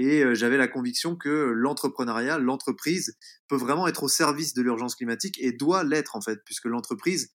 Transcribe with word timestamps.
Et 0.00 0.34
j'avais 0.34 0.56
la 0.56 0.68
conviction 0.68 1.16
que 1.16 1.28
l'entrepreneuriat, 1.28 2.38
l'entreprise 2.38 3.16
peut 3.48 3.56
vraiment 3.56 3.86
être 3.86 4.02
au 4.04 4.08
service 4.08 4.54
de 4.54 4.62
l'urgence 4.62 4.94
climatique 4.94 5.36
et 5.40 5.52
doit 5.52 5.84
l'être 5.84 6.16
en 6.16 6.20
fait, 6.20 6.40
puisque 6.44 6.66
l'entreprise, 6.66 7.32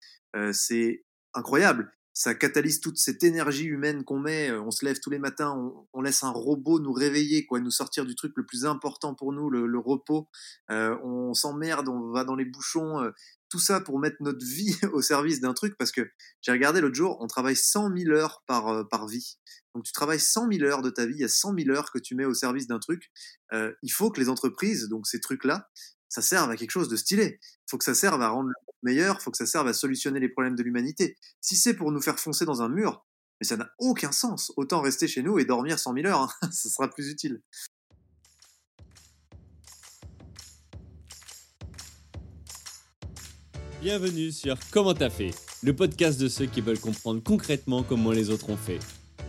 c'est 0.51 1.03
incroyable 1.33 1.91
ça 2.17 2.33
catalyse 2.33 2.79
toute 2.79 2.97
cette 2.97 3.23
énergie 3.23 3.65
humaine 3.65 4.05
qu'on 4.05 4.19
met. 4.19 4.49
Euh, 4.49 4.61
on 4.61 4.71
se 4.71 4.85
lève 4.85 4.99
tous 5.01 5.09
les 5.09 5.19
matins, 5.19 5.53
on, 5.93 6.01
laisse 6.01 6.23
un 6.23 6.31
robot 6.31 6.79
nous 6.79 6.93
réveiller, 6.93 7.45
quoi, 7.45 7.59
nous 7.59 7.71
sortir 7.71 8.05
du 8.05 8.15
truc 8.15 8.31
le 8.37 8.45
plus 8.45 8.65
important 8.65 9.13
pour 9.13 9.33
nous, 9.33 9.49
le, 9.49 9.77
repos. 9.77 10.29
Euh, 10.71 10.97
on 11.03 11.33
s'emmerde, 11.33 11.89
on 11.89 12.11
va 12.11 12.23
dans 12.23 12.35
les 12.35 12.45
bouchons. 12.45 13.01
Euh, 13.01 13.11
tout 13.49 13.59
ça 13.59 13.81
pour 13.81 13.99
mettre 13.99 14.17
notre 14.21 14.43
vie 14.45 14.75
au 14.93 15.01
service 15.01 15.41
d'un 15.41 15.53
truc, 15.53 15.77
parce 15.77 15.91
que 15.91 16.09
j'ai 16.41 16.53
regardé 16.53 16.79
l'autre 16.79 16.95
jour, 16.95 17.17
on 17.19 17.27
travaille 17.27 17.57
100 17.57 17.95
000 17.97 18.11
heures 18.11 18.43
par, 18.47 18.87
par 18.87 19.07
vie. 19.07 19.37
Donc 19.75 19.83
tu 19.83 19.91
travailles 19.91 20.21
100 20.21 20.51
000 20.53 20.63
heures 20.63 20.81
de 20.81 20.89
ta 20.89 21.05
vie, 21.05 21.15
il 21.15 21.21
y 21.21 21.25
a 21.25 21.29
100 21.29 21.53
000 21.57 21.69
heures 21.69 21.91
que 21.91 21.99
tu 21.99 22.15
mets 22.15 22.23
au 22.23 22.33
service 22.33 22.65
d'un 22.65 22.79
truc. 22.79 23.11
il 23.51 23.91
faut 23.91 24.09
que 24.09 24.21
les 24.21 24.29
entreprises, 24.29 24.87
donc 24.87 25.05
ces 25.05 25.19
trucs-là, 25.19 25.69
ça 26.07 26.21
serve 26.21 26.49
à 26.49 26.55
quelque 26.55 26.71
chose 26.71 26.87
de 26.87 26.95
stylé. 26.95 27.39
Il 27.41 27.69
faut 27.69 27.77
que 27.77 27.83
ça 27.83 27.93
serve 27.93 28.21
à 28.21 28.29
rendre 28.29 28.47
le 28.47 28.53
monde 28.65 28.75
meilleur, 28.83 29.17
il 29.19 29.23
faut 29.23 29.31
que 29.31 29.37
ça 29.37 29.45
serve 29.45 29.67
à 29.67 29.73
solutionner 29.73 30.21
les 30.21 30.29
problèmes 30.29 30.55
de 30.55 30.63
l'humanité. 30.63 31.17
Si 31.41 31.57
c'est 31.57 31.73
pour 31.73 31.91
nous 31.91 32.01
faire 32.01 32.17
foncer 32.19 32.45
dans 32.45 32.61
un 32.61 32.69
mur, 32.69 33.05
mais 33.41 33.45
ça 33.45 33.57
n'a 33.57 33.69
aucun 33.79 34.13
sens. 34.13 34.53
Autant 34.55 34.79
rester 34.79 35.09
chez 35.09 35.21
nous 35.21 35.39
et 35.39 35.45
dormir 35.45 35.77
100 35.77 35.93
000 35.93 36.07
heures, 36.07 36.21
hein. 36.21 36.29
ça 36.51 36.69
sera 36.69 36.89
plus 36.89 37.09
utile. 37.09 37.41
Bienvenue 43.81 44.31
sur 44.31 44.57
Comment 44.71 44.93
t'as 44.93 45.09
fait, 45.09 45.31
le 45.61 45.75
podcast 45.75 46.17
de 46.19 46.29
ceux 46.29 46.45
qui 46.45 46.61
veulent 46.61 46.79
comprendre 46.79 47.21
concrètement 47.21 47.83
comment 47.83 48.11
les 48.11 48.29
autres 48.29 48.49
ont 48.49 48.57
fait. 48.57 48.79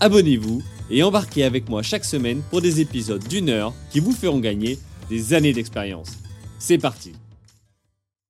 abonnez-vous 0.00 0.62
et 0.90 1.02
embarquez 1.02 1.44
avec 1.44 1.68
moi 1.68 1.82
chaque 1.82 2.04
semaine 2.04 2.42
pour 2.50 2.60
des 2.60 2.80
épisodes 2.80 3.26
d'une 3.28 3.48
heure 3.48 3.74
qui 3.90 4.00
vous 4.00 4.12
feront 4.12 4.40
gagner 4.40 4.78
des 5.08 5.34
années 5.34 5.52
d'expérience. 5.52 6.12
C'est 6.58 6.78
parti 6.78 7.14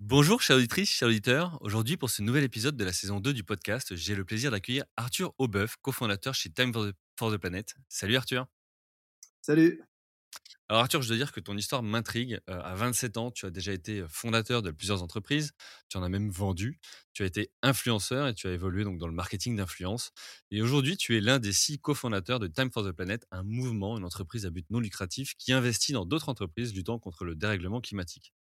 Bonjour 0.01 0.41
chère 0.41 0.57
auditrice, 0.57 0.89
chers 0.89 1.09
auditeurs. 1.09 1.59
Aujourd'hui 1.61 1.97
pour 1.97 2.09
ce 2.09 2.23
nouvel 2.23 2.45
épisode 2.45 2.77
de 2.77 2.85
la 2.85 2.93
saison 2.93 3.21
2 3.21 3.33
du 3.33 3.45
podcast, 3.45 3.97
j'ai 3.97 4.15
le 4.15 4.25
plaisir 4.25 4.51
d'accueillir 4.51 4.85
Arthur 4.97 5.35
Aubeuf, 5.39 5.77
cofondateur 5.83 6.35
chez 6.35 6.51
Time 6.51 6.73
for 7.17 7.33
the 7.33 7.37
Planet. 7.37 7.75
Salut 7.89 8.17
Arthur 8.17 8.47
Salut 9.43 9.83
alors 10.71 10.83
Arthur, 10.83 11.01
je 11.01 11.09
dois 11.09 11.17
dire 11.17 11.33
que 11.33 11.41
ton 11.41 11.57
histoire 11.57 11.83
m'intrigue. 11.83 12.41
Euh, 12.51 12.61
à 12.61 12.75
27 12.75 13.17
ans, 13.17 13.31
tu 13.31 13.47
as 13.47 13.51
déjà 13.51 13.73
été 13.73 14.05
fondateur 14.07 14.61
de 14.61 14.71
plusieurs 14.71 15.03
entreprises, 15.03 15.53
tu 15.89 15.97
en 15.97 16.03
as 16.03 16.11
même 16.11 16.29
vendu, 16.29 16.79
tu 17.15 17.23
as 17.23 17.27
été 17.27 17.51
influenceur 17.63 18.29
et 18.29 18.35
tu 18.35 18.49
as 18.49 18.53
évolué 18.53 18.85
donc 18.85 18.99
dans 18.99 19.09
le 19.09 19.15
marketing 19.15 19.57
d'influence. 19.57 20.11
Et 20.51 20.61
aujourd'hui, 20.61 20.99
tu 20.99 21.17
es 21.17 21.21
l'un 21.23 21.39
des 21.39 21.55
six 21.55 21.79
cofondateurs 21.79 22.39
de 22.39 22.49
Time 22.49 22.71
for 22.71 22.85
the 22.85 22.93
Planet, 22.93 23.27
un 23.31 23.45
mouvement, 23.45 23.97
une 23.97 24.05
entreprise 24.05 24.45
à 24.45 24.51
but 24.51 24.67
non 24.69 24.81
lucratif 24.81 25.35
qui 25.39 25.55
investit 25.55 25.93
dans 25.93 26.05
d'autres 26.05 26.29
entreprises 26.29 26.75
luttant 26.75 26.99
contre 26.99 27.25
le 27.25 27.35
dérèglement 27.35 27.81
climatique. 27.81 28.35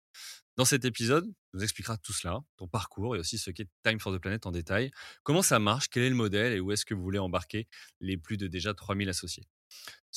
Dans 0.56 0.66
cet 0.66 0.84
épisode, 0.84 1.24
tu 1.24 1.32
nous 1.54 1.62
expliqueras 1.62 1.96
tout 1.96 2.12
cela, 2.12 2.40
ton 2.58 2.68
parcours 2.68 3.16
et 3.16 3.20
aussi 3.20 3.38
ce 3.38 3.50
qu'est 3.50 3.68
Time 3.84 4.00
for 4.00 4.14
the 4.14 4.18
Planet 4.18 4.44
en 4.44 4.50
détail, 4.50 4.90
comment 5.22 5.40
ça 5.40 5.58
marche, 5.60 5.88
quel 5.88 6.02
est 6.02 6.10
le 6.10 6.14
modèle 6.14 6.52
et 6.52 6.60
où 6.60 6.72
est-ce 6.72 6.84
que 6.84 6.92
vous 6.92 7.02
voulez 7.02 7.18
embarquer 7.18 7.68
les 8.00 8.18
plus 8.18 8.36
de 8.36 8.48
déjà 8.48 8.74
3000 8.74 9.08
associés? 9.08 9.44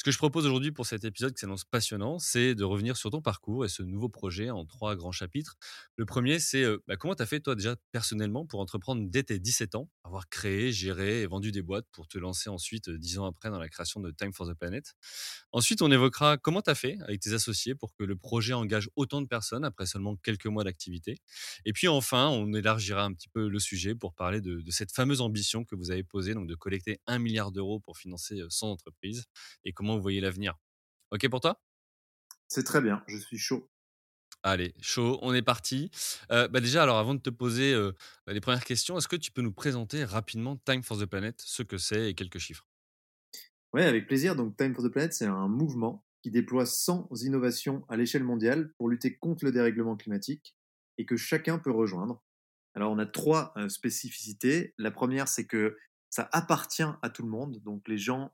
Ce 0.01 0.03
que 0.03 0.09
je 0.09 0.17
propose 0.17 0.47
aujourd'hui 0.47 0.71
pour 0.71 0.87
cet 0.87 1.03
épisode 1.03 1.31
qui 1.31 1.41
s'annonce 1.41 1.63
passionnant, 1.63 2.17
c'est 2.17 2.55
de 2.55 2.63
revenir 2.63 2.97
sur 2.97 3.11
ton 3.11 3.21
parcours 3.21 3.65
et 3.65 3.69
ce 3.69 3.83
nouveau 3.83 4.09
projet 4.09 4.49
en 4.49 4.65
trois 4.65 4.95
grands 4.95 5.11
chapitres. 5.11 5.57
Le 5.95 6.07
premier, 6.07 6.39
c'est 6.39 6.65
bah, 6.87 6.97
comment 6.97 7.13
tu 7.13 7.21
as 7.21 7.27
fait 7.27 7.39
toi 7.39 7.53
déjà 7.53 7.75
personnellement 7.91 8.47
pour 8.47 8.61
entreprendre 8.61 9.07
dès 9.07 9.21
tes 9.21 9.37
17 9.37 9.75
ans, 9.75 9.91
avoir 10.03 10.27
créé, 10.27 10.71
géré 10.71 11.21
et 11.21 11.27
vendu 11.27 11.51
des 11.51 11.61
boîtes 11.61 11.85
pour 11.91 12.07
te 12.07 12.17
lancer 12.17 12.49
ensuite 12.49 12.89
dix 12.89 13.19
ans 13.19 13.27
après 13.27 13.51
dans 13.51 13.59
la 13.59 13.69
création 13.69 13.99
de 13.99 14.09
Time 14.09 14.33
for 14.33 14.49
the 14.49 14.55
Planet? 14.55 14.91
Ensuite, 15.51 15.83
on 15.83 15.91
évoquera 15.91 16.37
comment 16.37 16.63
tu 16.63 16.71
as 16.71 16.75
fait 16.75 16.97
avec 17.03 17.21
tes 17.21 17.33
associés 17.33 17.75
pour 17.75 17.93
que 17.93 18.03
le 18.03 18.15
projet 18.15 18.53
engage 18.53 18.89
autant 18.95 19.21
de 19.21 19.27
personnes 19.27 19.63
après 19.63 19.85
seulement 19.85 20.15
quelques 20.15 20.47
mois 20.47 20.63
d'activité. 20.63 21.19
Et 21.63 21.73
puis 21.73 21.87
enfin, 21.87 22.27
on 22.27 22.51
élargira 22.55 23.03
un 23.03 23.13
petit 23.13 23.29
peu 23.29 23.47
le 23.47 23.59
sujet 23.59 23.93
pour 23.93 24.15
parler 24.15 24.41
de, 24.41 24.63
cette 24.71 24.93
fameuse 24.93 25.21
ambition 25.21 25.63
que 25.63 25.75
vous 25.75 25.91
avez 25.91 26.03
posée, 26.03 26.33
donc 26.33 26.47
de 26.47 26.55
collecter 26.55 26.99
un 27.05 27.19
milliard 27.19 27.51
d'euros 27.51 27.79
pour 27.79 27.99
financer 27.99 28.41
100 28.49 28.71
entreprises 28.71 29.25
et 29.63 29.73
comment 29.73 29.90
vous 29.95 30.01
voyez 30.01 30.21
l'avenir. 30.21 30.57
Ok 31.11 31.27
pour 31.29 31.41
toi? 31.41 31.61
C'est 32.47 32.63
très 32.63 32.81
bien, 32.81 33.03
je 33.07 33.17
suis 33.17 33.37
chaud. 33.37 33.69
Allez, 34.43 34.73
chaud, 34.81 35.19
on 35.21 35.33
est 35.33 35.43
parti. 35.43 35.91
Euh, 36.31 36.47
bah 36.47 36.61
déjà, 36.61 36.81
alors 36.83 36.97
avant 36.97 37.13
de 37.13 37.19
te 37.19 37.29
poser 37.29 37.73
euh, 37.73 37.91
les 38.27 38.41
premières 38.41 38.65
questions, 38.65 38.97
est-ce 38.97 39.07
que 39.07 39.15
tu 39.15 39.31
peux 39.31 39.43
nous 39.43 39.53
présenter 39.53 40.03
rapidement 40.03 40.57
Time 40.57 40.81
for 40.81 40.97
the 40.97 41.05
Planet, 41.05 41.39
ce 41.45 41.61
que 41.61 41.77
c'est 41.77 42.09
et 42.09 42.15
quelques 42.15 42.39
chiffres? 42.39 42.65
Oui, 43.73 43.83
avec 43.83 44.07
plaisir. 44.07 44.35
Donc 44.35 44.57
Time 44.57 44.73
for 44.73 44.83
the 44.83 44.89
Planet, 44.89 45.13
c'est 45.13 45.27
un 45.27 45.47
mouvement 45.47 46.03
qui 46.23 46.31
déploie 46.31 46.65
100 46.65 47.09
innovations 47.21 47.85
à 47.87 47.97
l'échelle 47.97 48.23
mondiale 48.23 48.73
pour 48.77 48.89
lutter 48.89 49.15
contre 49.15 49.45
le 49.45 49.51
dérèglement 49.51 49.95
climatique 49.95 50.55
et 50.97 51.05
que 51.05 51.17
chacun 51.17 51.59
peut 51.59 51.71
rejoindre. 51.71 52.23
Alors 52.73 52.91
on 52.91 52.99
a 52.99 53.05
trois 53.05 53.53
euh, 53.57 53.69
spécificités. 53.69 54.73
La 54.77 54.91
première, 54.91 55.27
c'est 55.27 55.45
que 55.45 55.77
ça 56.11 56.29
appartient 56.33 56.83
à 57.01 57.09
tout 57.09 57.23
le 57.23 57.29
monde. 57.29 57.59
Donc 57.63 57.87
les 57.87 57.97
gens 57.97 58.31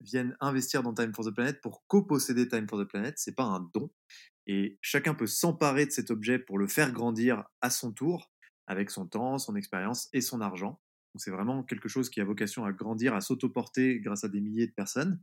viennent 0.00 0.36
investir 0.40 0.82
dans 0.82 0.92
Time 0.92 1.14
for 1.14 1.24
the 1.24 1.30
Planet 1.30 1.60
pour 1.62 1.86
coposséder 1.86 2.48
Time 2.48 2.68
for 2.68 2.78
the 2.78 2.84
Planet. 2.84 3.14
C'est 3.16 3.34
pas 3.34 3.44
un 3.44 3.60
don. 3.72 3.90
Et 4.46 4.78
chacun 4.82 5.14
peut 5.14 5.26
s'emparer 5.26 5.86
de 5.86 5.90
cet 5.90 6.10
objet 6.10 6.38
pour 6.38 6.58
le 6.58 6.66
faire 6.66 6.92
grandir 6.92 7.44
à 7.62 7.70
son 7.70 7.92
tour, 7.92 8.30
avec 8.66 8.90
son 8.90 9.06
temps, 9.06 9.38
son 9.38 9.56
expérience 9.56 10.08
et 10.12 10.20
son 10.20 10.40
argent. 10.42 10.82
Donc 11.14 11.22
c'est 11.22 11.30
vraiment 11.30 11.62
quelque 11.62 11.88
chose 11.88 12.10
qui 12.10 12.20
a 12.20 12.24
vocation 12.24 12.64
à 12.64 12.72
grandir, 12.72 13.14
à 13.14 13.20
s'autoporter 13.20 14.00
grâce 14.00 14.24
à 14.24 14.28
des 14.28 14.40
milliers 14.40 14.66
de 14.66 14.72
personnes. 14.72 15.22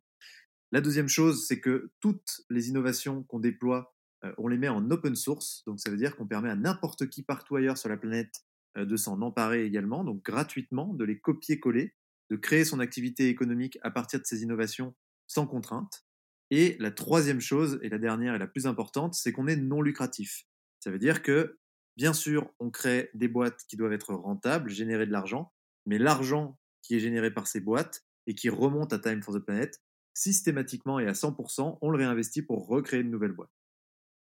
La 0.71 0.79
deuxième 0.79 1.09
chose, 1.09 1.45
c'est 1.45 1.59
que 1.59 1.91
toutes 1.99 2.41
les 2.49 2.69
innovations 2.69 3.23
qu'on 3.23 3.39
déploie, 3.39 3.93
on 4.37 4.47
les 4.47 4.57
met 4.57 4.69
en 4.69 4.89
open 4.89 5.15
source. 5.15 5.63
Donc 5.65 5.81
ça 5.81 5.91
veut 5.91 5.97
dire 5.97 6.15
qu'on 6.15 6.27
permet 6.27 6.49
à 6.49 6.55
n'importe 6.55 7.09
qui 7.09 7.23
partout 7.23 7.57
ailleurs 7.57 7.77
sur 7.77 7.89
la 7.89 7.97
planète 7.97 8.45
de 8.75 8.95
s'en 8.95 9.21
emparer 9.21 9.65
également, 9.65 10.03
donc 10.03 10.23
gratuitement, 10.23 10.93
de 10.93 11.03
les 11.03 11.19
copier-coller, 11.19 11.95
de 12.29 12.35
créer 12.35 12.63
son 12.63 12.79
activité 12.79 13.27
économique 13.27 13.77
à 13.81 13.91
partir 13.91 14.19
de 14.19 14.25
ces 14.25 14.41
innovations 14.41 14.95
sans 15.27 15.47
contrainte. 15.47 16.05
Et 16.49 16.75
la 16.79 16.91
troisième 16.91 17.39
chose, 17.39 17.79
et 17.81 17.89
la 17.89 17.97
dernière 17.97 18.35
et 18.35 18.39
la 18.39 18.47
plus 18.47 18.67
importante, 18.67 19.13
c'est 19.13 19.31
qu'on 19.31 19.47
est 19.47 19.55
non 19.55 19.81
lucratif. 19.81 20.45
Ça 20.79 20.91
veut 20.91 20.99
dire 20.99 21.21
que, 21.21 21.57
bien 21.95 22.13
sûr, 22.13 22.49
on 22.59 22.69
crée 22.69 23.09
des 23.13 23.27
boîtes 23.27 23.63
qui 23.67 23.77
doivent 23.77 23.93
être 23.93 24.13
rentables, 24.13 24.69
générer 24.69 25.05
de 25.05 25.11
l'argent, 25.11 25.53
mais 25.85 25.97
l'argent 25.97 26.59
qui 26.81 26.95
est 26.95 26.99
généré 26.99 27.31
par 27.31 27.47
ces 27.47 27.61
boîtes 27.61 28.03
et 28.27 28.35
qui 28.35 28.49
remonte 28.49 28.91
à 28.93 28.99
Time 28.99 29.21
for 29.21 29.33
the 29.33 29.39
Planet, 29.39 29.81
systématiquement 30.13 30.99
et 30.99 31.07
à 31.07 31.13
100%, 31.13 31.77
on 31.81 31.89
le 31.89 31.97
réinvestit 31.97 32.41
pour 32.41 32.67
recréer 32.67 33.01
une 33.01 33.11
nouvelle 33.11 33.31
boîte. 33.31 33.51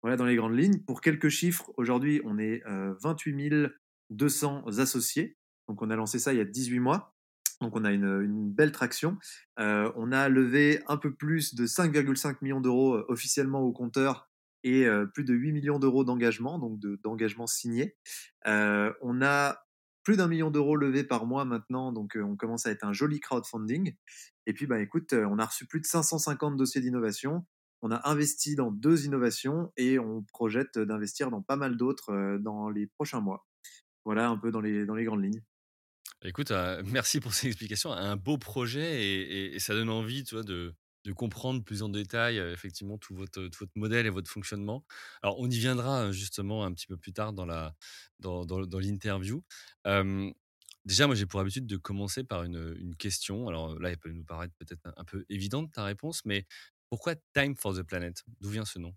Voilà 0.01 0.17
dans 0.17 0.25
les 0.25 0.35
grandes 0.35 0.57
lignes. 0.57 0.79
Pour 0.83 1.01
quelques 1.01 1.29
chiffres, 1.29 1.72
aujourd'hui, 1.77 2.22
on 2.25 2.38
est 2.38 2.63
28 2.66 3.33
euh, 3.33 3.50
000 3.62 3.73
200 4.11 4.66
associés. 4.79 5.38
Donc 5.67 5.81
on 5.81 5.89
a 5.89 5.95
lancé 5.95 6.19
ça 6.19 6.33
il 6.33 6.38
y 6.38 6.41
a 6.41 6.45
18 6.45 6.79
mois. 6.79 7.16
Donc 7.61 7.75
on 7.75 7.85
a 7.85 7.91
une, 7.91 8.51
belle 8.51 8.71
traction. 8.71 9.17
Euh, 9.59 9.91
on 9.95 10.11
a 10.11 10.29
levé 10.29 10.81
un 10.88 10.97
peu 10.97 11.13
plus 11.13 11.55
de 11.55 11.66
5,5 11.66 12.38
millions 12.41 12.61
d'euros 12.61 12.95
euh, 12.95 13.05
officiellement 13.07 13.62
au 13.62 13.71
compteur 13.71 14.30
et 14.63 14.85
euh, 14.85 15.06
plus 15.06 15.24
de 15.24 15.33
8 15.33 15.53
millions 15.53 15.80
d'euros 15.80 16.03
d'engagement, 16.03 16.59
donc 16.59 16.80
d'engagement 17.03 17.47
signé. 17.47 17.95
on 18.45 19.21
a 19.21 19.62
plus 20.03 20.18
d'un 20.18 20.27
million 20.27 20.51
d'euros 20.51 20.75
levés 20.75 21.03
par 21.03 21.25
mois 21.25 21.45
maintenant, 21.45 21.91
donc 21.91 22.15
on 22.15 22.35
commence 22.35 22.68
à 22.68 22.71
être 22.71 22.83
un 22.83 22.94
joli 22.94 23.19
crowdfunding. 23.19 23.95
Et 24.45 24.53
puis 24.53 24.68
bah 24.68 24.80
écoute, 24.80 25.13
on 25.13 25.39
a 25.39 25.45
reçu 25.45 25.65
plus 25.65 25.81
de 25.81 25.85
550 25.88 26.57
dossiers 26.57 26.81
d'innovation. 26.81 27.45
On 27.81 27.89
a 27.89 28.07
investi 28.07 28.56
dans 28.56 28.71
deux 28.71 29.06
innovations 29.06 29.71
et 29.77 29.97
on 29.97 30.24
projette 30.24 30.77
d'investir 30.77 31.31
dans 31.31 31.41
pas 31.41 31.56
mal 31.56 31.75
d'autres 31.75 32.38
dans 32.39 32.69
les 32.69 32.85
prochains 32.85 33.21
mois. 33.21 33.47
Voilà 34.06 34.30
un 34.30 34.38
peu 34.38 34.52
dans 34.52 34.62
les, 34.62 34.86
dans 34.86 34.96
les 34.96 35.04
grandes 35.04 35.24
lignes. 35.24 35.42
Écoute, 36.24 36.52
euh, 36.52 36.81
merci 36.92 37.19
pour 37.19 37.34
ces 37.34 37.48
explications. 37.48 37.92
Un 37.92 38.16
beau 38.16 38.38
projet 38.38 39.54
et, 39.54 39.60
ça 39.60 39.74
donne 39.74 39.90
envie 39.90 40.24
tu 40.24 40.36
vois, 40.36 40.44
de, 40.44 40.75
de, 41.04 41.12
comprendre 41.12 41.63
plus 41.63 41.84
en 41.84 41.90
détail 41.90 42.40
euh, 42.40 42.54
effectivement 42.54 42.98
tout 42.98 43.16
votre, 43.16 43.42
votre 43.42 43.72
modèle 43.75 44.06
et 44.06 44.10
votre 44.10 44.30
fonctionnement. 44.30 44.86
Alors, 45.22 45.40
on 45.40 45.50
y 45.50 45.57
viendra 45.57 46.12
justement 46.12 46.63
un 46.63 46.72
petit 46.72 46.88
peu 46.88 46.98
plus 46.98 47.13
tard 47.13 47.34
dans, 47.34 47.46
la, 47.46 47.75
dans, 48.19 48.46
dans, 48.46 48.80
l'interview. 48.80 49.44
déjà, 50.86 51.07
moi, 51.07 51.16
j'ai 51.16 51.25
pour 51.25 51.40
habitude 51.40 51.66
de 51.66 51.78
commencer 51.78 52.24
par 52.24 52.44
une, 52.44 52.75
une, 52.80 52.96
question. 52.96 53.48
Alors 53.48 53.78
là, 53.80 53.90
elle 53.90 53.98
peut 53.98 54.12
nous 54.12 54.24
paraître 54.24 54.54
peut-être 54.60 54.81
un 54.96 55.04
peu 55.04 55.25
évidente 55.30 55.72
ta 55.74 55.84
réponse, 55.84 56.24
mais 56.25 56.46
Pourquoi 56.90 57.16
Time 57.34 57.56
for 57.56 57.75
the 57.75 57.84
Planet? 57.84 58.24
D'où 58.40 58.50
vient 58.50 58.66
ce 58.66 58.80
nom? 58.80 58.94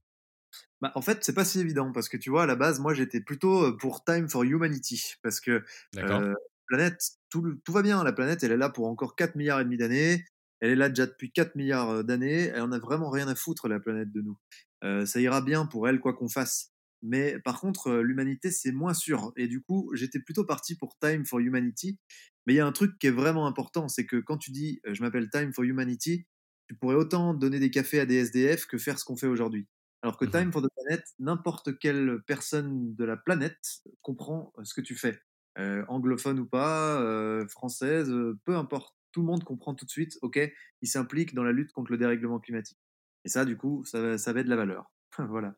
Bah, 0.81 0.93
en 0.95 1.03
fait, 1.03 1.25
c'est 1.25 1.35
pas 1.35 1.45
si 1.45 1.61
évident 1.61 1.93
parce 1.93 2.09
que 2.09 2.17
tu 2.17 2.31
vois, 2.31 2.45
à 2.45 2.47
la 2.47 2.57
base, 2.57 2.81
moi, 2.81 2.95
j'étais 2.95 3.21
plutôt 3.21 3.77
pour 3.77 4.05
Time 4.05 4.29
for 4.29 4.45
Humanity 4.45 5.15
parce 5.23 5.41
que 5.41 5.63
euh, 5.97 6.35
planète, 6.67 7.03
tout, 7.31 7.59
tout, 7.65 7.73
va 7.73 7.83
bien. 7.83 8.03
La 8.05 8.13
planète, 8.13 8.43
elle 8.45 8.53
est 8.53 8.57
là 8.57 8.69
pour 8.69 8.87
encore 8.87 9.17
4 9.17 9.35
milliards 9.35 9.61
et 9.61 9.65
demi 9.65 9.77
d'années. 9.77 10.25
Elle 10.61 10.71
est 10.71 10.77
là 10.77 10.89
déjà 10.89 11.07
depuis 11.07 11.33
4 11.33 11.57
milliards 11.57 12.05
d'années. 12.05 12.47
Elle 12.47 12.63
en 12.63 12.73
a 12.73 12.79
vraiment 12.79 13.11
rien 13.11 13.29
à 13.29 13.35
foutre, 13.35 13.69
la 13.69 13.81
planète, 13.81 14.13
de 14.13 14.21
nous. 14.21 14.39
Euh, 14.85 15.07
ça 15.07 15.21
ira 15.21 15.41
bien 15.41 15.67
pour 15.67 15.89
elle, 15.89 16.01
quoi 16.01 16.15
qu'on 16.15 16.29
fasse. 16.29 16.73
Mais 17.03 17.39
par 17.41 17.61
contre, 17.61 17.93
l'humanité, 17.93 18.51
c'est 18.51 18.73
moins 18.73 18.95
sûr. 18.95 19.33
Et 19.37 19.47
du 19.47 19.63
coup, 19.63 19.91
j'étais 19.95 20.21
plutôt 20.21 20.45
parti 20.45 20.77
pour 20.77 20.97
Time 20.99 21.25
for 21.25 21.41
Humanity. 21.41 21.99
Mais 22.47 22.55
il 22.55 22.57
y 22.57 22.61
a 22.61 22.67
un 22.67 22.73
truc 22.73 22.99
qui 22.99 23.07
est 23.07 23.13
vraiment 23.13 23.47
important, 23.47 23.89
c'est 23.89 24.07
que 24.07 24.17
quand 24.17 24.39
tu 24.39 24.51
dis 24.51 24.81
je 24.85 25.03
m'appelle 25.03 25.29
Time 25.31 25.53
for 25.53 25.65
Humanity, 25.65 26.27
tu 26.67 26.75
pourrais 26.75 26.97
autant 26.97 27.35
donner 27.35 27.61
des 27.61 27.71
cafés 27.71 28.01
à 28.01 28.07
des 28.07 28.17
SDF 28.17 28.67
que 28.67 28.79
faire 28.79 28.99
ce 28.99 29.05
qu'on 29.05 29.17
fait 29.17 29.27
aujourd'hui. 29.27 29.67
Alors 30.09 30.17
que 30.17 30.25
mmh 30.25 30.31
Time 30.31 30.53
for 30.53 30.63
the 30.63 30.69
Planet, 30.75 31.05
n'importe 31.19 31.79
quelle 31.79 32.23
personne 32.27 32.95
de 32.95 33.05
la 33.05 33.19
planète 33.19 33.83
comprend 34.01 34.55
ce 34.63 34.73
que 34.73 34.81
tu 34.81 34.95
fais. 34.95 35.21
anglophone 35.57 36.41
ou 36.41 36.47
pas, 36.47 37.47
française, 37.49 38.11
peu 38.47 38.57
importe. 38.57 38.97
Tout 39.13 39.21
le 39.21 39.27
monde 39.27 39.45
comprend 39.45 39.75
tout 39.75 39.85
de 39.85 39.91
suite, 39.91 40.19
ok, 40.23 40.39
il 40.83 40.89
s'implique 40.89 41.35
dans 41.35 41.43
la 41.43 41.53
lutte 41.53 41.73
contre 41.73 41.91
le 41.93 41.99
dérèglement 41.99 42.39
climatique. 42.39 42.79
Et 43.25 43.29
ça, 43.29 43.45
du 43.45 43.57
coup, 43.57 43.85
ça, 43.85 44.17
ça 44.17 44.33
va 44.33 44.43
de 44.43 44.49
la 44.49 44.57
valeur. 44.57 44.91
voilà. 45.19 45.55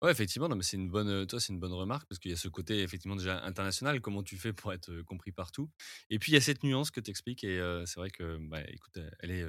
Ouais, 0.00 0.10
effectivement, 0.10 0.48
non, 0.48 0.56
mais 0.56 0.64
c'est 0.64 0.76
une 0.76 0.90
bonne, 0.90 1.26
toi, 1.26 1.40
c'est 1.40 1.52
une 1.52 1.60
bonne 1.60 1.72
remarque 1.72 2.08
parce 2.08 2.18
qu'il 2.18 2.30
y 2.30 2.34
a 2.34 2.36
ce 2.36 2.48
côté 2.48 2.82
effectivement 2.82 3.16
déjà 3.16 3.42
international. 3.44 4.00
Comment 4.00 4.22
tu 4.22 4.36
fais 4.36 4.52
pour 4.52 4.72
être 4.72 5.02
compris 5.02 5.32
partout 5.32 5.70
Et 6.10 6.18
puis 6.18 6.32
il 6.32 6.34
y 6.34 6.38
a 6.38 6.40
cette 6.40 6.62
nuance 6.64 6.90
que 6.90 7.00
tu 7.00 7.10
expliques 7.10 7.44
et 7.44 7.58
c'est 7.86 7.98
vrai 8.00 8.10
que, 8.10 8.38
bah, 8.48 8.60
écoute, 8.68 8.98
elle 9.20 9.30
est 9.30 9.46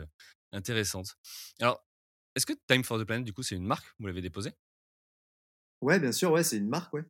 intéressante. 0.51 1.15
Alors, 1.59 1.83
est-ce 2.35 2.45
que 2.45 2.53
Time 2.67 2.83
for 2.83 2.99
the 2.99 3.03
Planet, 3.05 3.25
du 3.25 3.33
coup, 3.33 3.43
c'est 3.43 3.55
une 3.55 3.65
marque? 3.65 3.85
Vous 3.99 4.07
l'avez 4.07 4.21
déposée? 4.21 4.51
Ouais, 5.81 5.99
bien 5.99 6.11
sûr, 6.11 6.31
ouais, 6.31 6.43
c'est 6.43 6.57
une 6.57 6.67
marque, 6.67 6.93
ouais. 6.93 7.03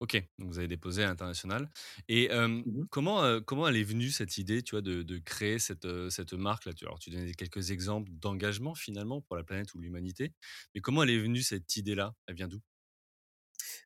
Ok, 0.00 0.12
donc 0.38 0.48
vous 0.48 0.58
avez 0.58 0.68
déposé 0.68 1.04
à 1.04 1.06
l'international. 1.06 1.70
Et 2.08 2.28
mmh 2.30 2.86
comment, 2.90 3.40
comment 3.40 3.66
elle 3.66 3.76
est 3.76 3.82
venue 3.82 4.10
cette 4.10 4.36
idée, 4.36 4.62
tu 4.62 4.72
vois, 4.72 4.82
de, 4.82 5.18
créer 5.18 5.58
cette, 5.58 5.86
cette 6.10 6.34
marque 6.34 6.66
là 6.66 6.74
tu, 6.74 6.84
Alors 6.84 6.98
tu 6.98 7.08
donnais 7.10 7.32
quelques 7.32 7.70
exemples 7.70 8.10
d'engagement 8.12 8.74
finalement 8.74 9.22
pour 9.22 9.36
la 9.36 9.44
planète 9.44 9.72
ou 9.74 9.78
l'humanité, 9.80 10.34
mais 10.74 10.80
comment 10.82 11.02
elle 11.02 11.10
est 11.10 11.18
venue 11.18 11.42
cette 11.42 11.76
idée-là? 11.76 12.14
Elle 12.26 12.34
vient 12.36 12.48
d'où? 12.48 12.60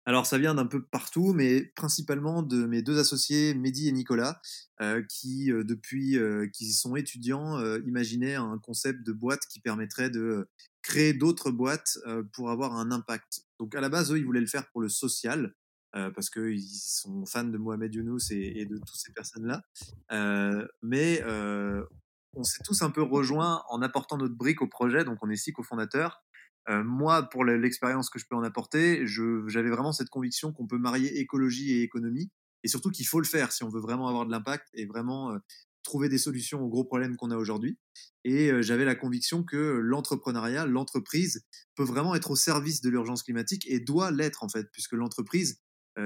Alors 0.05 0.27
ça 0.27 0.39
vient 0.39 0.55
d'un 0.55 0.67
peu 0.67 0.85
partout, 0.85 1.33
mais 1.33 1.63
principalement 1.77 2.43
de 2.43 2.67
mes 2.67 2.83
deux 2.83 2.99
associés, 2.99 3.55
Mehdi 3.55 3.89
et 3.89 3.93
Nicolas, 3.93 4.41
qui 5.09 5.47
depuis 5.47 6.19
qu'ils 6.53 6.73
sont 6.73 6.97
étudiants 6.97 7.61
imaginaient 7.81 8.35
un 8.35 8.59
concept 8.59 9.07
de 9.07 9.13
boîte 9.13 9.47
qui 9.51 9.61
permettrait 9.61 10.11
de 10.11 10.49
créer 10.83 11.13
d'autres 11.13 11.51
boîtes 11.51 11.99
pour 12.33 12.51
avoir 12.51 12.75
un 12.77 12.91
impact. 12.91 13.43
Donc 13.59 13.75
à 13.75 13.81
la 13.81 13.89
base, 13.89 14.13
eux, 14.13 14.19
ils 14.19 14.25
voulaient 14.25 14.41
le 14.41 14.47
faire 14.47 14.71
pour 14.71 14.81
le 14.81 14.89
social, 14.89 15.55
euh, 15.97 16.11
parce 16.11 16.31
qu'ils 16.31 16.63
sont 16.63 17.27
fans 17.27 17.43
de 17.43 17.59
Mohamed 17.59 17.93
Younous 17.93 18.31
et, 18.31 18.65
de 18.65 18.77
toutes 18.77 18.97
ces 18.97 19.13
personnes-là. 19.13 19.63
Euh, 20.13 20.65
mais 20.83 21.21
euh, 21.25 21.85
on 22.35 22.45
s'est 22.45 22.63
tous 22.65 22.83
un 22.83 22.91
peu 22.91 23.03
rejoints 23.03 23.65
en 23.69 23.83
apportant 23.83 24.17
notre 24.17 24.37
brique 24.37 24.63
au 24.63 24.69
projet, 24.69 25.05
donc 25.05 25.19
on 25.23 25.31
est 25.31 25.37
six 25.37 25.53
cofondateurs. 25.53 26.23
Euh, 26.69 26.85
moi, 26.85 27.29
pour 27.31 27.45
l'expérience 27.45 28.11
que 28.11 28.19
je 28.19 28.27
peux 28.29 28.37
en 28.37 28.43
apporter, 28.43 29.07
j'avais 29.07 29.71
vraiment 29.71 29.93
cette 29.93 30.11
conviction 30.11 30.53
qu'on 30.53 30.67
peut 30.67 30.79
marier 30.79 31.19
écologie 31.19 31.73
et 31.73 31.83
économie, 31.83 32.31
et 32.63 32.69
surtout 32.69 32.91
qu'il 32.91 33.07
faut 33.07 33.21
le 33.21 33.27
faire 33.27 33.53
si 33.53 33.65
on 33.65 33.71
veut 33.71 33.81
vraiment 33.81 34.09
avoir 34.09 34.27
de 34.27 34.31
l'impact 34.31 34.69
et 34.75 34.87
vraiment 34.87 35.37
trouver 35.83 36.11
des 36.11 36.19
solutions 36.19 36.61
aux 36.61 36.69
gros 36.69 36.85
problèmes 36.85 37.17
qu'on 37.17 37.31
a 37.31 37.37
aujourd'hui. 37.37 37.79
Et 38.25 38.51
j'avais 38.63 38.85
la 38.85 38.95
conviction 38.95 39.43
que 39.43 39.57
l'entrepreneuriat, 39.57 40.67
l'entreprise, 40.67 41.47
peut 41.75 41.85
vraiment 41.85 42.15
être 42.15 42.31
au 42.31 42.37
service 42.37 42.83
de 42.83 42.91
l'urgence 42.91 43.23
climatique 43.23 43.67
et 43.67 43.81
doit 43.81 44.11
l'être 44.11 44.45
en 44.45 44.49
fait, 44.51 44.69
puisque 44.73 44.93
l'entreprise, 44.93 45.63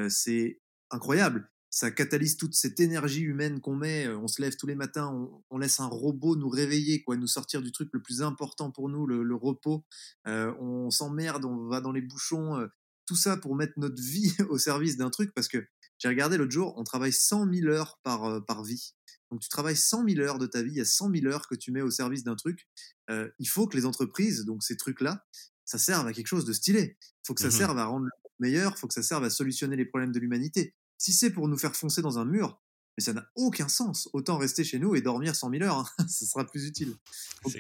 c'est 0.09 0.61
incroyable. 0.91 1.51
Ça 1.75 1.91
catalyse 1.91 2.37
toute 2.37 2.55
cette 2.55 2.79
énergie 2.79 3.23
humaine 3.23 3.61
qu'on 3.61 3.75
met. 3.75 4.07
On 4.07 4.29
se 4.29 4.41
lève 4.41 4.55
tous 4.55 4.69
les 4.69 4.77
matins, 4.77 5.29
on, 5.51 5.59
laisse 5.59 5.81
un 5.81 5.89
robot 5.89 6.37
nous 6.37 6.49
réveiller, 6.49 7.03
quoi, 7.03 7.17
nous 7.17 7.27
sortir 7.27 7.63
du 7.63 7.73
truc 7.73 7.89
le 7.93 8.01
plus 8.01 8.23
important 8.23 8.71
pour 8.71 8.89
nous, 8.89 9.09
le, 9.09 9.35
repos. 9.35 9.85
on 10.25 10.89
s'emmerde, 10.93 11.45
on 11.45 11.67
va 11.67 11.81
dans 11.81 11.91
les 11.91 12.01
bouchons. 12.01 12.65
tout 13.07 13.17
ça 13.17 13.37
pour 13.37 13.57
mettre 13.57 13.73
notre 13.77 14.01
vie 14.01 14.33
au 14.51 14.57
service 14.57 14.97
d'un 14.97 15.11
truc, 15.11 15.35
parce 15.35 15.49
que 15.49 15.67
j'ai 15.99 16.07
regardé 16.07 16.37
l'autre 16.37 16.53
jour, 16.53 16.75
on 16.77 16.85
travaille 16.85 17.13
100 17.13 17.53
000 17.53 17.67
heures 17.67 17.99
par, 18.05 18.47
par 18.47 18.63
vie. 18.63 18.95
Donc 19.33 19.41
tu 19.41 19.49
travailles 19.49 19.77
100 19.77 20.09
000 20.09 20.21
heures 20.21 20.39
de 20.39 20.47
ta 20.47 20.63
vie, 20.63 20.71
il 20.71 20.79
y 20.79 20.81
a 20.81 20.85
100 20.85 21.11
000 21.13 21.27
heures 21.27 21.49
que 21.49 21.57
tu 21.57 21.73
mets 21.73 21.83
au 21.83 21.91
service 21.91 22.23
d'un 22.23 22.37
truc. 22.37 22.69
il 23.11 23.49
faut 23.49 23.67
que 23.67 23.77
les 23.77 23.85
entreprises, 23.85 24.45
donc 24.45 24.63
ces 24.63 24.77
trucs-là, 24.77 25.27
ça 25.65 25.79
serve 25.79 26.07
à 26.07 26.13
quelque 26.13 26.29
chose 26.29 26.45
de 26.45 26.53
stylé. 26.53 26.97
Il 27.03 27.27
faut 27.27 27.35
que 27.35 27.41
ça 27.41 27.49
mmh 27.49 27.59
serve 27.59 27.79
à 27.79 27.87
rendre 27.87 28.07
meilleur, 28.39 28.75
il 28.77 28.79
faut 28.79 28.87
que 28.87 28.95
ça 28.95 29.03
serve 29.03 29.25
à 29.25 29.31
solutionner 29.31 29.75
les 29.75 29.87
problèmes 29.87 30.13
de 30.13 30.21
l'humanité. 30.21 30.73
Si 31.05 31.13
c'est 31.13 31.31
pour 31.31 31.49
nous 31.49 31.59
faire 31.59 31.77
foncer 31.77 32.01
dans 32.01 32.19
un 32.19 32.25
mur, 32.25 32.59
mais 32.97 33.05
ça 33.05 33.13
n'a 33.13 33.29
aucun 33.35 33.69
sens. 33.69 34.09
Autant 34.15 34.39
rester 34.39 34.65
chez 34.65 34.79
nous 34.79 34.95
et 34.95 35.03
dormir 35.03 35.37
100 35.37 35.51
000 35.51 35.63
heures, 35.65 35.77
hein. 35.77 35.87
ça 36.09 36.25
sera 36.25 36.47
plus 36.47 36.67
utile. 36.67 36.95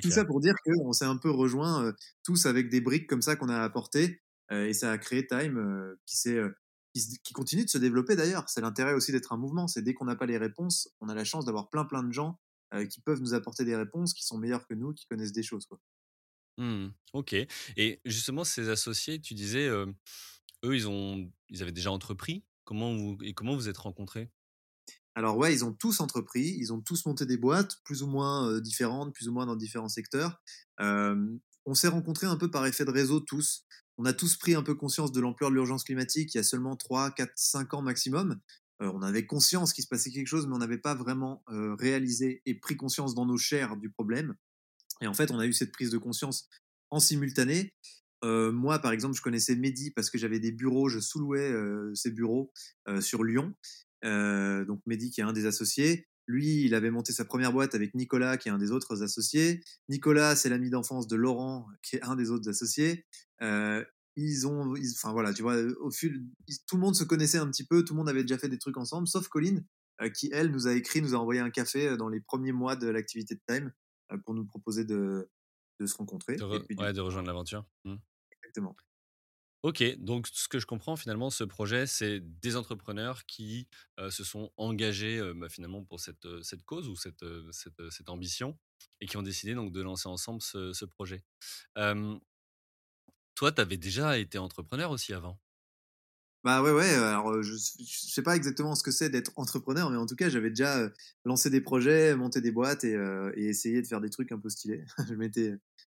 tout 0.00 0.10
ça 0.10 0.24
pour 0.24 0.40
dire 0.40 0.54
qu'on 0.64 0.94
s'est 0.94 1.04
un 1.04 1.18
peu 1.18 1.30
rejoints 1.30 1.84
euh, 1.84 1.92
tous 2.22 2.46
avec 2.46 2.70
des 2.70 2.80
briques 2.80 3.06
comme 3.06 3.20
ça 3.20 3.36
qu'on 3.36 3.50
a 3.50 3.60
apportées, 3.60 4.22
euh, 4.50 4.64
et 4.64 4.72
ça 4.72 4.90
a 4.90 4.96
créé 4.96 5.26
Time 5.26 5.58
euh, 5.58 5.94
qui, 6.06 6.16
qui, 6.94 7.18
qui, 7.22 7.32
continue 7.34 7.66
de 7.66 7.68
se 7.68 7.76
développer 7.76 8.16
d'ailleurs. 8.16 8.48
C'est 8.48 8.62
l'intérêt 8.62 8.94
aussi 8.94 9.12
d'être 9.12 9.34
un 9.34 9.36
mouvement, 9.36 9.68
c'est 9.68 9.82
dès 9.82 9.92
qu'on 9.92 10.06
n'a 10.06 10.16
pas 10.16 10.24
les 10.24 10.38
réponses, 10.38 10.88
on 11.02 11.10
a 11.10 11.14
la 11.14 11.24
chance 11.24 11.44
d'avoir 11.44 11.68
plein 11.68 11.84
plein 11.84 12.02
de 12.02 12.12
gens 12.14 12.40
qui 12.88 13.02
peuvent 13.02 13.20
nous 13.20 13.34
apporter 13.34 13.66
des 13.66 13.76
réponses, 13.76 14.14
qui 14.14 14.24
sont 14.24 14.38
meilleurs 14.38 14.66
que 14.66 14.72
nous, 14.72 14.94
qui 14.94 15.06
connaissent 15.06 15.32
des 15.32 15.42
choses. 15.42 15.66
Quoi. 15.66 15.78
Mmh, 16.56 16.86
ok. 17.12 17.34
Et 17.76 18.00
justement, 18.06 18.42
ces 18.42 18.70
associés, 18.70 19.20
tu 19.20 19.34
disais, 19.34 19.68
eux, 19.68 19.94
ils, 20.64 20.88
ont, 20.88 21.30
ils 21.50 21.62
avaient 21.62 21.72
déjà 21.72 21.92
entrepris. 21.92 22.42
Comment 22.64 22.94
vous, 22.94 23.18
et 23.22 23.34
comment 23.34 23.54
vous 23.54 23.68
êtes 23.68 23.78
rencontrés? 23.78 24.30
Alors 25.14 25.36
ouais, 25.36 25.52
ils 25.52 25.64
ont 25.64 25.72
tous 25.72 26.00
entrepris, 26.00 26.56
ils 26.58 26.72
ont 26.72 26.80
tous 26.80 27.06
monté 27.06 27.24
des 27.26 27.36
boîtes, 27.36 27.76
plus 27.84 28.02
ou 28.02 28.06
moins 28.06 28.60
différentes, 28.60 29.14
plus 29.14 29.28
ou 29.28 29.32
moins 29.32 29.46
dans 29.46 29.56
différents 29.56 29.88
secteurs. 29.88 30.42
on 30.78 31.74
s'est 31.74 31.88
rencontrés 31.88 32.26
un 32.26 32.36
peu 32.36 32.50
par 32.50 32.66
effet 32.66 32.84
de 32.84 32.90
réseau 32.90 33.20
tous. 33.20 33.64
On 33.96 34.04
a 34.06 34.12
tous 34.12 34.36
pris 34.36 34.54
un 34.54 34.62
peu 34.62 34.74
conscience 34.74 35.12
de 35.12 35.20
l'ampleur 35.20 35.50
de 35.50 35.54
l'urgence 35.54 35.84
climatique 35.84 36.34
il 36.34 36.38
y 36.38 36.40
a 36.40 36.44
seulement 36.44 36.74
3, 36.74 37.12
4, 37.12 37.32
5 37.36 37.74
ans 37.74 37.82
maximum. 37.82 38.40
on 38.80 39.02
avait 39.02 39.24
conscience 39.24 39.72
qu'il 39.72 39.84
se 39.84 39.88
passait 39.88 40.10
quelque 40.10 40.26
chose, 40.26 40.48
mais 40.48 40.54
on 40.54 40.58
n'avait 40.58 40.78
pas 40.78 40.96
vraiment 40.96 41.44
réalisé 41.46 42.42
et 42.44 42.54
pris 42.54 42.76
conscience 42.76 43.14
dans 43.14 43.24
nos 43.24 43.38
chairs 43.38 43.76
du 43.76 43.90
problème. 43.90 44.34
Et 45.00 45.06
en 45.06 45.14
fait, 45.14 45.30
on 45.30 45.38
a 45.38 45.46
eu 45.46 45.52
cette 45.52 45.72
prise 45.72 45.90
de 45.90 45.98
conscience 45.98 46.48
en 46.90 46.98
simultané. 46.98 47.72
Euh, 48.24 48.50
moi, 48.52 48.78
par 48.78 48.92
exemple, 48.92 49.14
je 49.16 49.22
connaissais 49.22 49.54
Mehdi 49.54 49.90
parce 49.90 50.10
que 50.10 50.18
j'avais 50.18 50.40
des 50.40 50.50
bureaux, 50.50 50.88
je 50.88 50.98
sous-louais 50.98 51.52
euh, 51.52 51.94
ces 51.94 52.10
bureaux 52.10 52.52
euh, 52.88 53.00
sur 53.00 53.22
Lyon. 53.22 53.54
donc 54.02 54.80
Mehdi, 54.86 55.10
qui 55.10 55.20
est 55.20 55.24
un 55.24 55.32
des 55.32 55.46
associés. 55.46 56.08
Lui, 56.26 56.64
il 56.64 56.74
avait 56.74 56.90
monté 56.90 57.12
sa 57.12 57.26
première 57.26 57.52
boîte 57.52 57.74
avec 57.74 57.94
Nicolas, 57.94 58.38
qui 58.38 58.48
est 58.48 58.52
un 58.52 58.58
des 58.58 58.70
autres 58.70 59.02
associés. 59.02 59.62
Nicolas, 59.90 60.36
c'est 60.36 60.48
l'ami 60.48 60.70
d'enfance 60.70 61.06
de 61.06 61.16
Laurent, 61.16 61.66
qui 61.82 61.96
est 61.96 62.02
un 62.02 62.16
des 62.16 62.30
autres 62.30 62.48
associés. 62.48 63.04
ils 64.16 64.46
ont, 64.46 64.74
enfin 64.94 65.12
voilà, 65.12 65.34
tu 65.34 65.42
vois, 65.42 65.56
au 65.80 65.90
fil, 65.90 66.24
tout 66.66 66.76
le 66.76 66.80
monde 66.80 66.94
se 66.94 67.04
connaissait 67.04 67.38
un 67.38 67.50
petit 67.50 67.66
peu, 67.66 67.84
tout 67.84 67.92
le 67.92 67.98
monde 67.98 68.08
avait 68.08 68.22
déjà 68.22 68.38
fait 68.38 68.48
des 68.48 68.58
trucs 68.58 68.78
ensemble, 68.78 69.06
sauf 69.06 69.28
Colline, 69.28 69.66
qui 70.14 70.30
elle 70.32 70.50
nous 70.50 70.66
a 70.66 70.72
écrit, 70.72 71.02
nous 71.02 71.14
a 71.14 71.18
envoyé 71.18 71.40
un 71.40 71.50
café 71.50 71.96
dans 71.98 72.08
les 72.08 72.20
premiers 72.20 72.52
mois 72.52 72.74
de 72.74 72.88
l'activité 72.88 73.34
de 73.34 73.40
Time 73.46 73.72
pour 74.24 74.34
nous 74.34 74.46
proposer 74.46 74.84
de, 74.84 75.28
de 75.80 75.86
se 75.86 75.96
rencontrer. 75.96 76.36
De, 76.36 76.44
ouais, 76.44 76.92
de 76.92 77.00
rejoindre 77.00 77.26
l'aventure. 77.26 77.66
Mmh. 77.84 77.96
Ok, 79.62 79.82
donc 79.96 80.26
ce 80.30 80.46
que 80.46 80.58
je 80.58 80.66
comprends 80.66 80.94
finalement, 80.94 81.30
ce 81.30 81.42
projet, 81.42 81.86
c'est 81.86 82.20
des 82.20 82.54
entrepreneurs 82.56 83.24
qui 83.24 83.66
se 84.10 84.22
sont 84.22 84.52
engagés 84.58 85.22
bah, 85.36 85.48
finalement 85.48 85.82
pour 85.82 86.00
cette, 86.00 86.26
cette 86.42 86.64
cause 86.64 86.86
ou 86.86 86.96
cette, 86.96 87.24
cette, 87.50 87.90
cette, 87.90 88.10
ambition 88.10 88.58
et 89.00 89.06
qui 89.06 89.16
ont 89.16 89.22
décidé 89.22 89.54
donc 89.54 89.72
de 89.72 89.80
lancer 89.80 90.06
ensemble 90.06 90.42
ce, 90.42 90.74
ce 90.74 90.84
projet. 90.84 91.24
toi, 93.34 93.52
tu 93.52 93.60
avais 93.60 93.78
déjà 93.78 94.18
été 94.18 94.36
entrepreneur 94.36 94.90
aussi 94.90 95.14
avant? 95.14 95.40
Bah 96.44 96.62
ouais, 96.62 96.72
ouais. 96.72 96.90
Alors, 96.90 97.42
je, 97.42 97.54
je 97.54 98.10
sais 98.10 98.22
pas 98.22 98.36
exactement 98.36 98.74
ce 98.74 98.82
que 98.82 98.90
c'est 98.90 99.08
d'être 99.08 99.32
entrepreneur, 99.36 99.88
mais 99.88 99.96
en 99.96 100.04
tout 100.04 100.14
cas, 100.14 100.28
j'avais 100.28 100.50
déjà 100.50 100.90
lancé 101.24 101.48
des 101.48 101.62
projets, 101.62 102.14
monté 102.16 102.42
des 102.42 102.50
boîtes 102.50 102.84
et, 102.84 102.92
et, 103.34 103.46
essayé 103.46 103.80
de 103.80 103.86
faire 103.86 104.02
des 104.02 104.10
trucs 104.10 104.30
un 104.30 104.38
peu 104.38 104.50
stylés. 104.50 104.84
je 105.08 105.14
m'étais 105.14 105.54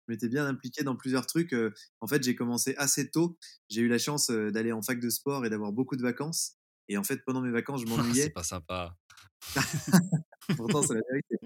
je 0.09 0.12
m'étais 0.12 0.29
bien 0.29 0.47
impliqué 0.47 0.83
dans 0.83 0.97
plusieurs 0.97 1.27
trucs. 1.27 1.55
En 2.00 2.07
fait, 2.07 2.23
j'ai 2.23 2.35
commencé 2.35 2.75
assez 2.79 3.11
tôt. 3.11 3.38
J'ai 3.69 3.83
eu 3.83 3.88
la 3.88 3.99
chance 3.99 4.31
d'aller 4.31 4.73
en 4.73 4.81
fac 4.81 4.99
de 5.00 5.11
sport 5.11 5.45
et 5.45 5.50
d'avoir 5.50 5.73
beaucoup 5.73 5.97
de 5.97 6.03
vacances. 6.03 6.55
Et 6.88 6.97
en 6.97 7.05
fait, 7.05 7.23
pendant 7.27 7.43
mes 7.43 7.50
vacances, 7.50 7.83
je 7.83 7.87
m'ennuyais. 7.88 8.25
c'est 8.25 8.31
pas 8.31 8.43
sympa. 8.43 8.97
Pourtant, 10.57 10.83
c'est 10.83 10.95
la 10.95 11.03
vérité. 11.11 11.37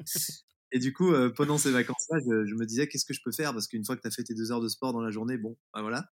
Et 0.70 0.78
du 0.78 0.92
coup, 0.92 1.12
pendant 1.36 1.58
ces 1.58 1.72
vacances-là, 1.72 2.18
je, 2.24 2.54
me 2.54 2.64
disais, 2.64 2.86
qu'est-ce 2.86 3.04
que 3.04 3.14
je 3.14 3.20
peux 3.24 3.32
faire? 3.32 3.52
Parce 3.52 3.66
qu'une 3.66 3.84
fois 3.84 3.96
que 3.96 4.02
tu 4.02 4.08
as 4.08 4.10
fait 4.10 4.22
tes 4.22 4.34
deux 4.34 4.52
heures 4.52 4.62
de 4.62 4.68
sport 4.68 4.92
dans 4.92 5.02
la 5.02 5.10
journée, 5.10 5.36
bon, 5.36 5.58
bah 5.74 5.82
voilà. 5.82 6.08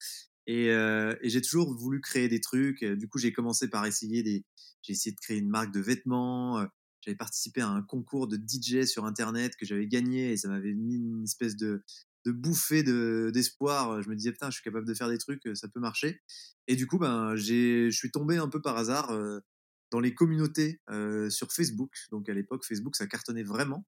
Et, 0.48 0.68
et 0.68 1.30
j'ai 1.30 1.42
toujours 1.42 1.77
voulu 1.77 2.00
créer 2.00 2.30
des 2.30 2.39
trucs. 2.39 2.84
Du 2.84 3.10
coup, 3.10 3.20
j'ai 3.20 3.34
commencé 3.34 3.70
par 3.70 3.86
essayer 3.86 4.24
des. 4.24 4.46
J'ai 4.84 4.94
essayé 4.94 5.12
de 5.12 5.20
créer 5.20 5.38
une 5.38 5.50
marque 5.50 5.74
de 5.74 5.82
vêtements. 5.82 6.66
J'avais 7.01 7.16
participé 7.16 7.62
à 7.62 7.70
un 7.70 7.82
concours 7.82 8.27
de 8.27 8.38
DJ 8.38 8.86
sur 8.86 9.06
Internet 9.06 9.56
que 9.56 9.66
j'avais 9.66 9.88
gagné 9.88 10.32
et 10.32 10.38
ça 10.38 10.50
m'avait 10.50 10.74
mis 10.74 10.96
une 10.96 11.24
espèce 11.24 11.56
de, 11.56 11.84
de 12.27 12.31
bouffées 12.34 12.84
de, 12.84 13.31
d'espoir. 13.34 14.01
je 14.01 14.10
me 14.10 14.15
disais, 14.15 14.31
putain, 14.31 14.50
je 14.50 14.55
suis 14.55 14.63
capable 14.63 14.86
de 14.86 14.93
faire 14.93 15.10
des 15.10 15.17
trucs, 15.17 15.48
ça 15.53 15.67
peut 15.67 15.79
marcher. 15.79 16.22
Et 16.67 16.75
du 16.75 16.88
coup, 16.88 16.98
ben, 16.98 17.36
j'ai, 17.36 17.89
je 17.89 17.98
suis 17.98 18.12
tombé 18.12 18.38
un 18.38 18.50
peu 18.50 18.62
par 18.62 18.77
hasard 18.77 19.17
dans 19.91 20.00
les 20.00 20.13
communautés 20.13 20.81
sur 21.29 21.51
Facebook. 21.51 21.91
Donc 22.12 22.27
à 22.29 22.34
l'époque, 22.34 22.65
Facebook, 22.65 22.96
ça 22.96 23.07
cartonnait 23.07 23.43
vraiment. 23.43 23.86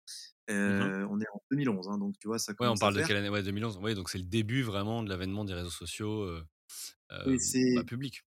Mmh 0.49 1.05
on 1.11 1.19
est 1.19 1.29
en 1.31 1.41
2011, 1.51 1.89
hein, 1.89 1.97
donc 1.99 2.15
tu 2.19 2.27
vois, 2.27 2.39
ça 2.39 2.53
Ouais, 2.59 2.67
on 2.67 2.75
parle 2.75 2.95
de 2.95 3.03
quelle 3.03 3.17
année? 3.17 3.29
Ouais, 3.29 3.43
2011. 3.43 3.79
Oui, 3.83 3.93
donc 3.93 4.09
c'est 4.09 4.17
le 4.17 4.23
début 4.23 4.63
vraiment 4.63 5.03
de 5.03 5.09
l'avènement 5.09 5.45
des 5.45 5.53
réseaux 5.53 5.69
sociaux 5.69 6.23
euh, 6.23 6.43
bah, 7.09 7.83
publics. 7.85 8.23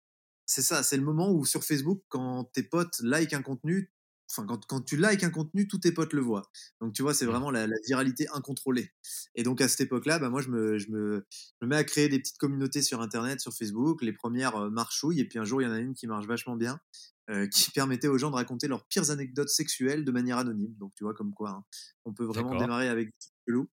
C'est 0.47 0.63
ça, 0.63 0.83
c'est 0.83 0.97
le 0.97 1.03
moment 1.03 1.31
où 1.33 1.45
sur 1.45 1.65
Facebook, 1.65 2.05
quand 2.09 2.45
tes 2.53 2.63
potes 2.63 3.01
like 3.01 3.33
un 3.33 3.43
contenu, 3.43 3.91
enfin 4.31 4.47
quand, 4.47 4.67
quand, 4.67 4.81
tu 4.81 4.97
likes 4.97 5.25
un 5.25 5.31
contenu, 5.31 5.69
tous 5.69 5.79
tes 5.79 5.93
potes 5.93 6.13
le 6.13 6.21
voient. 6.21 6.51
Donc 6.81 6.93
tu 6.93 7.03
vois, 7.03 7.15
c'est 7.15 7.27
mmh. 7.27 7.31
vraiment 7.31 7.51
la, 7.51 7.67
viralité 7.87 8.27
incontrôlée. 8.33 8.93
Et 9.35 9.43
donc 9.43 9.61
à 9.61 9.69
cette 9.69 9.81
époque-là, 9.81 10.19
bah, 10.19 10.31
moi 10.31 10.41
je 10.41 10.49
me, 10.49 10.79
je, 10.79 10.91
me, 10.91 11.27
je 11.31 11.67
me, 11.67 11.69
mets 11.69 11.77
à 11.77 11.85
créer 11.85 12.09
des 12.09 12.19
petites 12.19 12.39
communautés 12.39 12.83
sur 12.83 13.01
Internet, 13.01 13.41
sur 13.41 13.53
Facebook. 13.53 14.03
Les 14.03 14.13
premières 14.13 14.71
marchouillent, 14.71 15.21
et 15.21 15.29
puis 15.29 15.39
un 15.39 15.45
jour 15.45 15.63
il 15.63 15.67
y 15.67 15.69
en 15.69 15.73
a 15.73 15.79
une 15.79 15.95
qui 15.95 16.07
marche 16.07 16.27
vachement 16.27 16.57
bien. 16.57 16.81
Euh, 17.29 17.49
qui 17.49 17.71
permettait 17.73 18.07
aux 18.07 18.19
gens 18.19 18.31
de 18.31 18.37
raconter 18.37 18.69
leurs 18.69 18.87
pires 18.87 19.11
anecdotes 19.11 19.49
sexuelles 19.49 20.05
de 20.05 20.13
manière 20.13 20.39
anonyme. 20.39 20.75
Donc 20.79 20.93
tu 20.95 21.05
vois 21.05 21.15
comme 21.15 21.35
quoi, 21.35 21.51
hein, 21.51 21.65
on 22.05 22.13
peut 22.13 22.25
vraiment 22.25 22.57
démarrer 22.57 22.89
avec 22.89 23.09
du 23.47 23.53
loup. 23.53 23.69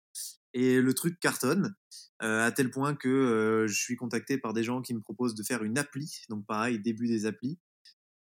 Et 0.54 0.80
le 0.80 0.94
truc 0.94 1.18
cartonne 1.20 1.74
euh, 2.22 2.46
à 2.46 2.52
tel 2.52 2.70
point 2.70 2.94
que 2.94 3.08
euh, 3.08 3.66
je 3.66 3.74
suis 3.74 3.96
contacté 3.96 4.38
par 4.38 4.52
des 4.52 4.62
gens 4.62 4.82
qui 4.82 4.94
me 4.94 5.00
proposent 5.00 5.34
de 5.34 5.42
faire 5.42 5.64
une 5.64 5.78
appli. 5.78 6.22
Donc 6.28 6.46
pareil, 6.46 6.78
début 6.78 7.08
des 7.08 7.26
applis. 7.26 7.58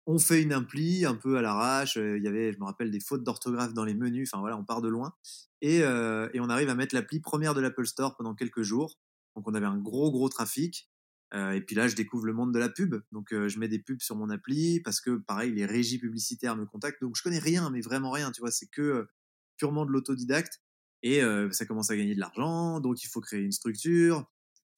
On 0.07 0.17
fait 0.17 0.41
une 0.41 0.53
appli 0.53 1.05
un 1.05 1.15
peu 1.15 1.37
à 1.37 1.41
l'arrache. 1.41 1.95
Il 1.95 2.23
y 2.23 2.27
avait, 2.27 2.51
je 2.53 2.59
me 2.59 2.65
rappelle, 2.65 2.91
des 2.91 2.99
fautes 2.99 3.23
d'orthographe 3.23 3.73
dans 3.73 3.85
les 3.85 3.93
menus. 3.93 4.29
Enfin 4.31 4.41
voilà, 4.41 4.57
on 4.57 4.63
part 4.63 4.81
de 4.81 4.89
loin. 4.89 5.13
Et, 5.61 5.83
on 5.85 6.49
arrive 6.49 6.69
à 6.69 6.75
mettre 6.75 6.95
l'appli 6.95 7.19
première 7.19 7.53
de 7.53 7.61
l'Apple 7.61 7.85
Store 7.85 8.15
pendant 8.17 8.33
quelques 8.33 8.63
jours. 8.63 8.99
Donc 9.35 9.47
on 9.47 9.53
avait 9.53 9.67
un 9.67 9.77
gros 9.77 10.11
gros 10.11 10.27
trafic. 10.27 10.89
Et 11.33 11.61
puis 11.61 11.75
là, 11.75 11.87
je 11.87 11.95
découvre 11.95 12.25
le 12.25 12.33
monde 12.33 12.53
de 12.53 12.59
la 12.59 12.67
pub. 12.67 12.95
Donc, 13.13 13.29
je 13.31 13.59
mets 13.59 13.69
des 13.69 13.79
pubs 13.79 14.01
sur 14.01 14.17
mon 14.17 14.29
appli 14.29 14.81
parce 14.81 14.99
que, 14.99 15.17
pareil, 15.17 15.53
les 15.53 15.65
régies 15.65 15.97
publicitaires 15.97 16.57
me 16.57 16.65
contactent. 16.65 17.01
Donc, 17.01 17.15
je 17.15 17.23
connais 17.23 17.39
rien, 17.39 17.69
mais 17.69 17.79
vraiment 17.79 18.11
rien. 18.11 18.31
Tu 18.31 18.41
vois, 18.41 18.51
c'est 18.51 18.67
que 18.67 19.07
purement 19.55 19.85
de 19.85 19.91
l'autodidacte. 19.91 20.59
Et 21.03 21.21
ça 21.51 21.65
commence 21.65 21.89
à 21.89 21.95
gagner 21.95 22.15
de 22.15 22.19
l'argent. 22.19 22.81
Donc, 22.81 23.03
il 23.03 23.07
faut 23.07 23.21
créer 23.21 23.41
une 23.41 23.53
structure. 23.53 24.29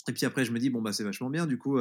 Et 0.08 0.14
puis 0.14 0.26
après, 0.26 0.46
je 0.46 0.52
me 0.52 0.60
dis, 0.60 0.70
bon, 0.70 0.82
bah, 0.82 0.94
c'est 0.94 1.04
vachement 1.04 1.32
bien. 1.32 1.48
Du 1.48 1.58
coup, 1.58 1.80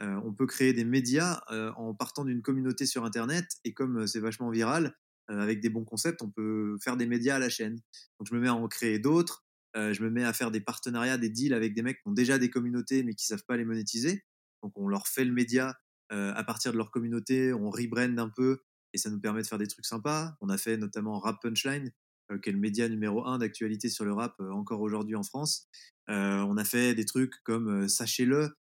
on 0.00 0.32
peut 0.32 0.46
créer 0.46 0.72
des 0.72 0.84
médias 0.84 1.40
en 1.76 1.94
partant 1.94 2.24
d'une 2.24 2.42
communauté 2.42 2.86
sur 2.86 3.04
Internet. 3.04 3.46
Et 3.64 3.72
comme 3.74 4.06
c'est 4.06 4.20
vachement 4.20 4.50
viral, 4.50 4.94
avec 5.28 5.60
des 5.60 5.70
bons 5.70 5.84
concepts, 5.84 6.22
on 6.22 6.30
peut 6.30 6.76
faire 6.82 6.96
des 6.96 7.06
médias 7.06 7.36
à 7.36 7.38
la 7.38 7.48
chaîne. 7.48 7.76
Donc, 8.18 8.28
je 8.28 8.34
me 8.34 8.40
mets 8.40 8.48
à 8.48 8.54
en 8.54 8.66
créer 8.68 8.98
d'autres. 8.98 9.44
Euh, 9.76 9.92
je 9.92 10.02
me 10.02 10.10
mets 10.10 10.24
à 10.24 10.32
faire 10.32 10.50
des 10.50 10.60
partenariats, 10.60 11.18
des 11.18 11.28
deals 11.28 11.54
avec 11.54 11.74
des 11.74 11.82
mecs 11.82 12.00
qui 12.00 12.08
ont 12.08 12.12
déjà 12.12 12.38
des 12.38 12.50
communautés 12.50 13.02
mais 13.02 13.14
qui 13.14 13.26
savent 13.26 13.44
pas 13.46 13.56
les 13.56 13.64
monétiser. 13.64 14.24
Donc 14.62 14.72
on 14.76 14.88
leur 14.88 15.08
fait 15.08 15.24
le 15.24 15.32
média 15.32 15.74
euh, 16.12 16.32
à 16.34 16.44
partir 16.44 16.72
de 16.72 16.76
leur 16.76 16.90
communauté, 16.90 17.52
on 17.52 17.70
rebrand 17.70 18.18
un 18.18 18.28
peu 18.28 18.60
et 18.92 18.98
ça 18.98 19.10
nous 19.10 19.20
permet 19.20 19.42
de 19.42 19.46
faire 19.46 19.58
des 19.58 19.66
trucs 19.66 19.86
sympas. 19.86 20.36
On 20.40 20.48
a 20.48 20.58
fait 20.58 20.76
notamment 20.76 21.18
Rap 21.18 21.42
Punchline, 21.42 21.90
euh, 22.30 22.38
qui 22.38 22.50
est 22.50 22.52
le 22.52 22.58
média 22.58 22.88
numéro 22.88 23.26
un 23.26 23.38
d'actualité 23.38 23.88
sur 23.88 24.04
le 24.04 24.12
rap 24.12 24.38
encore 24.40 24.80
aujourd'hui 24.80 25.16
en 25.16 25.24
France. 25.24 25.68
on 26.06 26.56
a 26.56 26.64
fait 26.64 26.94
des 26.94 27.04
trucs 27.04 27.34
comme 27.42 27.88
Sachez-le, 27.88 28.56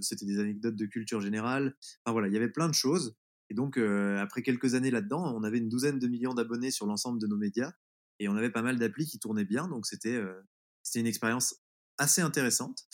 c'était 0.00 0.26
des 0.26 0.38
anecdotes 0.38 0.76
de 0.76 0.86
culture 0.86 1.20
générale. 1.20 1.76
Enfin 2.04 2.12
voilà, 2.12 2.28
il 2.28 2.34
y 2.34 2.36
avait 2.36 2.50
plein 2.50 2.68
de 2.68 2.74
choses. 2.74 3.16
Et 3.50 3.54
donc, 3.54 3.76
après 3.76 4.42
quelques 4.42 4.74
années 4.74 4.90
là-dedans, 4.90 5.34
on 5.36 5.42
avait 5.42 5.58
une 5.58 5.68
douzaine 5.68 5.98
de 5.98 6.06
millions 6.08 6.32
d'abonnés 6.32 6.70
sur 6.70 6.86
l'ensemble 6.86 7.20
de 7.20 7.26
nos 7.26 7.36
médias 7.36 7.72
et 8.22 8.28
on 8.28 8.36
avait 8.36 8.50
pas 8.50 8.62
mal 8.62 8.78
d'applis 8.78 9.06
qui 9.06 9.18
tournaient 9.18 9.44
bien, 9.44 9.68
donc 9.68 9.86
c'était 9.86 10.14
euh, 10.14 10.40
c'était 10.82 11.00
une 11.00 11.06
expérience 11.06 11.56
assez 11.98 12.22
intéressante. 12.22 12.84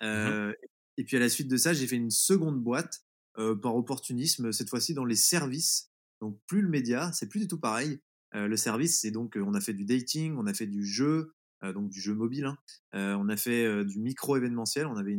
Mmh 0.00 0.04
euh, 0.04 0.52
et 0.98 1.04
puis 1.04 1.16
à 1.16 1.20
la 1.20 1.28
suite 1.28 1.48
de 1.48 1.56
ça, 1.58 1.74
j'ai 1.74 1.86
fait 1.86 1.96
une 1.96 2.10
seconde 2.10 2.62
boîte 2.62 3.02
euh, 3.36 3.54
par 3.54 3.76
opportunisme, 3.76 4.50
cette 4.52 4.70
fois-ci 4.70 4.94
dans 4.94 5.04
les 5.04 5.16
services, 5.16 5.90
donc 6.22 6.40
plus 6.46 6.62
le 6.62 6.68
média, 6.68 7.12
c'est 7.12 7.28
plus 7.28 7.40
du 7.40 7.48
tout 7.48 7.60
pareil. 7.60 8.00
le 8.32 8.56
service, 8.56 9.00
c'est 9.00 9.10
donc 9.10 9.36
on 9.36 9.54
a 9.54 9.60
fait 9.60 9.74
du 9.74 9.84
dating, 9.84 10.36
on 10.38 10.46
a 10.46 10.54
fait 10.54 10.66
du 10.66 10.84
jeu, 10.84 11.34
donc 11.62 11.88
du 11.88 12.00
jeu 12.00 12.14
mobile, 12.14 12.44
hein. 12.44 12.58
on 12.92 13.28
a 13.28 13.36
fait 13.36 13.84
du 13.84 13.98
micro 13.98 14.36
événementiel, 14.36 14.86
on 14.86 14.96
avait 14.96 15.18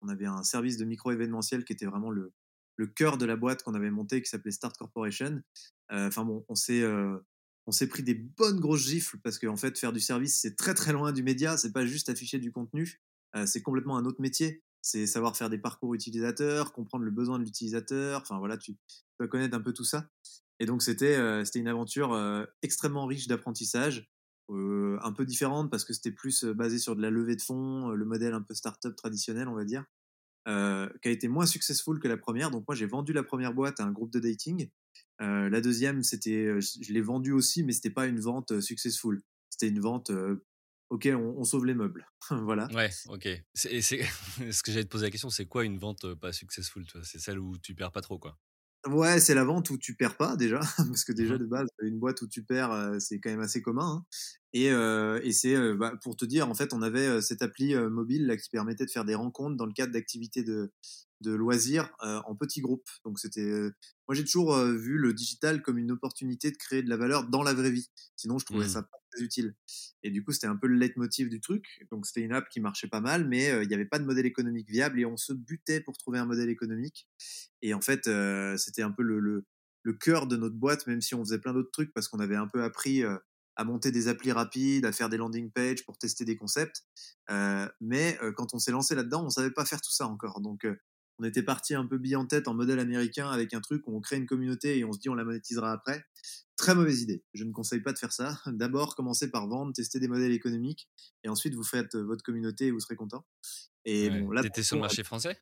on 0.00 0.08
avait 0.08 0.26
un 0.26 0.42
service 0.42 0.76
de 0.76 0.84
micro 0.84 1.12
événementiel 1.12 1.64
qui 1.64 1.72
était 1.72 1.86
vraiment 1.86 2.10
le 2.10 2.32
cœur 2.96 3.18
de 3.18 3.26
la 3.26 3.36
boîte 3.36 3.62
qu'on 3.62 3.74
avait 3.74 3.90
monté 3.90 4.22
qui 4.22 4.28
s'appelait 4.28 4.50
Start 4.50 4.76
Corporation. 4.76 5.42
Enfin 5.90 6.24
bon, 6.24 6.44
on 6.48 6.54
s'est 6.54 7.86
pris 7.86 8.02
des 8.02 8.14
bonnes 8.14 8.58
grosses 8.58 8.86
gifles 8.86 9.18
parce 9.22 9.38
qu'en 9.38 9.56
fait, 9.56 9.78
faire 9.78 9.92
du 9.92 10.00
service, 10.00 10.40
c'est 10.40 10.56
très 10.56 10.74
très 10.74 10.92
loin 10.92 11.12
du 11.12 11.22
média. 11.22 11.56
C'est 11.56 11.72
pas 11.72 11.86
juste 11.86 12.08
afficher 12.08 12.38
du 12.38 12.52
contenu. 12.52 13.00
Euh, 13.36 13.46
c'est 13.46 13.62
complètement 13.62 13.96
un 13.96 14.04
autre 14.04 14.20
métier. 14.20 14.62
C'est 14.82 15.06
savoir 15.06 15.36
faire 15.36 15.50
des 15.50 15.58
parcours 15.58 15.94
utilisateurs, 15.94 16.72
comprendre 16.72 17.04
le 17.04 17.10
besoin 17.10 17.38
de 17.38 17.44
l'utilisateur. 17.44 18.22
Enfin 18.22 18.38
voilà, 18.38 18.56
tu 18.56 18.76
dois 19.18 19.28
connaître 19.28 19.56
un 19.56 19.60
peu 19.60 19.72
tout 19.72 19.84
ça. 19.84 20.08
Et 20.58 20.66
donc 20.66 20.82
c'était 20.82 21.16
euh, 21.16 21.44
une 21.54 21.68
aventure 21.68 22.12
euh, 22.12 22.44
extrêmement 22.62 23.06
riche 23.06 23.26
d'apprentissage, 23.26 24.10
un 24.50 25.12
peu 25.12 25.24
différente 25.24 25.70
parce 25.70 25.84
que 25.84 25.92
c'était 25.92 26.10
plus 26.10 26.44
basé 26.44 26.78
sur 26.78 26.96
de 26.96 27.02
la 27.02 27.10
levée 27.10 27.36
de 27.36 27.42
fonds, 27.42 27.88
le 27.88 28.04
modèle 28.04 28.34
un 28.34 28.42
peu 28.42 28.54
startup 28.54 28.94
traditionnel, 28.96 29.48
on 29.48 29.54
va 29.54 29.64
dire, 29.64 29.84
qui 30.46 30.52
a 31.08 31.10
été 31.10 31.28
moins 31.28 31.46
successful 31.46 32.00
que 32.00 32.08
la 32.08 32.16
première. 32.16 32.50
Donc 32.50 32.64
moi 32.66 32.74
j'ai 32.74 32.86
vendu 32.86 33.12
la 33.12 33.22
première 33.22 33.54
boîte 33.54 33.80
à 33.80 33.84
un 33.84 33.92
groupe 33.92 34.12
de 34.12 34.20
dating 34.20 34.68
euh, 35.20 35.50
la 35.50 35.60
deuxième, 35.60 36.02
c'était, 36.02 36.46
euh, 36.46 36.60
je 36.60 36.92
l'ai 36.92 37.02
vendue 37.02 37.32
aussi, 37.32 37.62
mais 37.62 37.72
c'était 37.72 37.90
pas 37.90 38.06
une 38.06 38.20
vente 38.20 38.52
euh, 38.52 38.60
successful. 38.60 39.20
C'était 39.50 39.68
une 39.68 39.80
vente 39.80 40.10
ok, 40.88 41.08
on, 41.14 41.44
sauve 41.44 41.66
les 41.66 41.74
meubles. 41.74 42.08
voilà. 42.30 42.68
Ouais, 42.72 42.90
ok. 43.08 43.28
C'est, 43.52 43.80
ce 43.82 44.62
que 44.62 44.72
j'allais 44.72 44.84
te 44.84 44.88
poser 44.88 45.06
la 45.06 45.10
question, 45.10 45.28
c'est 45.28 45.46
quoi 45.46 45.64
une 45.64 45.78
vente 45.78 46.14
pas 46.14 46.32
successful 46.32 46.84
C'est 47.02 47.18
celle 47.18 47.38
où 47.38 47.58
tu 47.58 47.74
perds 47.74 47.92
pas 47.92 48.00
trop, 48.00 48.18
quoi? 48.18 48.38
Ouais, 48.86 49.20
c'est 49.20 49.34
la 49.34 49.44
vente 49.44 49.68
où 49.68 49.76
tu 49.76 49.94
perds 49.94 50.16
pas 50.16 50.36
déjà, 50.36 50.60
parce 50.78 51.04
que 51.04 51.12
déjà 51.12 51.34
mmh 51.34 51.38
de 51.38 51.46
base, 51.46 51.68
une 51.82 51.98
boîte 51.98 52.22
où 52.22 52.28
tu 52.28 52.42
perds, 52.42 52.96
c'est 52.98 53.20
quand 53.20 53.28
même 53.28 53.40
assez 53.40 53.60
commun. 53.60 53.96
Hein. 53.96 54.06
Et, 54.52 54.66
et 54.66 55.32
c'est 55.32 55.74
bah, 55.74 55.94
pour 56.02 56.16
te 56.16 56.24
dire, 56.24 56.48
en 56.48 56.54
fait, 56.54 56.72
on 56.72 56.82
avait 56.82 57.20
cette 57.22 57.42
appli 57.42 57.74
mobile 57.74 58.26
là 58.26 58.36
qui 58.36 58.48
permettait 58.50 58.84
de 58.84 58.90
faire 58.90 59.04
des 59.04 59.14
rencontres 59.14 59.56
dans 59.56 59.66
le 59.66 59.72
cadre 59.72 59.92
d'activités 59.92 60.42
de, 60.42 60.72
de 61.20 61.32
loisirs 61.32 61.90
en 62.00 62.34
petits 62.34 62.60
groupes. 62.60 62.88
Donc 63.04 63.18
c'était, 63.18 63.48
moi 64.08 64.14
j'ai 64.14 64.24
toujours 64.24 64.56
vu 64.64 64.98
le 64.98 65.12
digital 65.12 65.62
comme 65.62 65.78
une 65.78 65.92
opportunité 65.92 66.50
de 66.50 66.56
créer 66.56 66.82
de 66.82 66.88
la 66.88 66.96
valeur 66.96 67.28
dans 67.28 67.42
la 67.42 67.54
vraie 67.54 67.70
vie. 67.70 67.88
Sinon, 68.16 68.38
je 68.38 68.46
trouvais 68.46 68.66
mmh. 68.66 68.70
ça 68.70 68.82
pas 68.82 68.98
très 69.12 69.22
utile. 69.22 69.54
Et 70.02 70.10
du 70.10 70.24
coup, 70.24 70.32
c'était 70.32 70.46
un 70.46 70.56
peu 70.56 70.66
le 70.66 70.76
leitmotiv 70.76 71.28
du 71.28 71.40
truc. 71.40 71.86
Donc 71.90 72.06
c'était 72.06 72.22
une 72.22 72.32
app 72.32 72.48
qui 72.48 72.60
marchait 72.60 72.88
pas 72.88 73.00
mal, 73.00 73.28
mais 73.28 73.50
il 73.62 73.68
n'y 73.68 73.74
avait 73.74 73.86
pas 73.86 73.98
de 73.98 74.04
modèle 74.04 74.26
économique 74.26 74.68
viable 74.68 74.98
et 75.00 75.06
on 75.06 75.16
se 75.16 75.32
butait 75.32 75.80
pour 75.80 75.96
trouver 75.96 76.18
un 76.18 76.26
modèle 76.26 76.48
économique. 76.48 77.06
Et 77.62 77.74
en 77.74 77.80
fait, 77.80 78.10
c'était 78.56 78.82
un 78.82 78.90
peu 78.90 79.02
le, 79.02 79.20
le, 79.20 79.44
le, 79.82 79.92
cœur 79.92 80.26
de 80.26 80.36
notre 80.36 80.56
boîte, 80.56 80.86
même 80.86 81.00
si 81.00 81.14
on 81.14 81.24
faisait 81.24 81.38
plein 81.38 81.52
d'autres 81.52 81.70
trucs 81.72 81.92
parce 81.92 82.08
qu'on 82.08 82.20
avait 82.20 82.36
un 82.36 82.48
peu 82.48 82.62
appris 82.62 83.02
à 83.56 83.64
monter 83.64 83.90
des 83.90 84.08
applis 84.08 84.32
rapides, 84.32 84.86
à 84.86 84.92
faire 84.92 85.08
des 85.08 85.16
landing 85.16 85.50
pages 85.50 85.84
pour 85.84 85.98
tester 85.98 86.24
des 86.24 86.36
concepts. 86.36 86.84
mais 87.80 88.18
quand 88.36 88.54
on 88.54 88.58
s'est 88.58 88.72
lancé 88.72 88.94
là-dedans, 88.94 89.24
on 89.24 89.30
savait 89.30 89.50
pas 89.50 89.64
faire 89.64 89.80
tout 89.80 89.92
ça 89.92 90.06
encore. 90.06 90.40
Donc 90.40 90.66
on 91.20 91.24
était 91.24 91.42
parti 91.42 91.74
un 91.74 91.84
peu 91.84 91.98
bille 91.98 92.16
en 92.16 92.24
tête 92.24 92.48
en 92.48 92.54
modèle 92.54 92.78
américain 92.78 93.28
avec 93.30 93.52
un 93.52 93.60
truc 93.60 93.86
où 93.86 93.94
on 93.94 94.00
crée 94.00 94.16
une 94.16 94.26
communauté 94.26 94.78
et 94.78 94.84
on 94.84 94.92
se 94.92 94.98
dit 94.98 95.10
on 95.10 95.14
la 95.14 95.24
monétisera 95.24 95.70
après. 95.70 96.02
Très 96.56 96.74
mauvaise 96.74 97.02
idée. 97.02 97.22
Je 97.34 97.44
ne 97.44 97.52
conseille 97.52 97.80
pas 97.80 97.92
de 97.92 97.98
faire 97.98 98.12
ça. 98.12 98.40
D'abord, 98.46 98.96
commencez 98.96 99.30
par 99.30 99.46
vendre, 99.46 99.72
tester 99.74 100.00
des 100.00 100.08
modèles 100.08 100.32
économiques 100.32 100.88
et 101.22 101.28
ensuite 101.28 101.54
vous 101.54 101.62
faites 101.62 101.94
votre 101.94 102.22
communauté 102.22 102.66
et 102.66 102.70
vous 102.70 102.80
serez 102.80 102.96
content. 102.96 103.26
Et 103.84 104.08
bon, 104.08 104.30
là, 104.30 104.42
sur 104.62 104.76
le 104.76 104.82
marché 104.82 105.04
français? 105.04 105.38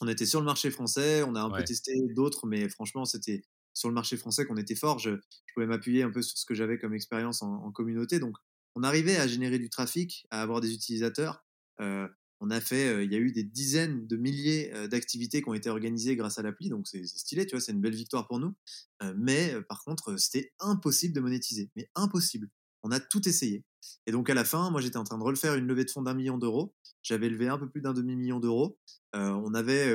On 0.00 0.08
était 0.08 0.26
sur 0.26 0.40
le 0.40 0.46
marché 0.46 0.70
français. 0.70 1.22
On 1.24 1.34
a 1.34 1.40
un 1.40 1.50
peu 1.50 1.64
testé 1.64 1.92
d'autres, 2.14 2.46
mais 2.46 2.68
franchement, 2.68 3.04
c'était 3.04 3.42
sur 3.74 3.88
le 3.88 3.94
marché 3.94 4.16
français 4.16 4.46
qu'on 4.46 4.56
était 4.56 4.74
fort. 4.74 4.98
Je, 4.98 5.10
pouvais 5.54 5.66
m'appuyer 5.66 6.02
un 6.02 6.10
peu 6.10 6.22
sur 6.22 6.38
ce 6.38 6.46
que 6.46 6.54
j'avais 6.54 6.78
comme 6.78 6.94
expérience 6.94 7.42
en, 7.42 7.70
communauté. 7.72 8.18
Donc, 8.18 8.36
on 8.74 8.82
arrivait 8.82 9.16
à 9.16 9.26
générer 9.26 9.58
du 9.58 9.68
trafic, 9.68 10.26
à 10.30 10.42
avoir 10.42 10.60
des 10.60 10.72
utilisateurs. 10.72 11.44
Euh, 11.80 12.08
on 12.40 12.50
a 12.50 12.60
fait, 12.60 12.88
euh, 12.88 13.04
il 13.04 13.12
y 13.12 13.14
a 13.14 13.18
eu 13.18 13.32
des 13.32 13.44
dizaines 13.44 14.06
de 14.06 14.16
milliers 14.16 14.72
euh, 14.74 14.88
d'activités 14.88 15.42
qui 15.42 15.48
ont 15.48 15.54
été 15.54 15.68
organisées 15.68 16.16
grâce 16.16 16.38
à 16.38 16.42
l'appli, 16.42 16.70
donc 16.70 16.88
c'est 16.88 17.04
stylé, 17.06 17.46
tu 17.46 17.54
vois, 17.54 17.60
c'est 17.60 17.72
une 17.72 17.80
belle 17.80 17.94
victoire 17.94 18.26
pour 18.26 18.38
nous. 18.38 18.54
Mais 19.16 19.54
par 19.68 19.82
contre, 19.82 20.16
c'était 20.16 20.52
impossible 20.60 21.12
de 21.12 21.20
monétiser, 21.20 21.70
mais 21.74 21.90
impossible. 21.96 22.48
On 22.84 22.92
a 22.92 23.00
tout 23.00 23.28
essayé. 23.28 23.64
Et 24.06 24.12
donc 24.12 24.30
à 24.30 24.34
la 24.34 24.44
fin, 24.44 24.70
moi 24.70 24.80
j'étais 24.80 24.96
en 24.96 25.02
train 25.02 25.18
de 25.18 25.24
refaire 25.24 25.56
une 25.56 25.66
levée 25.66 25.84
de 25.84 25.90
fonds 25.90 26.02
d'un 26.02 26.14
million 26.14 26.38
d'euros. 26.38 26.72
J'avais 27.02 27.28
levé 27.28 27.48
un 27.48 27.58
peu 27.58 27.68
plus 27.68 27.80
d'un 27.80 27.92
demi-million 27.92 28.38
d'euros. 28.38 28.78
on 29.12 29.54
avait, 29.54 29.92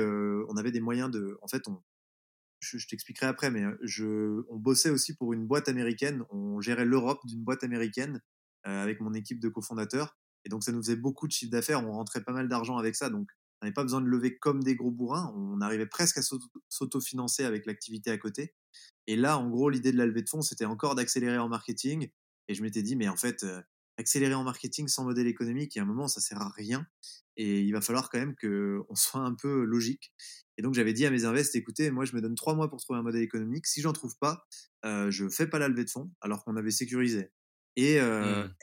on 0.48 0.56
avait 0.58 0.72
des 0.72 0.80
moyens 0.80 1.10
de, 1.10 1.38
en 1.40 1.48
fait, 1.48 1.66
on, 1.68 1.80
je, 2.60 2.86
t'expliquerai 2.86 3.26
après, 3.26 3.50
mais 3.50 3.64
je, 3.82 4.42
on 4.48 4.56
bossait 4.56 4.90
aussi 4.90 5.14
pour 5.14 5.32
une 5.32 5.46
boîte 5.46 5.68
américaine. 5.68 6.24
On 6.30 6.60
gérait 6.60 6.84
l'Europe 6.84 7.20
d'une 7.26 7.42
boîte 7.42 7.64
américaine 7.64 8.20
avec 8.64 9.00
mon 9.00 9.14
équipe 9.14 9.40
de 9.40 9.48
cofondateurs. 9.48 10.16
Et 10.44 10.48
donc, 10.48 10.64
ça 10.64 10.72
nous 10.72 10.82
faisait 10.82 10.96
beaucoup 10.96 11.26
de 11.26 11.32
chiffre 11.32 11.50
d'affaires. 11.50 11.86
On 11.86 11.92
rentrait 11.92 12.22
pas 12.22 12.32
mal 12.32 12.48
d'argent 12.48 12.76
avec 12.76 12.96
ça. 12.96 13.10
Donc, 13.10 13.28
on 13.60 13.66
n'avait 13.66 13.74
pas 13.74 13.82
besoin 13.82 14.00
de 14.00 14.06
lever 14.06 14.38
comme 14.38 14.62
des 14.62 14.76
gros 14.76 14.90
bourrins. 14.90 15.32
On 15.36 15.60
arrivait 15.60 15.86
presque 15.86 16.18
à 16.18 16.22
s'autofinancer 16.68 17.44
avec 17.44 17.66
l'activité 17.66 18.10
à 18.10 18.18
côté. 18.18 18.54
Et 19.06 19.16
là, 19.16 19.38
en 19.38 19.48
gros, 19.48 19.68
l'idée 19.68 19.92
de 19.92 19.98
la 19.98 20.06
levée 20.06 20.22
de 20.22 20.28
fonds, 20.28 20.42
c'était 20.42 20.64
encore 20.64 20.94
d'accélérer 20.94 21.38
en 21.38 21.48
marketing. 21.48 22.08
Et 22.46 22.54
je 22.54 22.62
m'étais 22.62 22.82
dit, 22.82 22.94
mais 22.94 23.08
en 23.08 23.16
fait, 23.16 23.42
euh, 23.42 23.60
accélérer 23.98 24.34
en 24.34 24.44
marketing 24.44 24.86
sans 24.86 25.04
modèle 25.04 25.26
économique, 25.26 25.74
il 25.74 25.78
y 25.78 25.80
a 25.80 25.84
un 25.84 25.86
moment, 25.86 26.08
ça 26.08 26.20
sert 26.20 26.40
à 26.40 26.50
rien. 26.50 26.86
Et 27.36 27.60
il 27.60 27.72
va 27.72 27.80
falloir 27.80 28.10
quand 28.10 28.18
même 28.18 28.36
qu'on 28.36 28.84
soit 28.94 29.20
un 29.20 29.34
peu 29.34 29.64
logique. 29.64 30.12
Et 30.58 30.62
donc, 30.62 30.74
j'avais 30.74 30.92
dit 30.92 31.06
à 31.06 31.10
mes 31.10 31.24
invests, 31.24 31.56
écoutez, 31.56 31.90
moi, 31.90 32.04
je 32.04 32.14
me 32.16 32.20
donne 32.20 32.34
trois 32.34 32.54
mois 32.54 32.68
pour 32.68 32.80
trouver 32.80 32.98
un 32.98 33.02
modèle 33.02 33.22
économique. 33.22 33.66
Si 33.66 33.80
j'en 33.80 33.92
trouve 33.94 34.18
pas, 34.18 34.46
euh, 34.84 35.10
je 35.10 35.28
fais 35.28 35.46
pas 35.46 35.58
la 35.58 35.68
levée 35.68 35.84
de 35.84 35.90
fonds, 35.90 36.12
alors 36.20 36.44
qu'on 36.44 36.56
avait 36.56 36.72
sécurisé. 36.72 37.32
Et, 37.76 38.00
euh, 38.00 38.44
Mmh. 38.44 38.54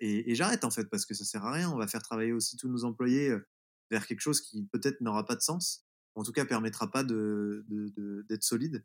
et, 0.00 0.30
et 0.32 0.34
j'arrête, 0.34 0.64
en 0.64 0.70
fait, 0.70 0.88
parce 0.90 1.06
que 1.06 1.14
ça 1.14 1.24
sert 1.24 1.44
à 1.44 1.52
rien. 1.52 1.70
On 1.70 1.78
va 1.78 1.86
faire 1.86 2.02
travailler 2.02 2.32
aussi 2.32 2.56
tous 2.56 2.68
nos 2.68 2.84
employés 2.84 3.30
euh, 3.30 3.46
vers 3.90 4.06
quelque 4.06 4.20
chose 4.20 4.40
qui 4.40 4.66
peut-être 4.72 5.00
n'aura 5.00 5.24
pas 5.26 5.36
de 5.36 5.42
sens. 5.42 5.86
En 6.16 6.22
tout 6.24 6.32
cas, 6.32 6.44
permettra 6.44 6.90
pas 6.90 7.04
de, 7.04 7.64
de- 7.68 7.88
de- 7.96 8.26
d'être 8.28 8.44
solide. 8.44 8.84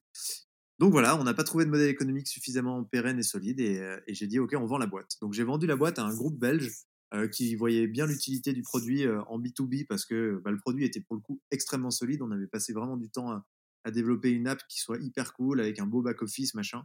Donc 0.80 0.92
voilà, 0.92 1.20
on 1.20 1.24
n'a 1.24 1.34
pas 1.34 1.44
trouvé 1.44 1.66
de 1.66 1.70
modèle 1.70 1.90
économique 1.90 2.28
suffisamment 2.28 2.84
pérenne 2.86 3.20
et 3.20 3.24
solide 3.24 3.60
et, 3.60 3.80
euh, 3.80 4.00
et 4.08 4.14
j'ai 4.14 4.28
dit 4.28 4.40
ok, 4.40 4.54
on 4.58 4.66
vend 4.66 4.78
la 4.78 4.88
boîte. 4.88 5.18
Donc 5.22 5.34
j'ai 5.34 5.44
vendu 5.44 5.68
la 5.68 5.76
boîte 5.76 6.00
à 6.00 6.04
un 6.04 6.14
groupe 6.16 6.40
belge 6.40 6.72
euh, 7.14 7.28
qui 7.28 7.56
voyait 7.56 7.88
bien 7.88 8.06
l'utilité 8.06 8.54
du 8.54 8.62
produit 8.62 9.06
euh, 9.06 9.22
en 9.24 9.40
B2B 9.40 9.86
parce 9.88 10.06
que 10.06 10.40
bah, 10.44 10.52
le 10.52 10.58
produit 10.60 10.86
était 10.86 11.02
pour 11.02 11.16
le 11.16 11.22
coup 11.22 11.42
extrêmement 11.52 11.92
solide. 11.92 12.22
On 12.22 12.32
avait 12.32 12.48
passé 12.48 12.74
vraiment 12.74 12.98
du 12.98 13.10
temps 13.10 13.32
à, 13.32 13.46
à 13.84 13.92
développer 13.92 14.30
une 14.32 14.48
app 14.48 14.62
qui 14.70 14.80
soit 14.80 14.98
hyper 15.00 15.34
cool 15.34 15.60
avec 15.62 15.80
un 15.80 15.86
beau 15.88 16.02
back 16.02 16.22
office 16.22 16.54
machin. 16.54 16.84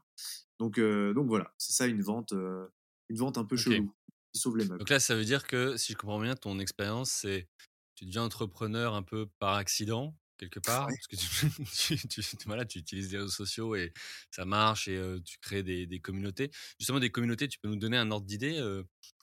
Donc 0.58 0.78
euh, 0.78 1.12
donc 1.14 1.26
voilà, 1.28 1.52
c'est 1.58 1.72
ça 1.72 1.86
une 1.86 2.02
vente 2.02 2.32
une 2.32 3.16
vente 3.16 3.38
un 3.38 3.44
peu 3.44 3.56
chelou 3.56 3.92
qui 4.32 4.40
sauve 4.40 4.56
les 4.56 4.64
meubles. 4.64 4.78
Donc 4.78 4.88
là, 4.90 4.98
ça 5.00 5.14
veut 5.14 5.24
dire 5.24 5.46
que, 5.46 5.76
si 5.76 5.92
je 5.92 5.96
comprends 5.98 6.20
bien, 6.20 6.34
ton 6.34 6.58
expérience, 6.58 7.10
c'est 7.10 7.48
tu 7.94 8.06
deviens 8.06 8.22
entrepreneur 8.22 8.94
un 8.94 9.02
peu 9.02 9.26
par 9.38 9.54
accident, 9.54 10.16
quelque 10.38 10.58
part, 10.58 10.88
Ouais. 10.88 10.94
parce 10.94 11.06
que 11.06 11.16
tu, 11.16 11.98
tu, 12.08 12.08
tu- 12.08 12.22
voilà, 12.46 12.64
tu 12.64 12.78
utilises 12.78 13.12
les 13.12 13.18
réseaux 13.18 13.30
sociaux 13.30 13.76
et 13.76 13.92
ça 14.30 14.44
marche 14.44 14.88
et 14.88 15.00
tu 15.24 15.38
crées 15.40 15.62
des, 15.62 15.86
des 15.86 16.00
communautés. 16.00 16.50
Justement, 16.80 16.98
des 16.98 17.10
communautés, 17.10 17.46
tu 17.46 17.58
peux 17.60 17.68
nous 17.68 17.76
donner 17.76 17.96
un 17.98 18.10
ordre 18.10 18.26
d'idée 18.26 18.58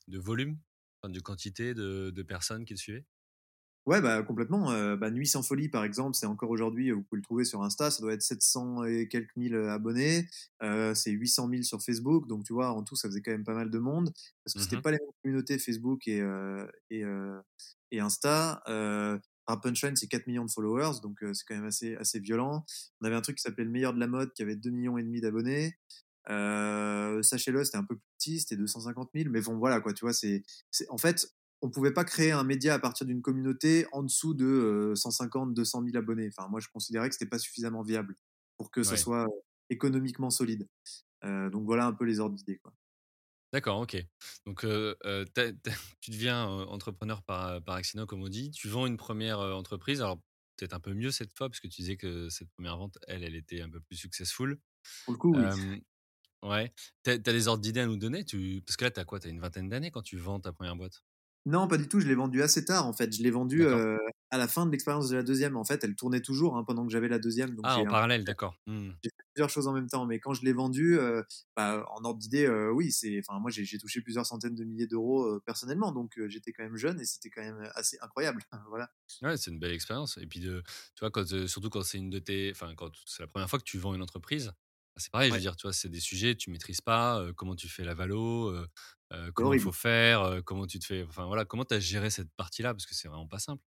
de 0.07 0.19
volume, 0.19 0.57
de 1.09 1.19
quantité 1.19 1.73
de, 1.73 2.11
de 2.11 2.23
personnes 2.23 2.65
qui 2.65 2.75
te 2.75 2.79
suivaient? 2.79 3.05
Ouais, 3.87 3.99
bah 3.99 4.21
complètement. 4.21 4.71
Euh, 4.71 4.95
bah, 4.95 5.09
Nuit 5.09 5.25
sans 5.25 5.41
folie, 5.41 5.67
par 5.67 5.83
exemple, 5.83 6.15
c'est 6.15 6.27
encore 6.27 6.51
aujourd'hui, 6.51 6.91
vous 6.91 7.01
pouvez 7.01 7.17
le 7.17 7.23
trouver 7.23 7.45
sur 7.45 7.63
Insta, 7.63 7.89
ça 7.89 7.99
doit 8.03 8.13
être 8.13 8.21
700 8.21 8.83
et 8.83 9.07
quelques 9.07 9.35
mille 9.35 9.55
abonnés. 9.55 10.27
Euh, 10.61 10.93
c'est 10.93 11.09
800 11.09 11.47
000 11.47 11.63
sur 11.63 11.81
Facebook, 11.81 12.27
donc 12.27 12.43
tu 12.43 12.53
vois, 12.53 12.71
en 12.73 12.83
tout, 12.83 12.95
ça 12.95 13.07
faisait 13.07 13.23
quand 13.23 13.31
même 13.31 13.43
pas 13.43 13.55
mal 13.55 13.71
de 13.71 13.79
monde, 13.79 14.11
parce 14.45 14.53
que 14.55 14.61
c'était 14.61 14.77
Mhm. 14.77 14.83
pas 14.83 14.91
les 14.91 14.99
mêmes 14.99 15.09
communautés 15.23 15.57
Facebook 15.57 16.07
et, 16.07 16.21
euh, 16.21 16.67
et, 16.91 17.03
et 17.91 17.99
Insta. 17.99 18.61
Euh, 18.67 19.17
Punchline, 19.63 19.95
c'est 19.97 20.07
4 20.07 20.27
millions 20.27 20.45
de 20.45 20.51
followers, 20.51 21.01
donc 21.03 21.17
c'est 21.33 21.43
quand 21.45 21.55
même 21.55 21.65
assez, 21.65 21.95
assez 21.97 22.19
violent. 22.21 22.63
On 23.01 23.05
avait 23.05 23.15
un 23.17 23.21
truc 23.21 23.35
qui 23.37 23.41
s'appelait 23.41 23.65
Le 23.65 23.69
Meilleur 23.71 23.93
de 23.93 23.99
la 23.99 24.07
Mode, 24.07 24.31
qui 24.33 24.43
avait 24.43 24.55
2 24.55 24.69
millions 24.69 24.97
et 24.97 25.03
demi 25.03 25.19
d'abonnés. 25.19 25.75
Euh, 26.29 27.21
Sachez-le, 27.21 27.63
c'était 27.63 27.77
un 27.77 27.83
peu 27.85 27.95
plus 27.97 28.05
petit, 28.17 28.39
c'était 28.39 28.55
250 28.57 29.09
000, 29.13 29.29
mais 29.29 29.41
bon, 29.41 29.57
voilà, 29.57 29.79
quoi, 29.81 29.93
tu 29.93 30.05
vois, 30.05 30.13
c'est, 30.13 30.43
en 30.89 30.97
fait, 30.97 31.27
on 31.61 31.69
pouvait 31.69 31.93
pas 31.93 32.03
créer 32.05 32.31
un 32.31 32.43
média 32.43 32.73
à 32.75 32.79
partir 32.79 33.05
d'une 33.05 33.21
communauté 33.21 33.85
en 33.91 34.03
dessous 34.03 34.33
de 34.33 34.45
euh, 34.45 34.95
150, 34.95 35.53
200 35.53 35.83
000 35.83 35.97
abonnés. 35.97 36.29
Enfin, 36.35 36.47
moi, 36.49 36.59
je 36.59 36.67
considérais 36.73 37.09
que 37.09 37.15
c'était 37.15 37.29
pas 37.29 37.39
suffisamment 37.39 37.83
viable 37.83 38.15
pour 38.57 38.71
que 38.71 38.83
ça 38.83 38.95
Ouais. 38.95 38.97
soit 38.97 39.27
économiquement 39.69 40.29
solide. 40.31 40.67
Euh, 41.25 41.49
donc 41.51 41.65
voilà 41.65 41.85
un 41.85 41.93
peu 41.93 42.05
les 42.05 42.19
ordres 42.19 42.35
d'idées. 42.35 42.57
Quoi. 42.59 42.73
D'accord, 43.53 43.79
ok. 43.81 43.97
Donc, 44.45 44.63
euh, 44.63 44.95
tu 46.01 46.11
deviens 46.11 46.45
entrepreneur 46.45 47.21
par, 47.23 47.61
par 47.63 47.75
accident, 47.75 48.05
comme 48.05 48.23
on 48.23 48.29
dit. 48.29 48.51
Tu 48.51 48.69
vends 48.69 48.87
une 48.87 48.97
première 48.97 49.39
entreprise. 49.39 50.01
Alors, 50.01 50.21
peut-être 50.57 50.73
un 50.73 50.79
peu 50.79 50.93
mieux 50.93 51.11
cette 51.11 51.35
fois, 51.37 51.49
parce 51.49 51.59
que 51.59 51.67
tu 51.67 51.81
disais 51.81 51.97
que 51.97 52.29
cette 52.29 52.49
première 52.51 52.77
vente, 52.77 52.97
elle, 53.07 53.23
elle 53.23 53.35
était 53.35 53.61
un 53.61 53.69
peu 53.69 53.81
plus 53.81 53.97
successful. 53.97 54.57
Pour 55.05 55.13
le 55.13 55.17
coup, 55.19 55.33
oui. 55.35 55.51
Ouais. 56.43 56.73
T'as 57.03 57.13
as 57.13 57.17
des 57.17 57.47
ordres 57.47 57.61
d'idées 57.61 57.81
à 57.81 57.85
nous 57.85 57.97
donner? 57.97 58.25
Tu... 58.25 58.61
Parce 58.65 58.77
que 58.77 58.85
là, 58.85 58.91
t'as 58.91 59.05
quoi? 59.05 59.19
T'as 59.19 59.29
une 59.29 59.39
vingtaine 59.39 59.69
d'années 59.69 59.91
quand 59.91 60.01
tu 60.01 60.17
vends 60.17 60.39
ta 60.39 60.51
première 60.51 60.75
boîte? 60.75 61.03
Non, 61.45 61.67
pas 61.67 61.77
du 61.77 61.87
tout. 61.87 61.99
Je 61.99 62.07
l'ai 62.07 62.13
vendu 62.15 62.41
assez 62.43 62.65
tard, 62.65 62.85
en 62.85 62.93
fait. 62.93 63.15
Je 63.15 63.23
l'ai 63.23 63.31
vendu 63.31 63.59
D'accord. 63.59 63.79
euh, 63.79 63.97
à 64.29 64.37
la 64.37 64.47
fin 64.47 64.65
de 64.67 64.71
l'expérience 64.71 65.09
de 65.09 65.15
la 65.15 65.23
deuxième. 65.23 65.57
En 65.57 65.63
fait, 65.63 65.83
elle 65.83 65.95
tournait 65.95 66.21
toujours 66.21 66.55
hein, 66.55 66.63
pendant 66.63 66.85
que 66.85 66.91
j'avais 66.91 67.07
la 67.07 67.17
deuxième. 67.17 67.55
Donc 67.55 67.65
Ah, 67.67 67.79
en 67.79 67.87
un- 67.87 67.89
parallèle, 67.89 68.23
d'accord. 68.23 68.55
Hmm. 68.67 68.91
j'ai 69.03 69.09
fait 69.09 69.23
plusieurs 69.33 69.49
choses 69.49 69.67
en 69.67 69.73
même 69.73 69.87
temps. 69.87 70.05
Mais 70.05 70.19
quand 70.19 70.35
je 70.35 70.43
l'ai 70.45 70.53
vendu, 70.53 70.99
euh, 70.99 71.23
bah, 71.55 71.83
en 71.95 72.03
ordre 72.05 72.19
d'idée, 72.19 72.45
euh, 72.45 72.71
oui, 72.71 72.91
c'est. 72.91 73.19
Enfin, 73.27 73.39
moi, 73.39 73.49
j'ai 73.49 73.77
touché 73.79 74.01
plusieurs 74.01 74.27
centaines 74.27 74.53
de 74.53 74.63
milliers 74.63 74.85
d'euros 74.85 75.39
personnellement. 75.45 75.91
Donc 75.91 76.13
j'étais 76.27 76.53
quand 76.53 76.63
même 76.63 76.77
jeune 76.77 76.99
et 77.01 77.05
c'était 77.05 77.31
quand 77.31 77.41
même 77.41 77.67
assez 77.73 77.97
incroyable. 78.01 78.43
voilà. 78.69 78.91
Ouais, 79.23 79.35
c'est 79.37 79.49
une 79.49 79.59
belle 79.59 79.73
expérience. 79.73 80.17
Et 80.17 80.27
puis, 80.27 80.41
de, 80.41 80.61
tu 80.95 80.99
vois, 80.99 81.09
quand, 81.09 81.25
surtout 81.47 81.69
quand 81.71 81.81
c'est 81.83 81.97
une 81.97 82.11
de 82.11 82.19
tes. 82.19 82.51
Enfin, 82.51 82.75
quand 82.75 82.91
c'est 83.07 83.23
la 83.23 83.27
première 83.27 83.49
fois 83.49 83.57
que 83.57 83.63
tu 83.63 83.79
vends 83.79 83.95
une 83.95 84.03
entreprise, 84.03 84.53
c'est 84.97 85.11
pareil, 85.11 85.29
je 85.29 85.35
veux 85.35 85.41
dire, 85.41 85.55
tu 85.55 85.63
vois, 85.67 85.73
c'est 85.73 85.89
des 85.89 85.99
sujets, 85.99 86.35
tu 86.35 86.49
maîtrises 86.49 86.81
pas, 86.81 87.19
euh, 87.19 87.33
comment 87.33 87.55
tu 87.55 87.69
fais 87.69 87.83
la 87.83 87.93
valo, 87.93 88.49
euh, 88.49 88.67
euh, 89.13 89.31
comment 89.33 89.53
il 89.53 89.59
faut 89.59 89.71
faire, 89.71 90.41
comment 90.45 90.67
tu 90.67 90.79
te 90.79 90.85
fais. 90.85 91.03
Enfin, 91.03 91.25
voilà, 91.25 91.45
comment 91.45 91.65
tu 91.65 91.73
as 91.73 91.79
géré 91.79 92.09
cette 92.09 92.31
partie-là, 92.35 92.73
parce 92.73 92.85
que 92.85 92.95
c'est 92.95 93.07
vraiment 93.07 93.27
pas 93.27 93.39
simple. 93.39 93.63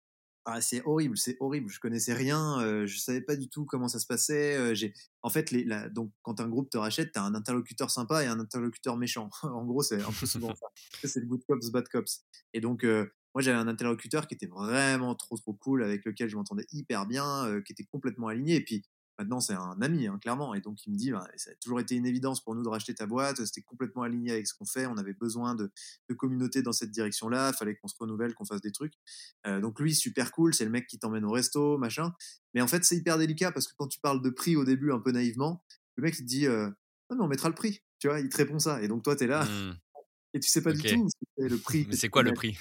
Ah, 0.45 0.59
c'est 0.59 0.81
horrible, 0.85 1.17
c'est 1.19 1.37
horrible. 1.39 1.69
Je 1.69 1.79
connaissais 1.79 2.15
rien, 2.15 2.85
je 2.87 2.97
savais 2.97 3.21
pas 3.21 3.35
du 3.35 3.47
tout 3.47 3.65
comment 3.65 3.87
ça 3.87 3.99
se 3.99 4.07
passait. 4.07 4.73
j'ai, 4.75 4.93
en 5.21 5.29
fait, 5.29 5.51
les, 5.51 5.63
la, 5.63 5.87
donc 5.87 6.11
quand 6.23 6.39
un 6.39 6.49
groupe 6.49 6.69
te 6.69 6.77
rachète, 6.77 7.11
t'as 7.11 7.21
un 7.21 7.35
interlocuteur 7.35 7.91
sympa 7.91 8.23
et 8.23 8.27
un 8.27 8.39
interlocuteur 8.39 8.97
méchant. 8.97 9.29
en 9.43 9.63
gros, 9.65 9.83
c'est 9.83 10.01
un 10.01 10.11
peu 10.11 10.25
souvent 10.25 10.55
ça. 10.55 10.65
C'est 11.03 11.19
le 11.19 11.27
good 11.27 11.43
cops, 11.47 11.69
bad 11.69 11.87
cops. 11.89 12.25
Et 12.53 12.59
donc, 12.59 12.83
moi, 13.33 13.41
j'avais 13.41 13.57
un 13.57 13.67
interlocuteur 13.67 14.27
qui 14.27 14.35
était 14.35 14.47
vraiment 14.47 15.15
trop 15.15 15.37
trop 15.37 15.53
cool, 15.53 15.83
avec 15.83 16.03
lequel 16.05 16.29
je 16.29 16.35
m'entendais 16.35 16.65
hyper 16.71 17.05
bien, 17.05 17.45
euh, 17.45 17.61
qui 17.61 17.71
était 17.71 17.85
complètement 17.85 18.27
aligné. 18.27 18.55
Et 18.55 18.63
puis 18.63 18.83
maintenant, 19.21 19.39
c'est 19.39 19.53
un 19.53 19.77
ami, 19.81 20.07
hein, 20.07 20.17
clairement. 20.19 20.53
Et 20.53 20.61
donc, 20.61 20.85
il 20.85 20.91
me 20.91 20.97
dit, 20.97 21.11
bah, 21.11 21.27
ça 21.35 21.51
a 21.51 21.55
toujours 21.55 21.79
été 21.79 21.95
une 21.95 22.05
évidence 22.05 22.43
pour 22.43 22.55
nous 22.55 22.63
de 22.63 22.69
racheter 22.69 22.93
ta 22.95 23.05
boîte. 23.05 23.43
C'était 23.45 23.61
complètement 23.61 24.01
aligné 24.01 24.31
avec 24.31 24.47
ce 24.47 24.53
qu'on 24.53 24.65
fait. 24.65 24.87
On 24.87 24.97
avait 24.97 25.13
besoin 25.13 25.55
de, 25.55 25.71
de 26.09 26.13
communauté 26.13 26.61
dans 26.61 26.73
cette 26.73 26.91
direction-là. 26.91 27.53
Fallait 27.53 27.75
qu'on 27.75 27.87
se 27.87 27.95
renouvelle, 27.99 28.33
qu'on 28.33 28.45
fasse 28.45 28.61
des 28.61 28.71
trucs. 28.71 28.93
Euh, 29.45 29.61
donc 29.61 29.79
lui, 29.79 29.93
super 29.93 30.31
cool, 30.31 30.53
c'est 30.53 30.65
le 30.65 30.71
mec 30.71 30.87
qui 30.87 30.97
t'emmène 30.97 31.25
au 31.25 31.31
resto, 31.31 31.77
machin. 31.77 32.13
Mais 32.53 32.61
en 32.61 32.67
fait, 32.67 32.83
c'est 32.83 32.97
hyper 32.97 33.17
délicat 33.17 33.51
parce 33.51 33.67
que 33.67 33.73
quand 33.77 33.87
tu 33.87 33.99
parles 33.99 34.21
de 34.21 34.29
prix 34.29 34.55
au 34.55 34.65
début, 34.65 34.91
un 34.91 34.99
peu 34.99 35.11
naïvement, 35.11 35.63
le 35.95 36.03
mec 36.03 36.15
il 36.17 36.23
te 36.23 36.27
dit 36.27 36.47
euh, 36.47 36.67
non 37.09 37.17
mais 37.17 37.23
on 37.23 37.27
mettra 37.27 37.49
le 37.49 37.55
prix, 37.55 37.83
tu 37.99 38.07
vois, 38.07 38.19
il 38.19 38.29
te 38.29 38.37
répond 38.37 38.59
ça. 38.59 38.81
Et 38.81 38.87
donc 38.87 39.03
toi, 39.03 39.15
t'es 39.15 39.27
là 39.27 39.45
Hmm, 39.45 39.73
et 40.33 40.39
tu 40.39 40.49
sais 40.49 40.61
pas 40.61 40.73
du 40.73 40.81
tout 40.81 41.09
ce 41.09 41.17
que 41.17 41.31
c'est 41.37 41.49
le 41.49 41.57
prix. 41.57 41.85
Mais 41.87 41.95
c'est 41.95 42.07
tu 42.07 42.09
quoi 42.09 42.23
le 42.23 42.33
prix? 42.33 42.57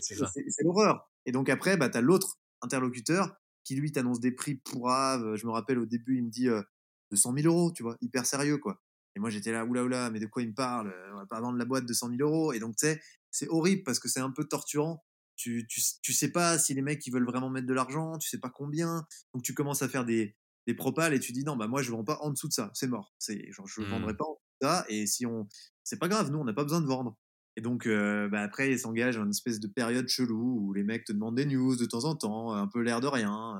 C'est 0.00 0.64
l'horreur. 0.64 1.10
Et 1.26 1.32
donc 1.32 1.48
après, 1.48 1.76
bah, 1.76 1.88
t'as 1.88 2.00
l'autre 2.00 2.38
interlocuteur 2.60 3.34
qui 3.64 3.74
lui 3.76 3.92
t'annonce 3.92 4.20
des 4.20 4.32
prix 4.32 4.54
pourraves. 4.56 5.36
Je 5.36 5.46
me 5.46 5.52
rappelle 5.52 5.78
au 5.78 5.86
début, 5.86 6.16
il 6.18 6.24
me 6.24 6.30
dit 6.30 6.48
euh, 6.48 6.62
200 7.10 7.32
000 7.32 7.46
euros, 7.46 7.72
tu 7.72 7.82
vois, 7.82 7.96
hyper 8.00 8.26
sérieux 8.26 8.58
quoi. 8.58 8.82
Et 9.16 9.20
moi 9.20 9.30
j'étais 9.30 9.52
là, 9.52 9.64
oula 9.66 9.84
oula, 9.84 10.10
mais 10.10 10.20
de 10.20 10.26
quoi 10.26 10.42
il 10.42 10.48
me 10.50 10.54
parle 10.54 10.94
On 11.12 11.16
va 11.16 11.26
pas 11.26 11.40
vendre 11.40 11.58
la 11.58 11.64
boîte 11.66 11.86
de 11.86 11.92
100 11.92 12.08
000 12.08 12.22
euros. 12.22 12.52
Et 12.52 12.58
donc 12.60 12.76
tu 12.76 12.86
sais, 12.86 13.00
c'est 13.30 13.48
horrible 13.48 13.82
parce 13.84 13.98
que 13.98 14.08
c'est 14.08 14.20
un 14.20 14.30
peu 14.30 14.44
torturant. 14.44 15.04
Tu, 15.36 15.66
tu, 15.68 15.80
tu 16.02 16.12
sais 16.12 16.30
pas 16.30 16.58
si 16.58 16.74
les 16.74 16.82
mecs 16.82 17.04
ils 17.06 17.12
veulent 17.12 17.24
vraiment 17.26 17.50
mettre 17.50 17.66
de 17.66 17.74
l'argent, 17.74 18.18
tu 18.18 18.28
sais 18.28 18.38
pas 18.38 18.50
combien. 18.50 19.06
Donc 19.34 19.42
tu 19.42 19.54
commences 19.54 19.82
à 19.82 19.88
faire 19.88 20.04
des, 20.04 20.36
des 20.66 20.74
propales 20.74 21.14
et 21.14 21.20
tu 21.20 21.32
dis 21.32 21.44
non, 21.44 21.56
bah 21.56 21.66
moi 21.68 21.82
je 21.82 21.90
vends 21.90 22.04
pas 22.04 22.18
en 22.20 22.30
dessous 22.30 22.48
de 22.48 22.52
ça, 22.52 22.70
c'est 22.74 22.86
mort. 22.88 23.14
C'est 23.18 23.50
genre 23.52 23.66
je 23.66 23.80
Hmm. 23.80 23.84
vendrai 23.90 24.16
pas 24.16 24.24
en 24.24 24.32
dessous 24.34 24.40
de 24.62 24.66
ça. 24.66 24.84
Et 24.88 25.06
si 25.06 25.26
on. 25.26 25.48
C'est 25.84 25.98
pas 25.98 26.08
grave, 26.08 26.30
nous 26.30 26.38
on 26.38 26.44
n'a 26.44 26.52
pas 26.54 26.62
besoin 26.64 26.80
de 26.80 26.86
vendre. 26.86 27.18
Et 27.56 27.60
donc, 27.60 27.86
euh, 27.86 28.28
bah, 28.28 28.40
après, 28.40 28.70
il 28.70 28.78
s'engage 28.78 29.16
dans 29.16 29.24
une 29.24 29.30
espèce 29.30 29.60
de 29.60 29.68
période 29.68 30.08
chelou 30.08 30.60
où 30.60 30.72
les 30.72 30.84
mecs 30.84 31.04
te 31.04 31.12
demandent 31.12 31.36
des 31.36 31.46
news 31.46 31.76
de 31.76 31.84
temps 31.84 32.04
en 32.04 32.16
temps, 32.16 32.52
un 32.52 32.66
peu 32.66 32.80
l'air 32.80 33.00
de 33.00 33.06
rien. 33.06 33.58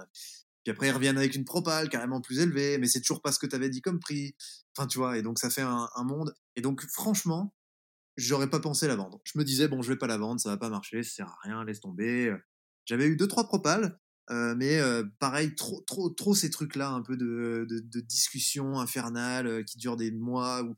Puis 0.64 0.70
après, 0.70 0.88
ils 0.88 0.92
reviennent 0.92 1.18
avec 1.18 1.34
une 1.34 1.44
propale 1.44 1.88
carrément 1.88 2.20
plus 2.20 2.38
élevée, 2.38 2.78
mais 2.78 2.86
c'est 2.86 3.00
toujours 3.00 3.20
pas 3.20 3.32
ce 3.32 3.38
que 3.38 3.46
tu 3.46 3.56
avais 3.56 3.68
dit 3.68 3.82
comme 3.82 4.00
prix. 4.00 4.34
Enfin, 4.76 4.86
tu 4.86 4.98
vois, 4.98 5.18
et 5.18 5.22
donc 5.22 5.38
ça 5.38 5.50
fait 5.50 5.62
un, 5.62 6.04
monde. 6.04 6.34
Et 6.56 6.62
donc, 6.62 6.82
franchement, 6.92 7.54
j'aurais 8.16 8.48
pas 8.48 8.60
pensé 8.60 8.86
la 8.86 8.96
vendre. 8.96 9.20
Je 9.24 9.38
me 9.38 9.44
disais, 9.44 9.68
bon, 9.68 9.82
je 9.82 9.92
vais 9.92 9.98
pas 9.98 10.06
la 10.06 10.18
vendre, 10.18 10.40
ça 10.40 10.48
va 10.50 10.56
pas 10.56 10.70
marcher, 10.70 11.02
ça 11.02 11.16
sert 11.16 11.28
à 11.28 11.36
rien, 11.42 11.64
laisse 11.64 11.80
tomber. 11.80 12.34
J'avais 12.86 13.06
eu 13.06 13.16
deux, 13.16 13.28
trois 13.28 13.46
propales, 13.46 13.98
euh, 14.30 14.54
mais 14.56 14.78
euh, 14.78 15.04
pareil, 15.18 15.54
trop, 15.54 15.80
trop, 15.82 16.08
trop 16.10 16.34
ces 16.34 16.50
trucs-là, 16.50 16.90
un 16.90 17.02
peu 17.02 17.16
de, 17.16 17.66
de, 17.68 18.76
infernales 18.76 19.46
euh, 19.46 19.62
qui 19.62 19.78
durent 19.78 19.96
des 19.96 20.10
mois. 20.10 20.62
Ou... 20.62 20.74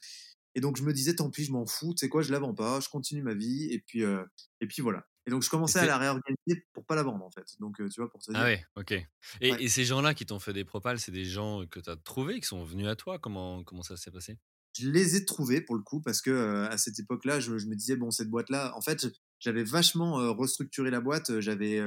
Et 0.55 0.61
donc, 0.61 0.77
je 0.77 0.83
me 0.83 0.93
disais, 0.93 1.15
tant 1.17 1.31
pis, 1.31 1.45
je 1.45 1.53
m'en 1.53 1.67
fous, 1.67 1.95
tu 1.95 1.99
sais 2.01 2.09
quoi, 2.09 2.23
je 2.23 2.31
la 2.33 2.39
vends 2.39 2.55
pas, 2.55 2.81
je 2.81 2.89
continue 2.89 3.23
ma 3.23 3.35
vie, 3.35 3.69
et 3.73 3.81
puis, 3.81 4.05
euh, 4.05 4.25
et 4.61 4.67
puis 4.67 4.83
voilà. 4.83 5.07
Et 5.27 5.31
donc, 5.31 5.43
je 5.43 5.49
commençais 5.49 5.79
à 5.79 5.87
la 5.87 5.97
réorganiser 5.99 6.67
pour 6.75 6.85
pas 6.85 6.95
la 6.95 7.03
vendre, 7.03 7.25
en 7.25 7.31
fait. 7.31 7.47
Donc, 7.59 7.77
tu 7.77 8.01
vois, 8.01 8.11
pour 8.11 8.21
te 8.21 8.31
dire. 8.31 8.41
Ah 8.41 8.45
ouais, 8.45 8.65
ok. 8.77 8.93
Et, 8.93 9.07
Ouais. 9.53 9.63
et 9.63 9.69
ces 9.69 9.85
gens-là 9.85 10.13
qui 10.15 10.27
t'ont 10.27 10.39
fait 10.39 10.53
des 10.53 10.65
propales, 10.65 11.01
c'est 11.01 11.13
des 11.13 11.25
gens 11.25 11.67
que 11.67 11.81
tu 11.81 11.89
as 11.89 11.97
trouvés, 11.97 12.41
qui 12.41 12.47
sont 12.47 12.63
venus 12.63 12.87
à 12.89 12.95
toi? 12.95 13.19
Comment, 13.19 13.65
comment 13.65 13.83
ça 13.83 13.97
s'est 13.97 14.11
passé? 14.11 14.39
Je 14.79 14.91
les 14.91 15.17
ai 15.17 15.25
trouvés 15.25 15.61
pour 15.61 15.77
le 15.77 15.83
coup 15.83 16.01
parce 16.01 16.21
que 16.21 16.31
euh, 16.31 16.69
à 16.69 16.77
cette 16.79 16.99
époque-là, 16.99 17.39
je, 17.41 17.59
je 17.59 17.67
me 17.67 17.77
disais 17.77 17.95
bon 17.97 18.11
cette 18.11 18.29
boîte-là, 18.29 18.77
en 18.77 18.81
fait, 18.81 19.07
j'avais 19.39 19.63
vachement 19.63 20.21
euh, 20.21 20.33
restructuré 20.33 20.91
la 20.91 21.01
boîte, 21.01 21.41
j'avais 21.41 21.81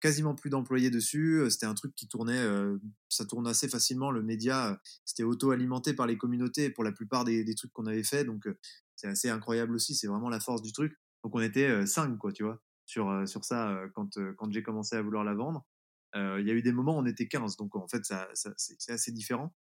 quasiment 0.00 0.34
plus 0.34 0.50
d'employés 0.50 0.90
dessus, 0.90 1.42
c'était 1.50 1.66
un 1.66 1.74
truc 1.74 1.94
qui 1.94 2.08
tournait, 2.08 2.38
euh, 2.38 2.78
ça 3.08 3.24
tourne 3.24 3.46
assez 3.46 3.68
facilement, 3.68 4.10
le 4.10 4.22
média, 4.22 4.80
c'était 5.04 5.22
auto-alimenté 5.22 5.94
par 5.94 6.06
les 6.06 6.18
communautés 6.18 6.70
pour 6.70 6.84
la 6.84 6.92
plupart 6.92 7.24
des, 7.24 7.44
des 7.44 7.54
trucs 7.54 7.72
qu'on 7.72 7.86
avait 7.86 8.04
fait, 8.04 8.24
donc 8.24 8.46
euh, 8.46 8.58
c'est 8.94 9.08
assez 9.08 9.30
incroyable 9.30 9.74
aussi, 9.74 9.94
c'est 9.94 10.06
vraiment 10.06 10.28
la 10.28 10.40
force 10.40 10.62
du 10.62 10.72
truc. 10.72 10.96
Donc 11.24 11.34
on 11.34 11.40
était 11.40 11.68
euh, 11.68 11.86
cinq 11.86 12.18
quoi, 12.18 12.32
tu 12.32 12.44
vois, 12.44 12.62
sur 12.84 13.26
sur 13.28 13.44
ça 13.44 13.80
quand 13.94 14.16
quand 14.36 14.52
j'ai 14.52 14.62
commencé 14.62 14.96
à 14.96 15.02
vouloir 15.02 15.24
la 15.24 15.34
vendre. 15.34 15.66
Il 16.14 16.46
y 16.46 16.50
a 16.50 16.54
eu 16.54 16.62
des 16.62 16.72
moments 16.72 16.96
où 16.96 17.00
on 17.00 17.04
était 17.04 17.28
15, 17.28 17.56
donc 17.56 17.76
en 17.76 17.88
fait 17.88 18.06
ça, 18.06 18.26
ça 18.32 18.54
c'est 18.56 18.92
assez 18.92 19.12
différent. 19.12 19.54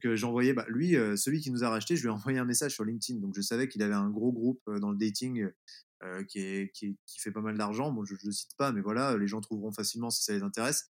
Que 0.00 0.16
j'envoyais, 0.16 0.54
bah, 0.54 0.64
lui, 0.68 0.92
celui 1.16 1.40
qui 1.40 1.50
nous 1.50 1.64
a 1.64 1.68
racheté, 1.68 1.96
je 1.96 2.02
lui 2.02 2.08
ai 2.08 2.12
envoyé 2.12 2.38
un 2.38 2.46
message 2.46 2.72
sur 2.72 2.84
LinkedIn. 2.84 3.20
Donc 3.20 3.34
je 3.36 3.42
savais 3.42 3.68
qu'il 3.68 3.82
avait 3.82 3.94
un 3.94 4.08
gros 4.08 4.32
groupe 4.32 4.62
dans 4.80 4.90
le 4.90 4.96
dating 4.96 5.50
qui, 6.28 6.38
est, 6.40 6.70
qui, 6.72 6.96
qui, 7.06 7.20
fait 7.20 7.32
pas 7.32 7.40
mal 7.40 7.56
d'argent. 7.58 7.90
Bon, 7.90 8.04
je 8.04 8.14
ne 8.14 8.18
le 8.24 8.32
cite 8.32 8.56
pas, 8.56 8.72
mais 8.72 8.80
voilà, 8.80 9.16
les 9.16 9.26
gens 9.26 9.40
trouveront 9.40 9.72
facilement 9.72 10.10
si 10.10 10.22
ça 10.22 10.32
les 10.32 10.42
intéresse. 10.42 10.86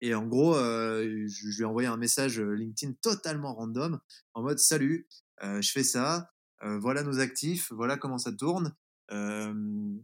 Et 0.00 0.14
en 0.14 0.26
gros, 0.26 0.54
je, 0.54 1.26
je, 1.26 1.56
lui 1.56 1.62
ai 1.62 1.64
envoyé 1.64 1.88
un 1.88 1.96
message 1.96 2.40
LinkedIn 2.40 2.94
totalement 3.02 3.54
random 3.54 4.00
en 4.34 4.42
mode 4.42 4.58
Salut, 4.58 5.06
je 5.40 5.70
fais 5.70 5.84
ça, 5.84 6.30
voilà 6.60 7.02
nos 7.02 7.20
actifs, 7.20 7.72
voilà 7.72 7.96
comment 7.96 8.18
ça 8.18 8.32
tourne. 8.32 8.74
je, 9.10 9.96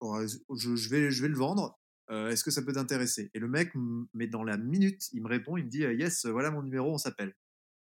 je, 0.00 0.88
vais, 0.88 1.10
je 1.10 1.22
vais 1.22 1.28
le 1.28 1.36
vendre. 1.36 1.78
Euh, 2.10 2.28
est-ce 2.28 2.44
que 2.44 2.50
ça 2.50 2.62
peut 2.62 2.72
t'intéresser? 2.72 3.30
Et 3.32 3.38
le 3.38 3.48
mec, 3.48 3.72
mais 4.12 4.26
dans 4.26 4.44
la 4.44 4.58
minute, 4.58 5.08
il 5.12 5.22
me 5.22 5.28
répond, 5.28 5.56
il 5.56 5.64
me 5.64 5.70
dit, 5.70 5.80
yes, 5.80 6.26
voilà 6.26 6.50
mon 6.50 6.62
numéro, 6.62 6.92
on 6.92 6.98
s'appelle. 6.98 7.34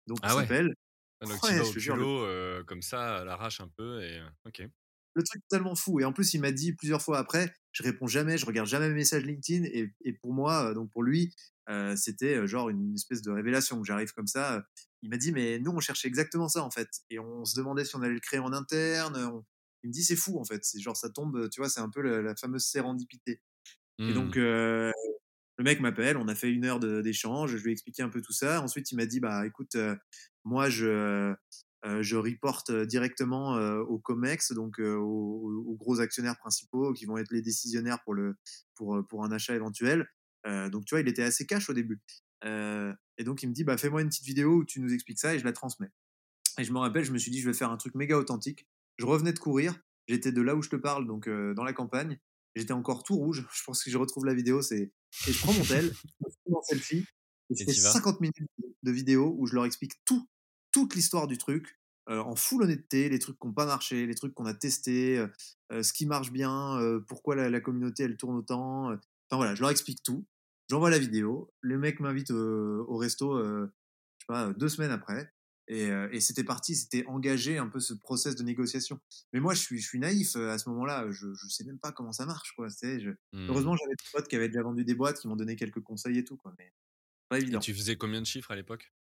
Donc 0.07 0.19
ah 0.21 0.35
on 0.35 0.39
s'appelle. 0.39 0.73
Donc 1.21 1.43
ouais, 1.43 1.61
tu 1.71 1.79
vas 1.79 1.97
au 1.97 2.23
euh, 2.23 2.63
comme 2.63 2.81
ça, 2.81 3.17
à 3.17 3.25
l'arrache 3.25 3.61
un 3.61 3.67
peu, 3.67 4.01
et 4.01 4.21
ok. 4.45 4.63
Le 5.13 5.23
truc 5.23 5.41
tellement 5.49 5.75
fou. 5.75 5.99
Et 5.99 6.05
en 6.05 6.13
plus, 6.13 6.33
il 6.33 6.41
m'a 6.41 6.51
dit 6.51 6.73
plusieurs 6.73 7.01
fois 7.01 7.19
après, 7.19 7.53
je 7.71 7.83
réponds 7.83 8.07
jamais, 8.07 8.37
je 8.37 8.45
regarde 8.45 8.67
jamais 8.67 8.87
mes 8.87 8.95
messages 8.95 9.23
LinkedIn. 9.23 9.65
Et, 9.65 9.93
et 10.05 10.13
pour 10.13 10.33
moi, 10.33 10.69
euh, 10.69 10.73
donc 10.73 10.91
pour 10.91 11.03
lui, 11.03 11.33
c'était 11.95 12.45
genre 12.47 12.69
une 12.69 12.93
espèce 12.95 13.21
de 13.21 13.31
révélation. 13.31 13.81
J'arrive 13.85 14.11
comme 14.11 14.27
ça. 14.27 14.65
il 15.01 15.09
m'a 15.09 15.17
dit, 15.17 15.31
mais 15.31 15.57
nous, 15.59 15.71
on 15.71 15.79
cherchait 15.79 16.09
exactement 16.09 16.49
ça, 16.49 16.63
en 16.63 16.69
fait. 16.69 16.89
Et 17.09 17.17
on 17.17 17.45
se 17.45 17.55
demandait 17.55 17.85
si 17.85 17.95
on 17.95 18.01
allait 18.01 18.13
le 18.13 18.19
créer 18.19 18.41
en 18.41 18.51
interne. 18.51 19.41
Il 19.83 19.87
me 19.87 19.93
dit, 19.93 20.03
c'est 20.03 20.17
fou, 20.17 20.37
en 20.37 20.43
fait. 20.43 20.65
C'est 20.65 20.81
genre, 20.81 20.97
ça 20.97 21.09
tombe, 21.09 21.49
tu 21.49 21.61
vois, 21.61 21.69
c'est 21.69 21.79
un 21.79 21.89
peu 21.89 22.01
la, 22.01 22.21
la 22.21 22.35
fameuse 22.35 22.65
sérendipité. 22.65 23.41
Et 23.99 24.13
donc, 24.13 24.35
mmh. 24.35 24.39
le 24.41 24.93
mec 25.63 25.79
m'appelle, 25.79 26.17
on 26.17 26.27
a 26.27 26.35
fait 26.35 26.49
une 26.49 26.65
heure 26.65 26.79
d'échange, 26.79 27.55
je 27.55 27.63
lui 27.63 27.69
ai 27.69 27.73
expliqué 27.73 28.01
un 28.01 28.09
peu 28.09 28.21
tout 28.21 28.33
ça. 28.33 28.61
Ensuite, 28.61 28.91
il 28.91 28.95
m'a 28.95 29.05
dit, 29.05 29.19
bah 29.19 29.45
écoute, 29.45 29.77
moi, 30.43 30.69
je, 30.69 31.33
je 31.83 32.15
reporte 32.15 32.71
directement 32.71 33.55
au 33.81 33.97
COMEX, 33.99 34.53
donc 34.53 34.79
aux, 34.79 35.75
gros 35.79 35.99
actionnaires 35.99 36.37
principaux 36.37 36.93
qui 36.93 37.05
vont 37.05 37.17
être 37.17 37.31
les 37.31 37.41
décisionnaires 37.41 38.01
pour, 38.03 38.13
le, 38.13 38.35
pour, 38.75 39.05
pour 39.07 39.23
un 39.23 39.31
achat 39.31 39.55
éventuel. 39.55 40.07
donc, 40.45 40.85
tu 40.85 40.95
vois, 40.95 41.01
il 41.01 41.07
était 41.07 41.23
assez 41.23 41.45
cash 41.45 41.69
au 41.69 41.73
début. 41.73 41.99
et 42.45 43.23
donc, 43.23 43.43
il 43.43 43.49
me 43.49 43.53
dit, 43.53 43.63
bah 43.63 43.77
fais-moi 43.77 44.01
une 44.01 44.09
petite 44.09 44.25
vidéo 44.25 44.57
où 44.57 44.65
tu 44.65 44.79
nous 44.79 44.93
expliques 44.93 45.19
ça 45.19 45.33
et 45.33 45.39
je 45.39 45.45
la 45.45 45.53
transmets. 45.53 45.89
Et 46.59 46.63
je 46.63 46.71
me 46.71 46.79
rappelle, 46.79 47.03
je 47.03 47.11
me 47.11 47.17
suis 47.17 47.31
dit, 47.31 47.39
je 47.39 47.47
vais 47.47 47.55
faire 47.55 47.71
un 47.71 47.77
truc 47.77 47.95
méga 47.95 48.17
authentique. 48.17 48.67
Je 48.97 49.05
revenais 49.05 49.33
de 49.33 49.39
courir, 49.39 49.79
j'étais 50.07 50.31
de 50.31 50.41
là 50.41 50.55
où 50.55 50.61
je 50.61 50.69
te 50.69 50.75
parle, 50.75 51.07
donc 51.07 51.27
dans 51.27 51.63
la 51.63 51.73
campagne. 51.73 52.19
J'étais 52.55 52.73
encore 52.73 53.03
tout 53.03 53.15
rouge. 53.15 53.47
Je 53.53 53.63
pense 53.63 53.83
que 53.83 53.89
je 53.89 53.97
retrouve 53.97 54.25
la 54.25 54.33
vidéo. 54.33 54.61
C'est 54.61 54.91
et 55.27 55.33
je 55.33 55.39
prends 55.39 55.53
mon 55.53 55.63
tel, 55.63 55.91
je 55.91 56.51
mon 56.51 56.61
selfie, 56.61 57.05
et 57.49 57.55
je 57.55 57.65
fais 57.65 57.73
50 57.73 58.21
minutes 58.21 58.37
de 58.83 58.91
vidéo 58.91 59.35
où 59.37 59.45
je 59.45 59.55
leur 59.55 59.65
explique 59.65 59.93
tout, 60.05 60.25
toute 60.71 60.95
l'histoire 60.95 61.27
du 61.27 61.37
truc, 61.37 61.79
euh, 62.09 62.19
en 62.19 62.35
full 62.35 62.63
honnêteté, 62.63 63.09
les 63.09 63.19
trucs 63.19 63.39
qui 63.39 63.47
n'ont 63.47 63.53
pas 63.53 63.65
marché, 63.65 64.05
les 64.05 64.15
trucs 64.15 64.33
qu'on 64.33 64.45
a 64.45 64.53
testés, 64.53 65.17
euh, 65.71 65.83
ce 65.83 65.93
qui 65.93 66.05
marche 66.05 66.31
bien, 66.31 66.79
pourquoi 67.07 67.35
la, 67.35 67.61
communauté 67.61 68.03
elle 68.03 68.17
tourne 68.17 68.35
autant. 68.35 68.91
Enfin 68.91 69.37
voilà, 69.37 69.55
je 69.55 69.61
leur 69.61 69.69
explique 69.69 70.03
tout. 70.03 70.25
J'envoie 70.69 70.89
la 70.89 70.99
vidéo. 70.99 71.53
Le 71.61 71.77
mec 71.77 71.99
m'invite 71.99 72.31
au 72.31 72.97
resto, 72.97 73.37
je 73.39 73.65
sais 74.19 74.25
pas, 74.27 74.53
deux 74.53 74.69
semaines 74.69 74.91
après. 74.91 75.31
Et, 75.67 76.19
c'était 76.19 76.43
parti, 76.43 76.75
c'était 76.75 77.05
engagé 77.05 77.57
un 77.57 77.67
peu 77.67 77.79
ce 77.79 77.93
process 77.93 78.35
de 78.35 78.43
négociation. 78.43 78.99
Mais 79.31 79.39
moi, 79.39 79.53
je 79.53 79.61
suis, 79.61 79.79
je 79.79 79.87
suis 79.87 79.99
naïf 79.99 80.35
à 80.35 80.57
ce 80.57 80.67
moment-là. 80.69 81.09
Je 81.11 81.27
ne 81.27 81.49
sais 81.49 81.63
même 81.63 81.79
pas 81.79 81.93
comment 81.93 82.11
ça 82.11 82.25
marche. 82.25 82.51
Quoi. 82.57 82.67
Je... 82.67 83.11
Mmh. 83.31 83.47
Heureusement, 83.49 83.77
j'avais 83.77 83.95
des 83.95 84.09
potes 84.11 84.27
qui 84.27 84.35
avaient 84.35 84.49
déjà 84.49 84.63
vendu 84.63 84.83
des 84.83 84.95
boîtes, 84.95 85.21
qui 85.21 85.29
m'ont 85.29 85.37
donné 85.37 85.55
quelques 85.55 85.81
conseils 85.81 86.17
et 86.17 86.25
tout. 86.25 86.35
Quoi. 86.35 86.53
Mais 86.59 86.73
pas 87.29 87.39
évident. 87.39 87.59
Et 87.59 87.61
tu 87.61 87.73
faisais 87.73 87.95
combien 87.95 88.19
de 88.19 88.25
chiffres 88.25 88.51
à 88.51 88.55
l'époque? 88.57 88.91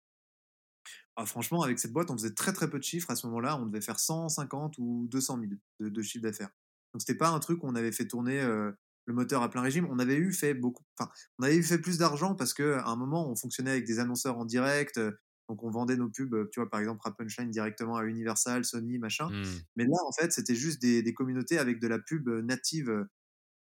Ah, 1.16 1.26
Franchement, 1.26 1.62
avec 1.62 1.78
cette 1.78 1.92
boîte, 1.92 2.10
on 2.10 2.16
faisait 2.16 2.34
très 2.34 2.52
très 2.52 2.70
peu 2.70 2.78
de 2.78 2.84
chiffres. 2.84 3.10
À 3.10 3.16
ce 3.16 3.26
moment-là, 3.26 3.56
on 3.56 3.66
devait 3.66 3.80
faire 3.80 3.98
150 3.98 4.78
ou 4.78 5.06
200 5.10 5.40
000 5.40 5.52
de, 5.80 5.88
de 5.88 6.02
chiffre 6.02 6.22
d'affaires. 6.22 6.50
Donc, 6.92 7.00
c'était 7.00 7.16
pas 7.16 7.28
un 7.28 7.38
truc 7.38 7.62
où 7.62 7.68
on 7.68 7.74
avait 7.74 7.92
fait 7.92 8.06
tourner 8.06 8.40
euh, 8.40 8.72
le 9.06 9.14
moteur 9.14 9.42
à 9.42 9.50
plein 9.50 9.62
régime. 9.62 9.86
On 9.90 9.98
avait 9.98 10.16
eu 10.16 10.32
fait 10.32 10.54
beaucoup, 10.54 10.84
enfin, 10.98 11.10
on 11.38 11.44
avait 11.44 11.56
eu 11.56 11.62
fait 11.62 11.78
plus 11.78 11.98
d'argent 11.98 12.34
parce 12.34 12.54
qu'à 12.54 12.84
un 12.86 12.96
moment, 12.96 13.30
on 13.30 13.36
fonctionnait 13.36 13.70
avec 13.70 13.86
des 13.86 13.98
annonceurs 13.98 14.38
en 14.38 14.44
direct. 14.44 15.00
Donc 15.48 15.64
on 15.64 15.70
vendait 15.70 15.96
nos 15.96 16.08
pubs, 16.08 16.48
tu 16.52 16.60
vois, 16.60 16.70
par 16.70 16.78
exemple 16.78 17.00
à 17.04 17.10
Punchline 17.10 17.50
directement 17.50 17.96
à 17.96 18.04
Universal, 18.04 18.64
Sony, 18.64 18.98
machin. 18.98 19.28
Mmh. 19.28 19.44
Mais 19.74 19.84
là, 19.84 19.96
en 20.06 20.12
fait, 20.12 20.32
c'était 20.32 20.54
juste 20.54 20.80
des, 20.80 21.12
communautés 21.12 21.58
avec 21.58 21.80
de 21.80 21.88
la 21.88 21.98
pub 21.98 22.28
native, 22.28 23.04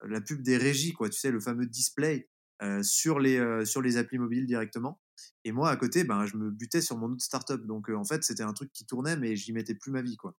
la 0.06 0.20
pub 0.20 0.42
des 0.42 0.58
régies, 0.58 0.92
quoi. 0.92 1.08
Tu 1.08 1.18
sais, 1.18 1.30
le 1.30 1.40
fameux 1.40 1.64
display 1.64 2.28
sur 2.82 3.18
les 3.20 3.64
sur 3.64 3.80
les 3.80 3.96
applis 3.96 4.18
mobiles 4.18 4.46
directement. 4.46 5.00
Et 5.44 5.52
moi, 5.52 5.70
à 5.70 5.76
côté, 5.76 6.04
ben, 6.04 6.26
je 6.26 6.36
me 6.36 6.50
butais 6.50 6.80
sur 6.80 6.96
mon 6.96 7.12
autre 7.12 7.22
startup. 7.22 7.64
Donc 7.66 7.88
en 7.88 8.04
fait, 8.04 8.24
c'était 8.24 8.42
un 8.42 8.52
truc 8.52 8.72
qui 8.72 8.86
tournait, 8.86 9.16
mais 9.16 9.36
j'y 9.36 9.52
mettais 9.52 9.74
plus 9.74 9.92
ma 9.92 10.02
vie, 10.02 10.16
quoi. 10.16 10.34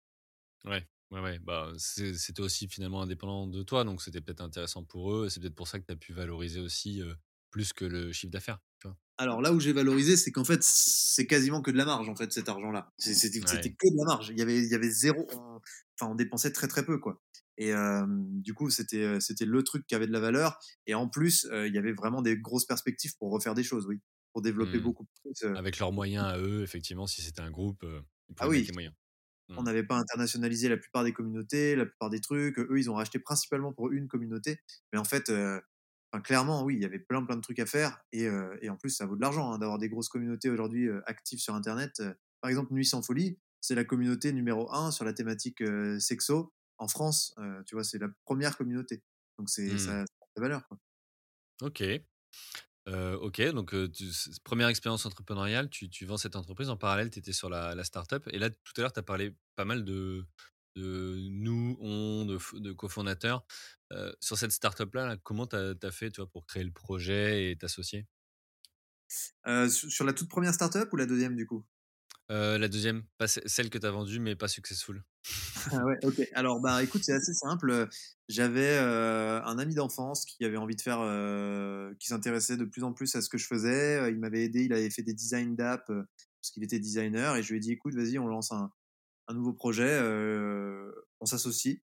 Ouais. 0.65 0.88
Ouais, 1.12 1.22
ouais, 1.22 1.39
bah, 1.39 1.74
c'était 1.78 2.42
aussi 2.42 2.68
finalement 2.68 3.02
indépendant 3.02 3.48
de 3.48 3.63
toi, 3.63 3.84
donc 3.84 4.00
c'était 4.00 4.22
peut-être 4.22 4.42
intéressant 4.42 4.84
pour 4.84 5.12
eux. 5.12 5.28
C'est 5.28 5.39
peut-être 5.39 5.56
pour 5.56 5.68
ça 5.68 5.80
que 5.80 5.86
tu 5.86 5.92
as 5.92 5.96
pu 5.96 6.13
valoriser 6.13 6.60
aussi 6.60 7.02
plus 7.50 7.74
que 7.74 7.84
le 7.84 8.12
chiffre 8.12 8.32
d'affaires. 8.32 8.60
Alors 9.18 9.42
là 9.42 9.52
où 9.52 9.60
j'ai 9.60 9.74
valorisé, 9.74 10.15
c'est 10.15 10.32
qu'en 10.32 10.46
fait, 10.46 10.63
c'est 10.63 11.26
quasiment 11.26 11.63
que 11.63 11.72
de 11.72 11.78
la 11.78 11.86
marge, 11.86 12.08
en 12.10 12.15
fait, 12.15 12.32
cet 12.32 12.48
argent-là. 12.48 12.94
C'était 13.00 13.39
que 13.39 13.88
de 13.89 13.98
la 13.98 14.06
marge. 14.06 14.30
Il 14.30 14.38
y 14.38 14.42
avait, 14.44 14.60
il 14.60 14.70
y 14.70 14.76
avait 14.76 14.92
zéro. 14.92 15.28
enfin, 15.32 16.12
on 16.12 16.15
dépensait 16.15 16.52
très 16.52 16.68
très 16.68 16.86
peu, 16.86 17.00
quoi. 17.00 17.22
Et 17.58 17.74
du 18.18 18.54
coup, 18.54 18.70
c'était 18.70 19.20
c'était 19.20 19.46
le 19.46 19.63
truc 19.63 19.88
qui 19.88 19.96
avait 19.96 20.08
de 20.08 20.13
la 20.13 20.20
valeur. 20.20 20.60
Et 20.86 20.94
en 20.94 21.10
plus, 21.10 21.48
il 21.52 21.74
y 21.74 21.78
avait 21.80 21.94
vraiment 21.94 22.22
des 22.22 22.38
grosses 22.38 22.65
perspectives 22.65 23.18
pour 23.18 23.32
refaire 23.32 23.56
des 23.56 23.63
choses, 23.63 23.88
oui, 23.88 24.00
pour 24.34 24.42
développer 24.42 24.78
mmh. 24.78 24.84
beaucoup 24.84 25.06
plus. 25.24 25.44
Avec 25.56 25.80
leurs 25.80 25.92
moyens 25.92 26.26
à 26.26 26.38
eux, 26.38 26.63
effectivement, 26.63 27.08
si 27.08 27.22
c'était 27.22 27.42
un 27.42 27.52
groupe, 27.52 27.84
ils 28.30 28.36
ah 28.39 28.48
oui. 28.48 28.63
les 28.63 28.74
moyens. 28.74 28.94
On 29.50 29.62
mmh. 29.62 29.65
n'avait 29.65 29.84
pas 29.84 29.96
internationalisé 29.96 30.70
la 30.70 30.78
plupart 30.78 31.04
des 31.04 31.13
communautés, 31.13 31.76
la 31.76 31.86
plupart 31.86 32.10
des 32.10 32.22
trucs. 32.22 32.60
Eux, 32.60 32.78
ils 32.78 32.89
ont 32.89 32.96
racheté 32.96 33.18
principalement 33.18 33.74
pour 33.74 33.92
une 33.92 34.08
communauté. 34.08 34.60
Mais 34.94 35.00
en 35.00 35.04
fait, 35.04 35.32
clairement, 36.24 36.63
oui, 36.63 36.76
il 36.76 36.82
y 36.82 36.86
avait 36.86 36.98
plein 36.98 37.24
plein 37.24 37.36
de 37.36 37.42
trucs 37.42 37.60
à 37.60 37.68
faire 37.68 38.02
et, 38.12 38.26
euh, 38.26 38.58
et 38.62 38.70
en 38.70 38.78
plus, 38.78 38.89
ça 38.89 39.06
vaut 39.06 39.15
de 39.15 39.22
l'argent 39.22 39.52
hein, 39.52 39.60
d'avoir 39.60 39.78
des 39.78 39.89
grosses 39.89 40.10
communautés 40.10 40.50
aujourd'hui 40.50 40.88
euh, 40.88 41.02
actives 41.06 41.39
sur 41.39 41.54
Internet. 41.54 42.02
Par 42.42 42.50
exemple, 42.50 42.74
Nuit 42.74 42.86
sans 42.86 43.04
folie, 43.04 43.38
c'est 43.62 43.76
la 43.76 43.84
communauté 43.84 44.34
numéro 44.34 44.72
un 44.74 44.89
sur 44.89 45.06
la 45.06 45.13
thématique 45.13 45.62
sexo 46.00 46.54
en 46.78 46.88
France. 46.88 47.36
tu 47.68 47.76
vois, 47.76 47.84
c'est 47.84 48.00
la 48.00 48.08
première 48.24 48.58
communauté. 48.58 49.04
Donc 49.38 49.50
c'est 49.50 49.78
ça, 49.78 49.78
ça 49.78 50.02
a 50.02 50.26
de 50.36 50.42
valeur. 50.42 50.65
Quoi. 50.68 50.80
Ok. 51.62 51.84
Ok, 52.88 53.42
donc 53.52 53.76
première 54.44 54.68
expérience 54.68 55.06
entrepreneuriale, 55.06 55.70
tu, 55.70 55.89
tu, 55.89 56.06
vends 56.06 56.18
cette 56.18 56.36
entreprise. 56.36 56.70
En 56.70 56.78
parallèle, 56.78 57.10
tu 57.10 57.20
étais 57.20 57.34
sur 57.34 57.50
la, 57.50 57.76
la 57.76 57.84
startup. 57.84 58.28
Et 58.32 58.39
là, 58.39 58.50
tout 58.50 58.74
à 58.78 58.82
l'heure, 58.82 58.94
tu 58.94 59.00
as 59.00 59.04
parlé 59.04 59.36
pas 59.56 59.65
mal 59.65 59.84
de, 59.84 60.26
de 60.76 61.18
nous, 61.30 61.78
on, 61.80 62.26
de, 62.26 62.72
cofondateurs. 62.74 63.46
sur 64.20 64.38
cette 64.38 64.52
startup-là, 64.52 65.18
comment 65.24 65.48
tu 65.48 65.56
as, 65.56 65.92
fait 65.92 66.12
pour 66.32 66.46
créer 66.46 66.63
le 66.63 66.72
projet 66.72 67.52
et 67.52 67.58
t'associer? 67.58 68.08
Sur 69.70 70.06
la 70.06 70.13
toute 70.13 70.30
première 70.30 70.54
startup 70.54 70.92
ou 70.92 70.96
la 70.96 71.06
deuxième 71.06 71.36
du 71.36 71.46
coup? 71.48 71.65
La 72.30 72.68
deuxième, 72.68 73.04
pas 73.18 73.28
celle 73.28 73.70
que 73.70 73.78
tu 73.78 73.86
as 73.88 73.92
vendue 73.92 74.20
mais 74.20 74.36
pas 74.36 74.48
successful. 74.48 75.04
ah 75.72 75.84
ouais, 75.84 75.98
ok. 76.04 76.28
Alors, 76.34 76.60
bah 76.62 76.84
écoute, 76.84 77.04
c'est 77.04 77.13
assez 77.13 77.34
simple. 77.34 77.88
J'avais 78.28 78.78
un 78.78 79.58
ami 79.58 79.74
d'enfance 79.74 80.26
qui 80.26 80.46
avait 80.46 80.58
envie 80.58 80.76
de 80.76 80.82
faire, 80.82 81.00
qui 82.00 82.08
s'intéressait 82.08 82.58
de 82.58 82.65
plus 82.65 82.84
en 82.84 82.94
plus 82.94 83.15
à 83.15 83.22
ce 83.22 83.30
que 83.30 83.38
je 83.38 83.48
faisais. 83.48 84.12
Il 84.12 84.20
m'avait 84.20 84.44
aidé, 84.44 84.63
il 84.63 84.74
avait 84.74 84.92
fait 84.92 85.04
des 85.04 85.13
designs 85.13 85.56
d'app 85.56 85.86
parce 85.88 86.52
qu'il 86.54 86.63
était 86.63 86.80
designer 86.80 87.36
et 87.36 87.44
je 87.44 87.50
lui 87.50 87.58
ai 87.58 87.60
dit 87.60 87.72
écoute, 87.72 87.96
vas-y, 87.96 88.20
on 88.20 88.28
lance 88.28 88.52
un, 88.52 88.72
un 89.30 89.34
nouveau 89.34 89.54
projet, 89.54 89.88
euh, 89.88 90.92
on 91.22 91.26
s'associe. 91.26 91.78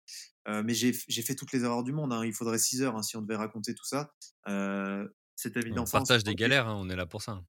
Euh, 0.48 0.64
mais 0.66 0.74
j'ai 0.74 0.94
fait 0.94 1.36
toutes 1.36 1.52
les 1.52 1.64
erreurs 1.64 1.84
du 1.84 1.92
monde. 1.92 2.14
Hein. 2.14 2.26
Il 2.26 2.34
faudrait 2.34 2.58
6 2.58 2.82
heures 2.82 2.96
hein, 2.96 3.04
si 3.04 3.18
on 3.18 3.22
devait 3.22 3.36
raconter 3.36 3.76
tout 3.76 3.86
ça. 3.86 4.14
Euh, 4.48 5.08
c'est 5.36 5.56
évident. 5.58 5.84
On 5.86 5.92
partage 5.92 6.24
des 6.24 6.36
galères, 6.36 6.68
hein, 6.68 6.76
on 6.78 6.90
est 6.90 6.96
là 6.96 7.06
pour 7.06 7.22
ça. 7.22 7.44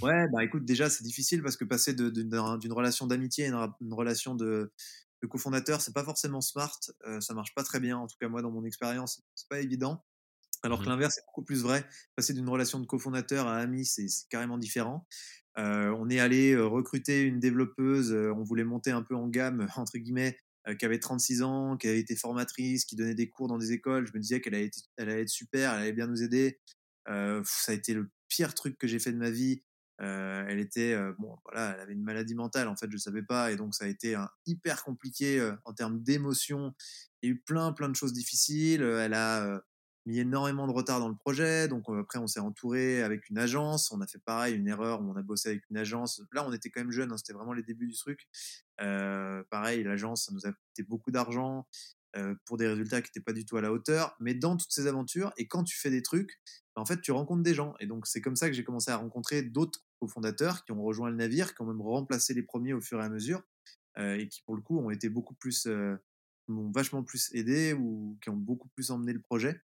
Ouais, 0.00 0.28
bah 0.32 0.44
écoute, 0.44 0.64
déjà 0.64 0.88
c'est 0.88 1.04
difficile 1.04 1.42
parce 1.42 1.56
que 1.56 1.64
passer 1.64 1.94
d'une 1.94 2.72
relation 2.72 3.06
d'amitié 3.06 3.46
à 3.46 3.74
une, 3.80 3.92
relation 3.92 4.34
de, 4.34 4.72
de 5.22 5.26
cofondateur, 5.26 5.80
c'est 5.80 5.94
pas 5.94 6.04
forcément 6.04 6.40
smart. 6.40 6.78
ça 7.20 7.34
marche 7.34 7.54
pas 7.54 7.64
très 7.64 7.80
bien. 7.80 7.98
En 7.98 8.06
tout 8.06 8.16
cas, 8.20 8.28
moi, 8.28 8.42
dans 8.42 8.50
mon 8.50 8.64
expérience, 8.64 9.22
c'est 9.34 9.48
pas 9.48 9.60
évident. 9.60 10.04
Alors 10.62 10.80
que 10.80 10.86
mmh 10.86 10.88
l'inverse 10.88 11.18
est 11.18 11.26
beaucoup 11.26 11.44
plus 11.44 11.62
vrai. 11.62 11.86
Passer 12.16 12.32
d'une 12.32 12.48
relation 12.48 12.80
de 12.80 12.86
cofondateur 12.86 13.46
à 13.46 13.58
ami, 13.58 13.84
c'est 13.84 14.06
carrément 14.28 14.58
différent. 14.58 15.06
Euh, 15.58 15.94
on 15.98 16.08
est 16.08 16.20
allé 16.20 16.52
euh, 16.52 16.66
recruter 16.66 17.22
une 17.22 17.40
développeuse, 17.40 18.12
euh, 18.12 18.32
on 18.32 18.44
voulait 18.44 18.64
monter 18.64 18.92
un 18.92 19.02
peu 19.02 19.16
en 19.16 19.26
gamme, 19.28 19.66
entre 19.76 19.98
guillemets, 19.98 20.38
qui 20.78 20.84
avait 20.84 20.98
36 20.98 21.42
ans, 21.42 21.78
qui 21.78 21.88
avait 21.88 21.98
été 21.98 22.14
formatrice, 22.14 22.84
qui 22.84 22.94
donnait 22.94 23.14
des 23.14 23.30
cours 23.30 23.48
dans 23.48 23.56
des 23.56 23.72
écoles. 23.72 24.06
Je 24.06 24.12
me 24.12 24.20
disais 24.20 24.42
qu'elle 24.42 24.54
allait, 24.54 24.70
allait, 24.98 25.22
être 25.22 25.30
super, 25.30 25.72
elle 25.72 25.80
allait 25.80 25.92
bien 25.92 26.06
nous 26.06 26.22
aider. 26.22 26.60
ça 27.06 27.72
a 27.72 27.72
été 27.72 27.94
le 27.94 28.10
pire 28.28 28.54
truc 28.54 28.78
que 28.78 28.86
j'ai 28.86 28.98
fait 28.98 29.12
de 29.12 29.18
ma 29.18 29.30
vie. 29.30 29.62
elle 29.98 30.60
était, 30.60 30.96
bon, 31.18 31.36
voilà, 31.44 31.74
elle 31.74 31.80
avait 31.80 31.92
une 31.92 32.04
maladie 32.04 32.34
mentale, 32.34 32.68
en 32.68 32.76
fait, 32.76 32.90
je 32.90 32.96
savais 32.96 33.22
pas. 33.22 33.52
Et 33.52 33.56
donc, 33.56 33.74
ça 33.74 33.84
a 33.84 33.88
été 33.88 34.16
hyper 34.46 34.84
compliqué 34.84 35.52
en 35.64 35.72
termes 35.72 36.02
d'émotions. 36.02 36.74
Il 37.22 37.28
y 37.28 37.32
a 37.32 37.34
eu 37.34 37.40
plein, 37.40 37.72
plein 37.72 37.88
de 37.88 37.96
choses 37.96 38.12
difficiles. 38.12 38.82
Elle 38.82 39.14
a 39.14 39.60
mis 40.06 40.20
énormément 40.20 40.66
de 40.66 40.72
retard 40.72 41.00
dans 41.00 41.08
le 41.08 41.16
projet. 41.16 41.68
Donc 41.68 41.84
après, 41.88 42.18
on 42.18 42.26
s'est 42.26 42.40
entouré 42.40 43.02
avec 43.02 43.28
une 43.28 43.38
agence. 43.38 43.92
On 43.92 44.00
a 44.00 44.06
fait 44.06 44.20
pareil, 44.20 44.54
une 44.54 44.66
erreur 44.66 45.00
on 45.02 45.14
a 45.16 45.22
bossé 45.22 45.50
avec 45.50 45.68
une 45.70 45.76
agence. 45.76 46.22
Là, 46.32 46.46
on 46.46 46.52
était 46.52 46.70
quand 46.70 46.80
même 46.80 46.90
jeunes, 46.90 47.12
hein, 47.12 47.18
c'était 47.18 47.34
vraiment 47.34 47.52
les 47.52 47.62
débuts 47.62 47.86
du 47.88 47.96
truc. 47.96 48.26
pareil, 48.78 49.82
l'agence, 49.84 50.26
ça 50.26 50.32
nous 50.32 50.46
a 50.46 50.52
coûté 50.52 50.82
beaucoup 50.82 51.10
d'argent. 51.10 51.66
pour 52.46 52.56
des 52.56 52.66
résultats 52.66 53.02
qui 53.02 53.08
n'étaient 53.08 53.20
pas 53.20 53.32
du 53.32 53.44
tout 53.44 53.56
à 53.56 53.60
la 53.60 53.72
hauteur. 53.72 54.16
Mais 54.20 54.34
dans 54.34 54.56
toutes 54.56 54.72
ces 54.72 54.86
aventures, 54.86 55.32
et 55.36 55.46
quand 55.46 55.64
tu 55.64 55.78
fais 55.78 55.90
des 55.90 56.02
trucs, 56.02 56.40
en 56.78 56.84
fait, 56.84 57.00
tu 57.00 57.12
rencontres 57.12 57.42
des 57.42 57.54
gens. 57.54 57.74
Et 57.80 57.86
donc, 57.86 58.06
c'est 58.06 58.20
comme 58.20 58.36
ça 58.36 58.48
que 58.48 58.54
j'ai 58.54 58.64
commencé 58.64 58.90
à 58.90 58.96
rencontrer 58.96 59.42
d'autres 59.42 59.84
cofondateurs 60.00 60.64
qui 60.64 60.72
ont 60.72 60.82
rejoint 60.82 61.10
le 61.10 61.16
navire, 61.16 61.54
qui 61.54 61.62
ont 61.62 61.66
même 61.66 61.82
remplacé 61.82 62.34
les 62.34 62.42
premiers 62.42 62.72
au 62.72 62.80
fur 62.80 63.00
et 63.00 63.04
à 63.04 63.08
mesure, 63.08 63.42
et 63.98 64.28
qui, 64.28 64.42
pour 64.42 64.54
le 64.54 64.62
coup, 64.62 64.78
ont 64.78 64.90
été 64.90 65.08
beaucoup 65.08 65.34
plus, 65.34 65.66
m'ont 66.46 66.70
vachement 66.70 67.02
plus 67.02 67.30
aidé 67.34 67.72
ou 67.72 68.16
qui 68.22 68.30
ont 68.30 68.36
beaucoup 68.36 68.68
plus 68.68 68.90
emmené 68.90 69.12
le 69.12 69.20
projet. 69.20 69.60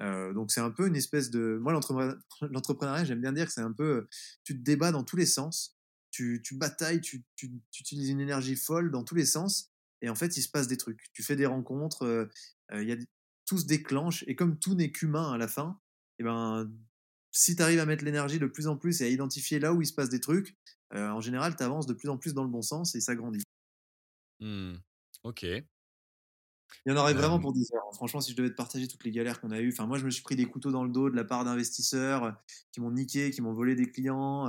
donc, 0.00 0.50
c'est 0.50 0.60
un 0.60 0.70
peu 0.70 0.88
une 0.88 0.96
espèce 0.96 1.30
de. 1.30 1.58
Moi, 1.60 1.72
l'entrepreneuriat, 2.50 3.04
j'aime 3.04 3.20
bien 3.20 3.32
dire 3.32 3.46
que 3.46 3.52
c'est 3.52 3.60
un 3.60 3.72
peu. 3.72 4.08
Tu 4.44 4.58
te 4.58 4.62
débats 4.62 4.92
dans 4.92 5.04
tous 5.04 5.16
les 5.16 5.26
sens, 5.26 5.76
tu, 6.10 6.42
tu 6.42 6.56
batailles, 6.56 7.00
tu, 7.00 7.24
tu, 7.36 7.52
tu, 7.70 7.82
utilises 7.82 8.08
une 8.08 8.20
énergie 8.20 8.56
folle 8.56 8.90
dans 8.90 9.04
tous 9.04 9.14
les 9.14 9.26
sens, 9.26 9.70
et 10.02 10.08
en 10.08 10.14
fait, 10.14 10.36
il 10.36 10.42
se 10.42 10.48
passe 10.48 10.66
des 10.66 10.76
trucs. 10.76 11.12
Tu 11.12 11.22
fais 11.22 11.36
des 11.36 11.46
rencontres, 11.46 12.28
il 12.72 12.88
y 12.88 12.92
a 12.92 12.96
tout 13.46 13.58
se 13.58 13.66
déclenche, 13.66 14.24
et 14.26 14.34
comme 14.34 14.58
tout 14.58 14.74
n'est 14.74 14.90
qu'humain 14.90 15.32
à 15.32 15.38
la 15.38 15.46
fin, 15.46 15.80
et 16.18 16.24
ben, 16.24 16.70
si 17.32 17.56
tu 17.56 17.62
arrives 17.62 17.80
à 17.80 17.86
mettre 17.86 18.04
l'énergie 18.04 18.38
de 18.38 18.46
plus 18.46 18.66
en 18.66 18.76
plus 18.76 19.00
et 19.00 19.04
à 19.04 19.08
identifier 19.08 19.58
là 19.58 19.72
où 19.72 19.82
il 19.82 19.86
se 19.86 19.94
passe 19.94 20.08
des 20.08 20.20
trucs, 20.20 20.56
en 20.92 21.20
général, 21.20 21.56
tu 21.56 21.62
avances 21.62 21.86
de 21.86 21.94
plus 21.94 22.08
en 22.08 22.16
plus 22.16 22.32
dans 22.32 22.44
le 22.44 22.50
bon 22.50 22.62
sens 22.62 22.94
et 22.94 23.00
ça 23.00 23.14
grandit. 23.14 23.42
Mmh. 24.40 24.76
Ok. 25.24 25.42
Il 26.84 26.90
y 26.90 26.92
en 26.92 26.96
aurait 26.96 27.14
vraiment 27.14 27.38
pour 27.38 27.52
10 27.52 27.72
heures. 27.72 27.82
Hein. 27.86 27.94
Franchement, 27.94 28.20
si 28.20 28.32
je 28.32 28.36
devais 28.36 28.50
te 28.50 28.54
partager 28.54 28.88
toutes 28.88 29.04
les 29.04 29.10
galères 29.10 29.40
qu'on 29.40 29.50
a 29.50 29.60
eues, 29.60 29.70
enfin, 29.72 29.86
moi, 29.86 29.98
je 29.98 30.04
me 30.04 30.10
suis 30.10 30.22
pris 30.22 30.36
des 30.36 30.46
couteaux 30.46 30.70
dans 30.70 30.84
le 30.84 30.90
dos 30.90 31.10
de 31.10 31.16
la 31.16 31.24
part 31.24 31.44
d'investisseurs 31.44 32.36
qui 32.72 32.80
m'ont 32.80 32.90
niqué, 32.90 33.30
qui 33.30 33.40
m'ont 33.40 33.52
volé 33.52 33.74
des 33.74 33.90
clients. 33.90 34.48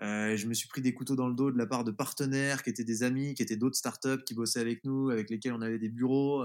je 0.00 0.46
me 0.46 0.54
suis 0.54 0.68
pris 0.68 0.80
des 0.82 0.94
couteaux 0.94 1.16
dans 1.16 1.28
le 1.28 1.34
dos 1.34 1.50
de 1.50 1.58
la 1.58 1.66
part 1.66 1.84
de 1.84 1.90
partenaires 1.90 2.62
qui 2.62 2.70
étaient 2.70 2.84
des 2.84 3.02
amis, 3.02 3.34
qui 3.34 3.42
étaient 3.42 3.56
d'autres 3.56 3.76
startups 3.76 4.22
qui 4.24 4.34
bossaient 4.34 4.60
avec 4.60 4.84
nous, 4.84 5.10
avec 5.10 5.30
lesquels 5.30 5.52
on 5.52 5.62
avait 5.62 5.78
des 5.78 5.88
bureaux. 5.88 6.44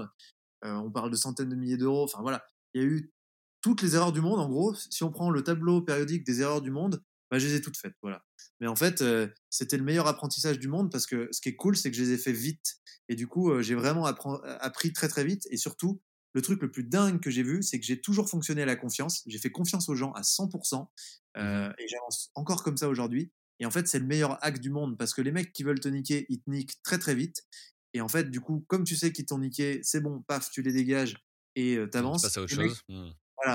on 0.62 0.90
parle 0.90 1.10
de 1.10 1.16
centaines 1.16 1.48
de 1.48 1.56
milliers 1.56 1.78
d'euros. 1.78 2.04
Enfin, 2.04 2.20
voilà. 2.22 2.44
Il 2.74 2.82
y 2.82 2.84
a 2.84 2.88
eu 2.88 3.12
toutes 3.66 3.82
les 3.82 3.96
erreurs 3.96 4.12
du 4.12 4.20
monde, 4.20 4.38
en 4.38 4.48
gros. 4.48 4.76
Si 4.76 5.02
on 5.02 5.10
prend 5.10 5.28
le 5.28 5.42
tableau 5.42 5.82
périodique 5.82 6.22
des 6.22 6.40
erreurs 6.40 6.62
du 6.62 6.70
monde, 6.70 7.02
bah, 7.32 7.40
je 7.40 7.48
les 7.48 7.56
ai 7.56 7.60
toutes 7.60 7.76
faites. 7.76 7.96
Voilà. 8.00 8.24
Mais 8.60 8.68
en 8.68 8.76
fait, 8.76 9.02
euh, 9.02 9.26
c'était 9.50 9.76
le 9.76 9.82
meilleur 9.82 10.06
apprentissage 10.06 10.60
du 10.60 10.68
monde 10.68 10.88
parce 10.92 11.04
que 11.04 11.28
ce 11.32 11.40
qui 11.40 11.48
est 11.48 11.56
cool, 11.56 11.76
c'est 11.76 11.90
que 11.90 11.96
je 11.96 12.02
les 12.04 12.12
ai 12.12 12.16
fait 12.16 12.30
vite. 12.30 12.76
Et 13.08 13.16
du 13.16 13.26
coup, 13.26 13.50
euh, 13.50 13.62
j'ai 13.62 13.74
vraiment 13.74 14.06
appris 14.06 14.92
très 14.92 15.08
très 15.08 15.24
vite. 15.24 15.48
Et 15.50 15.56
surtout, 15.56 16.00
le 16.32 16.42
truc 16.42 16.62
le 16.62 16.70
plus 16.70 16.84
dingue 16.84 17.18
que 17.18 17.28
j'ai 17.28 17.42
vu, 17.42 17.60
c'est 17.60 17.80
que 17.80 17.84
j'ai 17.84 18.00
toujours 18.00 18.30
fonctionné 18.30 18.62
à 18.62 18.66
la 18.66 18.76
confiance. 18.76 19.24
J'ai 19.26 19.38
fait 19.38 19.50
confiance 19.50 19.88
aux 19.88 19.96
gens 19.96 20.12
à 20.12 20.22
100%. 20.22 20.86
Euh, 21.38 21.68
mmh 21.68 21.72
et 21.78 21.88
j'avance 21.88 22.30
encore 22.36 22.62
comme 22.62 22.76
ça 22.76 22.88
aujourd'hui. 22.88 23.32
Et 23.58 23.66
en 23.66 23.72
fait, 23.72 23.88
c'est 23.88 23.98
le 23.98 24.06
meilleur 24.06 24.38
hack 24.44 24.60
du 24.60 24.70
monde 24.70 24.96
parce 24.96 25.12
que 25.12 25.22
les 25.22 25.32
mecs 25.32 25.52
qui 25.52 25.64
veulent 25.64 25.80
te 25.80 25.88
niquer, 25.88 26.24
ils 26.28 26.40
te 26.40 26.48
niquent 26.48 26.80
très 26.84 27.00
très 27.00 27.16
vite. 27.16 27.42
Et 27.94 28.00
en 28.00 28.08
fait, 28.08 28.30
du 28.30 28.40
coup, 28.40 28.64
comme 28.68 28.84
tu 28.84 28.94
sais 28.94 29.12
qu'ils 29.12 29.26
t'ont 29.26 29.38
niqué, 29.38 29.80
c'est 29.82 30.00
bon, 30.00 30.22
paf, 30.22 30.52
tu 30.52 30.62
les 30.62 30.72
dégages 30.72 31.16
et 31.56 31.80
t'avances. 31.90 32.22
Tu 32.22 32.26
passes 32.28 32.36
à 32.36 32.42
autre 32.42 32.54
chose. 32.54 32.80
Mmh. 32.88 33.10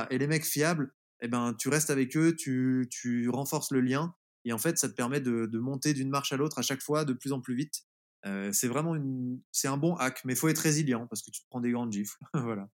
Et 0.10 0.18
les 0.18 0.28
mecs 0.28 0.46
fiables, 0.46 0.94
eh 1.22 1.28
ben, 1.28 1.54
tu 1.58 1.70
restes 1.70 1.90
avec 1.90 2.16
eux, 2.18 2.36
tu, 2.36 2.88
tu 2.90 3.30
renforces 3.30 3.72
le 3.72 3.82
lien. 3.82 4.16
Et 4.46 4.54
en 4.54 4.58
fait, 4.58 4.78
ça 4.78 4.90
te 4.90 4.94
permet 4.94 5.22
de, 5.22 5.46
de 5.46 5.60
monter 5.60 5.94
d'une 5.94 6.10
marche 6.10 6.34
à 6.34 6.38
l'autre 6.38 6.58
à 6.60 6.62
chaque 6.62 6.82
fois 6.82 7.06
de 7.06 7.14
plus 7.14 7.32
en 7.32 7.42
plus 7.42 7.56
vite. 7.56 7.84
Euh, 8.26 8.52
c'est 8.52 8.68
vraiment 8.68 8.96
une, 8.96 9.40
c'est 9.52 9.68
un 9.68 9.78
bon 9.78 9.96
hack, 9.96 10.22
mais 10.26 10.36
faut 10.36 10.48
être 10.48 10.60
résilient 10.60 11.08
parce 11.08 11.22
que 11.22 11.32
tu 11.32 11.42
te 11.42 11.48
prends 11.50 11.62
des 11.62 11.72
grandes 11.72 11.92
gifles. 11.92 12.18
voilà. 12.34 12.70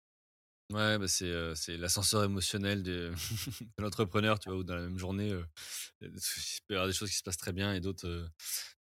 Ouais, 0.73 0.99
bah 0.99 1.07
c'est, 1.09 1.55
c'est 1.55 1.77
l'ascenseur 1.77 2.25
émotionnel 2.25 2.83
de, 2.83 3.13
de 3.79 3.83
l'entrepreneur, 3.83 4.39
tu 4.39 4.49
vois, 4.49 4.59
où 4.59 4.65
dans 4.65 4.75
la 4.75 4.83
même 4.83 4.99
journée, 4.99 5.29
il 6.01 6.09
peut 6.67 6.75
y 6.75 6.77
avoir 6.77 6.87
des 6.87 6.95
choses 6.95 7.11
qui 7.11 7.17
se 7.17 7.23
passent 7.23 7.37
très 7.37 7.53
bien 7.53 7.75
et 7.75 7.81
d'autres, 7.81 8.31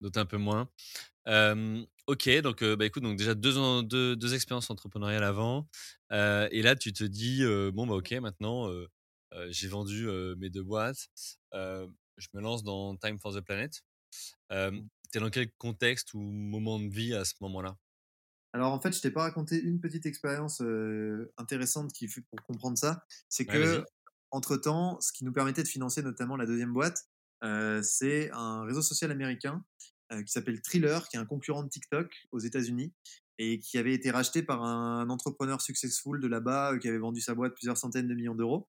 d'autres 0.00 0.18
un 0.20 0.26
peu 0.26 0.38
moins. 0.38 0.68
ok, 2.06 2.40
donc 2.42 2.64
bah 2.64 2.84
écoute, 2.86 3.02
donc 3.02 3.16
déjà 3.16 3.34
deux, 3.34 3.82
deux, 3.84 4.16
deux 4.16 4.34
expériences 4.34 4.70
entrepreneuriales 4.70 5.24
avant, 5.24 5.68
et 6.10 6.62
là 6.62 6.74
tu 6.76 6.92
te 6.92 7.04
dis 7.04 7.44
bon 7.72 7.86
bah 7.86 7.94
ok, 7.94 8.12
maintenant 8.14 8.70
j'ai 9.50 9.68
vendu 9.68 10.08
mes 10.38 10.50
deux 10.50 10.62
boîtes, 10.64 11.08
je 11.52 12.28
me 12.34 12.40
lance 12.40 12.64
dans 12.64 12.96
Time 12.96 13.18
for 13.18 13.34
the 13.34 13.40
Planet. 13.40 13.82
Mmh. 14.50 14.80
T'es 15.12 15.20
dans 15.20 15.30
quel 15.30 15.50
contexte 15.52 16.12
ou 16.14 16.20
moment 16.20 16.78
de 16.78 16.88
vie 16.88 17.14
à 17.14 17.24
ce 17.24 17.34
moment-là? 17.40 17.76
Alors 18.58 18.72
en 18.72 18.80
fait, 18.80 18.92
je 18.94 19.00
t'ai 19.00 19.10
pas 19.10 19.22
raconté 19.22 19.60
une 19.60 19.80
petite 19.80 20.04
expérience 20.04 20.60
intéressante 21.36 21.92
qui 21.92 22.08
fait 22.08 22.22
pour 22.22 22.42
comprendre 22.42 22.76
ça. 22.76 23.04
C'est 23.28 23.46
que 23.46 23.84
entre 24.30 24.56
temps, 24.56 25.00
ce 25.00 25.12
qui 25.12 25.24
nous 25.24 25.32
permettait 25.32 25.62
de 25.62 25.68
financer 25.68 26.02
notamment 26.02 26.36
la 26.36 26.44
deuxième 26.44 26.72
boîte, 26.72 27.08
c'est 27.82 28.30
un 28.32 28.64
réseau 28.64 28.82
social 28.82 29.10
américain 29.10 29.64
qui 30.10 30.32
s'appelle 30.32 30.60
Thriller, 30.60 31.08
qui 31.08 31.16
est 31.16 31.20
un 31.20 31.26
concurrent 31.26 31.62
de 31.62 31.68
TikTok 31.68 32.12
aux 32.32 32.40
États-Unis 32.40 32.92
et 33.38 33.60
qui 33.60 33.78
avait 33.78 33.94
été 33.94 34.10
racheté 34.10 34.42
par 34.42 34.64
un 34.64 35.08
entrepreneur 35.10 35.60
successful 35.60 36.20
de 36.20 36.26
là-bas 36.26 36.76
qui 36.78 36.88
avait 36.88 36.98
vendu 36.98 37.20
sa 37.20 37.34
boîte 37.34 37.54
plusieurs 37.54 37.78
centaines 37.78 38.08
de 38.08 38.14
millions 38.14 38.34
d'euros. 38.34 38.68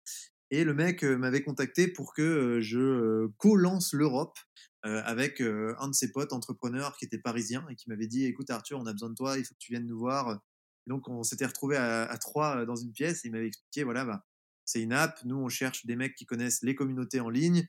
Et 0.51 0.63
le 0.63 0.73
mec 0.73 1.03
m'avait 1.03 1.43
contacté 1.43 1.87
pour 1.87 2.13
que 2.13 2.59
je 2.61 3.27
co-lance 3.37 3.93
l'Europe 3.93 4.37
avec 4.83 5.41
un 5.41 5.87
de 5.87 5.93
ses 5.93 6.11
potes 6.11 6.33
entrepreneurs 6.33 6.95
qui 6.97 7.05
était 7.05 7.19
parisien 7.19 7.65
et 7.69 7.75
qui 7.75 7.89
m'avait 7.89 8.07
dit 8.07 8.25
écoute 8.25 8.49
Arthur 8.49 8.79
on 8.79 8.85
a 8.85 8.93
besoin 8.93 9.09
de 9.09 9.15
toi 9.15 9.37
il 9.37 9.43
faut 9.43 9.53
que 9.53 9.59
tu 9.59 9.73
viennes 9.73 9.87
nous 9.87 9.99
voir 9.99 10.39
donc 10.87 11.07
on 11.09 11.21
s'était 11.21 11.45
retrouvé 11.45 11.75
à, 11.75 12.17
trois 12.17 12.65
dans 12.65 12.77
une 12.77 12.93
pièce 12.93 13.25
et 13.25 13.27
il 13.27 13.31
m'avait 13.31 13.47
expliqué 13.47 13.83
voilà 13.83 14.05
bah, 14.05 14.25
c'est 14.63 14.81
une 14.81 14.93
app 14.93 15.19
nous 15.25 15.35
on 15.35 15.49
cherche 15.49 15.85
des 15.85 15.97
mecs 15.97 16.15
qui 16.15 16.25
connaissent 16.25 16.63
les 16.63 16.75
communautés 16.75 17.19
en 17.19 17.29
ligne 17.29 17.67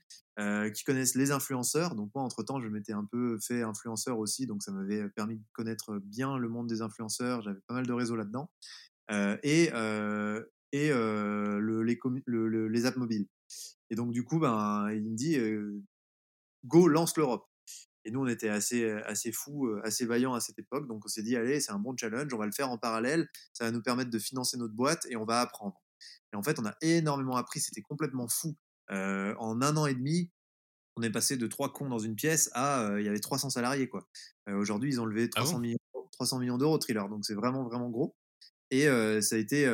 qui 0.73 0.83
connaissent 0.85 1.15
les 1.15 1.31
influenceurs 1.31 1.95
donc 1.95 2.11
moi 2.15 2.23
entre 2.23 2.43
temps 2.43 2.61
je 2.61 2.69
m'étais 2.69 2.93
un 2.93 3.05
peu 3.05 3.37
fait 3.39 3.61
influenceur 3.61 4.17
aussi 4.17 4.47
donc 4.47 4.63
ça 4.63 4.71
m'avait 4.71 5.09
permis 5.09 5.35
de 5.35 5.43
connaître 5.51 5.99
bien 5.99 6.37
le 6.37 6.47
monde 6.47 6.67
des 6.67 6.81
influenceurs 6.81 7.41
j'avais 7.41 7.59
pas 7.67 7.73
mal 7.73 7.85
de 7.85 7.93
réseaux 7.93 8.15
là-dedans 8.15 8.49
et 9.43 9.69
et 10.71 10.89
le, 10.89 11.81
les, 11.83 11.99
les 12.69 12.85
apps 12.85 12.97
mobiles 12.97 13.27
et 13.89 13.95
donc 13.95 14.11
du 14.11 14.23
coup 14.23 14.39
ben 14.39 14.89
il 14.91 15.03
me 15.03 15.15
dit 15.15 15.37
go, 16.65 16.87
lance 16.87 17.17
l'Europe. 17.17 17.47
Et 18.03 18.11
nous, 18.11 18.21
on 18.21 18.27
était 18.27 18.49
assez, 18.49 18.89
assez 18.89 19.31
fous, 19.31 19.69
assez 19.83 20.05
vaillants 20.05 20.33
à 20.33 20.39
cette 20.39 20.57
époque. 20.57 20.87
Donc, 20.87 21.05
on 21.05 21.07
s'est 21.07 21.21
dit, 21.21 21.35
allez, 21.35 21.59
c'est 21.59 21.71
un 21.71 21.79
bon 21.79 21.95
challenge, 21.95 22.33
on 22.33 22.37
va 22.37 22.47
le 22.47 22.51
faire 22.51 22.69
en 22.71 22.77
parallèle. 22.77 23.29
Ça 23.53 23.65
va 23.65 23.71
nous 23.71 23.81
permettre 23.81 24.09
de 24.09 24.19
financer 24.19 24.57
notre 24.57 24.73
boîte 24.73 25.05
et 25.09 25.15
on 25.15 25.25
va 25.25 25.41
apprendre. 25.41 25.79
Et 26.33 26.35
en 26.35 26.41
fait, 26.41 26.57
on 26.59 26.65
a 26.65 26.75
énormément 26.81 27.35
appris. 27.35 27.59
C'était 27.59 27.81
complètement 27.81 28.27
fou. 28.27 28.55
en 28.89 29.61
un 29.61 29.77
an 29.77 29.85
et 29.85 29.93
demi, 29.93 30.31
on 30.97 31.03
est 31.03 31.11
passé 31.11 31.37
de 31.37 31.47
trois 31.47 31.71
cons 31.71 31.89
dans 31.89 31.99
une 31.99 32.15
pièce 32.15 32.49
à, 32.53 32.95
il 32.97 33.05
y 33.05 33.07
avait 33.07 33.19
300 33.19 33.51
salariés, 33.51 33.87
quoi. 33.87 34.07
Aujourd'hui, 34.47 34.89
ils 34.89 34.99
ont 34.99 35.05
levé 35.05 35.29
300 35.29 35.57
ah 35.57 35.59
millions, 35.59 35.77
300 36.13 36.39
millions 36.39 36.57
d'euros, 36.57 36.79
Thriller. 36.79 37.07
Donc, 37.07 37.23
c'est 37.23 37.35
vraiment, 37.35 37.63
vraiment 37.65 37.89
gros. 37.89 38.15
Et 38.71 38.85
ça 39.21 39.35
a 39.35 39.39
été 39.39 39.69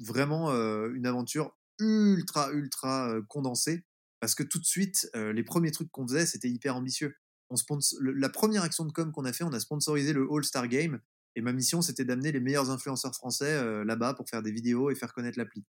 vraiment 0.00 0.50
une 0.50 1.06
aventure 1.06 1.56
ultra, 1.78 2.50
ultra 2.52 3.14
condensée 3.28 3.84
parce 4.20 4.34
que 4.34 4.42
tout 4.42 4.58
de 4.58 4.64
suite, 4.64 5.10
les 5.14 5.44
premiers 5.44 5.70
trucs 5.70 5.90
qu'on 5.90 6.06
faisait, 6.06 6.26
c'était 6.26 6.48
hyper 6.48 6.76
ambitieux. 6.76 7.14
On 7.50 7.56
la 8.00 8.28
première 8.28 8.62
action 8.62 8.84
de 8.84 8.92
com 8.92 9.12
qu'on 9.12 9.24
a 9.24 9.32
fait, 9.32 9.44
on 9.44 9.52
a 9.52 9.60
sponsorisé 9.60 10.12
le 10.12 10.26
All-Star 10.32 10.66
Game. 10.68 11.00
Et 11.36 11.42
ma 11.42 11.52
mission, 11.52 11.82
c'était 11.82 12.04
d'amener 12.04 12.32
les 12.32 12.40
meilleurs 12.40 12.70
influenceurs 12.70 13.14
français 13.14 13.84
là-bas 13.84 14.14
pour 14.14 14.28
faire 14.28 14.42
des 14.42 14.50
vidéos 14.50 14.90
et 14.90 14.94
faire 14.94 15.12
connaître 15.12 15.38
l'appli. 15.38 15.64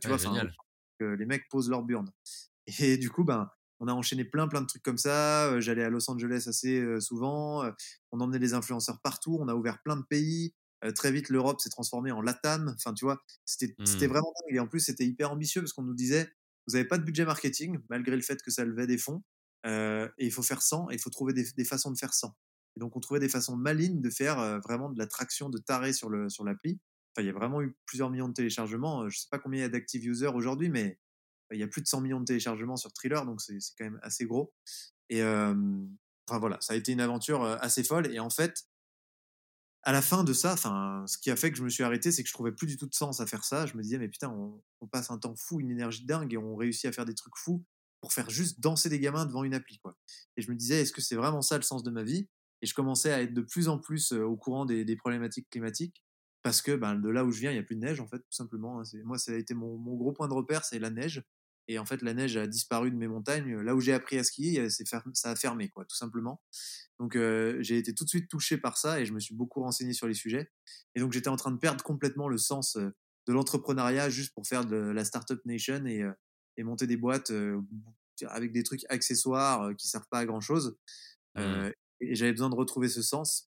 Tu 0.00 0.08
vois, 0.08 0.18
que 0.98 1.04
les 1.04 1.26
mecs 1.26 1.48
posent 1.48 1.68
leur 1.68 1.82
burn. 1.82 2.08
Et 2.78 2.96
du 2.96 3.10
coup, 3.10 3.24
ben, 3.24 3.50
on 3.80 3.88
a 3.88 3.92
enchaîné 3.92 4.24
plein, 4.24 4.46
plein 4.46 4.60
de 4.60 4.66
trucs 4.66 4.82
comme 4.82 4.98
ça. 4.98 5.58
J'allais 5.60 5.82
à 5.82 5.90
Los 5.90 6.08
Angeles 6.08 6.44
assez 6.46 7.00
souvent. 7.00 7.64
on 8.12 8.20
emmenait 8.20 8.38
des 8.38 8.54
influenceurs 8.54 9.00
partout. 9.02 9.38
On 9.40 9.48
a 9.48 9.54
ouvert 9.54 9.82
plein 9.82 9.96
de 9.96 10.04
pays. 10.08 10.54
Très 10.94 11.12
vite, 11.12 11.28
l'Europe 11.28 11.60
s'est 11.60 11.70
transformée 11.70 12.10
en 12.10 12.20
LATAM. 12.20 12.74
Enfin, 12.76 12.92
tu 12.92 13.04
vois, 13.04 13.22
c'était 13.44 13.74
mmh. 13.78 14.06
vraiment 14.06 14.32
dingue. 14.40 14.56
Et 14.56 14.58
en 14.58 14.66
plus, 14.66 14.80
c'était 14.80 15.06
hyper 15.06 15.30
ambitieux 15.30 15.60
parce 15.60 15.72
qu'on 15.72 15.82
nous 15.82 15.94
disait 15.94 16.32
vous 16.66 16.74
n'avez 16.74 16.86
pas 16.86 16.98
de 16.98 17.04
budget 17.04 17.24
marketing, 17.24 17.78
malgré 17.88 18.16
le 18.16 18.22
fait 18.22 18.40
que 18.42 18.50
ça 18.50 18.64
levait 18.64 18.86
des 18.86 18.98
fonds. 18.98 19.22
Euh, 19.66 20.08
et 20.18 20.26
il 20.26 20.32
faut 20.32 20.42
faire 20.42 20.62
sans, 20.62 20.90
et 20.90 20.94
il 20.94 20.98
faut 21.00 21.10
trouver 21.10 21.32
des, 21.32 21.64
façons 21.64 21.90
de 21.90 21.98
faire 21.98 22.14
sans. 22.14 22.36
Et 22.76 22.80
donc, 22.80 22.96
on 22.96 23.00
trouvait 23.00 23.20
des 23.20 23.28
façons 23.28 23.56
malignes 23.56 24.00
de 24.00 24.10
faire 24.10 24.38
euh, 24.38 24.58
vraiment 24.58 24.90
de 24.90 24.98
la 24.98 25.06
traction 25.06 25.50
de 25.50 25.58
taré 25.58 25.92
sur 25.92 26.10
l'appli. 26.10 26.30
Sur 26.30 26.44
enfin, 26.44 27.22
il 27.22 27.26
y 27.26 27.30
a 27.30 27.32
vraiment 27.32 27.62
eu 27.62 27.76
plusieurs 27.86 28.10
millions 28.10 28.28
de 28.28 28.34
téléchargements. 28.34 29.08
Je 29.08 29.16
ne 29.16 29.20
sais 29.20 29.28
pas 29.30 29.38
combien 29.38 29.60
il 29.60 29.62
y 29.62 29.66
a 29.66 29.68
d'active 29.68 30.04
users 30.06 30.34
aujourd'hui, 30.34 30.68
mais 30.68 30.98
il 31.52 31.58
y 31.58 31.62
a 31.62 31.68
plus 31.68 31.82
de 31.82 31.86
100 31.86 32.00
millions 32.00 32.20
de 32.20 32.24
téléchargements 32.24 32.76
sur 32.76 32.92
Thriller, 32.92 33.26
donc 33.26 33.42
c'est 33.42 33.58
quand 33.76 33.84
même 33.84 34.00
assez 34.02 34.24
gros. 34.24 34.54
Et 35.10 35.22
enfin 35.22 36.38
voilà, 36.38 36.56
ça 36.62 36.72
a 36.72 36.76
été 36.76 36.92
une 36.92 37.00
aventure 37.02 37.44
assez 37.44 37.84
folle. 37.84 38.10
Et 38.14 38.20
en 38.20 38.30
fait, 38.30 38.64
à 39.84 39.92
la 39.92 40.02
fin 40.02 40.22
de 40.22 40.32
ça, 40.32 40.52
enfin, 40.52 41.04
ce 41.06 41.18
qui 41.18 41.30
a 41.30 41.36
fait 41.36 41.50
que 41.50 41.58
je 41.58 41.64
me 41.64 41.68
suis 41.68 41.82
arrêté, 41.82 42.12
c'est 42.12 42.22
que 42.22 42.28
je 42.28 42.34
trouvais 42.34 42.52
plus 42.52 42.66
du 42.66 42.76
tout 42.76 42.86
de 42.86 42.94
sens 42.94 43.20
à 43.20 43.26
faire 43.26 43.44
ça. 43.44 43.66
Je 43.66 43.76
me 43.76 43.82
disais, 43.82 43.98
mais 43.98 44.08
putain, 44.08 44.30
on, 44.30 44.86
passe 44.86 45.10
un 45.10 45.18
temps 45.18 45.34
fou, 45.34 45.60
une 45.60 45.70
énergie 45.70 46.04
dingue, 46.04 46.32
et 46.32 46.36
on 46.36 46.54
réussit 46.54 46.86
à 46.86 46.92
faire 46.92 47.04
des 47.04 47.14
trucs 47.14 47.36
fous 47.36 47.64
pour 48.00 48.12
faire 48.12 48.30
juste 48.30 48.60
danser 48.60 48.88
des 48.88 49.00
gamins 49.00 49.26
devant 49.26 49.44
une 49.44 49.54
appli, 49.54 49.78
quoi. 49.78 49.96
Et 50.36 50.42
je 50.42 50.50
me 50.50 50.56
disais, 50.56 50.82
est-ce 50.82 50.92
que 50.92 51.00
c'est 51.00 51.16
vraiment 51.16 51.42
ça 51.42 51.56
le 51.56 51.62
sens 51.62 51.82
de 51.82 51.90
ma 51.90 52.02
vie? 52.02 52.28
Et 52.60 52.66
je 52.66 52.74
commençais 52.74 53.12
à 53.12 53.22
être 53.22 53.34
de 53.34 53.40
plus 53.40 53.68
en 53.68 53.78
plus 53.78 54.12
au 54.12 54.36
courant 54.36 54.66
des, 54.66 54.96
problématiques 54.96 55.48
climatiques. 55.50 56.04
parce 56.42 56.62
que 56.62 56.76
ben, 56.76 56.96
de 56.96 57.08
là 57.08 57.24
où 57.24 57.32
je 57.32 57.40
viens, 57.40 57.50
il 57.50 57.54
n'y 57.54 57.60
a 57.60 57.64
plus 57.64 57.76
de 57.76 57.80
neige, 57.80 58.00
en 58.00 58.06
fait, 58.06 58.18
tout 58.18 58.32
simplement. 58.32 58.80
Hein. 58.80 58.84
Moi, 59.04 59.18
ça 59.18 59.32
a 59.32 59.36
été 59.36 59.54
mon, 59.54 59.78
mon 59.78 59.96
gros 59.96 60.12
point 60.12 60.28
de 60.28 60.34
repère, 60.34 60.64
c'est 60.64 60.78
la 60.78 60.90
neige. 60.90 61.24
Et 61.68 61.78
en 61.78 61.84
fait, 61.84 62.02
la 62.02 62.12
neige 62.14 62.36
a 62.36 62.46
disparu 62.46 62.90
de 62.90 62.96
mes 62.96 63.08
montagnes. 63.08 63.60
Là 63.60 63.74
où 63.74 63.80
j'ai 63.80 63.92
appris 63.92 64.18
à 64.18 64.24
skier, 64.24 64.68
ça 64.70 65.30
a 65.30 65.36
fermé, 65.36 65.68
quoi, 65.68 65.84
tout 65.84 65.96
simplement. 65.96 66.42
Donc, 66.98 67.16
j'ai 67.16 67.78
été 67.78 67.94
tout 67.94 68.04
de 68.04 68.08
suite 68.08 68.28
touché 68.28 68.58
par 68.58 68.76
ça 68.76 69.00
et 69.00 69.06
je 69.06 69.12
me 69.12 69.20
suis 69.20 69.34
beaucoup 69.34 69.60
renseigné 69.60 69.92
sur 69.92 70.08
les 70.08 70.14
sujets. 70.14 70.50
Et 70.94 71.00
donc, 71.00 71.12
j'étais 71.12 71.28
en 71.28 71.36
train 71.36 71.52
de 71.52 71.58
perdre 71.58 71.82
complètement 71.84 72.28
le 72.28 72.38
sens 72.38 72.76
de 72.76 73.32
l'entrepreneuriat 73.32 74.10
juste 74.10 74.34
pour 74.34 74.46
faire 74.46 74.64
de 74.64 74.76
la 74.76 75.04
startup 75.04 75.40
nation 75.44 75.86
et, 75.86 76.04
et 76.56 76.64
monter 76.64 76.86
des 76.86 76.96
boîtes 76.96 77.32
avec 78.26 78.52
des 78.52 78.62
trucs 78.62 78.84
accessoires 78.88 79.74
qui 79.76 79.88
servent 79.88 80.08
pas 80.10 80.18
à 80.18 80.26
grand 80.26 80.40
chose. 80.40 80.76
Mmh. 81.34 81.70
et 82.00 82.14
j'avais 82.14 82.32
besoin 82.32 82.50
de 82.50 82.54
retrouver 82.56 82.88
ce 82.88 83.02
sens. 83.02 83.48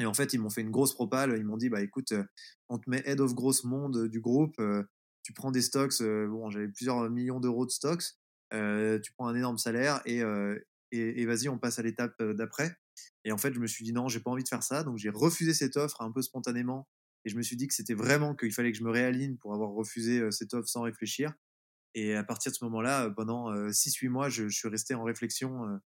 Et 0.00 0.06
en 0.06 0.14
fait, 0.14 0.32
ils 0.32 0.38
m'ont 0.38 0.50
fait 0.50 0.60
une 0.60 0.70
grosse 0.70 0.94
propale. 0.94 1.36
Ils 1.36 1.44
m'ont 1.44 1.56
dit, 1.56 1.68
bah 1.68 1.82
écoute, 1.82 2.12
on 2.68 2.78
te 2.78 2.88
met 2.90 3.02
head 3.06 3.20
of 3.20 3.34
gross 3.34 3.64
monde 3.64 4.08
du 4.08 4.20
groupe. 4.20 4.60
Tu 5.24 5.32
prends 5.32 5.50
des 5.50 5.62
stocks. 5.62 6.00
bon, 6.00 6.50
j'avais 6.50 6.68
plusieurs 6.68 7.10
millions 7.10 7.40
d'euros 7.40 7.66
de 7.66 7.70
stocks. 7.70 8.04
tu 8.52 9.12
prends 9.16 9.26
un 9.26 9.34
énorme 9.34 9.58
salaire 9.58 10.00
et, 10.04 10.22
et, 10.92 11.26
vas-y, 11.26 11.48
on 11.48 11.58
passe 11.58 11.80
à 11.80 11.82
l'étape 11.82 12.22
d'après. 12.22 12.76
Et 13.24 13.32
en 13.32 13.38
fait, 13.38 13.52
je 13.52 13.58
me 13.58 13.66
suis 13.66 13.84
dit 13.84 13.92
non, 13.92 14.08
j'ai 14.08 14.20
pas 14.20 14.30
envie 14.30 14.44
de 14.44 14.48
faire 14.48 14.62
ça. 14.62 14.84
Donc 14.84 14.98
j'ai 14.98 15.10
refusé 15.10 15.54
cette 15.54 15.76
offre 15.76 16.00
un 16.02 16.12
peu 16.12 16.22
spontanément. 16.22 16.86
Et 17.24 17.30
je 17.30 17.36
me 17.36 17.42
suis 17.42 17.56
dit 17.56 17.66
que 17.66 17.74
c'était 17.74 17.94
vraiment 17.94 18.36
qu'il 18.36 18.52
fallait 18.52 18.70
que 18.70 18.78
je 18.78 18.84
me 18.84 18.90
réaligne 18.90 19.36
pour 19.38 19.54
avoir 19.54 19.70
refusé 19.70 20.30
cette 20.30 20.52
offre 20.54 20.68
sans 20.68 20.82
réfléchir. 20.82 21.32
Et 21.94 22.14
à 22.14 22.22
partir 22.22 22.52
de 22.52 22.56
ce 22.56 22.64
moment-là, 22.64 23.10
pendant 23.10 23.50
6-8 23.70 24.08
mois, 24.08 24.28
je, 24.28 24.48
je, 24.48 24.56
suis 24.56 24.68
resté 24.68 24.94
en 24.94 25.04
réflexion 25.04 25.80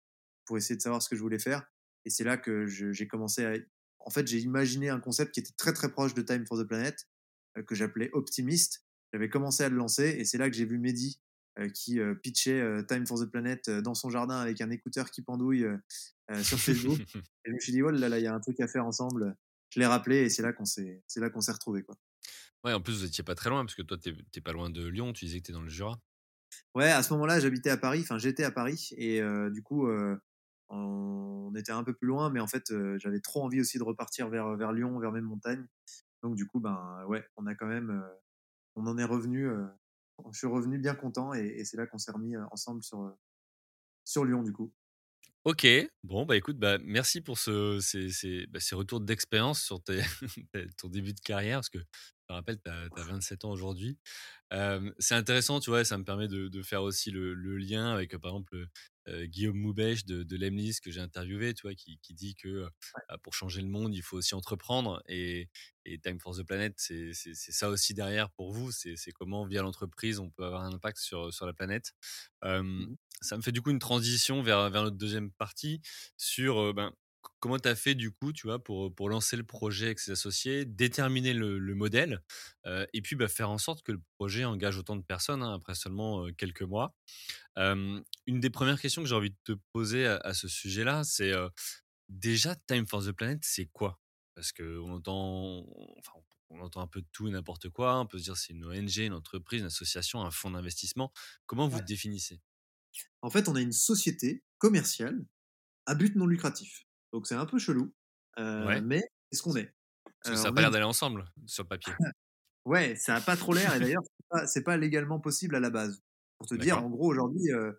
pour 0.45 0.57
essayer 0.57 0.75
de 0.75 0.81
savoir 0.81 1.01
ce 1.01 1.09
que 1.09 1.15
je 1.15 1.21
voulais 1.21 1.39
faire. 1.39 1.63
Et 2.05 2.09
c'est 2.09 2.23
là 2.23 2.37
que 2.37 2.65
j'ai 2.65 3.07
commencé 3.07 3.45
à. 3.45 3.53
En 3.99 4.09
fait, 4.09 4.25
j'ai 4.25 4.39
imaginé 4.39 4.89
un 4.89 4.99
concept 4.99 5.33
qui 5.33 5.41
était 5.41 5.53
très 5.57 5.73
très 5.73 5.91
proche 5.91 6.13
de 6.13 6.21
Time 6.21 6.45
for 6.47 6.57
the 6.57 6.65
Planet, 6.65 7.07
que 7.67 7.75
j'appelais 7.75 8.09
Optimist. 8.13 8.86
J'avais 9.13 9.29
commencé 9.29 9.63
à 9.63 9.69
le 9.69 9.75
lancer 9.75 10.15
et 10.17 10.25
c'est 10.25 10.37
là 10.37 10.49
que 10.49 10.55
j'ai 10.55 10.65
vu 10.65 10.77
Mehdi 10.77 11.19
qui 11.73 11.99
pitchait 12.21 12.83
Time 12.87 13.07
for 13.07 13.19
the 13.19 13.25
Planet 13.25 13.69
dans 13.69 13.95
son 13.95 14.09
jardin 14.09 14.39
avec 14.39 14.61
un 14.61 14.69
écouteur 14.69 15.09
qui 15.09 15.21
pendouille 15.21 15.65
sur 16.43 16.59
Facebook. 16.59 16.99
et 17.15 17.49
je 17.49 17.51
me 17.51 17.59
suis 17.59 17.71
dit, 17.71 17.81
oh 17.81 17.89
là 17.89 18.09
là, 18.09 18.19
il 18.19 18.23
y 18.23 18.27
a 18.27 18.33
un 18.33 18.39
truc 18.39 18.59
à 18.59 18.67
faire 18.67 18.85
ensemble. 18.85 19.35
Je 19.69 19.79
l'ai 19.79 19.85
rappelé 19.85 20.17
et 20.17 20.29
c'est 20.29 20.41
là 20.41 20.53
qu'on 20.53 20.65
s'est, 20.65 21.03
c'est 21.07 21.19
là 21.19 21.29
qu'on 21.29 21.41
s'est 21.41 21.51
retrouvés, 21.51 21.83
quoi. 21.83 21.97
Ouais, 22.63 22.73
en 22.73 22.81
plus, 22.81 22.99
vous 22.99 23.05
étiez 23.05 23.23
pas 23.23 23.35
très 23.35 23.49
loin, 23.49 23.65
parce 23.65 23.75
que 23.75 23.81
toi, 23.81 23.97
tu 23.97 24.13
n'es 24.13 24.41
pas 24.41 24.51
loin 24.51 24.69
de 24.69 24.85
Lyon, 24.87 25.13
tu 25.13 25.25
disais 25.25 25.39
que 25.39 25.45
tu 25.45 25.51
es 25.51 25.53
dans 25.53 25.61
le 25.61 25.69
Jura. 25.69 25.99
Ouais, 26.75 26.91
à 26.91 27.03
ce 27.03 27.13
moment-là, 27.13 27.39
j'habitais 27.39 27.69
à 27.69 27.77
Paris, 27.77 28.01
enfin, 28.01 28.17
j'étais 28.17 28.43
à 28.43 28.51
Paris, 28.51 28.89
et 28.97 29.21
du 29.51 29.61
coup, 29.61 29.87
on 30.69 31.53
était 31.55 31.71
un 31.71 31.83
peu 31.83 31.93
plus 31.93 32.07
loin, 32.07 32.29
mais 32.29 32.39
en 32.39 32.47
fait, 32.47 32.73
j'avais 32.97 33.19
trop 33.19 33.43
envie 33.43 33.61
aussi 33.61 33.77
de 33.77 33.83
repartir 33.83 34.29
vers, 34.29 34.55
vers 34.55 34.71
Lyon, 34.73 34.99
vers 34.99 35.11
mes 35.11 35.21
montagnes. 35.21 35.65
Donc, 36.23 36.35
du 36.35 36.45
coup, 36.45 36.59
ben, 36.59 37.03
ouais, 37.07 37.25
on 37.35 37.45
a 37.45 37.55
quand 37.55 37.67
même, 37.67 38.03
on 38.77 38.87
en 38.87 38.97
est 38.97 39.03
revenu, 39.03 39.49
je 40.31 40.37
suis 40.37 40.47
revenu 40.47 40.77
bien 40.77 40.95
content, 40.95 41.33
et, 41.33 41.63
c'est 41.65 41.77
là 41.77 41.87
qu'on 41.87 41.97
s'est 41.97 42.11
remis 42.11 42.37
ensemble 42.51 42.83
sur, 42.83 43.13
sur 44.05 44.23
Lyon, 44.23 44.43
du 44.43 44.53
coup. 44.53 44.71
Ok, 45.43 45.65
bon, 46.03 46.25
bah 46.25 46.35
écoute, 46.35 46.57
bah, 46.57 46.77
merci 46.83 47.21
pour 47.21 47.37
ce, 47.37 47.79
ces, 47.79 48.09
ces, 48.09 48.45
bah, 48.47 48.59
ces 48.59 48.75
retours 48.75 48.99
d'expérience 48.99 49.61
sur 49.61 49.81
tes, 49.81 50.01
ton 50.77 50.89
début 50.89 51.13
de 51.13 51.19
carrière, 51.21 51.59
parce 51.59 51.69
que 51.69 51.79
je 51.79 52.33
rappelle, 52.33 52.59
tu 52.61 52.69
as, 52.69 52.89
27 52.95 53.45
ans 53.45 53.51
aujourd'hui. 53.51 53.97
c'est 54.99 55.15
intéressant, 55.15 55.59
tu 55.59 55.69
vois, 55.69 55.85
ça 55.85 55.97
me 55.97 56.03
permet 56.03 56.27
de, 56.27 56.49
de 56.49 56.61
faire 56.61 56.83
aussi 56.83 57.11
le, 57.11 57.33
le, 57.33 57.57
lien 57.57 57.93
avec, 57.93 58.17
par 58.17 58.31
exemple, 58.31 58.67
Guillaume 59.25 59.57
Moubèche 59.57 60.05
de, 60.05 60.23
de 60.23 60.37
Lemnis 60.37 60.79
que 60.83 60.91
j'ai 60.91 60.99
interviewé, 60.99 61.53
tu 61.53 61.63
vois, 61.63 61.75
qui, 61.75 61.99
qui 62.01 62.13
dit 62.13 62.35
que 62.35 62.67
bah, 63.09 63.17
pour 63.23 63.33
changer 63.33 63.61
le 63.61 63.67
monde, 63.67 63.95
il 63.95 64.01
faut 64.01 64.17
aussi 64.17 64.35
entreprendre. 64.35 65.01
Et, 65.07 65.49
et 65.85 65.99
Time 65.99 66.19
for 66.19 66.35
the 66.35 66.43
Planet, 66.43 66.73
c'est 66.77 67.13
ça 67.13 67.69
aussi 67.69 67.93
derrière 67.93 68.29
pour 68.31 68.51
vous. 68.51 68.71
C'est 68.71 69.11
comment, 69.11 69.45
via 69.45 69.61
l'entreprise, 69.61 70.19
on 70.19 70.29
peut 70.29 70.45
avoir 70.45 70.63
un 70.63 70.73
impact 70.73 70.99
sur, 70.99 71.33
sur 71.33 71.45
la 71.45 71.53
planète. 71.53 71.93
Mmh 72.43 72.95
ça 73.21 73.35
me 73.35 73.41
fait 73.41 73.51
du 73.51 73.63
coup 73.63 73.71
une 73.71 73.79
transition 73.79 74.43
vers, 74.43 74.69
vers 74.69 74.83
notre 74.83 74.97
deuxième 74.97 75.31
partie 75.31 75.81
sur 76.17 76.71
ben, 76.73 76.93
comment 77.39 77.59
tu 77.59 77.69
as 77.69 77.75
fait 77.75 77.95
du 77.95 78.11
coup, 78.11 78.33
tu 78.33 78.47
vois, 78.47 78.63
pour, 78.63 78.93
pour 78.93 79.09
lancer 79.09 79.37
le 79.37 79.43
projet 79.43 79.87
avec 79.87 79.99
ses 79.99 80.11
associés, 80.11 80.65
déterminer 80.65 81.33
le, 81.33 81.75
modèle 81.75 82.21
et 82.93 83.01
puis 83.01 83.15
bah, 83.15 83.27
faire 83.27 83.49
en 83.49 83.57
sorte 83.57 83.83
que 83.83 83.91
le 83.91 84.01
projet 84.17 84.43
engage 84.45 84.77
autant 84.77 84.95
de 84.95 85.03
personnes 85.03 85.43
hein, 85.43 85.53
après 85.53 85.75
seulement 85.75 86.27
quelques 86.33 86.63
mois. 86.63 86.95
une 87.55 88.03
des 88.27 88.49
premières 88.49 88.81
questions 88.81 89.01
que 89.03 89.07
j'ai 89.07 89.15
envie 89.15 89.31
de 89.31 89.37
te 89.43 89.59
poser 89.71 90.05
à, 90.05 90.33
ce 90.33 90.47
sujet-là, 90.47 91.03
c'est 91.03 91.33
déjà 92.09 92.55
Time 92.67 92.87
for 92.87 93.03
the 93.03 93.11
Planet, 93.11 93.39
c'est 93.43 93.67
quoi? 93.67 93.99
Parce 94.35 94.51
qu'on 94.51 94.91
entend, 94.91 95.65
enfin, 95.97 96.13
on 96.49 96.61
entend 96.61 96.81
un 96.81 96.87
peu 96.87 97.01
de 97.01 97.07
tout 97.11 97.27
et 97.27 97.31
n'importe 97.31 97.69
quoi. 97.69 97.99
On 97.99 98.05
peut 98.05 98.19
se 98.19 98.25
dire 98.25 98.37
c'est 98.37 98.53
une 98.53 98.65
ONG, 98.65 98.97
une 98.97 99.13
entreprise, 99.13 99.61
une 99.61 99.67
association, 99.67 100.21
un 100.21 100.31
fonds 100.31 100.51
d'investissement. 100.51 101.11
Comment 101.45 101.67
vous 101.67 101.81
définissez? 101.81 102.41
En 103.21 103.29
fait, 103.29 103.47
on 103.47 103.55
a 103.55 103.61
une 103.61 103.71
société 103.73 104.43
commerciale 104.57 105.25
à 105.85 105.95
but 105.95 106.15
non 106.15 106.25
lucratif. 106.25 106.86
Donc 107.13 107.27
c'est 107.27 107.35
un 107.35 107.45
peu 107.45 107.59
chelou, 107.59 107.93
euh, 108.39 108.81
mais 108.83 109.01
c'est 109.31 109.39
ce 109.39 109.43
qu'on 109.43 109.55
est. 109.55 109.73
ça 110.23 110.33
n'a 110.33 110.51
pas 110.51 110.61
l'air 110.61 110.71
d'aller 110.71 110.85
ensemble 110.85 111.25
sur 111.45 111.63
le 111.63 111.69
papier. 111.69 111.93
ouais, 112.65 112.95
ça 112.95 113.13
n'a 113.13 113.21
pas 113.21 113.37
trop 113.37 113.53
l'air, 113.53 113.75
et 113.75 113.79
d'ailleurs, 113.79 114.03
c'est 114.45 114.63
pas, 114.63 114.71
pas 114.73 114.77
légalement 114.77 115.19
possible 115.19 115.55
à 115.55 115.59
la 115.59 115.69
base. 115.69 116.01
Pour 116.37 116.47
te 116.47 116.55
dire, 116.55 116.83
en 116.83 116.89
gros, 116.89 117.07
aujourd'hui, 117.07 117.51
euh, 117.51 117.71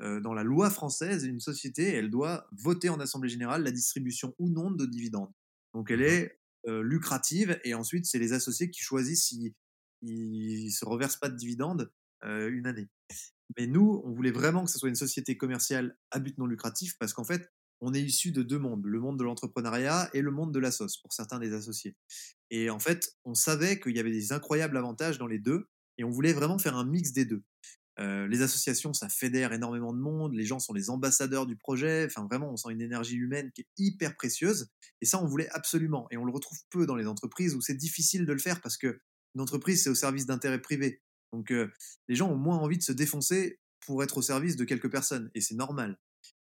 euh, 0.00 0.20
dans 0.20 0.34
la 0.34 0.44
loi 0.44 0.70
française, 0.70 1.24
une 1.24 1.40
société, 1.40 1.94
elle 1.94 2.10
doit 2.10 2.46
voter 2.52 2.88
en 2.88 3.00
Assemblée 3.00 3.28
générale 3.28 3.64
la 3.64 3.72
distribution 3.72 4.34
ou 4.38 4.50
non 4.50 4.70
de 4.70 4.86
dividendes. 4.86 5.32
Donc 5.72 5.90
elle 5.90 6.02
est 6.02 6.38
lucrative, 6.66 7.60
et 7.64 7.74
ensuite, 7.74 8.06
c'est 8.06 8.18
les 8.18 8.32
associés 8.32 8.70
qui 8.70 8.80
choisissent 8.80 9.26
s'ils 9.26 9.52
ne 10.02 10.70
se 10.70 10.84
reversent 10.86 11.18
pas 11.18 11.28
de 11.28 11.36
dividendes 11.36 11.92
une 12.22 12.66
année. 12.66 12.88
Mais 13.58 13.66
nous, 13.66 14.00
on 14.04 14.12
voulait 14.12 14.30
vraiment 14.30 14.64
que 14.64 14.70
ce 14.70 14.78
soit 14.78 14.88
une 14.88 14.94
société 14.94 15.36
commerciale 15.36 15.96
à 16.10 16.18
but 16.18 16.38
non 16.38 16.46
lucratif 16.46 16.96
parce 16.98 17.12
qu'en 17.12 17.24
fait, 17.24 17.52
on 17.80 17.92
est 17.94 18.02
issu 18.02 18.32
de 18.32 18.42
deux 18.42 18.58
mondes, 18.58 18.84
le 18.84 19.00
monde 19.00 19.18
de 19.18 19.24
l'entrepreneuriat 19.24 20.08
et 20.14 20.22
le 20.22 20.30
monde 20.30 20.52
de 20.52 20.58
la 20.58 20.70
sauce 20.70 20.96
pour 20.96 21.12
certains 21.12 21.38
des 21.38 21.52
associés. 21.52 21.96
Et 22.50 22.70
en 22.70 22.78
fait, 22.78 23.16
on 23.24 23.34
savait 23.34 23.80
qu'il 23.80 23.96
y 23.96 24.00
avait 24.00 24.12
des 24.12 24.32
incroyables 24.32 24.76
avantages 24.76 25.18
dans 25.18 25.26
les 25.26 25.38
deux 25.38 25.68
et 25.98 26.04
on 26.04 26.10
voulait 26.10 26.32
vraiment 26.32 26.58
faire 26.58 26.76
un 26.76 26.84
mix 26.84 27.12
des 27.12 27.24
deux. 27.24 27.42
Euh, 28.00 28.26
les 28.26 28.42
associations, 28.42 28.92
ça 28.92 29.08
fédère 29.08 29.52
énormément 29.52 29.92
de 29.92 30.00
monde, 30.00 30.34
les 30.34 30.44
gens 30.44 30.58
sont 30.58 30.72
les 30.72 30.90
ambassadeurs 30.90 31.46
du 31.46 31.56
projet, 31.56 32.06
enfin 32.06 32.26
vraiment, 32.26 32.50
on 32.50 32.56
sent 32.56 32.72
une 32.72 32.80
énergie 32.80 33.16
humaine 33.16 33.52
qui 33.52 33.60
est 33.60 33.68
hyper 33.78 34.16
précieuse, 34.16 34.68
et 35.00 35.06
ça, 35.06 35.22
on 35.22 35.26
voulait 35.26 35.48
absolument, 35.50 36.08
et 36.10 36.16
on 36.16 36.24
le 36.24 36.32
retrouve 36.32 36.58
peu 36.70 36.86
dans 36.86 36.96
les 36.96 37.06
entreprises 37.06 37.54
où 37.54 37.60
c'est 37.60 37.76
difficile 37.76 38.26
de 38.26 38.32
le 38.32 38.40
faire 38.40 38.60
parce 38.60 38.76
que 38.76 38.98
une 39.34 39.40
entreprise, 39.40 39.82
c'est 39.82 39.90
au 39.90 39.94
service 39.94 40.26
d'intérêts 40.26 40.60
privés. 40.60 41.02
Donc, 41.32 41.50
euh, 41.50 41.70
les 42.08 42.14
gens 42.14 42.30
ont 42.30 42.36
moins 42.36 42.58
envie 42.58 42.78
de 42.78 42.82
se 42.82 42.92
défoncer 42.92 43.58
pour 43.86 44.02
être 44.02 44.18
au 44.18 44.22
service 44.22 44.56
de 44.56 44.64
quelques 44.64 44.90
personnes, 44.90 45.30
et 45.34 45.40
c'est 45.40 45.54
normal. 45.54 45.98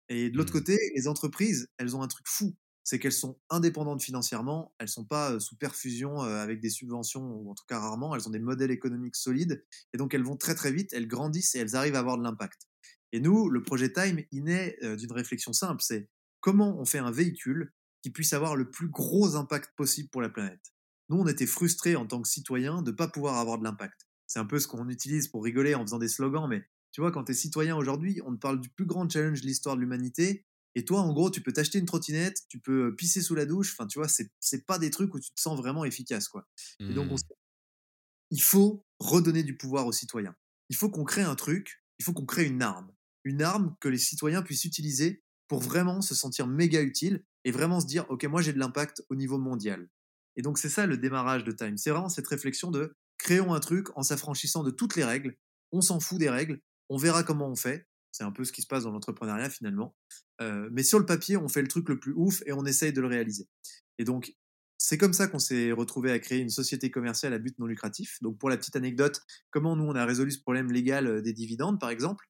Et 0.10 0.30
de 0.30 0.38
l'autre 0.38 0.52
mmh. 0.52 0.60
côté, 0.60 0.92
les 0.96 1.08
entreprises, 1.08 1.68
elles 1.78 1.96
ont 1.96 2.02
un 2.02 2.08
truc 2.08 2.28
fou, 2.28 2.56
c'est 2.84 2.98
qu'elles 2.98 3.12
sont 3.12 3.40
indépendantes 3.50 4.02
financièrement, 4.02 4.74
elles 4.80 4.90
sont 4.90 5.06
pas 5.06 5.40
sous 5.40 5.56
perfusion 5.56 6.22
avec 6.22 6.60
des 6.60 6.72
subventions, 6.72 7.24
ou 7.24 7.52
en 7.52 7.54
tout 7.54 7.66
cas 7.68 7.80
rarement, 7.80 8.16
elles 8.16 8.28
ont 8.28 8.32
des 8.32 8.40
modèles 8.40 8.72
économiques 8.72 9.16
solides, 9.16 9.64
et 9.94 9.98
donc 9.98 10.14
elles 10.16 10.24
vont 10.24 10.38
très 10.38 10.56
très 10.56 10.72
vite, 10.72 10.92
elles 10.94 11.08
grandissent 11.08 11.54
et 11.54 11.60
elles 11.60 11.76
arrivent 11.76 11.96
à 11.96 12.00
avoir 12.00 12.18
de 12.18 12.24
l'impact. 12.24 12.68
Et 13.12 13.20
nous, 13.20 13.50
le 13.50 13.62
projet 13.62 13.92
Time, 13.92 14.22
il 14.32 14.44
naît 14.44 14.78
d'une 14.82 15.12
réflexion 15.12 15.54
simple, 15.54 15.84
c'est 15.84 16.10
comment 16.40 16.80
on 16.80 16.86
fait 16.86 17.00
un 17.00 17.12
véhicule 17.12 17.74
qui 18.02 18.10
puisse 18.10 18.34
avoir 18.34 18.56
le 18.56 18.70
plus 18.70 18.88
gros 18.88 19.36
impact 19.36 19.76
possible 19.76 20.10
pour 20.10 20.22
la 20.22 20.30
planète. 20.30 20.74
Nous, 21.10 21.18
on 21.18 21.28
était 21.28 21.48
frustrés 21.48 21.96
en 21.96 22.06
tant 22.06 22.22
que 22.22 22.28
citoyens 22.28 22.82
de 22.82 22.92
ne 22.92 22.96
pas 22.96 23.08
pouvoir 23.08 23.38
avoir 23.38 23.58
de 23.58 23.64
l'impact. 23.64 24.08
C'est 24.26 24.40
un 24.40 24.46
peu 24.46 24.60
ce 24.60 24.68
qu'on 24.68 24.90
utilise 24.90 25.28
pour 25.28 25.44
rigoler 25.44 25.76
en 25.76 25.82
faisant 25.82 25.98
des 25.98 26.08
slogans, 26.08 26.48
mais 26.48 26.64
tu 26.92 27.02
vois, 27.02 27.12
quand 27.12 27.26
tu 27.26 27.32
es 27.32 27.36
citoyen 27.36 27.76
aujourd'hui, 27.76 28.22
on 28.26 28.34
te 28.34 28.40
parle 28.40 28.60
du 28.60 28.70
plus 28.70 28.86
grand 28.86 29.10
challenge 29.10 29.42
de 29.42 29.48
l'histoire 29.48 29.76
de 29.76 29.82
l'humanité. 29.82 30.46
Et 30.76 30.86
toi, 30.86 31.02
en 31.02 31.14
gros, 31.14 31.30
tu 31.30 31.42
peux 31.42 31.52
t'acheter 31.52 31.80
une 31.80 31.86
trottinette, 31.86 32.42
tu 32.48 32.60
peux 32.60 32.96
pisser 32.96 33.22
sous 33.22 33.36
la 33.36 33.46
douche. 33.46 33.74
Enfin, 33.74 33.88
tu 33.88 34.00
vois, 34.00 34.08
c'est, 34.08 34.32
c'est 34.40 34.66
pas 34.66 34.80
des 34.80 34.90
trucs 34.90 35.14
où 35.14 35.20
tu 35.20 35.32
te 35.32 35.40
sens 35.40 35.58
vraiment 35.58 35.84
efficace, 35.86 36.28
quoi. 36.28 36.48
Et 36.80 36.94
donc, 36.94 37.12
mmh. 37.12 37.16
il 38.32 38.42
faut 38.42 38.86
redonner 39.00 39.44
du 39.44 39.58
pouvoir 39.58 39.88
aux 39.88 39.92
citoyens. 39.92 40.36
Il 40.70 40.76
faut 40.76 40.90
qu'on 40.90 41.04
crée 41.04 41.24
un 41.24 41.36
truc, 41.36 41.84
il 41.98 42.06
faut 42.06 42.14
qu'on 42.14 42.26
crée 42.26 42.46
une 42.46 42.62
arme. 42.62 42.92
Une 43.24 43.42
arme 43.42 43.76
que 43.82 43.90
les 43.90 43.98
citoyens 43.98 44.42
puissent 44.42 44.66
utiliser 44.66 45.24
pour 45.48 45.60
vraiment 45.60 46.02
se 46.02 46.16
sentir 46.16 46.48
méga 46.48 46.82
utile 46.82 47.24
et 47.44 47.52
vraiment 47.52 47.82
se 47.82 47.88
dire, 47.88 48.06
OK, 48.10 48.24
moi, 48.26 48.42
j'ai 48.42 48.54
de 48.54 48.60
l'impact 48.60 49.04
au 49.10 49.16
niveau 49.16 49.38
mondial. 49.38 49.90
Et 50.36 50.42
donc, 50.42 50.58
c'est 50.58 50.70
ça 50.70 50.86
le 50.86 50.98
démarrage 50.98 51.44
de 51.44 51.52
Time. 51.52 51.78
C'est 51.78 51.90
vraiment 51.90 52.10
cette 52.10 52.28
réflexion 52.28 52.72
de 52.72 52.96
créons 53.18 53.54
un 53.54 53.60
truc 53.60 53.88
en 53.98 54.04
s'affranchissant 54.04 54.64
de 54.64 54.72
toutes 54.72 54.96
les 54.96 55.04
règles. 55.04 55.36
On 55.72 55.82
s'en 55.82 56.00
fout 56.00 56.18
des 56.18 56.30
règles 56.30 56.62
on 56.90 56.98
verra 56.98 57.24
comment 57.24 57.50
on 57.50 57.56
fait. 57.56 57.88
C'est 58.12 58.24
un 58.24 58.32
peu 58.32 58.44
ce 58.44 58.52
qui 58.52 58.62
se 58.62 58.68
passe 58.68 58.84
dans 58.84 58.92
l'entrepreneuriat 58.92 59.50
finalement. 59.50 59.96
Euh, 60.42 60.70
mais 60.72 60.84
sur 60.84 61.00
le 61.00 61.06
papier, 61.06 61.38
on 61.38 61.48
fait 61.48 61.62
le 61.62 61.68
truc 61.68 61.88
le 61.90 62.00
plus 62.00 62.14
ouf 62.16 62.42
et 62.46 62.54
on 62.54 62.66
essaye 62.66 62.92
de 62.92 63.02
le 63.02 63.08
réaliser. 63.08 63.48
Et 63.98 64.04
donc, 64.04 64.34
c'est 64.78 64.98
comme 64.98 65.14
ça 65.14 65.28
qu'on 65.28 65.40
s'est 65.40 65.72
retrouvé 65.72 66.12
à 66.12 66.20
créer 66.20 66.40
une 66.40 66.50
société 66.50 66.90
commerciale 66.90 67.34
à 67.34 67.40
but 67.40 67.58
non 67.60 67.66
lucratif. 67.66 68.18
Donc, 68.22 68.40
pour 68.40 68.50
la 68.50 68.58
petite 68.58 68.76
anecdote, 68.76 69.22
comment 69.52 69.76
nous, 69.76 69.84
on 69.84 69.96
a 69.96 70.06
résolu 70.06 70.32
ce 70.32 70.42
problème 70.42 70.72
légal 70.72 71.08
euh, 71.08 71.22
des 71.22 71.34
dividendes, 71.34 71.80
par 71.80 71.90
exemple? 71.90 72.26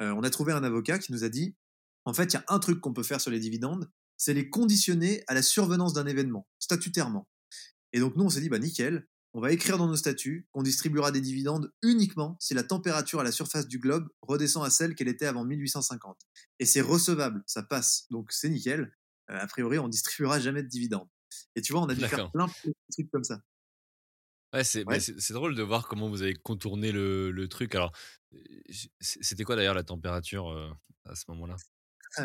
Euh, 0.00 0.12
On 0.12 0.22
a 0.22 0.30
trouvé 0.30 0.52
un 0.52 0.62
avocat 0.62 0.98
qui 0.98 1.12
nous 1.12 1.24
a 1.24 1.28
dit, 1.28 1.56
en 2.04 2.14
fait, 2.14 2.32
il 2.32 2.34
y 2.34 2.36
a 2.36 2.44
un 2.48 2.58
truc 2.58 2.80
qu'on 2.80 2.94
peut 2.94 3.02
faire 3.02 3.20
sur 3.20 3.30
les 3.30 3.40
dividendes, 3.40 3.90
c'est 4.16 4.34
les 4.34 4.48
conditionner 4.48 5.22
à 5.26 5.34
la 5.34 5.42
survenance 5.42 5.92
d'un 5.92 6.06
événement, 6.06 6.46
statutairement. 6.58 7.28
Et 7.92 8.00
donc 8.00 8.16
nous, 8.16 8.24
on 8.24 8.28
s'est 8.28 8.40
dit, 8.40 8.48
bah 8.48 8.58
nickel, 8.58 9.06
on 9.38 9.40
va 9.40 9.52
écrire 9.52 9.78
dans 9.78 9.86
nos 9.86 9.94
statuts 9.94 10.48
qu'on 10.50 10.64
distribuera 10.64 11.12
des 11.12 11.20
dividendes 11.20 11.72
uniquement 11.82 12.36
si 12.40 12.54
la 12.54 12.64
température 12.64 13.20
à 13.20 13.22
la 13.22 13.30
surface 13.30 13.68
du 13.68 13.78
globe 13.78 14.08
redescend 14.20 14.66
à 14.66 14.70
celle 14.70 14.96
qu'elle 14.96 15.06
était 15.06 15.26
avant 15.26 15.44
1850. 15.44 16.18
Et 16.58 16.66
c'est 16.66 16.80
recevable, 16.80 17.44
ça 17.46 17.62
passe, 17.62 18.06
donc 18.10 18.32
c'est 18.32 18.48
nickel. 18.48 18.92
Euh, 19.30 19.38
a 19.38 19.46
priori, 19.46 19.78
on 19.78 19.86
distribuera 19.86 20.40
jamais 20.40 20.64
de 20.64 20.66
dividendes. 20.66 21.08
Et 21.54 21.62
tu 21.62 21.72
vois, 21.72 21.82
on 21.82 21.88
a 21.88 21.94
dû 21.94 22.04
faire 22.04 22.32
plein 22.32 22.46
de 22.46 22.74
trucs 22.90 23.08
comme 23.12 23.22
ça. 23.22 23.40
Ouais, 24.52 24.64
c'est 24.64 25.32
drôle 25.32 25.54
de 25.54 25.62
voir 25.62 25.86
comment 25.86 26.08
vous 26.08 26.22
avez 26.22 26.34
contourné 26.34 26.90
le, 26.90 27.30
le 27.30 27.48
truc. 27.48 27.76
Alors, 27.76 27.92
c'était 28.98 29.44
quoi 29.44 29.54
d'ailleurs 29.54 29.74
la 29.74 29.84
température 29.84 30.48
euh, 30.48 30.68
à 31.04 31.14
ce 31.14 31.26
moment-là? 31.28 31.54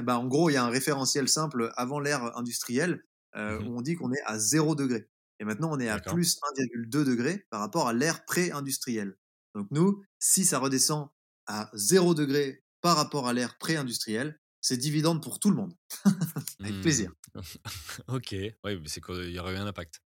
Bah, 0.01 0.17
En 0.17 0.25
gros, 0.25 0.49
il 0.49 0.53
y 0.53 0.57
a 0.57 0.65
un 0.65 0.69
référentiel 0.69 1.29
simple 1.29 1.71
avant 1.75 1.99
l'ère 1.99 2.35
industrielle 2.35 3.03
euh, 3.35 3.59
mmh 3.59 3.67
où 3.67 3.77
on 3.77 3.81
dit 3.81 3.95
qu'on 3.95 4.11
est 4.13 4.21
à 4.25 4.39
0 4.39 4.75
degré. 4.75 5.07
Et 5.39 5.45
maintenant, 5.45 5.71
on 5.71 5.79
est 5.79 5.89
à 5.89 5.99
plus 5.99 6.37
1,2 6.57 7.03
degré 7.03 7.45
par 7.49 7.59
rapport 7.59 7.87
à 7.87 7.93
l'ère 7.93 8.25
pré-industrielle. 8.25 9.17
Donc 9.55 9.67
nous, 9.71 10.03
si 10.19 10.45
ça 10.45 10.59
redescend 10.59 11.09
à 11.47 11.69
0 11.73 12.13
degré 12.13 12.63
par 12.81 12.95
rapport 12.95 13.27
à 13.27 13.33
l'ère 13.33 13.57
pré-industrielle, 13.57 14.39
c'est 14.61 14.77
dividende 14.77 15.21
pour 15.21 15.39
tout 15.39 15.49
le 15.49 15.57
monde. 15.57 15.73
Avec 16.59 16.81
plaisir. 16.81 17.11
Mmh. 17.35 17.41
ok, 18.15 18.31
oui, 18.31 18.79
mais 18.79 18.87
c'est 18.87 19.01
qu'il 19.01 19.31
y 19.31 19.39
aurait 19.39 19.53
eu 19.53 19.57
un 19.57 19.67
impact. 19.67 20.01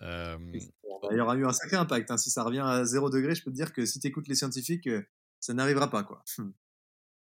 Il 0.00 1.16
y 1.16 1.20
aura 1.20 1.36
eu 1.36 1.46
un 1.46 1.52
sacré 1.52 1.76
impact. 1.76 2.10
Hein. 2.10 2.16
Si 2.16 2.30
ça 2.30 2.42
revient 2.42 2.64
à 2.64 2.84
0 2.84 3.10
degré, 3.10 3.34
je 3.34 3.42
peux 3.42 3.50
te 3.50 3.56
dire 3.56 3.72
que 3.72 3.84
si 3.84 4.00
tu 4.00 4.06
écoutes 4.06 4.28
les 4.28 4.34
scientifiques, 4.34 4.86
euh, 4.86 5.02
ça 5.40 5.52
n'arrivera 5.54 5.90
pas. 5.90 6.04
quoi. 6.04 6.24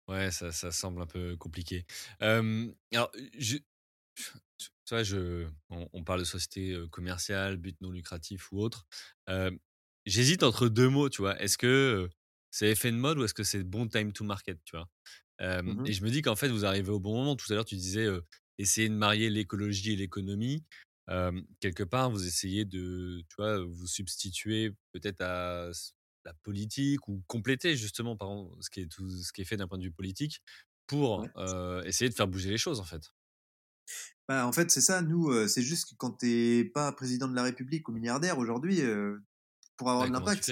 ouais, 0.09 0.31
ça, 0.31 0.51
ça, 0.51 0.71
semble 0.71 1.01
un 1.01 1.07
peu 1.07 1.37
compliqué. 1.37 1.85
alors, 2.19 3.11
je, 3.37 3.57
tu 4.85 4.93
vois, 4.93 5.03
je, 5.03 5.47
on, 5.69 6.03
parle 6.03 6.19
de 6.19 6.25
société 6.25 6.77
commerciale, 6.91 7.57
but 7.57 7.79
non 7.81 7.91
lucratif 7.91 8.51
ou 8.51 8.59
autre. 8.59 8.85
J'hésite 10.05 10.43
entre 10.43 10.67
deux 10.67 10.89
mots, 10.89 11.09
tu 11.09 11.21
vois. 11.21 11.39
Est-ce 11.41 11.57
que 11.57 12.09
c'est 12.51 12.69
effet 12.69 12.91
de 12.91 12.97
mode 12.97 13.17
ou 13.19 13.23
est-ce 13.23 13.33
que 13.33 13.43
c'est 13.43 13.63
bon 13.63 13.87
time 13.87 14.11
to 14.11 14.23
market, 14.23 14.59
tu 14.65 14.75
vois? 14.75 14.89
Mmh 15.41 15.85
Et 15.85 15.93
je 15.93 16.03
me 16.03 16.09
dis 16.09 16.21
qu'en 16.21 16.35
fait, 16.35 16.49
vous 16.49 16.65
arrivez 16.65 16.91
au 16.91 16.99
bon 16.99 17.15
moment. 17.15 17.35
Tout 17.35 17.51
à 17.51 17.55
l'heure, 17.55 17.65
tu 17.65 17.75
disais 17.75 18.07
essayer 18.57 18.89
de 18.89 18.93
marier 18.93 19.29
l'écologie 19.29 19.93
et 19.93 19.95
l'économie. 19.95 20.63
quelque 21.59 21.83
part, 21.83 22.11
vous 22.11 22.25
essayez 22.27 22.65
de, 22.65 23.23
tu 23.29 23.35
vois, 23.37 23.63
vous 23.63 23.87
substituer 23.87 24.73
peut-être 24.91 25.21
à 25.21 25.69
la 26.25 26.33
politique 26.43 27.07
ou 27.07 27.23
compléter 27.27 27.75
justement 27.75 28.15
par 28.15 28.29
ce 28.61 28.69
qui 28.69 28.81
est 28.81 28.87
tout 28.87 29.09
ce 29.09 29.33
qui 29.33 29.41
est 29.41 29.45
fait 29.45 29.57
d'un 29.57 29.67
point 29.67 29.77
de 29.77 29.83
vue 29.83 29.91
politique 29.91 30.41
pour 30.87 31.25
essayer 31.85 32.09
de 32.09 32.15
faire 32.15 32.27
bouger 32.27 32.49
les 32.49 32.57
choses 32.57 32.79
en 32.79 32.85
fait. 32.85 33.11
Bah, 34.27 34.47
en 34.47 34.51
fait, 34.51 34.71
c'est 34.71 34.81
ça. 34.81 35.01
Nous, 35.01 35.47
c'est 35.47 35.61
juste 35.61 35.89
que 35.89 35.95
quand 35.95 36.11
t'es 36.11 36.71
pas 36.73 36.91
président 36.91 37.27
de 37.27 37.35
la 37.35 37.43
République 37.43 37.87
ou 37.89 37.91
milliardaire 37.91 38.37
aujourd'hui, 38.37 38.81
pour 39.77 39.89
avoir 39.89 40.07
de 40.07 40.13
l'impact, 40.13 40.43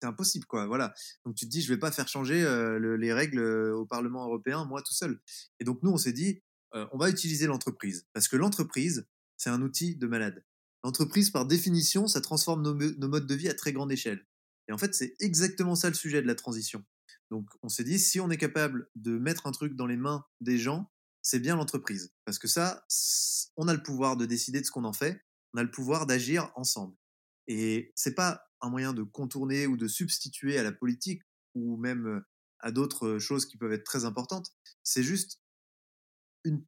c'est 0.00 0.06
impossible, 0.06 0.46
quoi. 0.46 0.66
Voilà. 0.66 0.94
Donc 1.24 1.34
tu 1.34 1.46
te 1.46 1.50
dis, 1.50 1.62
je 1.62 1.72
vais 1.72 1.78
pas 1.78 1.92
faire 1.92 2.08
changer 2.08 2.42
les 2.80 3.12
règles 3.12 3.40
au 3.40 3.86
Parlement 3.86 4.24
européen, 4.24 4.64
moi 4.64 4.82
tout 4.82 4.94
seul. 4.94 5.20
Et 5.60 5.64
donc 5.64 5.82
nous, 5.82 5.90
on 5.90 5.96
s'est 5.96 6.12
dit, 6.12 6.42
on 6.72 6.98
va 6.98 7.10
utiliser 7.10 7.46
l'entreprise 7.46 8.06
parce 8.12 8.28
que 8.28 8.36
l'entreprise, 8.36 9.06
c'est 9.36 9.50
un 9.50 9.62
outil 9.62 9.96
de 9.96 10.06
malade. 10.06 10.44
L'entreprise, 10.84 11.30
par 11.30 11.46
définition, 11.46 12.06
ça 12.08 12.20
transforme 12.20 12.62
nos, 12.62 12.74
nos 12.74 13.08
modes 13.08 13.26
de 13.26 13.34
vie 13.34 13.48
à 13.48 13.54
très 13.54 13.72
grande 13.72 13.92
échelle. 13.92 14.26
Et 14.68 14.72
en 14.72 14.78
fait, 14.78 14.94
c'est 14.94 15.14
exactement 15.20 15.74
ça 15.74 15.88
le 15.88 15.94
sujet 15.94 16.22
de 16.22 16.26
la 16.26 16.34
transition. 16.34 16.84
Donc 17.30 17.48
on 17.62 17.68
s'est 17.68 17.84
dit, 17.84 17.98
si 17.98 18.20
on 18.20 18.30
est 18.30 18.36
capable 18.36 18.88
de 18.94 19.18
mettre 19.18 19.46
un 19.46 19.52
truc 19.52 19.74
dans 19.74 19.86
les 19.86 19.96
mains 19.96 20.24
des 20.40 20.58
gens, 20.58 20.90
c'est 21.22 21.38
bien 21.38 21.56
l'entreprise. 21.56 22.12
Parce 22.24 22.38
que 22.38 22.48
ça, 22.48 22.84
on 23.56 23.68
a 23.68 23.74
le 23.74 23.82
pouvoir 23.82 24.16
de 24.16 24.26
décider 24.26 24.60
de 24.60 24.66
ce 24.66 24.70
qu'on 24.70 24.84
en 24.84 24.92
fait, 24.92 25.24
on 25.54 25.58
a 25.58 25.62
le 25.62 25.70
pouvoir 25.70 26.06
d'agir 26.06 26.50
ensemble. 26.56 26.96
Et 27.46 27.92
c'est 27.96 28.14
pas 28.14 28.44
un 28.60 28.70
moyen 28.70 28.92
de 28.92 29.02
contourner 29.02 29.66
ou 29.66 29.76
de 29.76 29.88
substituer 29.88 30.58
à 30.58 30.62
la 30.62 30.72
politique 30.72 31.22
ou 31.54 31.76
même 31.76 32.22
à 32.60 32.70
d'autres 32.70 33.18
choses 33.18 33.46
qui 33.46 33.56
peuvent 33.56 33.72
être 33.72 33.84
très 33.84 34.04
importantes. 34.04 34.52
C'est 34.82 35.02
juste 35.02 35.40
une, 36.44 36.64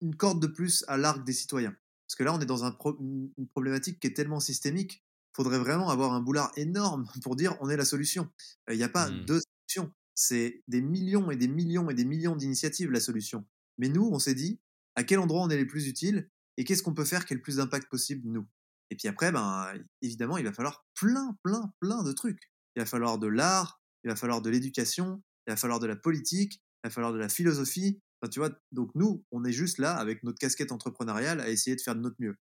une, 0.00 0.16
corde 0.16 0.40
de 0.40 0.46
plus 0.46 0.84
à 0.88 0.96
l'arc 0.96 1.24
des 1.24 1.32
citoyens. 1.32 1.76
Parce 2.06 2.16
que 2.16 2.24
là, 2.24 2.34
on 2.34 2.40
est 2.40 2.46
dans 2.46 2.64
un 2.64 2.76
une 3.00 3.48
problématique 3.48 3.98
qui 4.00 4.06
est 4.06 4.14
tellement 4.14 4.40
systémique, 4.40 5.04
il 5.34 5.36
faudrait 5.36 5.58
vraiment 5.58 5.90
avoir 5.90 6.12
un 6.12 6.20
boulard 6.20 6.52
énorme 6.56 7.06
pour 7.22 7.36
dire 7.36 7.56
on 7.60 7.68
est 7.68 7.76
la 7.76 7.84
solution. 7.84 8.30
Il 8.70 8.76
n'y 8.76 8.84
a 8.84 8.88
pas 8.88 9.10
mmh. 9.10 9.24
deux 9.24 9.40
solutions. 9.40 9.92
C'est 10.14 10.62
des 10.68 10.80
millions 10.80 11.30
et 11.32 11.36
des 11.36 11.48
millions 11.48 11.90
et 11.90 11.94
des 11.94 12.04
millions 12.04 12.36
d'initiatives 12.36 12.92
la 12.92 13.00
solution. 13.00 13.44
Mais 13.78 13.88
nous, 13.88 14.08
on 14.12 14.18
s'est 14.18 14.34
dit, 14.34 14.60
à 14.96 15.04
quel 15.04 15.18
endroit 15.18 15.42
on 15.42 15.50
est 15.50 15.56
les 15.56 15.66
plus 15.66 15.88
utiles 15.88 16.30
et 16.56 16.64
qu'est-ce 16.64 16.82
qu'on 16.82 16.94
peut 16.94 17.04
faire 17.04 17.26
qui 17.26 17.34
ait 17.34 17.36
le 17.36 17.42
plus 17.42 17.56
d'impact 17.56 17.88
possible, 17.88 18.28
nous? 18.28 18.46
Et 18.90 18.96
puis 18.96 19.08
après, 19.08 19.32
ben, 19.32 19.72
évidemment, 20.02 20.38
il 20.38 20.44
va 20.44 20.52
falloir 20.52 20.86
plein, 20.94 21.36
plein, 21.42 21.72
plein 21.80 22.02
de 22.02 22.12
trucs. 22.12 22.52
Il 22.76 22.80
va 22.80 22.86
falloir 22.86 23.18
de 23.18 23.26
l'art, 23.26 23.80
il 24.04 24.10
va 24.10 24.16
falloir 24.16 24.42
de 24.42 24.50
l'éducation, 24.50 25.22
il 25.46 25.50
va 25.50 25.56
falloir 25.56 25.80
de 25.80 25.86
la 25.86 25.96
politique, 25.96 26.54
il 26.54 26.88
va 26.88 26.90
falloir 26.90 27.12
de 27.12 27.18
la 27.18 27.28
philosophie. 27.28 28.00
Enfin, 28.20 28.30
tu 28.30 28.38
vois, 28.38 28.50
donc 28.72 28.90
nous, 28.94 29.24
on 29.32 29.44
est 29.44 29.52
juste 29.52 29.78
là 29.78 29.96
avec 29.96 30.22
notre 30.22 30.38
casquette 30.38 30.72
entrepreneuriale 30.72 31.40
à 31.40 31.50
essayer 31.50 31.76
de 31.76 31.80
faire 31.80 31.96
de 31.96 32.00
notre 32.00 32.16
mieux. 32.18 32.36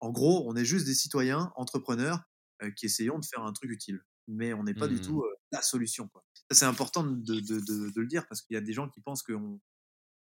En 0.00 0.10
gros, 0.10 0.48
on 0.48 0.54
est 0.54 0.64
juste 0.64 0.86
des 0.86 0.94
citoyens 0.94 1.52
entrepreneurs 1.56 2.22
euh, 2.62 2.70
qui 2.70 2.86
essayons 2.86 3.18
de 3.18 3.24
faire 3.24 3.42
un 3.42 3.52
truc 3.52 3.70
utile. 3.70 4.00
Mais 4.28 4.52
on 4.52 4.62
n'est 4.62 4.74
pas 4.74 4.88
du 4.88 4.96
mmh. 4.96 5.00
tout 5.00 5.22
euh, 5.22 5.34
la 5.52 5.62
solution. 5.62 6.08
Quoi. 6.08 6.22
c'est 6.50 6.66
important 6.66 7.02
de, 7.02 7.16
de, 7.16 7.40
de, 7.40 7.90
de, 7.90 8.00
le 8.00 8.06
dire 8.06 8.26
parce 8.28 8.42
qu'il 8.42 8.54
y 8.54 8.58
a 8.58 8.60
des 8.60 8.72
gens 8.72 8.88
qui 8.88 9.00
pensent 9.00 9.22
qu'on 9.22 9.58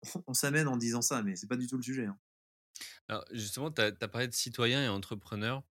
on 0.27 0.35
s'amène 0.35 0.69
en 0.69 0.77
disant 0.77 1.03
ça, 1.03 1.23
mais 1.23 1.37
c'est 1.37 1.49
pas 1.49 1.57
du 1.57 1.67
tout 1.67 1.77
le 1.77 1.83
sujet. 1.83 2.07
Hein. 2.07 2.19
Alors 3.09 3.25
justement, 3.31 3.71
tu 3.71 3.81
as, 3.83 3.93
parlé 4.09 4.29
de 4.29 4.35
citoyens 4.35 4.85
et 4.85 4.89
entrepreneurs. 4.89 5.63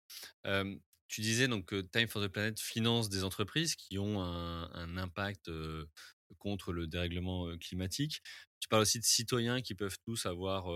tu 1.07 1.21
disais 1.21 1.47
donc 1.47 1.65
que 1.65 1.82
Time 1.82 2.07
for 2.07 2.23
the 2.23 2.28
Planet 2.28 2.59
finance 2.59 3.09
des 3.09 3.23
entreprises 3.23 3.76
qui 3.76 3.99
ont 3.99 4.21
un, 4.21 4.97
impact 4.97 5.51
contre 6.39 6.73
le 6.73 6.88
dérèglement 6.88 7.55
climatique. 7.57 8.21
Tu 8.59 8.67
parles 8.67 8.84
aussi 8.84 8.99
de 8.99 9.05
citoyens 9.05 9.61
qui 9.61 9.76
peuvent 9.76 9.97
tous 10.05 10.26
avoir 10.26 10.67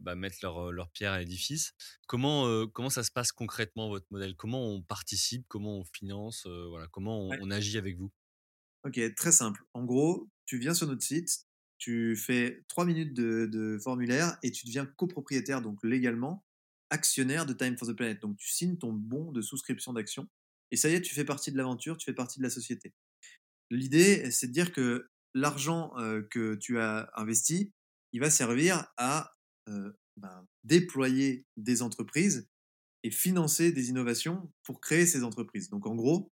bah, 0.00 0.14
mettre 0.14 0.38
leur, 0.42 0.72
leur, 0.72 0.90
pierre 0.90 1.12
à 1.12 1.18
l'édifice. 1.18 1.74
Comment, 2.06 2.66
comment 2.68 2.90
ça 2.90 3.04
se 3.04 3.10
passe 3.10 3.30
concrètement 3.30 3.88
votre 3.88 4.06
modèle? 4.10 4.34
Comment 4.34 4.66
on 4.66 4.82
participe? 4.82 5.44
Comment 5.48 5.78
on 5.80 5.84
finance? 5.84 6.46
Voilà, 6.46 6.88
comment 6.88 7.28
on, 7.28 7.50
agit 7.50 7.76
avec 7.76 7.98
vous? 7.98 8.10
Ok, 8.84 9.00
très 9.16 9.32
simple. 9.32 9.62
En 9.74 9.84
gros, 9.84 10.28
tu 10.46 10.58
viens 10.58 10.74
sur 10.74 10.86
notre 10.86 11.02
site, 11.02 11.46
tu 11.84 12.16
fais 12.16 12.64
trois 12.66 12.86
minutes 12.86 13.12
de, 13.12 13.78
formulaire 13.78 14.38
et 14.42 14.50
tu 14.50 14.64
deviens 14.64 14.86
copropriétaire, 14.86 15.60
donc 15.60 15.78
légalement, 15.82 16.42
actionnaire 16.88 17.44
de 17.44 17.52
Time 17.52 17.76
for 17.76 17.86
the 17.86 17.92
Planet. 17.92 18.22
Donc 18.22 18.38
tu 18.38 18.50
signes 18.50 18.78
ton 18.78 18.94
bon 18.94 19.32
de 19.32 19.42
souscription 19.42 19.92
d'action 19.92 20.26
et 20.70 20.78
ça 20.78 20.88
y 20.88 20.94
est, 20.94 21.02
tu 21.02 21.14
fais 21.14 21.26
partie 21.26 21.52
de 21.52 21.58
l'aventure, 21.58 21.98
tu 21.98 22.06
fais 22.06 22.14
partie 22.14 22.38
de 22.38 22.42
la 22.42 22.48
société. 22.48 22.94
L'idée, 23.70 24.30
c'est 24.30 24.46
de 24.46 24.52
dire 24.52 24.72
que 24.72 25.10
l'argent 25.34 25.92
euh, 25.98 26.22
que 26.30 26.54
tu 26.54 26.78
as 26.78 27.10
investi, 27.16 27.70
il 28.12 28.20
va 28.20 28.30
servir 28.30 28.86
à 28.96 29.34
euh, 29.68 29.92
ben, 30.16 30.46
déployer 30.62 31.44
des 31.58 31.82
entreprises 31.82 32.48
et 33.02 33.10
financer 33.10 33.72
des 33.72 33.90
innovations 33.90 34.50
pour 34.62 34.80
créer 34.80 35.04
ces 35.04 35.22
entreprises. 35.22 35.68
Donc 35.68 35.86
en 35.86 35.94
gros, 35.94 36.32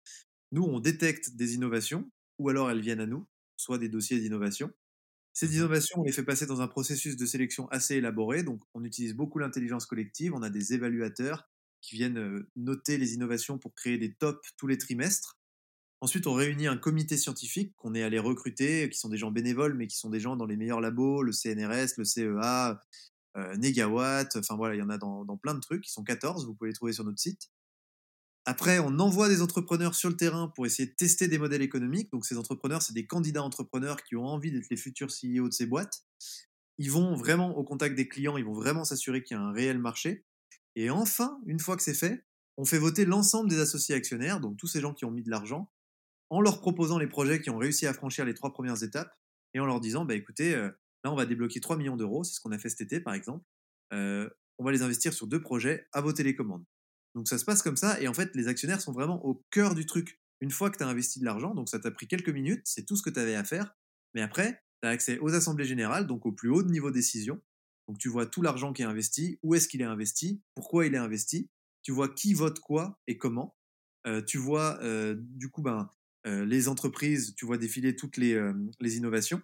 nous, 0.53 0.63
on 0.63 0.79
détecte 0.79 1.35
des 1.35 1.55
innovations, 1.55 2.09
ou 2.39 2.47
alors 2.47 2.71
elles 2.71 2.81
viennent 2.81 3.01
à 3.01 3.05
nous, 3.05 3.27
soit 3.57 3.79
des 3.79 3.89
dossiers 3.89 4.19
d'innovation, 4.19 4.71
ces 5.33 5.55
innovations, 5.55 6.01
on 6.01 6.03
les 6.03 6.11
fait 6.11 6.23
passer 6.23 6.45
dans 6.45 6.61
un 6.61 6.67
processus 6.67 7.15
de 7.15 7.25
sélection 7.25 7.67
assez 7.69 7.95
élaboré. 7.95 8.43
Donc, 8.43 8.61
on 8.73 8.83
utilise 8.83 9.13
beaucoup 9.13 9.39
l'intelligence 9.39 9.85
collective. 9.85 10.33
On 10.33 10.41
a 10.41 10.49
des 10.49 10.73
évaluateurs 10.73 11.49
qui 11.81 11.95
viennent 11.95 12.45
noter 12.55 12.97
les 12.97 13.13
innovations 13.13 13.57
pour 13.57 13.73
créer 13.73 13.97
des 13.97 14.13
tops 14.13 14.49
tous 14.57 14.67
les 14.67 14.77
trimestres. 14.77 15.39
Ensuite, 16.01 16.27
on 16.27 16.33
réunit 16.33 16.67
un 16.67 16.77
comité 16.77 17.15
scientifique 17.15 17.75
qu'on 17.77 17.93
est 17.93 18.03
allé 18.03 18.19
recruter, 18.19 18.89
qui 18.89 18.99
sont 18.99 19.09
des 19.09 19.17
gens 19.17 19.31
bénévoles, 19.31 19.75
mais 19.75 19.87
qui 19.87 19.97
sont 19.97 20.09
des 20.09 20.19
gens 20.19 20.35
dans 20.35 20.47
les 20.47 20.57
meilleurs 20.57 20.81
labos, 20.81 21.23
le 21.23 21.31
CNRS, 21.31 21.97
le 21.97 22.03
CEA, 22.03 22.81
Negawatt, 23.57 24.35
enfin 24.35 24.55
voilà, 24.55 24.75
il 24.75 24.79
y 24.79 24.81
en 24.81 24.89
a 24.89 24.97
dans, 24.97 25.23
dans, 25.25 25.37
plein 25.37 25.53
de 25.53 25.59
trucs, 25.59 25.87
ils 25.87 25.91
sont 25.91 26.03
14, 26.03 26.45
vous 26.45 26.53
pouvez 26.53 26.71
les 26.71 26.75
trouver 26.75 26.91
sur 26.93 27.03
notre 27.05 27.19
site. 27.19 27.49
Après, 28.45 28.79
on 28.79 28.99
envoie 28.99 29.29
des 29.29 29.41
entrepreneurs 29.41 29.93
sur 29.93 30.09
le 30.09 30.17
terrain 30.17 30.47
pour 30.47 30.65
essayer 30.65 30.87
de 30.87 30.95
tester 30.95 31.27
des 31.27 31.37
modèles 31.37 31.61
économiques. 31.61 32.11
Donc, 32.11 32.25
ces 32.25 32.37
entrepreneurs, 32.37 32.81
c'est 32.81 32.93
des 32.93 33.05
candidats 33.05 33.43
entrepreneurs 33.43 34.03
qui 34.03 34.15
ont 34.15 34.25
envie 34.25 34.51
d'être 34.51 34.69
les 34.69 34.77
futurs 34.77 35.09
CEO 35.09 35.47
de 35.47 35.53
ces 35.53 35.67
boîtes. 35.67 36.03
Ils 36.79 36.89
vont 36.89 37.15
vraiment 37.15 37.55
au 37.55 37.63
contact 37.63 37.95
des 37.95 38.07
clients, 38.07 38.37
ils 38.37 38.45
vont 38.45 38.53
vraiment 38.53 38.83
s'assurer 38.83 39.21
qu'il 39.21 39.37
y 39.37 39.39
a 39.39 39.43
un 39.43 39.51
réel 39.51 39.77
marché. 39.77 40.25
Et 40.75 40.89
enfin, 40.89 41.39
une 41.45 41.59
fois 41.59 41.77
que 41.77 41.83
c'est 41.83 41.93
fait, 41.93 42.25
on 42.57 42.65
fait 42.65 42.79
voter 42.79 43.05
l'ensemble 43.05 43.49
des 43.49 43.59
associés 43.59 43.93
actionnaires, 43.93 44.39
donc 44.39 44.57
tous 44.57 44.67
ces 44.67 44.81
gens 44.81 44.93
qui 44.93 45.05
ont 45.05 45.11
mis 45.11 45.23
de 45.23 45.29
l'argent, 45.29 45.71
en 46.29 46.41
leur 46.41 46.61
proposant 46.61 46.97
les 46.97 47.07
projets 47.07 47.41
qui 47.41 47.49
ont 47.49 47.57
réussi 47.57 47.85
à 47.85 47.93
franchir 47.93 48.25
les 48.25 48.33
trois 48.33 48.53
premières 48.53 48.81
étapes 48.83 49.13
et 49.53 49.59
en 49.59 49.65
leur 49.65 49.79
disant, 49.79 50.05
bah 50.05 50.15
écoutez, 50.15 50.55
euh, 50.55 50.69
là 51.03 51.11
on 51.11 51.15
va 51.15 51.25
débloquer 51.25 51.59
3 51.59 51.77
millions 51.77 51.97
d'euros, 51.97 52.23
c'est 52.23 52.33
ce 52.33 52.39
qu'on 52.39 52.51
a 52.51 52.57
fait 52.57 52.69
cet 52.69 52.81
été 52.81 53.01
par 53.01 53.13
exemple. 53.13 53.43
Euh, 53.93 54.29
on 54.57 54.63
va 54.63 54.71
les 54.71 54.81
investir 54.81 55.13
sur 55.13 55.27
deux 55.27 55.41
projets 55.41 55.87
à 55.91 56.01
vos 56.01 56.13
télécommandes. 56.13 56.63
Donc 57.15 57.27
ça 57.27 57.37
se 57.37 57.45
passe 57.45 57.61
comme 57.61 57.75
ça, 57.75 57.99
et 58.01 58.07
en 58.07 58.13
fait, 58.13 58.35
les 58.35 58.47
actionnaires 58.47 58.81
sont 58.81 58.93
vraiment 58.93 59.25
au 59.25 59.43
cœur 59.51 59.75
du 59.75 59.85
truc. 59.85 60.19
Une 60.39 60.51
fois 60.51 60.69
que 60.69 60.77
tu 60.77 60.83
as 60.83 60.87
investi 60.87 61.19
de 61.19 61.25
l'argent, 61.25 61.53
donc 61.53 61.69
ça 61.69 61.79
t'a 61.79 61.91
pris 61.91 62.07
quelques 62.07 62.29
minutes, 62.29 62.61
c'est 62.65 62.85
tout 62.85 62.95
ce 62.95 63.03
que 63.03 63.09
tu 63.09 63.19
avais 63.19 63.35
à 63.35 63.43
faire, 63.43 63.75
mais 64.13 64.21
après, 64.21 64.63
tu 64.81 64.87
as 64.87 64.91
accès 64.91 65.19
aux 65.19 65.33
assemblées 65.33 65.65
générales, 65.65 66.07
donc 66.07 66.25
au 66.25 66.31
plus 66.31 66.49
haut 66.49 66.63
niveau 66.63 66.91
décision. 66.91 67.41
Donc 67.87 67.97
tu 67.97 68.09
vois 68.09 68.25
tout 68.25 68.41
l'argent 68.41 68.73
qui 68.73 68.81
est 68.81 68.85
investi, 68.85 69.39
où 69.43 69.55
est-ce 69.55 69.67
qu'il 69.67 69.81
est 69.81 69.85
investi, 69.85 70.41
pourquoi 70.55 70.85
il 70.85 70.93
est 70.93 70.99
investi, 70.99 71.49
tu 71.83 71.91
vois 71.91 72.09
qui 72.09 72.33
vote 72.33 72.59
quoi 72.59 72.99
et 73.07 73.17
comment. 73.17 73.55
tu 74.27 74.37
vois, 74.37 74.79
du 75.15 75.49
coup, 75.49 75.61
ben, 75.61 75.91
les 76.25 76.67
entreprises, 76.67 77.35
tu 77.35 77.45
vois 77.45 77.57
défiler 77.57 77.95
toutes 77.95 78.17
les, 78.17 78.39
les 78.79 78.97
innovations. 78.97 79.41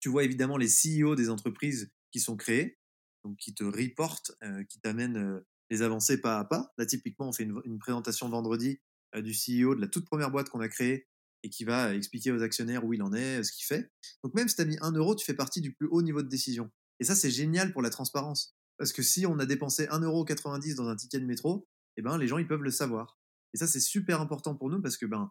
Tu 0.00 0.08
vois 0.08 0.24
évidemment 0.24 0.56
les 0.56 0.68
CEO 0.68 1.14
des 1.14 1.30
entreprises 1.30 1.90
qui 2.10 2.20
sont 2.20 2.36
créées, 2.36 2.78
donc 3.24 3.36
qui 3.36 3.54
te 3.54 3.64
reportent, 3.64 4.32
qui 4.68 4.80
t'amènent 4.80 5.42
les 5.70 5.82
avancées 5.82 6.20
pas 6.20 6.38
à 6.38 6.44
pas. 6.44 6.72
Là, 6.78 6.86
typiquement, 6.86 7.28
on 7.28 7.32
fait 7.32 7.44
une, 7.44 7.78
présentation 7.78 8.28
vendredi 8.28 8.80
du 9.16 9.32
CEO 9.32 9.74
de 9.74 9.80
la 9.80 9.88
toute 9.88 10.04
première 10.04 10.30
boîte 10.30 10.50
qu'on 10.50 10.60
a 10.60 10.68
créée 10.68 11.08
et 11.42 11.50
qui 11.50 11.64
va 11.64 11.94
expliquer 11.94 12.32
aux 12.32 12.42
actionnaires 12.42 12.84
où 12.84 12.92
il 12.92 13.02
en 13.02 13.12
est, 13.12 13.42
ce 13.44 13.52
qu'il 13.52 13.64
fait. 13.64 13.90
Donc 14.24 14.34
même 14.34 14.48
si 14.48 14.56
tu 14.56 14.62
as 14.62 14.64
mis 14.64 14.78
1 14.80 14.92
euro, 14.92 15.14
tu 15.14 15.24
fais 15.24 15.34
partie 15.34 15.60
du 15.60 15.72
plus 15.72 15.86
haut 15.86 16.02
niveau 16.02 16.22
de 16.22 16.28
décision. 16.28 16.70
Et 16.98 17.04
ça, 17.04 17.14
c'est 17.14 17.30
génial 17.30 17.72
pour 17.72 17.82
la 17.82 17.90
transparence. 17.90 18.56
Parce 18.78 18.92
que 18.92 19.02
si 19.02 19.26
on 19.26 19.38
a 19.38 19.46
dépensé 19.46 19.86
1,90€ 19.86 20.74
dans 20.76 20.88
un 20.88 20.96
ticket 20.96 21.20
de 21.20 21.26
métro, 21.26 21.66
eh 21.96 22.02
ben, 22.02 22.18
les 22.18 22.28
gens, 22.28 22.38
ils 22.38 22.46
peuvent 22.46 22.62
le 22.62 22.70
savoir. 22.70 23.18
Et 23.54 23.58
ça, 23.58 23.66
c'est 23.66 23.80
super 23.80 24.20
important 24.20 24.54
pour 24.54 24.70
nous 24.70 24.82
parce 24.82 24.96
que 24.96 25.06
ben, 25.06 25.30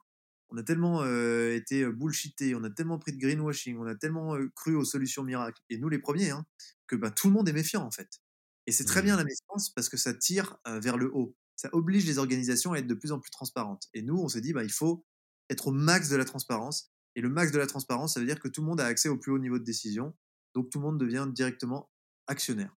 on 0.49 0.57
a 0.57 0.63
tellement 0.63 1.03
euh, 1.03 1.53
été 1.55 1.85
bullshité, 1.85 2.55
on 2.55 2.63
a 2.63 2.69
tellement 2.69 2.99
pris 2.99 3.11
de 3.13 3.19
greenwashing, 3.19 3.77
on 3.77 3.85
a 3.85 3.95
tellement 3.95 4.35
euh, 4.35 4.49
cru 4.55 4.75
aux 4.75 4.85
solutions 4.85 5.23
miracles, 5.23 5.61
et 5.69 5.77
nous 5.77 5.89
les 5.89 5.99
premiers, 5.99 6.29
hein, 6.29 6.45
que 6.87 6.95
ben, 6.95 7.11
tout 7.11 7.27
le 7.27 7.33
monde 7.33 7.49
est 7.49 7.53
méfiant 7.53 7.83
en 7.83 7.91
fait. 7.91 8.21
Et 8.67 8.71
c'est 8.71 8.85
très 8.85 9.01
bien 9.01 9.15
mmh. 9.15 9.19
la 9.19 9.23
méfiance 9.23 9.69
parce 9.69 9.89
que 9.89 9.97
ça 9.97 10.13
tire 10.13 10.57
euh, 10.67 10.79
vers 10.79 10.97
le 10.97 11.11
haut. 11.13 11.35
Ça 11.55 11.69
oblige 11.71 12.05
les 12.05 12.17
organisations 12.17 12.73
à 12.73 12.79
être 12.79 12.87
de 12.87 12.93
plus 12.93 13.11
en 13.11 13.19
plus 13.19 13.31
transparentes. 13.31 13.87
Et 13.93 14.01
nous, 14.01 14.17
on 14.17 14.27
s'est 14.27 14.41
dit, 14.41 14.53
bah, 14.53 14.63
il 14.63 14.71
faut 14.71 15.05
être 15.49 15.67
au 15.67 15.71
max 15.71 16.09
de 16.09 16.15
la 16.15 16.25
transparence. 16.25 16.91
Et 17.15 17.21
le 17.21 17.29
max 17.29 17.51
de 17.51 17.59
la 17.59 17.67
transparence, 17.67 18.15
ça 18.15 18.19
veut 18.19 18.25
dire 18.25 18.39
que 18.39 18.47
tout 18.47 18.61
le 18.61 18.67
monde 18.67 18.81
a 18.81 18.85
accès 18.85 19.07
au 19.07 19.17
plus 19.17 19.31
haut 19.31 19.39
niveau 19.39 19.59
de 19.59 19.63
décision. 19.63 20.15
Donc 20.53 20.69
tout 20.69 20.79
le 20.79 20.85
monde 20.85 20.99
devient 20.99 21.27
directement 21.31 21.89
actionnaire. 22.27 22.75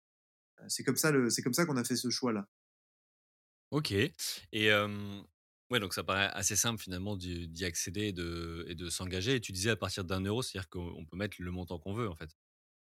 C'est 0.67 0.83
comme 0.83 0.95
ça, 0.95 1.11
c'est 1.29 1.41
comme 1.41 1.53
ça 1.53 1.65
qu'on 1.65 1.77
a 1.77 1.83
fait 1.83 1.95
ce 1.95 2.09
choix-là. 2.09 2.47
Ok. 3.71 3.91
Et 3.91 4.71
ouais, 5.69 5.79
donc 5.79 5.93
ça 5.93 6.03
paraît 6.03 6.29
assez 6.33 6.55
simple 6.55 6.81
finalement 6.81 7.15
d'y 7.15 7.65
accéder 7.65 8.07
et 8.07 8.13
de, 8.13 8.65
et 8.67 8.75
de 8.75 8.89
s'engager. 8.89 9.35
Et 9.35 9.41
tu 9.41 9.51
disais 9.51 9.69
à 9.69 9.75
partir 9.75 10.03
d'un 10.03 10.21
euro, 10.21 10.41
c'est-à-dire 10.41 10.69
qu'on 10.69 11.05
peut 11.05 11.17
mettre 11.17 11.37
le 11.39 11.51
montant 11.51 11.79
qu'on 11.79 11.93
veut 11.93 12.09
en 12.09 12.15
fait. 12.15 12.29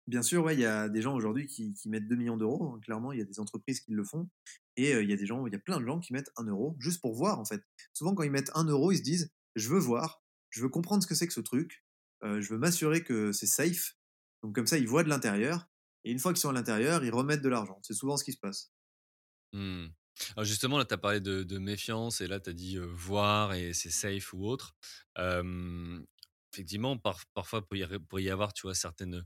Bien 0.07 0.23
sûr, 0.23 0.43
ouais, 0.43 0.55
il 0.55 0.59
y 0.59 0.65
a 0.65 0.89
des 0.89 1.01
gens 1.01 1.13
aujourd'hui 1.13 1.47
qui, 1.47 1.75
mettent 1.85 2.07
2 2.07 2.15
millions 2.15 2.37
d'euros. 2.37 2.73
Hein, 2.73 2.79
clairement, 2.81 3.11
il 3.11 3.19
y 3.19 3.21
a 3.21 3.25
des 3.25 3.39
entreprises 3.39 3.81
qui 3.81 3.91
le 3.91 4.03
font. 4.03 4.29
Et 4.77 4.91
il 4.91 5.09
y 5.09 5.13
a 5.13 5.15
des 5.15 5.25
gens, 5.25 5.45
il 5.45 5.53
y 5.53 5.55
a 5.55 5.59
plein 5.59 5.79
de 5.79 5.85
gens 5.85 5.99
qui 5.99 6.13
mettent 6.13 6.31
1 6.37 6.45
euro 6.45 6.75
juste 6.79 7.01
pour 7.01 7.13
voir, 7.13 7.39
en 7.39 7.45
fait. 7.45 7.61
Souvent, 7.93 8.15
quand 8.15 8.23
ils 8.23 8.31
mettent 8.31 8.51
1 8.55 8.65
euro, 8.65 8.91
ils 8.91 8.97
se 8.97 9.03
disent 9.03 9.31
Je 9.55 9.69
veux 9.69 9.79
voir, 9.79 10.23
je 10.49 10.61
veux 10.61 10.69
comprendre 10.69 11.03
ce 11.03 11.07
que 11.07 11.15
c'est 11.15 11.27
que 11.27 11.33
ce 11.33 11.41
truc, 11.41 11.83
je 12.23 12.47
veux 12.49 12.57
m'assurer 12.57 13.03
que 13.03 13.31
c'est 13.31 13.47
safe. 13.47 13.95
Donc, 14.43 14.55
comme 14.55 14.67
ça, 14.67 14.77
ils 14.77 14.87
voient 14.87 15.03
de 15.03 15.09
l'intérieur. 15.09 15.67
Et 16.03 16.11
une 16.11 16.19
fois 16.19 16.33
qu'ils 16.33 16.41
sont 16.41 16.49
à 16.49 16.53
l'intérieur, 16.53 17.03
ils 17.03 17.13
remettent 17.13 17.43
de 17.43 17.49
l'argent. 17.49 17.79
C'est 17.83 17.93
souvent 17.93 18.17
ce 18.17 18.23
qui 18.23 18.31
se 18.31 18.39
passe. 18.39 18.73
Mmh. 19.53 19.87
Justement, 20.41 20.77
là, 20.79 20.85
tu 20.85 20.93
as 20.95 20.97
parlé 20.97 21.19
de, 21.19 21.57
méfiance 21.57 22.21
et 22.21 22.27
là, 22.27 22.39
tu 22.39 22.49
as 22.49 22.53
dit 22.53 22.77
voir 22.77 23.53
et 23.53 23.73
c'est 23.73 23.91
safe 23.91 24.33
ou 24.33 24.45
autre 24.45 24.75
effectivement, 26.53 26.97
parfois, 26.97 27.65
pour 27.65 27.75
y, 27.75 27.99
pour 27.99 28.19
y 28.19 28.29
avoir 28.29 28.53
tu 28.53 28.63
vois, 28.63 28.75
certaines 28.75 29.23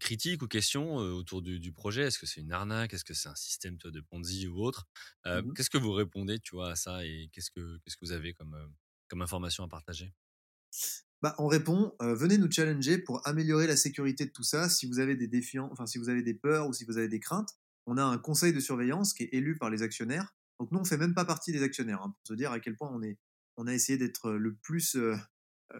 critiques 0.00 0.42
ou 0.42 0.46
questions 0.46 0.96
autour 0.96 1.42
du, 1.42 1.72
projet? 1.72 2.02
Est-ce 2.02 2.18
que 2.18 2.26
c'est 2.26 2.40
une 2.40 2.52
arnaque? 2.52 2.94
Est-ce 2.94 3.04
que 3.04 3.14
c'est 3.14 3.28
un 3.28 3.34
système 3.34 3.76
de 3.76 4.00
Ponzi 4.00 4.46
ou 4.46 4.62
autre? 4.62 4.86
Mmh 5.26 5.52
Qu'est-ce 5.54 5.70
que 5.70 5.78
vous 5.78 5.92
répondez 5.92 6.38
tu 6.38 6.54
vois, 6.54 6.70
à 6.70 6.76
ça 6.76 7.04
et 7.04 7.28
qu'est-ce 7.32 7.50
que, 7.50 7.78
qu'est-ce 7.78 7.96
que 7.96 8.04
vous 8.04 8.12
avez 8.12 8.34
comme, 8.34 8.56
comme 9.08 9.22
information 9.22 9.64
à 9.64 9.68
partager? 9.68 10.12
Bah, 11.22 11.34
on 11.38 11.46
répond, 11.46 11.94
venez 12.00 12.38
nous 12.38 12.50
challenger 12.50 12.98
pour 12.98 13.26
améliorer 13.26 13.66
la 13.66 13.76
sécurité 13.76 14.26
de 14.26 14.30
tout 14.30 14.42
ça. 14.42 14.68
Si 14.68 14.86
vous 14.86 14.98
avez 14.98 15.16
des 15.16 15.26
défiants, 15.26 15.68
enfin 15.72 15.86
si 15.86 15.98
vous 15.98 16.08
avez 16.08 16.22
des 16.22 16.34
peurs 16.34 16.68
ou 16.68 16.72
si 16.72 16.84
vous 16.84 16.98
avez 16.98 17.08
des 17.08 17.20
craintes, 17.20 17.50
on 17.86 17.96
a 17.96 18.04
un 18.04 18.18
conseil 18.18 18.52
de 18.52 18.60
surveillance 18.60 19.14
qui 19.14 19.24
est 19.24 19.30
élu 19.32 19.56
par 19.56 19.70
les 19.70 19.82
actionnaires. 19.82 20.34
Donc 20.60 20.70
nous, 20.70 20.78
on 20.78 20.84
fait 20.84 20.96
même 20.96 21.14
pas 21.14 21.24
partie 21.24 21.52
des 21.52 21.62
actionnaires, 21.62 22.02
hein, 22.02 22.14
pour 22.16 22.26
se 22.26 22.34
dire 22.34 22.52
à 22.52 22.60
quel 22.60 22.76
point 22.76 22.90
on 22.92 23.02
est, 23.02 23.18
on 23.56 23.66
a 23.66 23.74
essayé 23.74 23.98
d'être 23.98 24.32
le 24.32 24.54
plus 24.54 24.96
euh, 24.96 25.16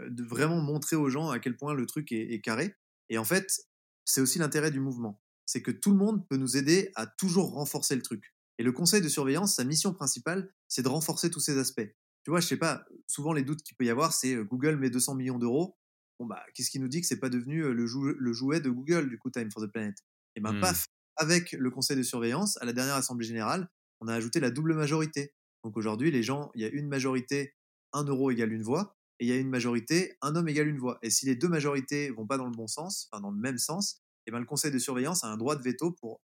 de 0.09 0.23
vraiment 0.23 0.61
montrer 0.61 0.97
aux 0.97 1.09
gens 1.09 1.31
à 1.31 1.39
quel 1.39 1.57
point 1.57 1.75
le 1.75 1.87
truc 1.87 2.13
est, 2.13 2.41
carré. 2.41 2.75
Et 3.09 3.19
en 3.19 3.25
fait, 3.25 3.69
c'est 4.05 4.21
aussi 4.21 4.39
l'intérêt 4.39 4.71
du 4.71 4.81
mouvement. 4.81 5.21
C'est 5.47 5.63
que 5.63 5.71
tout 5.71 5.91
le 5.91 5.97
monde 5.97 6.27
peut 6.29 6.37
nous 6.37 6.57
aider 6.57 6.91
à 6.95 7.07
toujours 7.07 7.53
renforcer 7.53 7.97
le 7.97 8.03
truc. 8.03 8.35
Et 8.59 8.63
le 8.63 8.73
conseil 8.73 9.01
de 9.01 9.09
surveillance, 9.09 9.55
sa 9.55 9.65
mission 9.65 9.93
principale, 9.93 10.53
c'est 10.69 10.83
de 10.83 10.89
renforcer 10.89 11.31
tous 11.31 11.41
ces 11.41 11.59
aspects. 11.59 11.89
Tu 12.23 12.31
vois, 12.31 12.41
je 12.41 12.47
sais 12.47 12.57
pas, 12.57 12.85
souvent 13.07 13.33
les 13.33 13.43
doutes 13.43 13.63
qu'il 13.63 13.77
peut 13.77 13.85
y 13.85 13.91
avoir, 13.91 14.13
c'est 14.13 14.35
euh, 14.35 14.45
Google 14.45 14.77
met 14.77 14.91
200 14.91 15.15
millions 15.15 15.39
d'euros. 15.39 15.77
Bon, 16.19 16.27
bah, 16.27 16.43
qu'est-ce 16.55 16.71
qui 16.71 16.79
nous 16.79 16.89
dit 16.89 17.01
que 17.01 17.07
c'est 17.07 17.19
pas 17.19 17.29
devenu 17.29 17.65
euh, 17.65 17.75
le, 17.75 17.87
le, 18.19 18.33
jouet 18.33 18.61
de 18.61 18.71
Google, 18.71 19.11
du 19.11 19.19
coup, 19.19 19.31
Time 19.31 19.51
for 19.51 19.63
the 19.63 19.71
Planet? 19.71 19.97
Et 20.37 20.41
ben, 20.41 20.53
mmh. 20.53 20.61
paf, 20.61 20.87
avec 21.17 21.53
le 21.53 21.71
conseil 21.71 21.97
de 21.97 22.03
surveillance, 22.03 22.57
à 22.63 22.65
la 22.65 22.73
dernière 22.73 22.95
assemblée 22.95 23.27
générale, 23.27 23.69
on 24.01 24.09
a 24.09 24.15
ajouté 24.15 24.41
la 24.41 24.51
double 24.51 24.75
majorité. 24.75 25.35
Donc 25.65 25.77
aujourd'hui, 25.77 26.11
les 26.11 26.23
gens, 26.23 26.51
il 26.55 26.63
y 26.63 26.65
a 26.65 26.69
une 26.69 26.89
majorité, 26.89 27.55
un 27.93 28.05
euro 28.05 28.31
égale 28.31 28.53
une 28.53 28.63
voix 28.63 28.97
et 29.21 29.27
il 29.27 29.29
y 29.29 29.33
a 29.33 29.37
une 29.37 29.49
majorité, 29.49 30.17
un 30.23 30.35
homme 30.37 30.49
égale 30.49 30.69
une 30.69 30.79
voix. 30.79 30.99
Et 31.03 31.11
si 31.11 31.27
les 31.27 31.37
deux 31.37 31.49
majorités 31.49 32.11
vont 32.11 32.27
pas 32.27 32.37
dans 32.37 32.47
le 32.47 32.57
bon 32.57 32.67
sens, 32.67 33.09
enfin 33.11 33.21
dans 33.21 33.31
le 33.31 33.39
même 33.39 33.59
sens, 33.59 34.01
et 34.27 34.31
eh 34.31 34.33
ben 34.33 34.39
le 34.39 34.47
conseil 34.47 34.71
de 34.71 34.79
surveillance 34.79 35.23
a 35.23 35.29
un 35.29 35.37
droit 35.37 35.55
de 35.55 35.63
veto 35.63 35.93
pour 35.93 36.23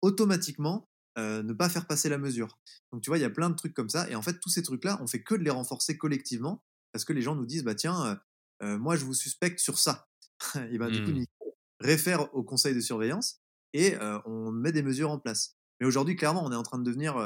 automatiquement 0.00 0.88
euh, 1.18 1.42
ne 1.42 1.52
pas 1.52 1.68
faire 1.68 1.86
passer 1.86 2.08
la 2.08 2.18
mesure. 2.18 2.58
Donc 2.92 3.02
tu 3.02 3.10
vois, 3.10 3.18
il 3.18 3.22
y 3.22 3.24
a 3.24 3.30
plein 3.30 3.50
de 3.50 3.56
trucs 3.56 3.74
comme 3.74 3.88
ça. 3.88 4.08
Et 4.10 4.14
en 4.14 4.22
fait, 4.22 4.38
tous 4.38 4.48
ces 4.48 4.62
trucs-là, 4.62 4.98
on 5.02 5.06
fait 5.06 5.22
que 5.22 5.34
de 5.34 5.42
les 5.42 5.50
renforcer 5.50 5.98
collectivement 5.98 6.62
parce 6.92 7.04
que 7.04 7.12
les 7.12 7.22
gens 7.22 7.34
nous 7.34 7.46
disent, 7.46 7.64
bah 7.64 7.74
tiens, 7.74 8.06
euh, 8.06 8.14
euh, 8.62 8.78
moi 8.78 8.96
je 8.96 9.04
vous 9.04 9.14
suspecte 9.14 9.58
sur 9.58 9.78
ça. 9.78 10.08
et 10.70 10.78
ben 10.78 10.88
du 10.88 11.02
coup, 11.02 11.10
mmh. 11.10 11.24
on 11.40 11.52
réfère 11.80 12.32
au 12.34 12.44
conseil 12.44 12.74
de 12.74 12.80
surveillance 12.80 13.40
et 13.72 13.96
on 14.24 14.52
met 14.52 14.72
des 14.72 14.82
mesures 14.82 15.10
en 15.10 15.18
place. 15.18 15.56
Mais 15.80 15.86
aujourd'hui, 15.86 16.16
clairement, 16.16 16.44
on 16.44 16.52
est 16.52 16.56
en 16.56 16.62
train 16.62 16.78
de 16.78 16.84
devenir 16.84 17.18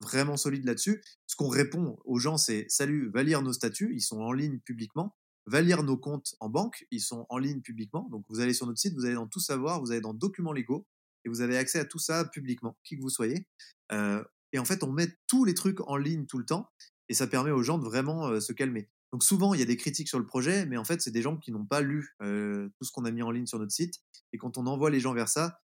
vraiment 0.00 0.36
solide 0.36 0.64
là-dessus. 0.64 1.02
Ce 1.26 1.36
qu'on 1.36 1.48
répond 1.48 1.98
aux 2.04 2.18
gens, 2.18 2.36
c'est 2.36 2.66
salut, 2.68 3.10
va 3.10 3.22
lire 3.22 3.42
nos 3.42 3.52
statuts, 3.52 3.94
ils 3.94 4.00
sont 4.00 4.20
en 4.20 4.32
ligne 4.32 4.58
publiquement. 4.60 5.16
Va 5.48 5.60
lire 5.60 5.84
nos 5.84 5.96
comptes 5.96 6.34
en 6.40 6.48
banque, 6.48 6.84
ils 6.90 7.00
sont 7.00 7.24
en 7.28 7.38
ligne 7.38 7.60
publiquement. 7.60 8.08
Donc 8.10 8.24
vous 8.28 8.40
allez 8.40 8.52
sur 8.52 8.66
notre 8.66 8.80
site, 8.80 8.94
vous 8.94 9.04
allez 9.04 9.14
dans 9.14 9.28
tout 9.28 9.38
savoir, 9.38 9.80
vous 9.80 9.92
allez 9.92 10.00
dans 10.00 10.12
documents 10.12 10.52
légaux 10.52 10.86
et 11.24 11.28
vous 11.28 11.40
avez 11.40 11.56
accès 11.56 11.78
à 11.78 11.84
tout 11.84 12.00
ça 12.00 12.24
publiquement, 12.24 12.76
qui 12.82 12.96
que 12.96 13.02
vous 13.02 13.10
soyez. 13.10 13.46
Euh, 13.92 14.24
et 14.52 14.58
en 14.58 14.64
fait, 14.64 14.82
on 14.82 14.90
met 14.90 15.08
tous 15.28 15.44
les 15.44 15.54
trucs 15.54 15.80
en 15.88 15.96
ligne 15.96 16.26
tout 16.26 16.38
le 16.38 16.44
temps 16.44 16.68
et 17.08 17.14
ça 17.14 17.28
permet 17.28 17.52
aux 17.52 17.62
gens 17.62 17.78
de 17.78 17.84
vraiment 17.84 18.26
euh, 18.26 18.40
se 18.40 18.52
calmer. 18.52 18.90
Donc 19.12 19.22
souvent, 19.22 19.54
il 19.54 19.60
y 19.60 19.62
a 19.62 19.66
des 19.66 19.76
critiques 19.76 20.08
sur 20.08 20.18
le 20.18 20.26
projet, 20.26 20.66
mais 20.66 20.76
en 20.76 20.84
fait, 20.84 21.00
c'est 21.00 21.12
des 21.12 21.22
gens 21.22 21.36
qui 21.36 21.52
n'ont 21.52 21.64
pas 21.64 21.80
lu 21.80 22.16
euh, 22.22 22.68
tout 22.76 22.84
ce 22.84 22.90
qu'on 22.90 23.04
a 23.04 23.12
mis 23.12 23.22
en 23.22 23.30
ligne 23.30 23.46
sur 23.46 23.60
notre 23.60 23.72
site. 23.72 23.94
Et 24.32 24.38
quand 24.38 24.58
on 24.58 24.66
envoie 24.66 24.90
les 24.90 25.00
gens 25.00 25.14
vers 25.14 25.28
ça, 25.28 25.60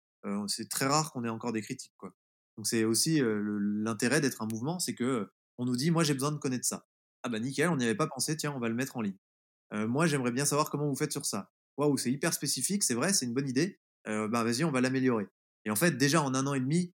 c'est 0.48 0.68
très 0.68 0.86
rare 0.86 1.14
qu'on 1.14 1.24
ait 1.24 1.30
encore 1.30 1.54
des 1.54 1.62
critiques. 1.62 1.94
Donc 2.58 2.68
c'est 2.68 2.84
aussi 2.84 3.22
l'intérêt 3.24 4.20
d'être 4.20 4.42
un 4.42 4.48
mouvement, 4.48 4.80
c'est 4.80 4.96
que 4.96 5.30
on 5.58 5.66
nous 5.66 5.76
dit 5.76 5.92
moi 5.92 6.04
j'ai 6.04 6.14
besoin 6.14 6.32
de 6.32 6.38
connaître 6.38 6.66
ça. 6.66 6.88
Ah 7.24 7.30
bah 7.30 7.40
nickel, 7.40 7.70
on 7.70 7.78
n'y 7.78 7.86
avait 7.86 7.96
pas 7.96 8.08
pensé, 8.08 8.36
tiens 8.36 8.52
on 8.56 8.60
va 8.60 8.68
le 8.70 8.76
mettre 8.76 8.98
en 8.98 9.02
ligne. 9.02 9.18
moi 9.72 10.08
j'aimerais 10.08 10.32
bien 10.32 10.46
savoir 10.46 10.70
comment 10.70 10.88
vous 10.88 10.96
faites 10.96 11.12
sur 11.12 11.26
ça. 11.26 11.52
Waouh 11.78 11.98
c'est 11.98 12.12
hyper 12.12 12.34
spécifique, 12.34 12.84
c'est 12.84 12.96
vrai, 12.96 13.14
c'est 13.14 13.26
une 13.26 13.34
bonne 13.34 13.48
idée. 13.48 13.80
bah 14.06 14.44
vas-y 14.44 14.64
on 14.64 14.72
va 14.72 14.82
l'améliorer. 14.82 15.28
Et 15.66 15.72
en 15.72 15.76
fait 15.76 15.92
déjà 15.98 16.22
en 16.22 16.34
un 16.34 16.48
an 16.48 16.54
et 16.56 16.60
demi, 16.60 16.94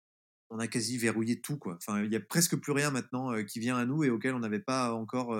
on 0.50 0.58
a 0.58 0.66
quasi 0.66 0.98
verrouillé 0.98 1.40
tout 1.40 1.58
quoi. 1.58 1.76
Enfin 1.76 2.02
il 2.02 2.12
y 2.12 2.16
a 2.16 2.20
presque 2.20 2.56
plus 2.56 2.72
rien 2.72 2.90
maintenant 2.90 3.42
qui 3.44 3.60
vient 3.60 3.76
à 3.76 3.84
nous 3.84 4.04
et 4.04 4.10
auquel 4.10 4.34
on 4.34 4.40
n'avait 4.40 4.60
pas 4.60 4.92
encore 4.92 5.38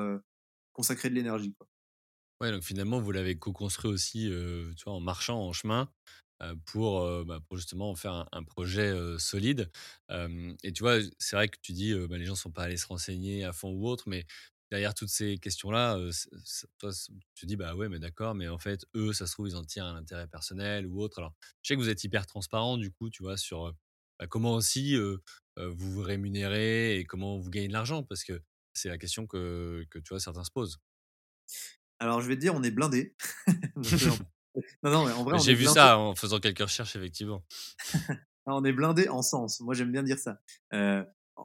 consacré 0.73 1.11
de 1.11 1.14
l'énergie. 1.14 1.57
Ouais, 2.41 2.51
donc 2.51 2.64
finalement, 2.64 3.01
vous 3.01 3.12
l'avez 3.12 3.39
co-construit 3.39 3.91
aussi 3.91 4.31
tu 4.77 4.85
vois, 4.85 4.95
en 4.95 5.01
marchant 5.01 5.41
en 5.41 5.53
chemin 5.53 5.89
pour, 6.66 7.24
bah, 7.24 7.40
pour 7.47 7.57
justement 7.57 7.95
faire 7.95 8.26
un, 8.32 8.43
projet 8.43 8.93
solide. 9.18 9.70
et 10.11 10.72
tu 10.72 10.82
vois, 10.82 10.99
c'est 11.18 11.36
vrai 11.36 11.49
que 11.49 11.59
tu 11.62 11.72
dis 11.72 11.95
bah, 12.09 12.18
les 12.18 12.24
gens 12.24 12.32
ne 12.32 12.38
sont 12.38 12.51
pas 12.51 12.64
allés 12.64 12.76
se 12.76 12.86
renseigner 12.86 13.45
à 13.45 13.53
fond 13.53 13.70
ou 13.70 13.86
autre, 13.86 14.05
mais 14.09 14.26
derrière 14.70 14.95
toutes 14.95 15.09
ces 15.09 15.38
questions-là, 15.38 15.99
tu 17.34 17.47
dis 17.47 17.57
bah 17.57 17.74
ouais, 17.74 17.88
mais 17.88 17.99
d'accord, 17.99 18.34
mais 18.34 18.49
en 18.49 18.59
fait, 18.59 18.84
eux, 18.95 19.12
ça 19.12 19.26
se 19.26 19.32
trouve, 19.32 19.49
ils 19.49 19.57
en 19.57 19.64
tirent 19.64 19.86
un 19.86 19.97
intérêt 19.97 20.26
personnel 20.26 20.86
ou 20.86 21.01
autre. 21.01 21.18
Alors, 21.18 21.34
je 21.62 21.68
sais 21.68 21.74
que 21.74 21.80
vous 21.80 21.88
êtes 21.88 22.05
hyper 22.05 22.26
transparent 22.26 22.76
du 22.78 22.90
coup, 22.90 23.11
tu 23.11 23.22
vois, 23.22 23.36
sur 23.36 23.74
bah, 24.18 24.26
comment 24.26 24.55
aussi 24.55 24.97
vous 24.97 25.93
vous 25.93 26.03
rémunérez 26.03 26.99
et 26.99 27.05
comment 27.05 27.38
vous 27.38 27.51
gagnez 27.51 27.68
de 27.68 27.72
l'argent, 27.72 28.03
parce 28.03 28.24
que 28.24 28.43
c'est 28.74 28.88
la 28.88 28.99
question 28.99 29.26
que, 29.26 29.86
que 29.90 29.99
tu 29.99 30.09
vois 30.11 30.20
certains 30.20 30.45
se 30.45 30.51
posent. 30.51 30.78
Alors, 31.99 32.20
je 32.20 32.28
vais 32.28 32.34
te 32.34 32.40
dire, 32.40 32.55
on 32.55 32.62
est 32.62 32.70
blindé. 32.70 33.14
non, 34.82 34.90
non, 34.90 35.12
en 35.12 35.24
vrai, 35.24 35.38
j'ai 35.38 35.55
vu 35.55 35.66
ça 35.66 35.98
en 35.98 36.14
faisant 36.14 36.40
quelques 36.40 36.61
recherches, 36.61 36.96
effectivement. 36.96 37.44
on 38.46 38.64
est 38.64 38.72
blindé 38.72 39.09
en 39.09 39.22
sens. 39.22 39.61
Moi, 39.61 39.74
j'aime 39.74 39.92
bien 39.92 40.03
dire 40.03 40.18
ça. 40.18 40.40
Euh, 40.74 41.05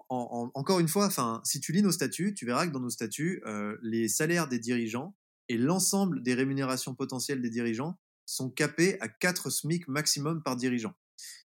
encore 0.09 0.79
une 0.79 0.87
fois, 0.87 1.05
enfin, 1.05 1.41
si 1.43 1.59
tu 1.59 1.71
lis 1.71 1.81
nos 1.81 1.91
statuts, 1.91 2.33
tu 2.33 2.45
verras 2.45 2.67
que 2.67 2.71
dans 2.71 2.79
nos 2.79 2.89
statuts, 2.89 3.41
euh, 3.45 3.77
les 3.81 4.07
salaires 4.07 4.47
des 4.47 4.59
dirigeants 4.59 5.15
et 5.49 5.57
l'ensemble 5.57 6.21
des 6.23 6.33
rémunérations 6.33 6.93
potentielles 6.93 7.41
des 7.41 7.49
dirigeants 7.49 7.97
sont 8.25 8.49
capés 8.49 8.99
à 8.99 9.07
4 9.07 9.49
SMIC 9.49 9.87
maximum 9.87 10.43
par 10.43 10.57
dirigeant. 10.57 10.93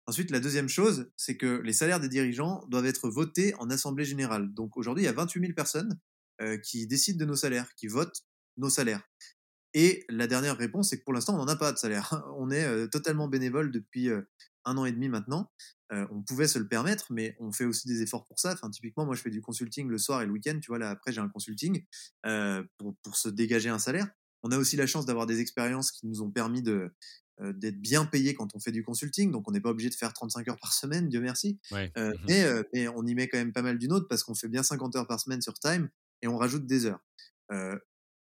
Ensuite, 0.06 0.30
la 0.30 0.40
deuxième 0.40 0.68
chose, 0.68 1.10
c'est 1.16 1.36
que 1.36 1.60
les 1.64 1.72
salaires 1.72 2.00
des 2.00 2.08
dirigeants 2.08 2.64
doivent 2.68 2.86
être 2.86 3.08
votés 3.08 3.54
en 3.58 3.70
assemblée 3.70 4.04
générale. 4.04 4.52
Donc 4.54 4.76
aujourd'hui, 4.76 5.04
il 5.04 5.06
y 5.06 5.10
a 5.10 5.12
28 5.12 5.40
000 5.40 5.52
personnes 5.54 5.98
euh, 6.40 6.58
qui 6.58 6.86
décident 6.86 7.18
de 7.18 7.24
nos 7.24 7.36
salaires, 7.36 7.74
qui 7.74 7.88
votent 7.88 8.24
nos 8.56 8.70
salaires. 8.70 9.02
Et 9.80 10.04
la 10.08 10.26
dernière 10.26 10.56
réponse, 10.56 10.90
c'est 10.90 10.98
que 10.98 11.04
pour 11.04 11.12
l'instant, 11.12 11.34
on 11.34 11.38
n'en 11.38 11.46
a 11.46 11.54
pas 11.56 11.72
de 11.72 11.78
salaire. 11.78 12.24
On 12.36 12.50
est 12.50 12.88
totalement 12.88 13.28
bénévole 13.28 13.70
depuis 13.70 14.10
un 14.64 14.76
an 14.76 14.84
et 14.84 14.92
demi 14.92 15.08
maintenant. 15.08 15.52
on 15.90 16.22
pouvait 16.22 16.48
se 16.48 16.58
le 16.58 16.66
permettre, 16.66 17.12
mais 17.12 17.36
on 17.38 17.52
fait 17.52 17.64
aussi 17.64 17.86
des 17.86 18.02
efforts 18.02 18.26
pour 18.26 18.40
ça. 18.40 18.52
Enfin, 18.54 18.70
typiquement, 18.70 19.06
moi, 19.06 19.14
je 19.14 19.22
fais 19.22 19.30
du 19.30 19.40
consulting 19.40 19.88
le 19.88 19.98
soir 19.98 20.22
et 20.22 20.26
le 20.26 20.32
week-end. 20.32 20.58
Tu 20.60 20.68
vois, 20.68 20.78
là, 20.78 20.90
après, 20.90 21.12
j'ai 21.12 21.20
un 21.20 21.28
consulting 21.28 21.84
pour, 22.78 22.96
pour, 23.02 23.16
se 23.16 23.28
dégager 23.28 23.68
un 23.68 23.78
salaire. 23.78 24.08
On 24.42 24.50
a 24.50 24.58
aussi 24.58 24.76
la 24.76 24.86
chance 24.86 25.06
d'avoir 25.06 25.26
des 25.26 25.40
expériences 25.40 25.92
qui 25.92 26.06
nous 26.08 26.22
ont 26.22 26.30
permis 26.30 26.62
de, 26.62 26.90
d'être 27.40 27.80
bien 27.80 28.04
payé 28.04 28.34
quand 28.34 28.54
on 28.54 28.60
fait 28.60 28.72
du 28.72 28.82
consulting, 28.82 29.30
donc 29.30 29.48
on 29.48 29.52
n'est 29.52 29.60
pas 29.60 29.70
obligé 29.70 29.88
de 29.90 29.94
faire 29.94 30.12
35 30.12 30.48
heures 30.48 30.58
par 30.58 30.72
semaine, 30.72 31.08
Dieu 31.08 31.20
merci. 31.20 31.58
Ouais. 31.70 31.92
Euh, 31.96 32.10
Mhm. 32.10 32.18
mais, 32.26 32.44
euh, 32.44 32.62
mais 32.74 32.88
on 32.88 33.06
y 33.06 33.14
met 33.14 33.28
quand 33.28 33.38
même 33.38 33.52
pas 33.52 33.62
mal 33.62 33.78
d'une 33.78 33.92
autre 33.92 34.08
parce 34.08 34.24
qu'on 34.24 34.34
fait 34.34 34.48
bien 34.48 34.62
50 34.62 34.96
heures 34.96 35.06
par 35.06 35.20
semaine 35.20 35.40
sur 35.40 35.54
Time 35.54 35.88
et 36.22 36.28
on 36.28 36.36
rajoute 36.36 36.66
des 36.66 36.86
heures. 36.86 37.00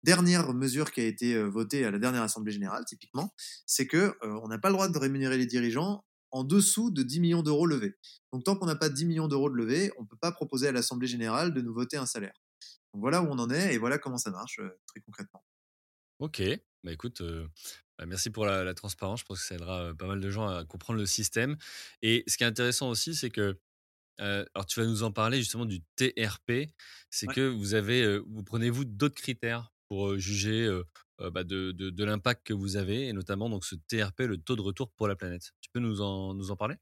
Dernière 0.07 0.55
mesure 0.55 0.93
qui 0.93 1.01
a 1.01 1.05
été 1.05 1.35
euh, 1.35 1.45
votée 1.49 1.85
à 1.85 1.91
la 1.91 1.99
dernière 1.99 2.23
assemblée 2.23 2.53
générale, 2.53 2.85
typiquement, 2.87 3.35
c'est 3.67 3.87
que 3.89 3.97
euh, 3.97 4.41
on 4.43 4.49
n'a 4.49 4.59
pas 4.59 4.69
le 4.69 4.75
droit 4.75 4.89
de 4.89 4.99
rémunérer 4.99 5.37
les 5.39 5.47
dirigeants 5.47 6.05
en 6.31 6.45
dessous 6.45 6.91
de 6.91 7.03
10 7.03 7.21
millions 7.21 7.43
d'euros 7.43 7.67
levés. 7.67 7.97
Donc 8.33 8.45
tant 8.45 8.57
qu'on 8.57 8.67
n'a 8.67 8.77
pas 8.77 8.89
10 8.89 9.05
millions 9.07 9.29
d'euros 9.29 9.51
de 9.51 9.57
levés, 9.57 9.93
on 9.99 10.03
ne 10.03 10.07
peut 10.07 10.17
pas 10.21 10.33
proposer 10.33 10.69
à 10.69 10.73
l'assemblée 10.73 11.09
générale 11.09 11.53
de 11.55 11.61
nous 11.61 11.75
voter 11.75 11.97
un 11.97 12.07
salaire. 12.07 12.35
Donc 12.95 13.01
voilà 13.03 13.23
où 13.23 13.27
on 13.29 13.39
en 13.39 13.51
est 13.51 13.75
et 13.75 13.79
voilà 13.79 13.99
comment 13.99 14.19
ça 14.19 14.31
marche 14.31 14.59
euh, 14.61 14.71
très 14.87 15.01
concrètement. 15.01 15.45
Ok, 16.19 16.43
bah 16.83 16.93
écoute, 16.93 17.21
euh, 17.21 17.47
bah, 17.99 18.07
merci 18.07 18.31
pour 18.31 18.47
la, 18.47 18.65
la 18.65 18.75
transparence. 18.75 19.21
Je 19.21 19.25
pense 19.27 19.41
que 19.41 19.47
ça 19.47 19.55
aidera 19.55 19.91
euh, 19.91 19.95
pas 19.95 20.07
mal 20.07 20.21
de 20.21 20.31
gens 20.31 20.47
à 20.49 20.65
comprendre 20.65 20.99
le 20.99 21.07
système. 21.07 21.57
Et 22.03 22.25
ce 22.27 22.37
qui 22.39 22.45
est 22.45 22.47
intéressant 22.47 22.89
aussi, 22.91 23.15
c'est 23.15 23.31
que, 23.31 23.59
euh, 24.21 24.45
alors 24.55 24.67
tu 24.67 24.81
vas 24.81 24.87
nous 24.87 25.03
en 25.05 25.13
parler 25.13 25.39
justement 25.39 25.67
du 25.67 25.83
TRP, 25.97 26.71
c'est 27.11 27.29
Ouais. 27.29 27.35
que 27.35 27.43
vous 27.49 27.75
avez, 27.75 28.03
euh, 28.03 28.25
vous 28.29 28.45
prenez-vous 28.45 28.85
d'autres 28.87 29.15
critères 29.21 29.73
pour 29.89 30.16
juger 30.18 30.64
euh, 30.66 30.84
bah, 31.30 31.45
de, 31.45 31.72
de- 31.72 31.91
de 31.91 32.05
l'impact 32.05 32.47
que 32.47 32.55
vous 32.55 32.76
avez, 32.76 33.09
et 33.09 33.12
notamment 33.12 33.49
donc 33.51 33.64
ce 33.64 33.74
TRP, 33.76 34.20
le 34.20 34.39
taux 34.39 34.57
de 34.57 34.62
retour 34.62 34.91
pour 34.93 35.09
la 35.09 35.16
planète. 35.16 35.53
Tu 35.61 35.70
peux 35.72 35.80
nous 35.80 36.01
en, 36.01 36.34
nous 36.34 36.51
en 36.51 36.57
parler? 36.57 36.76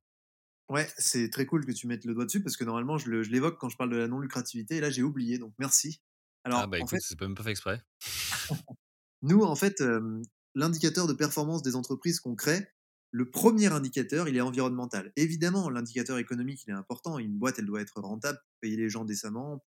Ouais, 0.70 0.88
c'est 0.96 1.28
très 1.30 1.44
cool 1.46 1.66
que 1.66 1.72
tu 1.72 1.86
mettes 1.86 2.04
le 2.06 2.14
doigt 2.14 2.24
dessus 2.24 2.42
parce 2.42 2.56
que 2.56 2.64
normalement 2.64 2.96
je 2.96 3.10
l'évoque 3.10 3.58
quand 3.58 3.68
je 3.68 3.76
parle 3.76 3.90
de 3.90 3.96
la 3.96 4.08
non-lucrativité 4.08 4.76
et 4.76 4.80
là 4.80 4.88
j'ai 4.90 5.02
oublié, 5.02 5.38
donc 5.38 5.54
merci. 5.58 6.02
Alors 6.44 6.62
Ah 6.62 6.66
bah 6.66 6.78
en 6.78 6.86
écoute, 6.86 7.00
fait, 7.00 7.00
c'est 7.00 7.18
pas 7.18 7.26
même 7.26 7.34
pas 7.34 7.42
fait 7.42 7.50
exprès. 7.50 7.82
nous 9.22 9.42
en 9.42 9.56
fait, 9.56 9.80
euh, 9.80 10.22
l'indicateur 10.54 11.06
de 11.06 11.12
performance 11.12 11.62
des 11.62 11.76
entreprises 11.76 12.20
qu'on 12.20 12.34
crée, 12.36 12.66
le 13.10 13.30
premier 13.30 13.66
indicateur, 13.66 14.28
il 14.28 14.36
est 14.36 14.40
environnemental. 14.40 15.12
Évidemment, 15.16 15.70
l'indicateur 15.70 16.18
économique, 16.18 16.64
il 16.66 16.70
est 16.70 16.74
important. 16.74 17.18
Une 17.18 17.38
boîte, 17.38 17.58
elle 17.58 17.66
doit 17.66 17.80
être 17.80 18.00
rentable, 18.00 18.38
payer 18.60 18.76
les 18.76 18.88
gens 18.90 19.04
décemment, 19.04 19.64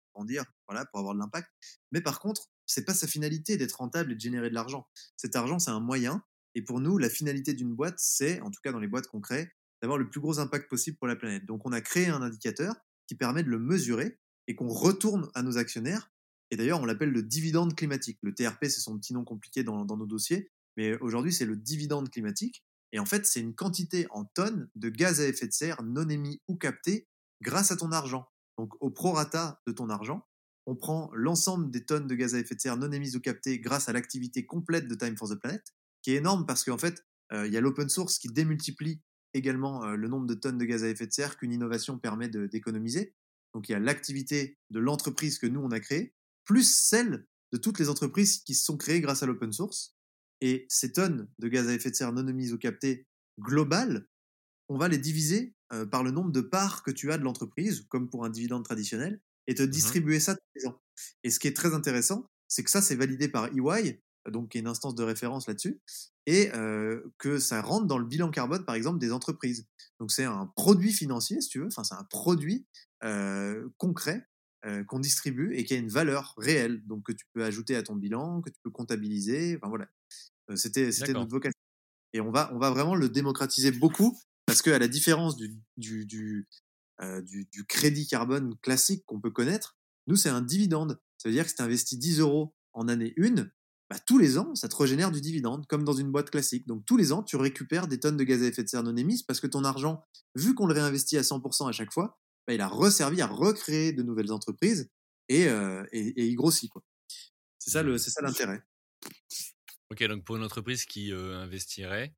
pour 0.92 1.00
avoir 1.00 1.14
de 1.14 1.20
l'impact. 1.20 1.50
Mais 1.92 2.02
par 2.02 2.20
contre, 2.20 2.50
c'est 2.66 2.86
pas 2.86 2.94
sa 2.94 3.08
finalité 3.08 3.58
d'être 3.58 3.74
rentable 3.74 4.12
et 4.12 4.16
de 4.16 4.20
générer 4.20 4.50
de 4.50 4.56
l'argent. 4.56 4.88
Cet 5.18 5.36
argent, 5.36 5.60
c'est 5.60 5.72
un 5.72 5.80
moyen. 5.80 6.24
Et 6.56 6.62
pour 6.62 6.80
nous, 6.80 6.98
la 6.98 7.10
finalité 7.10 7.54
d'une 7.54 7.76
boîte, 7.76 7.96
c'est, 7.98 8.42
en 8.42 8.50
tout 8.50 8.60
cas 8.64 8.72
dans 8.72 8.80
les 8.80 8.88
boîtes 8.88 9.08
qu'on 9.08 9.22
crée, 9.22 9.52
d'avoir 9.82 9.98
le 9.98 10.10
plus 10.10 10.22
gros 10.22 10.40
impact 10.40 10.70
possible 10.70 10.98
pour 10.98 11.08
la 11.08 11.16
planète. 11.16 11.46
Donc 11.46 11.66
on 11.66 11.72
a 11.72 11.82
créé 11.82 12.08
un 12.08 12.22
indicateur 12.22 12.76
qui 13.08 13.16
permet 13.16 13.44
de 13.44 13.50
le 13.50 13.60
mesurer 13.60 14.20
et 14.48 14.56
qu'on 14.56 14.70
retourne 14.70 15.30
à 15.34 15.44
nos 15.44 15.58
actionnaires. 15.58 16.12
Et 16.52 16.58
d'ailleurs, 16.58 16.80
on 16.80 16.86
l'appelle 16.86 17.12
le 17.12 17.24
dividende 17.24 17.76
climatique. 17.76 18.20
Le 18.22 18.34
TRP, 18.34 18.66
c'est 18.66 18.82
son 18.82 18.98
petit 18.98 19.14
nom 19.14 19.24
compliqué 19.24 19.64
dans, 19.64 19.84
dans 19.84 19.98
nos 19.98 20.06
dossiers, 20.06 20.52
mais 20.78 20.96
aujourd'hui, 21.00 21.34
c'est 21.34 21.46
le 21.46 21.56
dividende 21.56 22.10
climatique. 22.10 22.64
Et 22.92 23.00
en 23.00 23.06
fait, 23.06 23.26
c'est 23.26 23.42
une 23.42 23.56
quantité 23.56 24.08
en 24.12 24.26
tonnes 24.26 24.70
de 24.76 24.90
gaz 24.90 25.20
à 25.20 25.28
effet 25.28 25.48
de 25.48 25.54
serre 25.54 25.84
non 25.84 26.08
émis 26.08 26.42
ou 26.48 26.56
captés 26.56 27.08
grâce 27.42 27.72
à 27.72 27.76
ton 27.76 27.92
argent. 27.92 28.28
Donc 28.58 28.74
au 28.82 28.90
prorata 28.90 29.62
de 29.68 29.72
ton 29.72 29.90
argent, 29.90 30.26
on 30.66 30.76
prend 30.76 31.12
l'ensemble 31.14 31.70
des 31.70 31.86
tonnes 31.86 32.08
de 32.08 32.16
gaz 32.16 32.36
à 32.36 32.40
effet 32.40 32.56
de 32.56 32.62
serre 32.62 32.78
non 32.78 32.92
émises 32.92 33.16
ou 33.16 33.20
captées 33.20 33.60
grâce 33.60 33.90
à 33.90 33.94
l'activité 33.94 34.46
complète 34.46 34.88
de 34.88 34.96
Time 34.96 35.18
for 35.18 35.30
the 35.30 35.36
Planet, 35.36 35.64
qui 36.02 36.12
est 36.12 36.16
énorme 36.16 36.46
parce 36.46 36.64
qu'en 36.64 36.78
fait, 36.78 37.04
euh, 37.34 37.48
il 37.48 37.54
y 37.54 37.58
a 37.58 37.62
l'open 37.62 37.90
source 37.90 38.18
qui 38.18 38.30
démultiplie 38.30 39.02
également 39.34 39.84
euh, 39.84 39.96
le 39.96 40.08
nombre 40.08 40.26
de 40.26 40.34
tonnes 40.34 40.58
de 40.58 40.66
gaz 40.66 40.84
à 40.84 40.90
effet 40.90 41.08
de 41.08 41.14
serre 41.14 41.38
qu'une 41.38 41.54
innovation 41.54 42.00
permet 42.00 42.30
d'économiser. 42.30 43.16
Donc 43.54 43.70
il 43.70 43.74
y 43.74 43.76
a 43.76 43.80
l'activité 43.80 44.58
de 44.70 44.80
l'entreprise 44.80 45.40
que 45.40 45.48
nous, 45.48 45.62
on 45.62 45.72
a 45.72 45.80
créée, 45.80 46.14
plus 46.46 46.64
celle 46.64 47.26
de 47.52 47.58
toutes 47.58 47.80
les 47.80 47.90
entreprises 47.90 48.40
qui 48.40 48.56
se 48.56 48.66
sont 48.66 48.78
créées 48.78 49.02
grâce 49.02 49.24
à 49.24 49.26
l'open 49.26 49.52
source. 49.52 49.96
Et 50.42 50.66
ces 50.70 50.92
tonnes 50.92 51.30
de 51.40 51.48
gaz 51.48 51.68
à 51.68 51.74
effet 51.74 51.92
de 51.92 51.96
serre 51.96 52.12
non 52.12 52.28
émises 52.28 52.54
ou 52.54 52.58
captées 52.58 53.08
globales, 53.40 54.08
on 54.70 54.78
va 54.78 54.88
les 54.88 54.98
diviser 54.98 55.54
euh, 55.74 55.86
par 55.86 56.04
le 56.04 56.12
nombre 56.12 56.32
de 56.32 56.42
parts 56.42 56.84
que 56.84 56.92
tu 56.92 57.12
as 57.12 57.18
de 57.18 57.24
l'entreprise, 57.24 57.86
comme 57.90 58.10
pour 58.10 58.26
un 58.26 58.30
dividende 58.30 58.64
traditionnel, 58.64 59.20
et 59.48 59.56
te 59.56 59.64
distribuer 59.64 60.20
ça 60.20 60.36
tous 60.36 60.42
les 60.56 60.68
ans. 60.68 60.82
Et 61.24 61.30
ce 61.30 61.40
qui 61.40 61.48
est 61.48 61.56
très 61.56 61.74
intéressant, 61.74 62.30
c'est 62.48 62.64
que 62.64 62.70
ça, 62.70 62.82
c'est 62.82 62.96
validé 62.96 63.28
par 63.28 63.48
EY, 63.48 64.02
donc 64.32 64.50
qui 64.50 64.58
est 64.58 64.62
une 64.62 64.68
instance 64.68 64.96
de 64.96 65.04
référence 65.04 65.48
là-dessus, 65.48 65.80
et 66.26 66.52
euh, 66.54 67.02
que 67.18 67.38
ça 67.38 67.62
rentre 67.62 67.86
dans 67.86 67.98
le 67.98 68.06
bilan 68.06 68.32
carbone, 68.32 68.66
par 68.66 68.76
exemple, 68.76 69.00
des 69.00 69.12
entreprises. 69.12 69.68
Donc 70.00 70.12
c'est 70.12 70.24
un 70.24 70.48
produit 70.56 70.92
financier, 70.92 71.42
si 71.42 71.50
tu 71.50 71.60
veux, 71.60 71.68
enfin 71.68 71.84
c'est 71.84 71.96
un 71.96 72.04
produit 72.04 72.66
euh, 73.04 73.68
concret 73.78 74.28
euh, 74.66 74.84
qu'on 74.84 75.00
distribue 75.00 75.56
et 75.56 75.64
qui 75.64 75.74
a 75.74 75.78
une 75.78 75.90
valeur 75.90 76.34
réelle, 76.38 76.86
donc 76.86 77.06
que 77.06 77.12
tu 77.12 77.26
peux 77.34 77.44
ajouter 77.44 77.76
à 77.76 77.84
ton 77.84 77.96
bilan, 77.96 78.42
que 78.42 78.50
tu 78.50 78.60
peux 78.64 78.72
comptabiliser, 78.72 79.58
enfin 79.58 79.70
voilà. 79.70 79.88
C'était 80.56 80.92
c'était 80.92 81.14
notre 81.14 81.32
vocation. 81.32 81.60
Et 82.14 82.22
on 82.22 82.32
va, 82.32 82.52
on 82.54 82.60
va 82.60 82.70
vraiment 82.70 82.96
le 82.96 83.10
démocratiser 83.10 83.72
beaucoup 83.72 84.18
parce 84.56 84.62
que 84.62 84.70
à 84.72 84.80
la 84.80 84.88
différence 84.88 85.36
du, 85.36 85.54
du, 85.76 86.06
du, 86.06 86.48
euh, 87.02 87.22
du, 87.22 87.44
du 87.52 87.66
crédit 87.66 88.08
carbone 88.08 88.56
classique 88.62 89.04
qu'on 89.06 89.20
peut 89.20 89.30
connaître, 89.30 89.76
nous, 90.08 90.16
c'est 90.16 90.30
un 90.30 90.40
dividende. 90.42 90.98
Ça 91.18 91.28
veut 91.28 91.36
dire 91.36 91.44
que 91.44 91.50
si 91.50 91.58
tu 91.58 91.62
investis 91.62 92.00
10 92.00 92.22
euros 92.22 92.56
en 92.72 92.88
année 92.88 93.14
1, 93.20 93.34
bah, 93.90 94.00
tous 94.08 94.18
les 94.18 94.38
ans, 94.38 94.56
ça 94.56 94.70
te 94.70 94.76
régénère 94.78 95.12
du 95.12 95.20
dividende, 95.20 95.68
comme 95.68 95.84
dans 95.84 95.92
une 95.92 96.10
boîte 96.10 96.30
classique. 96.30 96.66
Donc 96.68 96.86
tous 96.86 96.96
les 96.96 97.12
ans, 97.12 97.22
tu 97.22 97.36
récupères 97.36 97.90
des 97.90 98.00
tonnes 98.00 98.16
de 98.16 98.24
gaz 98.24 98.42
à 98.44 98.46
effet 98.46 98.64
de 98.64 98.70
serre 98.70 98.84
non 98.84 98.96
émises 98.96 99.24
parce 99.24 99.42
que 99.42 99.48
ton 99.48 99.66
argent, 99.66 100.06
vu 100.36 100.56
qu'on 100.56 100.68
le 100.68 100.74
réinvestit 100.74 101.18
à 101.18 101.22
100% 101.24 101.68
à 101.68 101.74
chaque 101.74 101.92
fois, 101.92 102.18
bah, 102.48 102.54
il 102.54 102.62
a 102.62 102.70
resservi 102.70 103.22
à 103.22 103.28
recréer 103.28 103.92
de 103.92 104.04
nouvelles 104.04 104.32
entreprises 104.32 104.90
et, 105.28 105.50
euh, 105.50 105.84
et, 105.92 106.00
et 106.22 106.28
il 106.28 106.36
grossit. 106.36 106.72
quoi. 106.72 106.82
C'est 107.60 107.72
ça 107.72 107.84
le- 107.84 107.98
c'est 107.98 108.10
ça 108.10 108.22
l'intérêt. 108.22 108.64
Ok, 109.92 110.02
donc 110.08 110.24
pour 110.24 110.38
une 110.38 110.44
entreprise 110.44 110.86
qui 110.86 111.12
euh, 111.12 111.42
investirait 111.42 112.16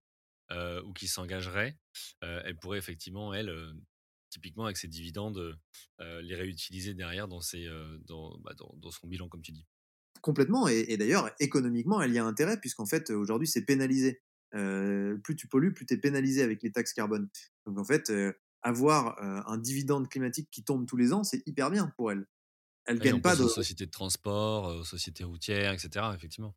euh, 0.52 0.82
ou 0.84 0.94
qui 0.94 1.08
s'engagerait, 1.08 1.78
euh, 2.24 2.42
elle 2.46 2.58
pourrait 2.58 2.78
effectivement, 2.78 3.34
elle, 3.34 3.50
euh, 3.50 3.74
typiquement 4.30 4.66
avec 4.66 4.78
ses 4.78 4.88
dividendes, 4.88 5.58
euh, 6.00 6.22
les 6.22 6.36
réutiliser 6.36 6.94
derrière 6.94 7.28
dans, 7.28 7.42
ses, 7.42 7.68
dans, 8.06 8.38
bah, 8.40 8.54
dans, 8.58 8.74
dans 8.78 8.92
son 8.92 9.08
bilan, 9.08 9.28
comme 9.30 9.42
tu 9.42 9.52
dis. 9.52 9.66
Complètement. 10.22 10.68
Et, 10.68 10.86
et 10.90 10.98
d'ailleurs, 10.98 11.30
économiquement, 11.40 12.02
elle 12.02 12.14
y 12.14 12.20
a 12.20 12.26
intérêt, 12.26 12.60
puisqu'en 12.60 12.86
fait, 12.86 13.10
aujourd'hui, 13.10 13.48
c'est 13.48 13.66
pénalisé. 13.66 14.22
Plus 14.52 15.36
tu 15.36 15.48
pollues, 15.48 15.74
plus 15.74 15.86
tu 15.86 15.94
es 15.94 15.98
pénalisé 15.98 16.42
avec 16.42 16.64
les 16.64 16.72
taxes 16.72 16.94
carbone. 16.94 17.30
Donc 17.66 17.78
en 17.78 17.84
fait, 17.84 18.12
avoir 18.62 19.22
un 19.22 19.58
dividende 19.58 20.10
climatique 20.10 20.50
qui 20.50 20.64
tombe 20.64 20.88
tous 20.88 20.98
les 20.98 21.14
ans, 21.14 21.24
c'est 21.24 21.46
hyper 21.46 21.70
bien 21.70 21.94
pour 21.98 22.12
elle. 22.12 22.26
On 22.90 22.96
gagnent 22.96 23.22
pas 23.22 23.36
de, 23.36 23.44
aux 23.44 23.50
sociétés 23.50 23.86
de 23.86 23.92
transport, 23.92 24.78
aux 24.78 24.86
sociétés 24.86 25.26
routières, 25.26 25.74
etc. 25.74 26.06
Effectivement. 26.16 26.56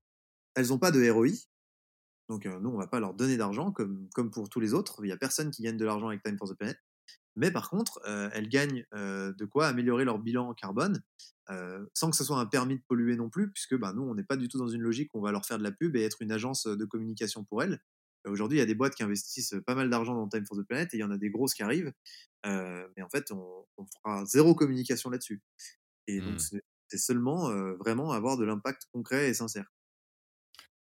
elles 0.55 0.73
ont 0.73 0.79
pas 0.79 0.93
de 0.93 1.11
ROI. 1.11 1.31
Donc 2.31 2.47
euh, 2.47 2.59
nous, 2.61 2.71
on 2.71 2.79
va 2.79 2.87
pas 2.87 3.01
leur 3.01 3.13
donner 3.13 3.37
d'argent 3.37 3.73
comme, 3.73 4.09
comme 4.15 4.31
pour 4.31 4.49
tous 4.49 4.61
les 4.61 4.73
autres. 4.73 5.05
Il 5.05 5.09
y 5.09 5.13
a 5.13 5.19
personne 5.19 5.51
qui 5.51 5.63
gagne 5.63 5.77
de 5.77 5.85
l'argent 5.85 6.09
avec 6.09 6.23
Time 6.23 6.39
for 6.39 6.49
the 6.49 6.55
Planet. 6.55 6.79
Mais 7.37 7.51
par 7.51 7.71
contre, 7.71 8.01
euh, 8.07 8.29
elles 8.33 8.49
gagnent 8.49 8.85
euh, 8.95 9.33
de 9.33 9.45
quoi 9.45 9.67
améliorer 9.69 10.05
leur 10.05 10.19
bilan 10.19 10.53
carbone 10.55 11.03
euh, 11.51 11.85
sans 11.95 12.11
que 12.11 12.17
ce 12.17 12.25
soit 12.25 12.39
un 12.39 12.47
permis 12.47 12.77
de 12.77 12.83
polluer 12.87 13.17
non 13.17 13.29
plus, 13.29 13.51
puisque 13.51 13.77
bah, 13.77 13.93
nous, 13.93 14.03
on 14.03 14.15
n'est 14.15 14.25
pas 14.25 14.37
du 14.37 14.49
tout 14.49 14.59
dans 14.59 14.69
une 14.69 14.83
logique 14.83 15.15
où 15.15 15.19
on 15.19 15.23
va 15.23 15.33
leur 15.33 15.45
faire 15.45 15.59
de 15.59 15.63
la 15.65 15.73
pub 15.73 15.97
et 15.97 16.03
être 16.03 16.23
une 16.23 16.33
agence 16.33 16.67
de 16.67 16.85
communication 16.85 17.45
pour 17.45 17.63
elles. 17.63 17.81
Aujourd'hui, 18.27 18.59
il 18.59 18.61
y 18.61 18.63
a 18.63 18.67
des 18.67 18.75
boîtes 18.75 18.95
qui 18.95 19.03
investissent 19.03 19.55
pas 19.67 19.75
mal 19.75 19.89
d'argent 19.91 20.15
dans 20.15 20.29
Time 20.29 20.45
for 20.47 20.57
the 20.57 20.63
Planet 20.63 20.93
et 20.93 20.99
il 20.99 21.01
y 21.01 21.05
en 21.05 21.11
a 21.11 21.17
des 21.17 21.31
grosses 21.31 21.55
qui 21.55 21.63
arrivent. 21.63 21.93
Mais 22.45 23.03
en 23.03 23.09
fait, 23.09 23.33
on, 23.33 23.65
on 23.79 23.87
fera 23.87 24.25
zéro 24.27 24.55
communication 24.55 25.09
là-dessus. 25.11 25.43
Et 26.07 26.21
donc, 26.21 26.39
Hmm. 26.53 26.59
c'est 26.89 26.99
seulement 26.99 27.51
vraiment 27.77 28.13
avoir 28.13 28.37
de 28.37 28.45
l'impact 28.45 28.87
concret 28.93 29.31
et 29.31 29.35
sincère. 29.35 29.73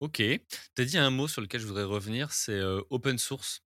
Ok. 0.02 0.16
Tu 0.16 0.82
as 0.82 0.84
dit 0.84 0.98
un 0.98 1.10
mot 1.10 1.28
sur 1.28 1.40
lequel 1.40 1.60
je 1.60 1.66
voudrais 1.66 1.84
revenir, 1.84 2.32
c'est 2.32 2.52
euh, 2.58 2.82
open 2.90 3.18
source. 3.18 3.62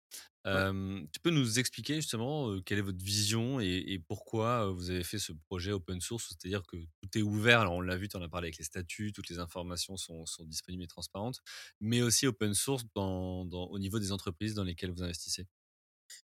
Ouais. 0.52 0.64
Tu 1.12 1.20
peux 1.22 1.30
nous 1.30 1.58
expliquer 1.58 1.94
justement 1.96 2.50
euh, 2.50 2.60
quelle 2.60 2.78
est 2.78 2.82
votre 2.82 3.02
vision 3.04 3.60
et, 3.60 3.84
et 3.86 3.98
pourquoi 4.00 4.66
vous 4.72 4.90
avez 4.90 5.04
fait 5.04 5.18
ce 5.18 5.32
projet 5.32 5.72
open 5.72 6.00
source? 6.00 6.28
C'est-à-dire 6.30 6.62
que 6.66 6.76
tout 6.76 7.18
est 7.18 7.22
ouvert, 7.22 7.60
alors 7.60 7.74
on 7.74 7.80
l'a 7.80 7.96
vu, 7.96 8.08
tu 8.08 8.16
en 8.16 8.22
as 8.22 8.28
parlé 8.28 8.46
avec 8.46 8.58
les 8.58 8.64
statuts, 8.64 9.12
toutes 9.12 9.28
les 9.28 9.38
informations 9.38 9.96
sont, 9.96 10.26
sont 10.26 10.44
disponibles 10.44 10.82
et 10.84 10.88
transparentes, 10.88 11.40
mais 11.80 12.02
aussi 12.02 12.26
open 12.26 12.54
source 12.54 12.84
dans, 12.94 13.44
dans- 13.44 13.66
au 13.66 13.78
niveau 13.78 13.98
des 14.00 14.12
entreprises 14.12 14.54
dans 14.54 14.64
lesquelles 14.64 14.90
vous 14.90 15.02
investissez. 15.04 15.46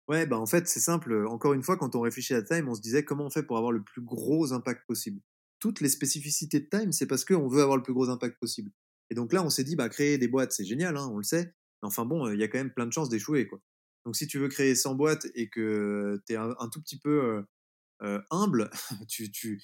Ouais, 0.07 0.25
bah 0.25 0.37
en 0.39 0.45
fait, 0.45 0.67
c'est 0.67 0.79
simple. 0.79 1.25
Encore 1.27 1.53
une 1.53 1.63
fois, 1.63 1.77
quand 1.77 1.95
on 1.95 2.01
réfléchit 2.01 2.33
à 2.33 2.41
Time, 2.41 2.67
on 2.67 2.75
se 2.75 2.81
disait 2.81 3.05
comment 3.05 3.25
on 3.25 3.29
fait 3.29 3.43
pour 3.43 3.57
avoir 3.57 3.71
le 3.71 3.83
plus 3.83 4.01
gros 4.01 4.53
impact 4.53 4.85
possible. 4.87 5.21
Toutes 5.59 5.81
les 5.81 5.89
spécificités 5.89 6.59
de 6.61 6.65
Time, 6.69 6.91
c'est 6.91 7.05
parce 7.07 7.25
qu'on 7.25 7.47
veut 7.47 7.61
avoir 7.61 7.77
le 7.77 7.83
plus 7.83 7.93
gros 7.93 8.09
impact 8.09 8.39
possible. 8.39 8.71
Et 9.09 9.15
donc 9.15 9.33
là, 9.33 9.43
on 9.43 9.49
s'est 9.49 9.63
dit, 9.63 9.75
bah, 9.75 9.89
créer 9.89 10.17
des 10.17 10.27
boîtes, 10.27 10.51
c'est 10.51 10.65
génial, 10.65 10.97
hein, 10.97 11.09
on 11.11 11.17
le 11.17 11.23
sait. 11.23 11.53
Mais 11.81 11.87
enfin 11.87 12.05
bon, 12.05 12.31
il 12.31 12.39
y 12.39 12.43
a 12.43 12.47
quand 12.47 12.57
même 12.57 12.73
plein 12.73 12.85
de 12.85 12.93
chances 12.93 13.09
d'échouer, 13.09 13.47
quoi. 13.47 13.61
Donc 14.05 14.15
si 14.15 14.27
tu 14.27 14.39
veux 14.39 14.47
créer 14.47 14.75
100 14.75 14.95
boîtes 14.95 15.27
et 15.35 15.49
que 15.49 16.21
tu 16.25 16.33
es 16.33 16.35
un, 16.35 16.69
tout 16.71 16.81
petit 16.81 16.97
peu 16.97 17.43
humble, 18.31 18.69
tu, 19.09 19.29
tu 19.31 19.61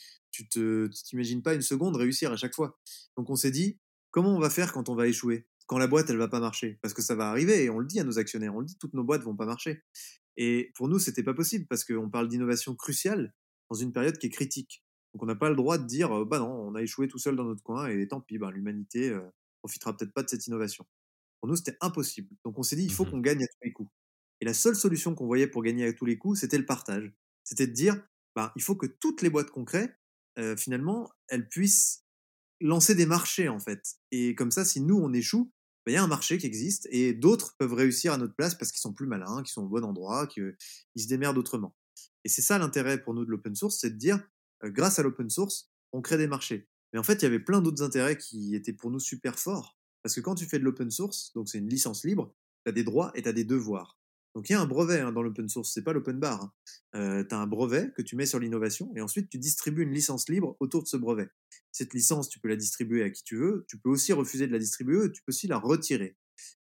t'imagines 0.50 1.42
pas 1.42 1.54
une 1.54 1.62
seconde 1.62 1.96
réussir 1.96 2.32
à 2.32 2.38
chaque 2.38 2.54
fois. 2.54 2.78
Donc 3.18 3.30
on 3.30 3.36
s'est 3.36 3.52
dit, 3.52 3.80
comment 4.12 4.36
on 4.36 4.40
va 4.40 4.50
faire 4.50 4.72
quand 4.72 4.90
on 4.90 4.96
va 4.96 5.08
échouer? 5.08 5.48
Quand 5.68 5.78
la 5.78 5.88
boîte, 5.88 6.10
elle 6.10 6.18
va 6.18 6.28
pas 6.28 6.40
marcher? 6.40 6.80
Parce 6.82 6.94
que 6.94 7.02
ça 7.02 7.16
va 7.16 7.30
arriver, 7.30 7.64
et 7.64 7.70
on 7.70 7.80
le 7.80 7.86
dit 7.86 8.00
à 8.00 8.04
nos 8.04 8.20
actionnaires, 8.20 8.56
on 8.56 8.60
le 8.60 8.66
dit, 8.66 8.78
toutes 8.78 8.94
nos 8.94 9.04
boîtes 9.04 9.24
vont 9.24 9.36
pas 9.36 9.46
marcher. 9.46 9.84
Et 10.38 10.72
pour 10.76 10.88
nous, 10.88 11.00
c'était 11.00 11.24
pas 11.24 11.34
possible, 11.34 11.66
parce 11.68 11.84
qu'on 11.84 12.10
parle 12.10 12.28
d'innovation 12.28 12.76
cruciale 12.76 13.34
dans 13.70 13.76
une 13.76 13.92
période 13.92 14.18
qui 14.18 14.28
est 14.28 14.32
critique. 14.32 14.85
Donc 15.16 15.24
on 15.24 15.28
n'a 15.28 15.36
pas 15.36 15.50
le 15.50 15.56
droit 15.56 15.78
de 15.78 15.86
dire, 15.86 16.26
bah 16.26 16.40
non, 16.40 16.52
on 16.52 16.76
a 16.76 16.82
échoué 16.82 17.08
tout 17.08 17.20
seul 17.20 17.38
dans 17.38 17.46
notre 17.46 17.64
coin, 17.64 17.88
et 17.88 18.06
tant 18.06 18.20
pis, 18.20 18.38
bah, 18.38 18.52
l'humanité 18.52 19.12
euh, 19.12 19.22
profitera 19.62 19.96
peut-être 19.96 20.12
pas 20.12 20.24
de 20.24 20.28
cette 20.28 20.46
innovation. 20.46 20.86
Pour 21.40 21.48
nous, 21.48 21.56
c'était 21.56 21.78
impossible. 21.80 22.36
Donc 22.44 22.60
on 22.60 22.64
s'est 22.64 22.76
dit, 22.76 22.84
il 22.84 22.92
faut 22.92 23.06
Mmh 23.06 23.12
qu'on 23.12 23.20
gagne 23.22 23.42
à 23.42 23.48
tous 23.48 23.64
les 23.64 23.72
coups. 23.72 23.90
Et 24.42 24.46
la 24.46 24.54
seule 24.54 24.76
solution 24.76 25.16
qu'on 25.16 25.26
voyait 25.26 25.48
pour 25.48 25.64
gagner 25.64 25.86
à 25.86 25.94
tous 25.94 26.04
les 26.04 26.18
coups, 26.18 26.42
c'était 26.42 26.58
le 26.58 26.66
partage. 26.66 27.14
C'était 27.46 27.66
de 27.66 27.72
dire, 27.72 28.06
bah, 28.36 28.52
il 28.58 28.62
faut 28.62 28.76
que 28.76 28.88
toutes 28.88 29.22
les 29.22 29.30
boîtes 29.30 29.52
crée, 29.66 29.90
euh, 30.38 30.58
finalement, 30.58 31.10
elles 31.30 31.48
puissent 31.48 32.04
lancer 32.60 32.94
des 32.94 33.06
marchés, 33.06 33.48
en 33.48 33.60
fait. 33.60 33.96
Et 34.12 34.36
comme 34.36 34.52
ça, 34.52 34.66
si 34.66 34.82
nous, 34.82 34.98
on 34.98 35.14
échoue, 35.14 35.50
bah, 35.86 35.94
il 35.94 35.96
y 35.96 35.98
a 35.98 36.04
un 36.04 36.08
marché 36.08 36.38
qui 36.38 36.46
existe 36.46 36.90
et 36.92 37.14
d'autres 37.14 37.56
peuvent 37.58 37.74
réussir 37.74 38.12
à 38.12 38.18
notre 38.18 38.36
place 38.36 38.54
parce 38.54 38.70
qu'ils 38.70 38.82
sont 38.82 38.94
plus 38.94 39.08
malins, 39.08 39.44
qu'ils 39.44 39.54
sont 39.54 39.64
au 39.64 39.70
bon 39.70 39.86
endroit, 39.86 40.28
qu'ils 40.28 40.58
se 40.98 41.08
démerdent 41.08 41.38
autrement. 41.38 41.74
Et 42.26 42.30
c'est 42.30 42.42
ça 42.42 42.58
l'intérêt 42.58 43.02
pour 43.02 43.14
nous 43.14 43.24
de 43.24 43.32
l'open 43.32 43.56
source, 43.56 43.78
c'est 43.80 43.92
de 43.92 43.98
dire, 43.98 44.20
grâce 44.70 45.00
à 45.00 45.04
l'open 45.04 45.30
source, 45.30 45.72
on 45.92 46.02
crée 46.02 46.18
des 46.18 46.28
marchés. 46.28 46.68
Mais 46.94 47.00
en 47.00 47.04
fait, 47.04 47.16
il 47.16 47.24
y 47.24 47.26
avait 47.26 47.40
plein 47.40 47.62
d'autres 47.62 47.84
intérêts 47.84 48.18
qui 48.18 48.56
étaient 48.56 48.74
pour 48.74 48.92
nous 48.92 49.00
super 49.00 49.40
forts. 49.40 49.78
Parce 50.04 50.16
que 50.16 50.22
quand 50.22 50.36
tu 50.36 50.46
fais 50.46 50.60
de 50.60 50.64
l'open 50.64 50.92
source, 50.92 51.32
donc 51.34 51.50
c'est 51.50 51.58
une 51.58 51.70
licence 51.70 52.04
libre, 52.04 52.34
tu 52.64 52.70
as 52.70 52.72
des 52.72 52.84
droits 52.84 53.12
et 53.16 53.24
tu 53.24 53.30
as 53.30 53.34
des 53.34 53.44
devoirs. 53.44 54.00
Donc 54.36 54.50
il 54.50 54.54
y 54.54 54.56
a 54.56 54.62
un 54.62 54.66
brevet 54.66 55.00
hein, 55.00 55.14
dans 55.14 55.22
l'open 55.22 55.48
source, 55.48 55.72
c'est 55.74 55.82
pas 55.82 55.94
l'open 55.94 56.20
bar. 56.20 56.44
Hein. 56.44 56.54
Euh, 56.96 57.24
tu 57.24 57.34
as 57.34 57.40
un 57.40 57.48
brevet 57.48 57.92
que 57.96 58.02
tu 58.02 58.18
mets 58.18 58.26
sur 58.26 58.38
l'innovation 58.38 58.92
et 58.96 59.02
ensuite 59.02 59.30
tu 59.30 59.40
distribues 59.40 59.84
une 59.84 59.94
licence 59.94 60.28
libre 60.28 60.58
autour 60.60 60.84
de 60.84 60.88
ce 60.88 60.98
brevet. 60.98 61.30
Cette 61.72 61.94
licence, 61.94 62.30
tu 62.30 62.40
peux 62.40 62.50
la 62.50 62.58
distribuer 62.58 63.02
à 63.04 63.10
qui 63.10 63.24
tu 63.24 63.38
veux, 63.38 63.66
tu 63.70 63.78
peux 63.78 63.90
aussi 63.90 64.12
refuser 64.12 64.46
de 64.46 64.52
la 64.52 64.60
distribuer, 64.60 65.10
tu 65.12 65.22
peux 65.24 65.32
aussi 65.32 65.48
la 65.48 65.58
retirer. 65.58 66.18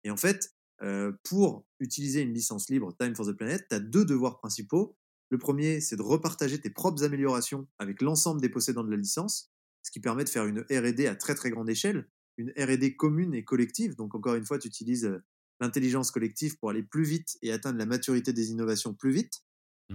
Et 0.03 0.09
en 0.09 0.17
fait, 0.17 0.51
euh, 0.81 1.11
pour 1.23 1.65
utiliser 1.79 2.21
une 2.21 2.33
licence 2.33 2.69
libre 2.69 2.95
Time 2.99 3.15
for 3.15 3.27
the 3.27 3.33
Planet, 3.33 3.63
tu 3.69 3.75
as 3.75 3.79
deux 3.79 4.05
devoirs 4.05 4.39
principaux. 4.39 4.97
Le 5.29 5.37
premier, 5.37 5.79
c'est 5.81 5.95
de 5.95 6.01
repartager 6.01 6.59
tes 6.59 6.69
propres 6.69 7.03
améliorations 7.03 7.67
avec 7.77 8.01
l'ensemble 8.01 8.41
des 8.41 8.49
possédants 8.49 8.83
de 8.83 8.91
la 8.91 8.97
licence, 8.97 9.51
ce 9.83 9.91
qui 9.91 9.99
permet 9.99 10.23
de 10.23 10.29
faire 10.29 10.45
une 10.45 10.61
R&D 10.61 11.07
à 11.07 11.15
très 11.15 11.35
très 11.35 11.49
grande 11.49 11.69
échelle, 11.69 12.09
une 12.37 12.51
R&D 12.57 12.95
commune 12.95 13.33
et 13.33 13.43
collective. 13.43 13.95
Donc 13.95 14.15
encore 14.15 14.35
une 14.35 14.45
fois, 14.45 14.59
tu 14.59 14.67
utilises 14.67 15.05
euh, 15.05 15.23
l'intelligence 15.59 16.11
collective 16.11 16.57
pour 16.57 16.69
aller 16.69 16.83
plus 16.83 17.03
vite 17.03 17.37
et 17.41 17.51
atteindre 17.51 17.77
la 17.77 17.85
maturité 17.85 18.33
des 18.33 18.51
innovations 18.51 18.93
plus 18.93 19.11
vite. 19.11 19.43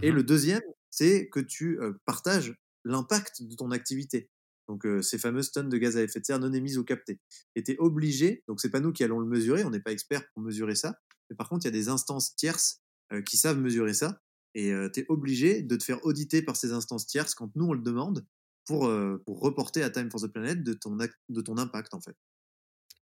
Et 0.02 0.10
Mmh 0.10 0.14
le 0.14 0.22
deuxième, 0.22 0.62
c'est 0.90 1.28
que 1.28 1.40
tu 1.40 1.80
euh, 1.80 1.92
partages 2.04 2.54
l'impact 2.84 3.42
de 3.42 3.54
ton 3.54 3.70
activité. 3.70 4.30
Donc 4.68 4.86
euh, 4.86 5.02
ces 5.02 5.18
fameuses 5.18 5.52
tonnes 5.52 5.68
de 5.68 5.76
gaz 5.76 5.96
à 5.96 6.02
effet 6.02 6.20
de 6.20 6.24
serre 6.24 6.38
non 6.38 6.52
émises 6.52 6.78
ou 6.78 6.84
captées. 6.84 7.20
Et 7.54 7.62
tu 7.62 7.72
es 7.72 7.78
obligé, 7.78 8.42
donc 8.48 8.60
c'est 8.60 8.70
pas 8.70 8.80
nous 8.80 8.92
qui 8.92 9.04
allons 9.04 9.20
le 9.20 9.26
mesurer, 9.26 9.64
on 9.64 9.70
n'est 9.70 9.80
pas 9.80 9.92
experts 9.92 10.24
pour 10.32 10.42
mesurer 10.42 10.74
ça, 10.74 10.98
mais 11.28 11.36
par 11.36 11.48
contre 11.48 11.64
il 11.64 11.68
y 11.68 11.74
a 11.74 11.78
des 11.78 11.88
instances 11.88 12.34
tierces 12.36 12.82
euh, 13.12 13.22
qui 13.22 13.36
savent 13.36 13.58
mesurer 13.58 13.94
ça, 13.94 14.20
et 14.54 14.72
euh, 14.72 14.88
tu 14.92 15.00
es 15.00 15.06
obligé 15.08 15.62
de 15.62 15.76
te 15.76 15.84
faire 15.84 16.04
auditer 16.04 16.42
par 16.42 16.56
ces 16.56 16.72
instances 16.72 17.06
tierces 17.06 17.34
quand 17.34 17.54
nous 17.56 17.66
on 17.66 17.72
le 17.74 17.80
demande 17.82 18.26
pour, 18.66 18.86
euh, 18.86 19.22
pour 19.26 19.40
reporter 19.40 19.82
à 19.82 19.90
Time 19.90 20.10
for 20.10 20.20
the 20.20 20.28
Planet 20.28 20.62
de 20.62 20.72
ton, 20.74 20.96
de 20.96 21.40
ton 21.42 21.58
impact 21.58 21.94
en 21.94 22.00
fait. 22.00 22.16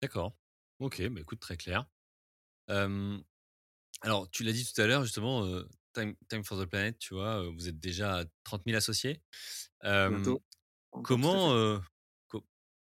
D'accord. 0.01 0.35
OK, 0.79 1.01
bah, 1.09 1.21
écoute, 1.21 1.39
très 1.39 1.55
clair. 1.57 1.85
Alors 4.01 4.29
tu 4.31 4.43
l'as 4.43 4.53
dit 4.53 4.65
tout 4.71 4.79
à 4.81 4.87
l'heure 4.87 5.03
justement, 5.03 5.45
heu, 5.45 5.67
Time 5.93 6.15
Time 6.29 6.43
for 6.43 6.59
the 6.61 6.65
Planet, 6.65 6.97
tu 6.99 7.13
vois, 7.13 7.43
heu, 7.43 7.49
vous 7.49 7.67
êtes 7.67 7.79
déjà 7.79 8.19
à 8.19 8.25
30 8.43 8.65
000 8.65 8.77
associés. 8.77 9.21
Bientôt, 10.05 10.43
comment, 11.03 11.53
co 12.27 12.45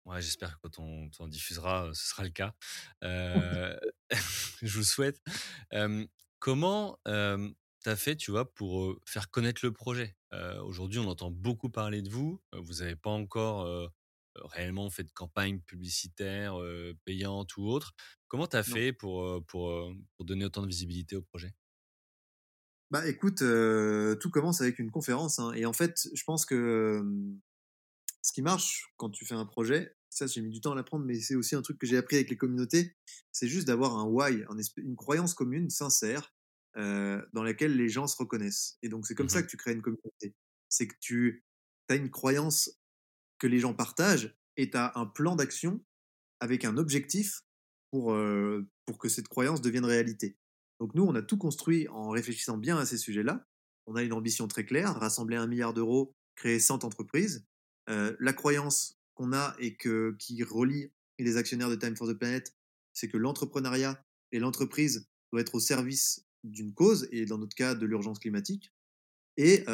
ouais, 0.07 0.23
j'espère 0.23 0.57
que 0.57 0.69
quand 0.69 0.79
on 0.81 1.11
on 1.21 1.29
diffusera, 1.29 1.91
ce 1.95 2.09
sera 2.09 2.25
le 2.25 2.31
cas. 2.31 2.55
Je 4.63 4.73
vous 4.73 4.79
le 4.81 4.85
souhaite. 4.85 5.21
Comment, 6.41 6.99
hem, 7.89 7.97
tu 7.97 8.01
as 8.01 8.05
fait, 8.05 8.16
tu 8.16 8.30
vois, 8.30 8.53
pour, 8.53 8.97
faire 9.05 9.30
connaître 9.30 9.64
le 9.64 9.72
projet? 9.72 10.16
Aujourd'hui, 10.62 10.99
on 10.99 11.09
entend 11.09 11.30
beaucoup 11.30 11.70
parler 11.70 12.03
de 12.03 12.11
vous, 12.11 12.41
vous 12.53 12.82
avez 12.82 12.97
pas 12.97 13.11
encore, 13.11 13.93
réellement 14.34 14.89
fait 14.91 15.05
de 15.05 15.12
campagne 15.12 15.61
publicitaire, 15.61 16.57
payante 17.05 17.57
ou 17.57 17.66
autre. 17.66 17.93
Comment 18.28 18.47
tu 18.47 18.57
as 18.57 18.66
Non. 18.68 18.74
fait 18.74 18.93
pour, 18.93 19.45
pour, 19.47 19.99
donner 20.20 20.45
autant 20.45 20.62
de 20.62 20.68
visibilité 20.68 21.16
au 21.16 21.22
projet? 21.22 21.55
Bah 22.91 23.07
écoute, 23.07 23.39
tout 23.39 24.30
commence 24.30 24.61
avec 24.61 24.78
une 24.78 24.91
conférence, 24.91 25.39
hein, 25.39 25.53
et 25.53 25.66
en 25.66 25.74
fait, 25.74 26.09
je 26.14 26.24
pense 26.24 26.47
que 26.47 27.03
ce 28.22 28.32
qui 28.32 28.43
marche 28.43 28.93
quand 28.97 29.11
tu 29.11 29.26
fais 29.26 29.34
un 29.34 29.47
projet, 29.47 29.95
ça 30.11 30.26
j'ai 30.26 30.41
mis 30.41 30.51
du 30.51 30.61
temps 30.61 30.72
à 30.72 30.74
l'apprendre, 30.74 31.05
mais 31.05 31.20
c'est 31.20 31.34
aussi 31.34 31.55
un 31.55 31.62
truc 31.62 31.78
que 31.78 31.86
j'ai 31.86 31.97
appris 31.97 32.16
avec 32.16 32.30
les 32.30 32.36
communautés, 32.36 32.97
c'est 33.30 33.49
juste 33.49 33.66
d'avoir 33.66 33.97
un 33.99 34.05
why, 34.05 34.45
une 34.76 34.97
croyance 34.97 35.34
commune, 35.34 35.68
sincère, 35.70 36.32
euh, 36.79 37.20
dans 37.33 37.43
laquelle 37.43 37.76
les 37.76 37.89
gens 37.89 38.07
se 38.07 38.16
reconnaissent. 38.16 38.79
Et 38.83 38.89
donc 38.89 39.07
c'est 39.07 39.14
comme 39.14 39.29
ça 39.29 39.41
Mmh 39.41 39.45
que 39.45 39.49
tu 39.49 39.57
crées 39.57 39.72
une 39.72 39.83
communauté. 39.83 40.35
C'est 40.68 40.87
que 40.87 40.97
tu 41.01 41.45
as 41.89 41.97
une 41.97 42.11
croyance 42.11 42.70
que 43.39 43.47
les 43.47 43.59
gens 43.59 43.74
partagent 43.74 44.37
et 44.57 44.70
tu 44.70 44.76
as 44.76 44.93
un 44.97 45.07
plan 45.07 45.37
d'action 45.37 45.85
avec 46.41 46.64
un 46.64 46.76
objectif 46.76 47.43
pour, 47.91 48.12
euh, 48.12 48.68
pour 48.87 48.99
que 48.99 49.09
cette 49.09 49.29
croyance 49.29 49.61
devienne 49.61 49.85
réalité. 49.85 50.37
Donc 50.79 50.95
nous, 50.95 51.03
on 51.03 51.14
a 51.14 51.22
tout 51.22 51.39
construit 51.39 51.89
en 51.89 52.11
réfléchissant 52.11 52.59
bien 52.59 52.79
à 52.79 52.87
ces 52.87 52.99
sujets-là. 52.99 53.47
On 53.87 53.97
a 53.97 54.03
une 54.03 54.12
ambition 54.12 54.47
très 54.47 54.64
claire, 54.64 54.95
rassembler 54.95 55.37
un 55.37 55.47
milliard 55.47 55.74
d'euros, 55.74 56.14
créer 56.37 56.61
100 56.61 56.85
entreprises. 56.85 57.45
Euh, 57.89 58.14
la 58.20 58.33
croyance 58.33 58.99
qu'on 59.14 59.33
a 59.33 59.57
et 59.59 59.76
que, 59.76 60.14
qui 60.18 60.43
relie 60.45 60.93
les 61.18 61.37
actionnaires 61.37 61.70
de 61.70 61.74
Time 61.74 61.97
for 61.97 62.07
the 62.07 62.14
Planet, 62.14 62.55
c'est 62.93 63.09
que 63.09 63.16
l'entrepreneuriat 63.16 64.05
et 64.31 64.39
l'entreprise 64.39 65.09
doivent 65.33 65.43
être 65.43 65.57
au 65.57 65.61
service 65.61 66.28
d'une 66.45 66.74
cause, 66.74 67.09
et 67.11 67.26
dans 67.26 67.39
notre 67.39 67.55
cas, 67.55 67.74
de 67.74 67.86
l'urgence 67.86 68.18
climatique. 68.18 68.72
Et 69.36 69.64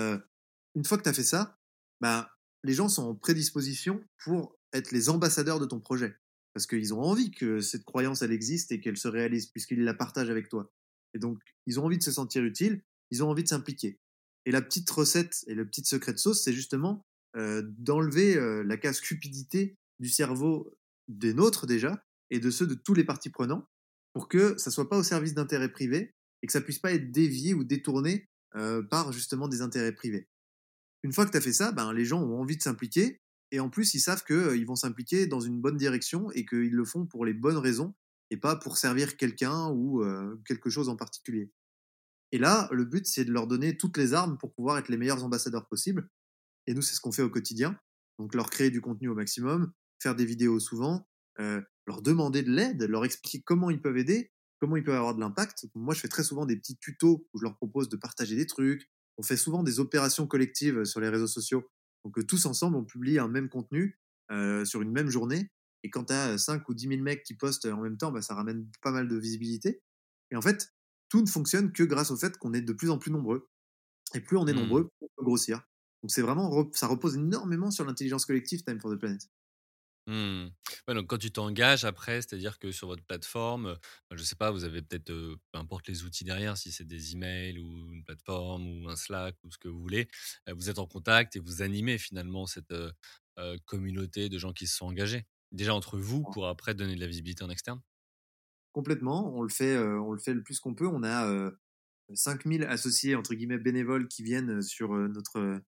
une 0.75 0.85
fois 0.85 0.99
que 0.99 1.03
tu 1.03 1.09
as 1.09 1.15
fait 1.15 1.23
ça, 1.23 1.59
bah, 2.01 2.31
les 2.63 2.75
gens 2.75 2.89
sont 2.89 3.03
en 3.03 3.15
prédisposition 3.15 4.03
pour 4.25 4.59
être 4.73 4.91
les 4.91 5.09
ambassadeurs 5.09 5.61
de 5.61 5.67
ton 5.67 5.81
projet. 5.81 6.17
Parce 6.53 6.67
qu'ils 6.67 6.95
ont 6.95 7.01
envie 7.01 7.31
que 7.31 7.61
cette 7.61 7.85
croyance, 7.85 8.23
elle 8.23 8.33
existe 8.33 8.73
et 8.73 8.81
qu'elle 8.81 8.97
se 8.97 9.09
réalise, 9.09 9.47
puisqu'ils 9.47 9.83
la 9.83 9.95
partagent 9.95 10.31
avec 10.31 10.49
toi. 10.49 10.73
Et 11.13 11.19
donc, 11.19 11.39
ils 11.67 11.81
ont 11.81 11.85
envie 11.85 11.99
de 11.99 12.03
se 12.03 12.13
sentir 12.13 12.45
utiles, 12.45 12.83
ils 13.11 13.23
ont 13.23 13.29
envie 13.29 13.43
de 13.43 13.49
s'impliquer. 13.49 13.99
Et 14.47 14.51
la 14.51 14.63
petite 14.63 14.91
recette 14.91 15.45
et 15.47 15.55
le 15.55 15.67
petit 15.67 15.85
secret 15.85 16.13
de 16.13 16.19
sauce, 16.19 16.43
c'est 16.43 16.53
justement 16.53 17.05
d'enlever 17.35 18.37
la 18.65 18.77
case 18.77 19.01
cupidité 19.01 19.77
du 19.99 20.09
cerveau 20.09 20.73
des 21.09 21.35
nôtres 21.35 21.67
déjà, 21.67 22.05
et 22.31 22.41
de 22.41 22.51
ceux 22.51 22.67
de 22.67 22.75
tous 22.75 22.95
les 22.95 23.05
parties 23.05 23.31
prenants, 23.31 23.69
pour 24.13 24.29
que 24.29 24.57
ça 24.57 24.71
soit 24.71 24.89
pas 24.89 24.97
au 24.97 25.03
service 25.03 25.35
d'intérêts 25.35 25.73
privés, 25.73 26.14
et 26.45 26.47
que 26.47 26.53
ça 26.53 26.61
puisse 26.61 26.79
pas 26.79 26.93
être 26.93 27.11
dévié 27.11 27.55
ou 27.55 27.65
détourné 27.65 28.29
par 28.91 29.13
justement 29.13 29.49
des 29.49 29.63
intérêts 29.63 29.93
privés. 29.93 30.29
Une 31.03 31.13
fois 31.13 31.25
que 31.25 31.31
tu 31.31 31.39
as 31.39 31.41
fait 31.41 31.55
ça, 31.55 31.73
ben, 31.73 31.91
les 31.95 32.05
gens 32.05 32.23
ont 32.23 32.39
envie 32.39 32.59
de 32.59 32.63
s'impliquer 32.63 33.23
et 33.51 33.61
en 33.61 33.71
plus 33.71 33.95
ils 33.95 34.01
savent 34.01 34.23
qu'ils 34.25 34.37
euh, 34.37 34.65
vont 34.67 34.77
s'impliquer 34.77 35.27
dans 35.27 35.41
une 35.41 35.59
bonne 35.59 35.79
direction 35.79 36.31
et 36.33 36.45
qu'ils 36.45 36.75
le 36.75 36.85
font 36.85 37.07
pour 37.07 37.25
les 37.25 37.33
bonnes 37.33 37.57
raisons 37.57 37.95
et 38.31 38.37
pas 38.37 38.57
pour 38.57 38.77
servir 38.77 39.17
quelqu'un 39.17 39.71
ou 39.71 40.05
quelque 40.45 40.69
chose 40.69 40.91
en 40.91 40.97
particulier. 40.97 41.51
Et 42.31 42.39
là, 42.39 42.69
le 42.73 42.85
but 42.85 43.07
c'est 43.07 43.25
de 43.25 43.33
leur 43.33 43.47
donner 43.47 43.79
toutes 43.79 43.97
les 43.97 44.13
armes 44.13 44.37
pour 44.37 44.53
pouvoir 44.53 44.77
être 44.77 44.91
les 44.91 44.99
meilleurs 44.99 45.25
ambassadeurs 45.25 45.67
possibles. 45.67 46.11
Et 46.67 46.75
nous, 46.75 46.83
c'est 46.83 46.95
ce 46.95 47.01
qu'on 47.01 47.13
fait 47.13 47.23
au 47.23 47.31
quotidien. 47.31 47.79
Donc 48.19 48.35
leur 48.35 48.51
créer 48.51 48.71
du 48.71 48.83
contenu 48.83 49.09
au 49.09 49.15
maximum, 49.15 49.73
faire 49.99 50.15
des 50.15 50.27
vidéos 50.27 50.61
souvent, 50.61 51.09
leur 51.39 52.03
demander 52.03 52.43
de 52.43 52.51
l'aide, 52.51 52.83
leur 52.83 53.07
expliquer 53.07 53.41
comment 53.43 53.71
ils 53.71 53.81
peuvent 53.81 53.97
aider, 53.97 54.31
comment 54.65 54.77
ils 54.77 54.85
peuvent 54.85 54.95
avoir 54.95 55.15
de 55.15 55.21
l'impact. 55.21 55.67
Moi, 55.75 55.93
je 55.93 56.01
fais 56.01 56.09
très 56.09 56.23
souvent 56.25 56.47
des 56.47 56.57
petits 56.57 56.77
tutos 56.79 57.29
où 57.35 57.39
je 57.39 57.43
leur 57.45 57.55
propose 57.55 57.91
de 57.91 57.97
partager 57.97 58.35
des 58.35 58.47
trucs. 58.47 58.91
On 59.19 59.23
fait 59.23 59.37
souvent 59.37 59.63
des 59.63 59.79
opérations 59.79 60.27
collectives 60.27 60.85
sur 60.85 61.01
les 61.01 61.11
réseaux 61.11 61.27
sociaux. 61.27 61.69
Donc 62.05 62.19
euh, 62.19 62.25
tous 62.25 62.47
ensemble, 62.47 62.77
on 62.77 62.85
publie 62.85 63.19
un 63.19 63.29
même 63.29 63.51
contenu 63.51 63.99
euh, 64.33 64.65
sur 64.65 64.81
une 64.81 64.91
même 64.91 65.11
journée. 65.11 65.51
Et 65.83 65.91
quand 65.91 66.05
tu 66.07 66.15
as 66.15 66.39
5 66.39 66.67
ou 66.71 66.75
10 66.75 66.89
000 66.89 67.03
mecs 67.03 67.23
qui 67.25 67.35
postent 67.35 67.67
en 67.67 67.83
même 67.83 67.99
temps, 67.99 68.11
bah, 68.11 68.23
ça 68.23 68.35
ramène 68.35 68.67
pas 68.83 68.91
mal 68.91 69.07
de 69.07 69.17
visibilité. 69.17 69.83
Et 70.31 70.37
en 70.37 70.43
fait, 70.43 70.73
tout 71.11 71.21
ne 71.21 71.27
fonctionne 71.27 71.73
que 71.73 71.83
grâce 71.83 72.11
au 72.11 72.17
fait 72.17 72.39
qu'on 72.39 72.55
est 72.55 72.63
de 72.63 72.73
plus 72.73 72.89
en 72.89 72.99
plus 72.99 73.11
nombreux. 73.13 73.49
Et 74.15 74.21
plus 74.21 74.39
on 74.39 74.47
est 74.47 74.55
Mmh. 74.55 74.57
nombreux, 74.57 74.85
plus 74.85 75.07
on 75.07 75.09
peut 75.19 75.25
grossir. 75.27 75.59
Donc 76.03 76.11
c'est 76.11 76.23
vraiment, 76.23 76.71
ça 76.73 76.87
repose 76.87 77.17
énormément 77.17 77.71
sur 77.71 77.85
l'intelligence 77.85 78.27
collective 78.27 78.65
Time 78.65 78.81
for 78.81 78.91
the 78.91 78.97
Planet. 78.99 79.21
Mmh. 80.07 80.49
Ouais, 80.87 80.95
donc 80.95 81.07
quand 81.07 81.17
tu 81.17 81.31
t'engages 81.33 81.87
après, 81.87 82.21
c'est-à-dire 82.21 82.59
que 82.59 82.71
sur 82.73 82.89
votre 82.89 83.03
plateforme, 83.05 83.69
heu, 83.69 83.79
je 84.11 84.23
sais 84.23 84.37
pas, 84.37 84.51
vous 84.51 84.65
avez 84.65 84.83
peut-être, 84.83 85.07
peu 85.07 85.39
importe 85.55 85.89
les 85.89 86.05
outils 86.05 86.25
derrière, 86.25 86.59
si 86.59 86.73
c'est 86.73 86.85
des 86.85 87.13
emails 87.15 87.59
ou 87.59 87.91
une 87.91 88.05
plateforme 88.05 88.67
ou 88.67 88.89
un 88.91 88.97
Slack 88.97 89.37
ou 89.45 89.51
ce 89.51 89.57
que 89.57 89.69
vous 89.69 89.81
voulez, 89.81 90.09
vous 90.47 90.69
êtes 90.69 90.79
en 90.79 90.87
contact 90.87 91.37
et 91.37 91.39
vous 91.41 91.63
animez 91.63 91.97
finalement 91.99 92.47
cette, 92.47 92.75
communauté 93.67 94.29
de 94.29 94.39
gens 94.39 94.53
qui 94.53 94.67
se 94.67 94.77
sont 94.77 94.87
engagés. 94.87 95.27
Déjà 95.53 95.75
entre 95.75 95.99
vous 95.99 96.25
pour 96.25 96.47
après 96.47 96.75
donner 96.75 96.95
de 96.95 97.01
la 97.01 97.07
visibilité 97.07 97.43
en 97.45 97.51
externe? 97.51 97.81
Complètement, 98.73 99.33
on 99.37 99.43
le 99.43 99.49
fait, 99.49 99.77
euh, 99.77 100.01
on 100.01 100.13
le 100.13 100.19
fait 100.19 100.35
le 100.35 100.43
plus 100.43 100.59
qu'on 100.59 100.75
peut. 100.75 100.87
On 100.89 101.03
a 101.05 101.29
euh, 101.31 101.51
5000 102.15 102.65
associés 102.65 103.15
entre 103.15 103.35
guillemets 103.35 103.59
bénévoles 103.59 104.09
qui 104.09 104.23
viennent 104.25 104.63
sur 104.63 104.95
euh, 104.95 105.09
notre 105.09 105.61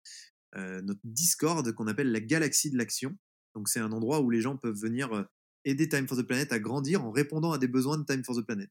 euh, 0.56 0.82
notre 0.82 1.00
Discord 1.04 1.72
qu'on 1.72 1.88
appelle 1.88 2.12
la 2.12 2.20
galaxie 2.20 2.70
de 2.70 2.78
l'action. 2.78 3.16
Donc 3.54 3.68
c'est 3.68 3.80
un 3.80 3.92
endroit 3.92 4.20
où 4.20 4.30
les 4.30 4.40
gens 4.40 4.56
peuvent 4.56 4.78
venir 4.78 5.26
aider 5.64 5.88
Time 5.88 6.06
for 6.06 6.16
the 6.16 6.22
Planet 6.22 6.52
à 6.52 6.58
grandir 6.58 7.04
en 7.04 7.10
répondant 7.10 7.52
à 7.52 7.58
des 7.58 7.68
besoins 7.68 7.98
de 7.98 8.04
Time 8.04 8.24
for 8.24 8.36
the 8.36 8.42
Planet. 8.42 8.70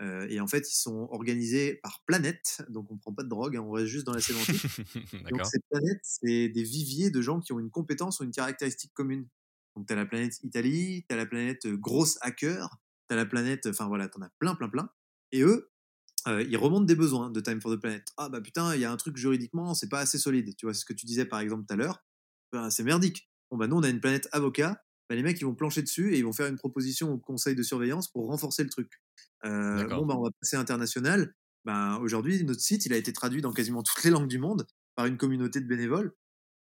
Euh, 0.00 0.26
et 0.30 0.40
en 0.40 0.46
fait, 0.46 0.70
ils 0.70 0.76
sont 0.76 1.08
organisés 1.10 1.74
par 1.82 2.02
planète, 2.06 2.62
donc 2.70 2.90
on 2.90 2.94
ne 2.94 2.98
prend 2.98 3.12
pas 3.12 3.22
de 3.22 3.28
drogue, 3.28 3.56
hein, 3.56 3.60
on 3.60 3.70
reste 3.70 3.88
juste 3.88 4.06
dans 4.06 4.14
la 4.14 4.20
sémantique. 4.20 4.62
donc 5.30 5.44
ces 5.44 5.60
planètes, 5.70 6.00
c'est 6.02 6.48
des 6.48 6.62
viviers 6.62 7.10
de 7.10 7.20
gens 7.20 7.40
qui 7.40 7.52
ont 7.52 7.60
une 7.60 7.70
compétence 7.70 8.20
ou 8.20 8.24
une 8.24 8.30
caractéristique 8.30 8.92
commune. 8.94 9.28
Donc 9.76 9.86
tu 9.86 9.92
as 9.92 9.96
la 9.96 10.06
planète 10.06 10.40
Italie, 10.42 11.04
tu 11.06 11.14
as 11.14 11.18
la 11.18 11.26
planète 11.26 11.66
grosse 11.66 12.18
hacker, 12.22 12.78
tu 13.08 13.14
as 13.14 13.16
la 13.16 13.26
planète, 13.26 13.66
enfin 13.66 13.88
voilà, 13.88 14.08
tu 14.08 14.18
en 14.18 14.22
as 14.22 14.30
plein, 14.38 14.54
plein, 14.54 14.70
plein. 14.70 14.88
Et 15.32 15.42
eux, 15.42 15.70
euh, 16.28 16.42
ils 16.42 16.56
remontent 16.56 16.86
des 16.86 16.96
besoins 16.96 17.30
de 17.30 17.40
Time 17.40 17.60
for 17.60 17.70
the 17.70 17.78
Planet. 17.78 18.06
Ah 18.16 18.30
bah 18.30 18.40
putain, 18.40 18.74
il 18.74 18.80
y 18.80 18.86
a 18.86 18.92
un 18.92 18.96
truc 18.96 19.18
juridiquement, 19.18 19.74
c'est 19.74 19.88
pas 19.90 20.00
assez 20.00 20.18
solide. 20.18 20.56
Tu 20.56 20.64
vois, 20.64 20.74
ce 20.74 20.86
que 20.86 20.94
tu 20.94 21.04
disais 21.04 21.26
par 21.26 21.40
exemple 21.40 21.66
tout 21.66 21.74
à 21.74 21.76
l'heure, 21.76 22.02
ben, 22.52 22.70
c'est 22.70 22.84
merdique. 22.84 23.29
Bon 23.50 23.56
bah 23.56 23.66
nous, 23.66 23.76
on 23.76 23.82
a 23.82 23.88
une 23.88 24.00
planète 24.00 24.28
avocat, 24.32 24.82
bah, 25.10 25.16
les 25.16 25.24
mecs, 25.24 25.40
ils 25.40 25.44
vont 25.44 25.56
plancher 25.56 25.82
dessus 25.82 26.14
et 26.14 26.18
ils 26.18 26.24
vont 26.24 26.32
faire 26.32 26.46
une 26.46 26.56
proposition 26.56 27.12
au 27.12 27.18
conseil 27.18 27.56
de 27.56 27.64
surveillance 27.64 28.06
pour 28.06 28.28
renforcer 28.28 28.62
le 28.62 28.70
truc. 28.70 28.92
Euh, 29.44 29.84
bon, 29.88 30.06
bah, 30.06 30.14
on 30.16 30.22
va 30.22 30.30
passer 30.40 30.56
international. 30.56 31.34
Ben, 31.64 31.96
Aujourd'hui, 31.96 32.42
notre 32.44 32.60
site, 32.60 32.86
il 32.86 32.92
a 32.92 32.96
été 32.96 33.12
traduit 33.12 33.42
dans 33.42 33.52
quasiment 33.52 33.82
toutes 33.82 34.04
les 34.04 34.10
langues 34.10 34.28
du 34.28 34.38
monde 34.38 34.68
par 34.94 35.06
une 35.06 35.16
communauté 35.16 35.60
de 35.60 35.66
bénévoles. 35.66 36.14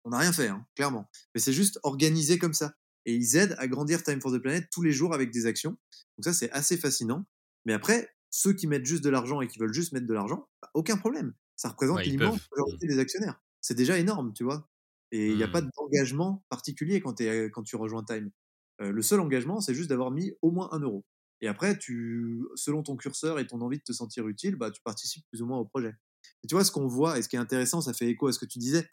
On 0.04 0.10
n'a 0.10 0.18
rien 0.18 0.32
fait, 0.34 0.48
hein, 0.48 0.66
clairement. 0.74 1.08
Mais 1.34 1.40
c'est 1.40 1.54
juste 1.54 1.80
organisé 1.84 2.38
comme 2.38 2.52
ça. 2.52 2.74
Et 3.06 3.14
ils 3.14 3.36
aident 3.36 3.56
à 3.58 3.66
grandir 3.66 4.02
Time 4.02 4.20
for 4.20 4.30
the 4.30 4.38
Planet 4.38 4.68
tous 4.70 4.82
les 4.82 4.92
jours 4.92 5.14
avec 5.14 5.30
des 5.30 5.46
actions. 5.46 5.78
Donc 6.18 6.24
ça, 6.24 6.34
c'est 6.34 6.50
assez 6.50 6.76
fascinant. 6.76 7.24
Mais 7.64 7.72
après, 7.72 8.14
ceux 8.28 8.52
qui 8.52 8.66
mettent 8.66 8.84
juste 8.84 9.04
de 9.04 9.08
l'argent 9.08 9.40
et 9.40 9.48
qui 9.48 9.58
veulent 9.58 9.72
juste 9.72 9.92
mettre 9.92 10.06
de 10.06 10.12
l'argent, 10.12 10.50
bah, 10.60 10.70
aucun 10.74 10.98
problème. 10.98 11.32
Ça 11.56 11.70
représente 11.70 12.04
l'immense 12.04 12.40
majorité 12.54 12.86
des 12.86 12.98
actionnaires. 12.98 13.40
C'est 13.62 13.74
déjà 13.74 13.96
énorme, 13.96 14.34
tu 14.34 14.44
vois. 14.44 14.68
Et 15.14 15.28
il 15.28 15.36
n'y 15.36 15.44
a 15.44 15.48
pas 15.48 15.62
mmh. 15.62 15.70
d'engagement 15.76 16.44
particulier 16.48 17.00
quand, 17.00 17.20
es, 17.20 17.48
quand 17.50 17.62
tu 17.62 17.76
rejoins 17.76 18.02
Time. 18.02 18.32
Euh, 18.80 18.90
le 18.90 19.00
seul 19.00 19.20
engagement, 19.20 19.60
c'est 19.60 19.72
juste 19.72 19.88
d'avoir 19.88 20.10
mis 20.10 20.32
au 20.42 20.50
moins 20.50 20.68
un 20.72 20.80
euro. 20.80 21.04
Et 21.40 21.46
après, 21.46 21.78
tu, 21.78 22.42
selon 22.56 22.82
ton 22.82 22.96
curseur 22.96 23.38
et 23.38 23.46
ton 23.46 23.60
envie 23.60 23.78
de 23.78 23.84
te 23.84 23.92
sentir 23.92 24.26
utile, 24.26 24.56
bah, 24.56 24.72
tu 24.72 24.82
participes 24.82 25.24
plus 25.30 25.40
ou 25.40 25.46
moins 25.46 25.58
au 25.58 25.66
projet. 25.66 25.94
Et 26.42 26.48
tu 26.48 26.56
vois, 26.56 26.64
ce 26.64 26.72
qu'on 26.72 26.88
voit, 26.88 27.16
et 27.16 27.22
ce 27.22 27.28
qui 27.28 27.36
est 27.36 27.38
intéressant, 27.38 27.80
ça 27.80 27.92
fait 27.92 28.08
écho 28.08 28.26
à 28.26 28.32
ce 28.32 28.40
que 28.40 28.44
tu 28.44 28.58
disais, 28.58 28.88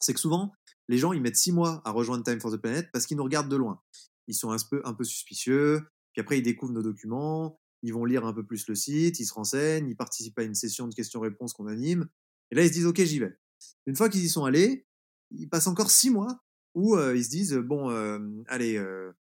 c'est 0.00 0.12
que 0.12 0.18
souvent, 0.18 0.52
les 0.88 0.98
gens, 0.98 1.12
ils 1.12 1.22
mettent 1.22 1.36
six 1.36 1.52
mois 1.52 1.80
à 1.84 1.92
rejoindre 1.92 2.24
Time 2.24 2.40
for 2.40 2.50
the 2.50 2.56
Planet 2.56 2.88
parce 2.92 3.06
qu'ils 3.06 3.16
nous 3.16 3.22
regardent 3.22 3.50
de 3.50 3.56
loin. 3.56 3.80
Ils 4.26 4.34
sont 4.34 4.50
un 4.50 4.56
peu, 4.68 4.82
un 4.84 4.94
peu 4.94 5.04
suspicieux, 5.04 5.82
puis 6.12 6.20
après, 6.20 6.38
ils 6.38 6.42
découvrent 6.42 6.72
nos 6.72 6.82
documents, 6.82 7.60
ils 7.84 7.94
vont 7.94 8.04
lire 8.04 8.26
un 8.26 8.32
peu 8.32 8.44
plus 8.44 8.66
le 8.66 8.74
site, 8.74 9.20
ils 9.20 9.26
se 9.26 9.34
renseignent, 9.34 9.88
ils 9.88 9.96
participent 9.96 10.38
à 10.40 10.42
une 10.42 10.56
session 10.56 10.88
de 10.88 10.94
questions-réponses 10.94 11.52
qu'on 11.52 11.68
anime, 11.68 12.08
et 12.50 12.56
là, 12.56 12.64
ils 12.64 12.68
se 12.68 12.72
disent, 12.72 12.86
OK, 12.86 13.00
j'y 13.00 13.20
vais. 13.20 13.38
Une 13.86 13.94
fois 13.94 14.08
qu'ils 14.08 14.24
y 14.24 14.28
sont 14.28 14.44
allés, 14.44 14.84
ils 15.30 15.48
passent 15.48 15.66
encore 15.66 15.90
six 15.90 16.10
mois 16.10 16.40
où 16.74 16.96
euh, 16.96 17.16
ils 17.16 17.24
se 17.24 17.30
disent, 17.30 17.54
bon, 17.54 17.88
allez, 18.46 18.82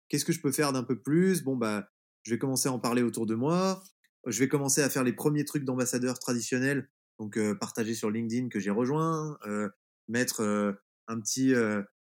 qu'est-ce 0.09 0.25
que 0.25 0.33
je 0.33 0.41
peux 0.41 0.53
faire 0.53 0.73
d'un 0.73 0.85
peu 0.85 1.01
plus? 1.01 1.43
Bon, 1.43 1.57
bah, 1.57 1.89
je 2.23 2.31
vais 2.33 2.39
commencer 2.39 2.69
à 2.69 2.73
en 2.73 2.79
parler 2.79 3.03
autour 3.03 3.27
de 3.27 3.35
moi. 3.35 3.83
Je 4.27 4.39
vais 4.39 4.49
commencer 4.49 4.83
à 4.83 4.89
faire 4.89 5.05
les 5.05 5.13
premiers 5.13 5.45
trucs 5.45 5.65
d'ambassadeur 5.65 6.19
traditionnels, 6.19 6.89
donc 7.19 7.39
partager 7.61 7.95
sur 7.95 8.11
LinkedIn 8.11 8.49
que 8.49 8.59
j'ai 8.59 8.71
rejoint, 8.71 9.39
mettre 10.09 10.43
un 11.09 11.21
petit 11.21 11.53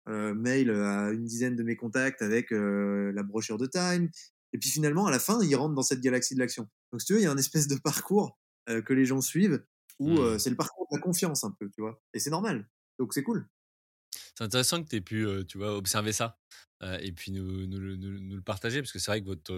mail 0.08 0.72
à 0.72 1.12
une 1.12 1.24
dizaine 1.24 1.56
de 1.56 1.64
mes 1.64 1.76
contacts 1.76 2.22
avec 2.22 2.52
la 2.52 3.24
brochure 3.24 3.58
de 3.58 3.68
Time. 3.68 4.10
Et 4.54 4.58
puis 4.58 4.70
finalement, 4.70 5.06
à 5.06 5.12
la 5.12 5.20
fin, 5.20 5.42
ils 5.42 5.56
rentrent 5.56 5.76
dans 5.76 5.84
cette 5.84 6.02
galaxie 6.02 6.36
de 6.36 6.40
l'action. 6.40 6.68
Donc 6.92 7.00
si 7.02 7.08
tu 7.08 7.14
veux, 7.14 7.20
il 7.20 7.24
y 7.24 7.28
a 7.28 7.32
un 7.32 7.38
espèce 7.38 7.68
de 7.68 7.76
parcours 7.76 8.38
que 8.68 8.94
les 8.94 9.06
gens 9.06 9.22
suivent 9.22 9.64
où 10.00 10.10
mmh. 10.10 10.40
c'est 10.40 10.50
le 10.50 10.56
parcours 10.56 10.88
de 10.92 10.98
la 10.98 11.02
confiance 11.02 11.44
un 11.44 11.56
peu, 11.58 11.70
tu 11.70 11.82
vois? 11.82 12.02
Et 12.14 12.20
c'est 12.20 12.32
normal. 12.32 12.68
Donc 13.00 13.14
c'est 13.14 13.24
cool. 13.24 13.48
C'est 14.42 14.46
intéressant 14.46 14.84
que 14.84 14.89
tu 14.89 14.96
aies 14.96 15.02
pu, 15.02 15.28
tu 15.48 15.60
vois, 15.60 15.78
observer 15.78 16.14
ça 16.14 16.39
et 17.00 17.12
puis 17.12 17.32
nous, 17.32 17.68
nous, 17.68 17.78
le 17.78 18.42
partager 18.42 18.82
parce 18.82 18.92
que 18.92 18.98
c'est 18.98 19.12
vrai 19.12 19.22
que 19.22 19.28
votre, 19.28 19.54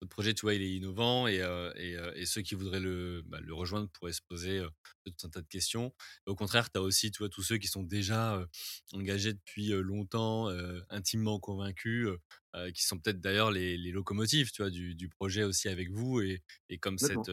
votre 0.00 0.08
projet, 0.08 0.32
tu 0.32 0.42
vois, 0.42 0.54
il 0.54 0.62
est 0.62 0.70
innovant 0.76 1.26
et, 1.26 1.44
et, 1.74 1.96
et 2.14 2.24
ceux 2.24 2.42
qui 2.42 2.54
voudraient 2.54 2.78
le, 2.78 3.24
bah, 3.26 3.40
le 3.40 3.52
rejoindre 3.52 3.88
pourraient 3.88 4.12
se 4.12 4.22
poser 4.22 4.64
tout 5.10 5.26
un 5.26 5.30
tas 5.30 5.40
de 5.40 5.48
questions. 5.48 5.92
au 6.26 6.34
contraire, 6.34 6.70
tu 6.70 6.78
as 6.78 6.82
aussi, 6.82 7.10
tu 7.10 7.18
vois, 7.18 7.28
tous 7.28 7.42
ceux 7.42 7.58
qui 7.58 7.68
sont 7.68 7.82
déjà 7.82 8.46
engagés 8.92 9.32
depuis 9.32 9.68
longtemps, 9.68 10.48
intimement 10.90 11.38
convaincus, 11.40 12.08
qui 12.74 12.84
sont 12.84 12.98
peut-être 12.98 13.20
d'ailleurs 13.20 13.50
les, 13.50 13.76
les, 13.76 13.90
locomotives, 13.92 14.50
tu 14.50 14.62
vois, 14.62 14.70
du, 14.70 14.94
du, 14.94 15.08
projet 15.08 15.44
aussi 15.44 15.68
avec 15.68 15.90
vous 15.90 16.20
et, 16.20 16.42
et 16.68 16.78
comme 16.78 16.98
cette, 16.98 17.30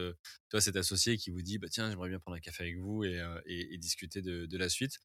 toi, 0.48 0.60
cet 0.60 0.76
associé 0.76 1.16
qui 1.16 1.30
vous 1.30 1.42
dit, 1.42 1.58
bah 1.58 1.68
tiens, 1.68 1.90
j'aimerais 1.90 2.08
bien 2.08 2.20
prendre 2.20 2.36
un 2.36 2.40
café 2.40 2.64
avec 2.64 2.78
vous 2.78 3.04
et, 3.04 3.22
et 3.46 3.78
discuter 3.78 4.22
de, 4.22 4.46
de, 4.46 4.58
la 4.58 4.68
suite. 4.68 4.98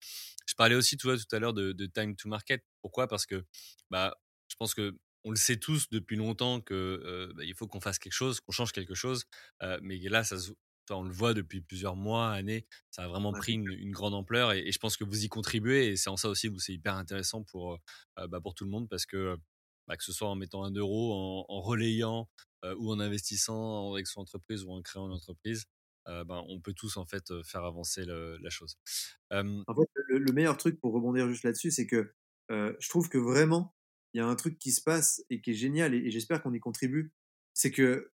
Je 0.45 0.53
parlais 0.55 0.76
aussi, 0.76 0.97
tu 0.97 1.07
vois, 1.07 1.17
tout 1.17 1.36
à 1.36 1.39
l'heure 1.39 1.53
de, 1.53 1.72
de 1.72 1.86
time 1.86 2.15
to 2.15 2.30
market. 2.30 2.63
Pourquoi? 2.82 3.07
Parce 3.07 3.26
que 3.26 3.43
bah 3.89 4.15
je 4.47 4.55
pense 4.57 4.74
que 4.74 4.97
on 5.24 5.32
le 5.32 5.38
sait 5.38 5.57
tous 5.57 5.89
depuis 5.89 6.15
longtemps 6.15 6.61
que 6.61 7.32
bah, 7.36 7.43
il 7.43 7.53
faut 7.53 7.67
qu'on 7.67 7.82
fasse 7.82 7.99
quelque 7.99 8.13
chose, 8.13 8.39
qu'on 8.39 8.51
change 8.51 8.72
quelque 8.72 8.95
chose. 8.95 9.26
mais 9.82 9.97
là, 9.99 10.24
ça, 10.24 10.38
on 10.98 11.04
le 11.04 11.12
voit 11.12 11.34
depuis 11.34 11.62
plusieurs 11.62 11.96
mois, 11.96 12.32
années. 12.32 12.66
Ça 12.89 13.04
a 13.04 13.08
vraiment 13.08 13.34
pris 13.34 13.54
une, 13.54 13.92
grande 13.92 14.14
ampleur 14.14 14.52
et, 14.54 14.72
je 14.72 14.80
pense 14.80 14.98
que 14.98 15.04
vous 15.04 15.24
y 15.24 15.30
contribuez 15.30 15.88
et 15.88 15.96
c'est 15.96 16.10
en 16.10 16.18
ça 16.18 16.30
aussi 16.30 16.50
que 16.50 16.58
c'est 16.60 16.74
hyper 16.74 16.96
intéressant 16.96 17.44
pour 17.44 17.80
bah, 18.18 18.39
pour 18.42 18.54
tout 18.54 18.66
le 18.66 18.72
monde 18.72 18.88
parce 18.89 19.06
que 19.06 19.38
bah, 19.88 19.98
que 19.98 20.04
ce 20.04 20.14
soit 20.14 20.30
en 20.30 20.36
mettant 20.36 20.64
un 20.64 20.72
euro, 20.72 21.46
en, 21.48 21.62
relayant 21.62 22.30
ou 22.78 22.92
en 22.92 23.00
investissant 23.00 23.94
avec 23.94 24.08
son 24.08 24.22
entreprise 24.22 24.64
ou 24.64 24.72
en 24.72 24.82
créant 24.82 25.08
une 25.08 25.14
entreprise, 25.14 25.66
on 26.06 26.62
peut 26.62 26.74
tous 26.74 26.98
en 26.98 27.06
fait 27.06 27.32
faire 27.44 27.64
avancer 27.64 28.06
la 28.06 28.50
chose. 28.50 28.78
en 29.32 29.64
fait, 29.76 29.89
le, 30.10 30.32
meilleur 30.34 30.58
truc 30.58 30.80
pour 30.80 30.94
rebondir 30.94 31.28
juste 31.30 31.44
là-dessus, 31.44 31.72
c'est 31.72 31.88
que 31.88 32.14
je 32.50 32.89
trouve 32.89 33.10
que 33.10 33.18
vraiment 33.18 33.76
il 34.14 34.18
y 34.18 34.22
a 34.22 34.28
un 34.28 34.36
truc 34.36 34.60
qui 34.60 34.72
se 34.72 34.82
passe 34.82 35.24
et 35.30 35.42
qui 35.42 35.52
est 35.52 35.56
génial 35.56 35.94
et, 35.94 36.12
j'espère 36.12 36.42
qu'on 36.42 36.54
y 36.54 36.60
contribue. 36.60 37.14
C'est 37.54 37.72
que 37.72 38.12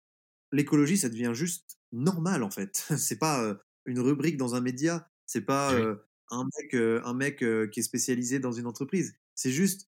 l'écologie, 0.51 0.97
ça 0.97 1.09
devient 1.09 1.31
juste 1.33 1.77
normal 1.93 2.43
en 2.43 2.49
fait. 2.51 2.85
c'est 2.97 3.19
pas 3.19 3.57
une 3.85 3.99
rubrique 3.99 4.37
dans 4.37 4.55
un 4.55 4.61
média, 4.61 5.09
c'est 5.25 5.41
pas 5.41 5.73
un 6.31 6.47
mec, 6.57 6.73
un 6.73 7.13
mec 7.13 7.37
qui 7.71 7.79
est 7.79 7.83
spécialisé 7.83 8.39
dans 8.39 8.51
une 8.51 8.67
entreprise. 8.67 9.15
C'est 9.35 9.51
juste 9.51 9.89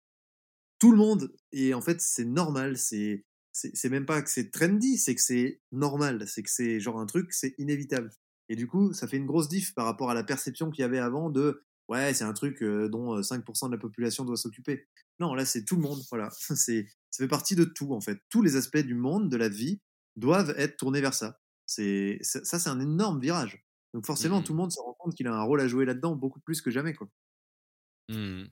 tout 0.80 0.92
le 0.92 0.98
monde 0.98 1.34
et 1.52 1.74
en 1.74 1.82
fait 1.82 2.02
c'est 2.02 2.26
normal. 2.26 2.78
C'est 2.78 3.26
c'est 3.54 3.90
même 3.90 4.06
pas 4.08 4.22
que 4.22 4.32
c'est 4.32 4.50
trendy, 4.50 4.98
c'est 4.98 5.14
que 5.14 5.22
c'est 5.22 5.62
normal, 5.72 6.28
c'est 6.28 6.42
que 6.42 6.50
c'est 6.50 6.80
genre 6.80 7.00
un 7.00 7.06
truc, 7.06 7.32
c'est 7.34 7.54
inévitable. 7.60 8.12
Et 8.50 8.56
du 8.56 8.68
coup, 8.68 8.94
ça 8.94 9.08
fait 9.08 9.18
une 9.18 9.28
grosse 9.28 9.48
diff 9.48 9.76
par 9.76 9.86
rapport 9.86 10.10
à 10.10 10.16
la 10.16 10.24
perception 10.24 10.72
qu'il 10.72 10.82
y 10.82 10.86
avait 10.86 11.00
avant 11.00 11.30
de 11.30 11.64
ouais, 11.90 12.14
c'est 12.14 12.24
un 12.24 12.34
truc 12.34 12.64
dont 12.64 13.22
5% 13.22 13.68
de 13.68 13.72
la 13.72 13.78
population 13.78 14.26
doit 14.26 14.38
s'occuper. 14.38 14.88
Non, 15.20 15.34
là, 15.34 15.46
c'est 15.46 15.66
tout 15.66 15.76
le 15.76 15.82
monde. 15.82 16.02
Voilà. 16.10 16.30
c'est, 16.56 16.88
ça 17.10 17.24
fait 17.24 17.28
partie 17.28 17.56
de 17.56 17.64
tout, 17.64 17.94
en 17.94 18.02
fait. 18.02 18.20
Tous 18.30 18.42
les 18.42 18.56
aspects 18.56 18.78
du 18.78 18.96
monde, 18.96 19.30
de 19.30 19.38
la 19.38 19.50
vie, 19.50 19.82
doivent 20.16 20.54
être 20.58 20.78
tournés 20.78 21.02
vers 21.02 21.14
ça. 21.14 21.40
C'est, 21.76 22.20
ça, 22.22 22.60
c'est 22.60 22.70
un 22.70 22.80
énorme 22.80 23.20
virage. 23.20 23.64
Donc, 23.94 24.06
forcément, 24.06 24.42
mmh. 24.42 24.44
tout 24.44 24.54
le 24.54 24.58
monde 24.58 24.72
se 24.72 24.80
rend 24.80 24.94
compte 24.94 25.16
qu'il 25.16 25.28
a 25.28 25.34
un 25.34 25.44
rôle 25.44 25.62
à 25.62 25.68
jouer 25.68 25.86
là-dedans, 25.86 26.16
beaucoup 26.16 26.40
plus 26.40 26.62
que 26.62 26.72
jamais, 26.72 26.94
quoi. 26.94 27.08
Mmh. 28.10 28.46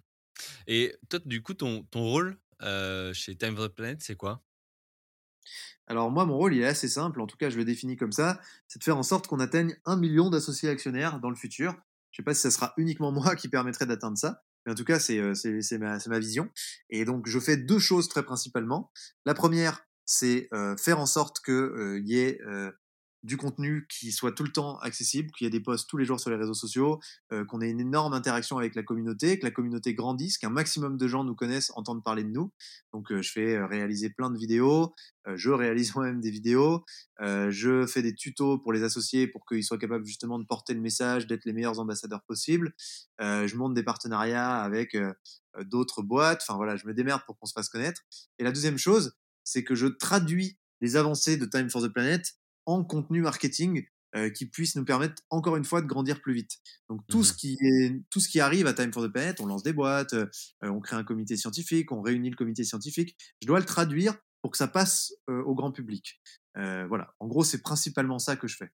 Et 0.68 0.96
toi, 1.10 1.20
du 1.26 1.42
coup, 1.42 1.54
ton, 1.54 1.84
ton 1.84 2.04
rôle 2.04 2.40
chez 3.14 3.36
Time 3.36 3.56
for 3.56 3.70
the 3.70 3.74
Planet, 3.74 4.02
c'est 4.02 4.16
quoi? 4.16 4.44
Alors 5.88 6.12
moi, 6.12 6.26
mon 6.26 6.38
rôle, 6.38 6.54
il 6.54 6.62
est 6.62 6.68
assez 6.68 6.88
simple, 6.88 7.20
en 7.20 7.28
tout 7.28 7.38
cas 7.38 7.50
je 7.50 7.58
le 7.58 7.66
définis 7.66 7.98
comme 7.98 8.12
ça, 8.12 8.40
c'est 8.68 8.80
de 8.80 8.84
faire 8.84 8.98
en 8.98 9.04
sorte 9.04 9.28
qu'on 9.28 9.40
atteigne 9.40 9.76
un 9.86 9.98
million 9.98 10.30
d'associés 10.30 10.70
actionnaires 10.70 11.20
dans 11.20 11.30
le 11.30 11.36
futur. 11.36 11.74
Je 12.12 12.22
ne 12.22 12.24
sais 12.24 12.24
pas 12.24 12.34
si 12.34 12.42
ça 12.42 12.52
sera 12.52 12.74
uniquement 12.78 13.12
moi 13.12 13.36
qui 13.36 13.50
permettrait 13.50 13.86
d'atteindre 13.86 14.18
ça, 14.18 14.42
mais 14.66 14.72
en 14.72 14.76
tout 14.76 14.86
cas, 14.86 15.00
c'est 15.00 15.20
ma, 15.80 15.98
ma 16.06 16.20
vision. 16.20 16.50
Et 16.90 17.04
donc, 17.04 17.28
je 17.28 17.40
fais 17.40 17.58
deux 17.58 17.80
choses 17.80 18.08
très 18.08 18.24
principalement. 18.24 18.92
La 19.26 19.34
première, 19.34 19.86
c'est 20.06 20.48
euh, 20.54 20.78
faire 20.78 21.00
en 21.00 21.06
sorte 21.06 21.44
qu'il 21.44 21.54
euh, 21.54 22.00
y 22.04 22.20
ait 22.20 22.40
du 23.24 23.38
contenu 23.38 23.86
qui 23.88 24.12
soit 24.12 24.32
tout 24.32 24.44
le 24.44 24.52
temps 24.52 24.80
accessible, 24.80 25.32
qu'il 25.32 25.46
y 25.46 25.48
ait 25.48 25.52
des 25.52 25.60
posts 25.60 25.88
tous 25.88 25.98
les 25.98 26.06
jours 26.06 26.20
sur 26.20 26.32
les 26.32 26.36
réseaux 26.36 26.56
sociaux, 26.56 27.00
euh, 27.32 27.46
qu'on 27.46 27.62
ait 27.62 27.70
une 27.70 27.80
énorme 27.80 28.14
interaction 28.14 28.58
avec 28.58 28.74
la 28.74 28.84
communauté, 28.84 29.38
que 29.38 29.46
la 29.46 29.52
communauté 29.52 29.94
grandisse, 29.94 30.38
qu'un 30.38 30.50
maximum 30.50 30.98
de 30.98 31.08
gens 31.08 31.24
nous 31.24 31.36
connaissent, 31.36 31.72
entendent 31.76 32.04
parler 32.04 32.24
de 32.24 32.30
nous. 32.30 32.52
Donc 32.94 33.12
euh, 33.12 33.22
je 33.22 33.32
fais 33.32 33.56
euh, 33.56 33.68
réaliser 33.68 34.10
plein 34.10 34.32
de 34.32 34.38
vidéos, 34.38 34.94
je 35.36 35.52
réalise 35.52 35.94
moi-même 35.96 36.20
des 36.20 36.32
vidéos, 36.32 36.84
je 37.20 37.86
fais 37.86 38.02
des 38.02 38.16
tutos 38.16 38.58
pour 38.58 38.74
les 38.74 38.82
associés 38.82 39.28
pour 39.28 39.46
qu'ils 39.46 39.64
soient 39.64 39.78
capables 39.78 40.06
justement 40.06 40.40
de 40.40 40.46
porter 40.46 40.74
le 40.74 40.82
message, 40.82 41.28
d'être 41.28 41.46
les 41.46 41.54
meilleurs 41.54 41.80
ambassadeurs 41.80 42.24
possibles. 42.24 42.74
je 43.20 43.56
monte 43.56 43.76
des 43.76 43.84
partenariats 43.84 44.62
avec 44.62 44.98
d'autres 45.66 46.02
boîtes, 46.02 46.42
enfin 46.42 46.56
voilà, 46.56 46.76
je 46.76 46.88
me 46.88 46.94
démerde 46.96 47.22
pour 47.28 47.38
qu'on 47.38 47.46
se 47.46 47.54
fasse 47.54 47.70
connaître. 47.70 48.02
Et 48.40 48.44
la 48.44 48.52
deuxième 48.52 48.80
chose, 48.80 49.16
c'est 49.44 49.64
que 49.64 49.76
je 49.76 49.86
traduis 49.86 50.58
les 50.82 50.96
avancées 50.96 51.38
de 51.38 51.46
Time 51.46 51.70
for 51.70 51.84
the 51.84 51.94
Planet 51.94 52.26
en 52.66 52.84
contenu 52.84 53.22
marketing 53.22 53.86
euh, 54.14 54.30
qui 54.30 54.45
puisse 54.45 54.76
nous 54.76 54.84
permettre 54.84 55.24
encore 55.30 55.55
une 55.55 55.64
fois 55.64 55.82
de 55.82 55.88
grandir 55.88 56.20
plus 56.20 56.34
vite. 56.34 56.59
Donc 56.89 56.99
tout 57.07 57.24
ce 57.24 57.32
mmh 57.32 57.36
qui 57.38 57.57
est 57.62 58.03
tout 58.09 58.20
ce 58.20 58.28
qui 58.28 58.41
arrive 58.41 58.68
à 58.68 58.74
Time 58.74 58.91
for 58.91 59.01
the 59.01 59.07
Planet, 59.07 59.39
on 59.39 59.45
lance 59.45 59.64
des 59.64 59.72
boîtes, 59.72 60.12
euh, 60.12 60.28
on 60.64 60.82
crée 60.82 60.97
un 60.97 61.05
comité 61.05 61.38
scientifique, 61.38 61.93
on 61.93 62.01
réunit 62.01 62.30
le 62.30 62.36
comité 62.36 62.66
scientifique. 62.66 63.16
Je 63.41 63.47
dois 63.47 63.59
le 63.59 63.66
traduire 63.66 64.18
pour 64.41 64.51
que 64.51 64.57
ça 64.57 64.68
passe 64.68 65.14
euh, 65.30 65.41
au 65.43 65.55
grand 65.55 65.72
public. 65.72 66.22
voilà. 66.55 67.16
En 67.20 67.28
gros, 67.28 67.45
c'est 67.45 67.62
principalement 67.62 68.20
ça 68.20 68.36
que 68.36 68.49
je 68.49 68.57
fais. 68.57 68.70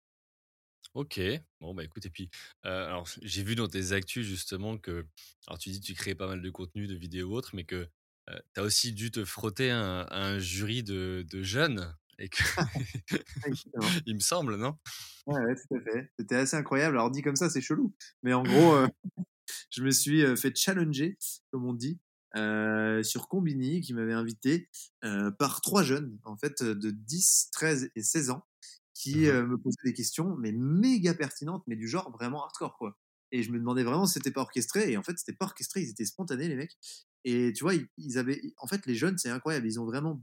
Ok, 0.93 1.19
bon 1.63 1.73
bah 1.73 1.85
écoute, 1.85 2.05
et 2.05 2.11
puis 2.11 2.29
alors 2.63 3.09
j'ai 3.23 3.43
vu 3.43 3.55
dans 3.55 3.69
tes 3.69 3.93
actus 3.93 4.27
justement 4.27 4.77
que, 4.77 5.07
alors 5.47 5.59
tu 5.59 5.71
dis 5.71 5.81
tu 5.81 5.95
crées 5.95 6.15
pas 6.15 6.27
mal 6.27 6.43
de 6.43 6.51
contenu, 6.51 6.87
de 6.87 6.95
vidéos 6.95 7.33
autres, 7.33 7.53
mais 7.55 7.65
que 7.65 7.89
tu 8.29 8.61
as 8.61 8.63
aussi 8.63 8.93
dû 8.93 9.11
te 9.11 9.25
frotter 9.25 9.71
à 9.71 10.07
un, 10.11 10.39
jury 10.39 10.83
de, 10.83 11.25
de, 11.31 11.43
jeunes. 11.43 11.97
Et 12.23 12.29
que... 12.29 12.43
Il 14.07 14.15
me 14.15 14.21
semble, 14.21 14.57
non? 14.57 14.79
Ouais, 15.27 15.41
ouais, 15.41 15.55
tout 15.55 15.75
à 15.75 15.81
fait. 15.81 16.11
C'était 16.19 16.37
assez 16.37 16.57
incroyable. 16.57 16.97
Alors, 16.97 17.11
dit 17.11 17.21
comme 17.21 17.37
ça, 17.37 17.51
c'est 17.51 17.61
chelou. 17.61 17.95
Mais 18.23 18.33
en 18.33 18.43
gros, 18.43 18.75
je 19.71 19.83
me 19.83 19.91
suis 19.91 20.25
fait 20.37 20.57
challenger, 20.57 21.19
comme 21.51 21.67
on 21.67 21.75
dit, 21.75 22.01
euh, 22.37 23.03
sur 23.03 23.29
Combini, 23.29 23.81
qui 23.81 23.93
m'avait 23.93 24.15
invité 24.15 24.69
euh, 25.05 25.31
par 25.31 25.61
trois 25.61 25.83
jeunes, 25.83 26.19
en 26.25 26.37
fait, 26.37 26.63
de 26.63 26.91
10, 26.91 27.51
13 27.53 27.91
et 27.95 28.03
16 28.03 28.31
ans, 28.31 28.47
qui 28.95 29.21
mmh 29.21 29.25
euh, 29.27 29.47
me 29.47 29.59
posaient 29.59 29.77
des 29.85 29.93
questions, 29.93 30.37
mais 30.37 30.53
méga 30.53 31.15
pertinentes, 31.15 31.65
mais 31.67 31.77
du 31.77 31.89
genre 31.89 32.11
vraiment 32.11 32.45
hardcore, 32.45 32.77
quoi. 32.79 32.97
Et 33.33 33.43
je 33.43 33.51
me 33.51 33.59
demandais 33.59 33.83
vraiment 33.83 34.07
si 34.07 34.15
c'était 34.15 34.31
pas 34.31 34.43
orchestré, 34.43 34.93
et 34.93 34.97
en 34.97 35.03
fait, 35.03 35.19
c'était 35.19 35.37
pas 35.37 35.47
orchestré, 35.47 35.83
ils 35.83 35.91
étaient 35.91 36.05
spontanés, 36.05 36.49
les 36.49 36.57
mecs. 36.57 36.77
Et 37.25 37.53
tu 37.53 37.65
vois, 37.65 37.75
ils, 37.97 38.19
avaient. 38.19 38.41
En 38.59 38.67
fait, 38.67 38.85
les 38.87 38.95
jeunes, 38.95 39.19
c'est 39.19 39.31
incroyable, 39.31 39.67
ils 39.67 39.79
ont 39.81 39.87
vraiment. 39.87 40.23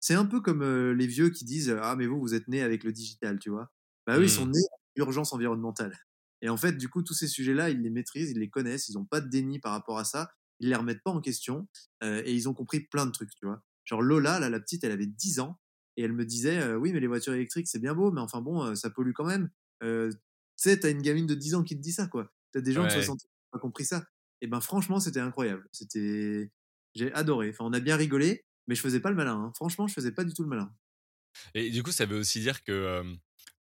C'est 0.00 0.14
un 0.14 0.24
peu 0.24 0.40
comme 0.40 0.64
les 0.92 1.06
vieux 1.06 1.30
qui 1.30 1.44
disent 1.44 1.76
Ah, 1.82 1.94
mais 1.96 2.06
vous, 2.06 2.18
vous 2.18 2.34
êtes 2.34 2.48
nés 2.48 2.62
avec 2.62 2.84
le 2.84 2.92
digital, 2.92 3.38
tu 3.38 3.50
vois? 3.50 3.70
Bah, 4.06 4.18
eux, 4.18 4.24
ils 4.24 4.30
sont 4.30 4.46
mmh. 4.46 4.52
nés 4.52 4.58
avec 4.58 4.96
l'urgence 4.96 5.32
environnementale. 5.32 5.96
Et 6.42 6.48
en 6.48 6.56
fait, 6.56 6.72
du 6.72 6.88
coup, 6.88 7.02
tous 7.02 7.14
ces 7.14 7.28
sujets-là, 7.28 7.70
ils 7.70 7.82
les 7.82 7.90
maîtrisent, 7.90 8.30
ils 8.30 8.38
les 8.38 8.48
connaissent, 8.48 8.88
ils 8.88 8.94
n'ont 8.94 9.04
pas 9.04 9.20
de 9.20 9.28
déni 9.28 9.58
par 9.60 9.72
rapport 9.72 9.98
à 9.98 10.04
ça 10.04 10.30
ils 10.60 10.68
les 10.68 10.76
remettent 10.76 11.02
pas 11.02 11.10
en 11.10 11.20
question 11.20 11.66
euh, 12.04 12.22
et 12.24 12.32
ils 12.32 12.48
ont 12.48 12.54
compris 12.54 12.80
plein 12.80 13.06
de 13.06 13.10
trucs, 13.10 13.34
tu 13.34 13.46
vois? 13.46 13.62
Genre 13.84 14.02
Lola, 14.02 14.38
là, 14.38 14.50
la 14.50 14.60
petite, 14.60 14.84
elle 14.84 14.92
avait 14.92 15.06
10 15.06 15.40
ans 15.40 15.58
et 15.96 16.02
elle 16.02 16.12
me 16.12 16.24
disait 16.24 16.60
euh, 16.60 16.76
oui, 16.76 16.92
mais 16.92 17.00
les 17.00 17.06
voitures 17.06 17.32
électriques, 17.32 17.66
c'est 17.66 17.78
bien 17.78 17.94
beau, 17.94 18.12
mais 18.12 18.20
enfin 18.20 18.40
bon, 18.40 18.62
euh, 18.62 18.74
ça 18.74 18.90
pollue 18.90 19.12
quand 19.12 19.24
même. 19.24 19.50
tu 19.80 20.16
sais, 20.56 20.78
t'as 20.78 20.90
une 20.90 21.02
gamine 21.02 21.26
de 21.26 21.34
10 21.34 21.54
ans 21.54 21.64
qui 21.64 21.76
te 21.76 21.82
dit 21.82 21.92
ça, 21.92 22.06
quoi. 22.06 22.30
T'as 22.52 22.60
des 22.60 22.72
gens 22.72 22.84
de 22.84 22.90
60 22.90 23.14
ans 23.14 23.16
qui 23.16 23.26
n'ont 23.26 23.58
pas 23.58 23.58
compris 23.58 23.84
ça. 23.84 24.04
Et 24.42 24.46
ben 24.46 24.60
franchement, 24.60 25.00
c'était 25.00 25.20
incroyable. 25.20 25.66
C'était, 25.72 26.50
j'ai 26.94 27.12
adoré. 27.14 27.50
Enfin, 27.50 27.64
on 27.64 27.72
a 27.72 27.80
bien 27.80 27.96
rigolé, 27.96 28.44
mais 28.70 28.76
je 28.76 28.82
faisais 28.82 29.00
pas 29.00 29.10
le 29.10 29.16
malin. 29.16 29.34
Hein. 29.34 29.52
Franchement, 29.56 29.88
je 29.88 29.94
faisais 29.94 30.12
pas 30.12 30.22
du 30.22 30.32
tout 30.32 30.44
le 30.44 30.48
malin. 30.48 30.72
Et 31.54 31.70
du 31.70 31.82
coup, 31.82 31.90
ça 31.90 32.06
veut 32.06 32.16
aussi 32.16 32.38
dire 32.38 32.62
que 32.62 33.02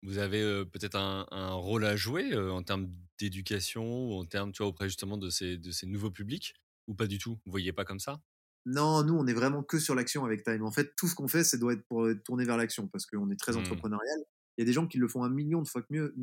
vous 0.02 0.18
avez 0.18 0.64
peut-être 0.66 0.96
un, 0.96 1.26
un, 1.30 1.52
rôle 1.52 1.86
à 1.86 1.96
jouer 1.96 2.36
en 2.36 2.62
termes 2.62 2.90
d'éducation 3.18 4.09
ou 4.09 4.12
en 4.12 4.26
termes, 4.26 4.52
tu 4.52 4.59
vois, 4.59 4.68
auprès 4.68 4.86
justement 4.86 5.16
de 5.16 5.30
ces, 5.30 5.56
de 5.56 5.70
ces 5.70 5.86
nouveaux 5.86 6.11
publics 6.11 6.54
ou 6.88 6.94
pas 6.94 7.06
du 7.06 7.18
tout? 7.18 7.38
Vous 7.46 7.50
voyez 7.50 7.72
pas 7.72 7.86
comme 7.86 8.00
ça? 8.00 8.20
Non, 8.66 9.02
nous, 9.02 9.14
on 9.14 9.26
est 9.26 9.32
vraiment 9.32 9.62
que 9.62 9.78
sur 9.78 9.94
l'action 9.94 10.26
avec 10.26 10.44
Time. 10.44 10.62
En 10.62 10.70
fait, 10.70 10.94
tout 10.94 11.09
ce 11.09 11.14
qu'on 11.14 11.26
fait, 11.26 11.42
ça 11.42 11.56
doit 11.56 11.72
être 11.72 11.86
pour 11.88 12.06
tourner 12.24 12.44
vers 12.44 12.59
l'action 12.59 12.86
parce 12.86 13.06
qu'on 13.06 13.30
est 13.30 13.40
très 13.40 13.52
mmh. 13.52 13.59
entrepreneurial. 13.59 14.18
Il 14.56 14.61
y 14.61 14.62
a 14.62 14.66
des 14.66 14.74
gens 14.74 14.86
qui 14.86 14.98
le 14.98 15.09
font 15.09 15.24
un 15.24 15.30
million 15.30 15.62
de 15.62 15.68
fois 15.68 15.82
mieux, 15.88 16.14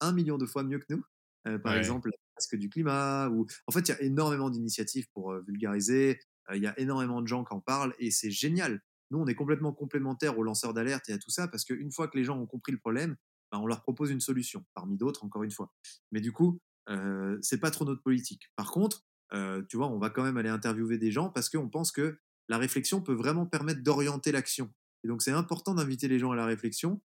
un 0.00 0.12
million 0.12 0.36
de 0.36 0.44
fois 0.44 0.64
mieux 0.64 0.78
que 0.78 0.86
nous. 0.90 1.02
Euh, 1.46 1.58
par 1.58 1.76
exemple, 1.76 2.10
que 2.50 2.56
du 2.56 2.68
climat. 2.68 3.28
Ou... 3.30 3.46
En 3.66 3.72
fait, 3.72 3.88
il 3.88 3.92
y 3.92 3.94
a 3.94 4.02
énormément 4.02 4.50
d'initiatives 4.50 5.06
pour 5.14 5.32
euh, 5.32 5.42
vulgariser. 5.46 6.18
Euh, 6.50 6.56
il 6.56 6.62
y 6.62 6.66
a 6.66 6.78
énormément 6.78 7.22
de 7.22 7.26
gens 7.26 7.44
qui 7.44 7.54
en 7.54 7.60
parlent 7.60 7.94
et 7.98 8.10
c'est 8.10 8.30
génial. 8.30 8.82
Nous, 9.10 9.18
on 9.18 9.26
est 9.26 9.34
complètement 9.34 9.72
complémentaires 9.72 10.38
aux 10.38 10.42
lanceurs 10.42 10.74
d'alerte 10.74 11.08
et 11.08 11.12
à 11.12 11.18
tout 11.18 11.30
ça 11.30 11.48
parce 11.48 11.64
qu'une 11.64 11.92
fois 11.92 12.08
que 12.08 12.16
les 12.16 12.24
gens 12.24 12.38
ont 12.38 12.46
compris 12.46 12.72
le 12.72 12.78
problème, 12.78 13.16
ben, 13.52 13.58
on 13.58 13.66
leur 13.66 13.82
propose 13.82 14.10
une 14.10 14.20
solution, 14.20 14.64
parmi 14.74 14.96
d'autres, 14.96 15.24
encore 15.24 15.44
une 15.44 15.50
fois. 15.50 15.72
Mais 16.10 16.20
du 16.20 16.32
coup, 16.32 16.60
euh, 16.88 17.38
c'est 17.42 17.58
pas 17.58 17.70
trop 17.70 17.84
notre 17.84 18.02
politique. 18.02 18.50
Par 18.56 18.70
contre, 18.70 19.04
euh, 19.32 19.62
tu 19.68 19.76
vois, 19.76 19.88
on 19.88 19.98
va 19.98 20.10
quand 20.10 20.22
même 20.22 20.36
aller 20.36 20.48
interviewer 20.48 20.98
des 20.98 21.10
gens 21.10 21.30
parce 21.30 21.48
qu'on 21.48 21.68
pense 21.68 21.92
que 21.92 22.18
la 22.48 22.58
réflexion 22.58 23.00
peut 23.00 23.14
vraiment 23.14 23.46
permettre 23.46 23.82
d'orienter 23.82 24.32
l'action. 24.32 24.72
Et 25.04 25.08
donc, 25.08 25.22
c'est 25.22 25.32
important 25.32 25.74
d'inviter 25.74 26.08
les 26.08 26.18
gens 26.18 26.32
à 26.32 26.36
la 26.36 26.46
réflexion 26.46 27.00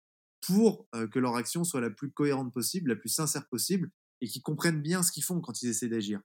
pour 0.47 0.89
euh, 0.95 1.09
que 1.09 1.19
leur 1.19 1.37
action 1.37 1.65
soit 1.65 1.81
la 1.81 1.91
plus 1.91 2.11
cohérente 2.11 2.53
possible, 2.53 2.91
la 2.91 2.97
plus 2.97 3.09
sincère 3.09 3.49
possible 3.49 3.91
et 4.21 4.29
qu'ils 4.29 4.43
comprennent 4.43 4.83
bien 4.83 5.03
ce 5.03 5.13
qu'ils 5.13 5.25
font 5.25 5.41
quand 5.41 5.63
ils 5.63 5.69
essaient 5.69 5.89
d'agir. 5.89 6.21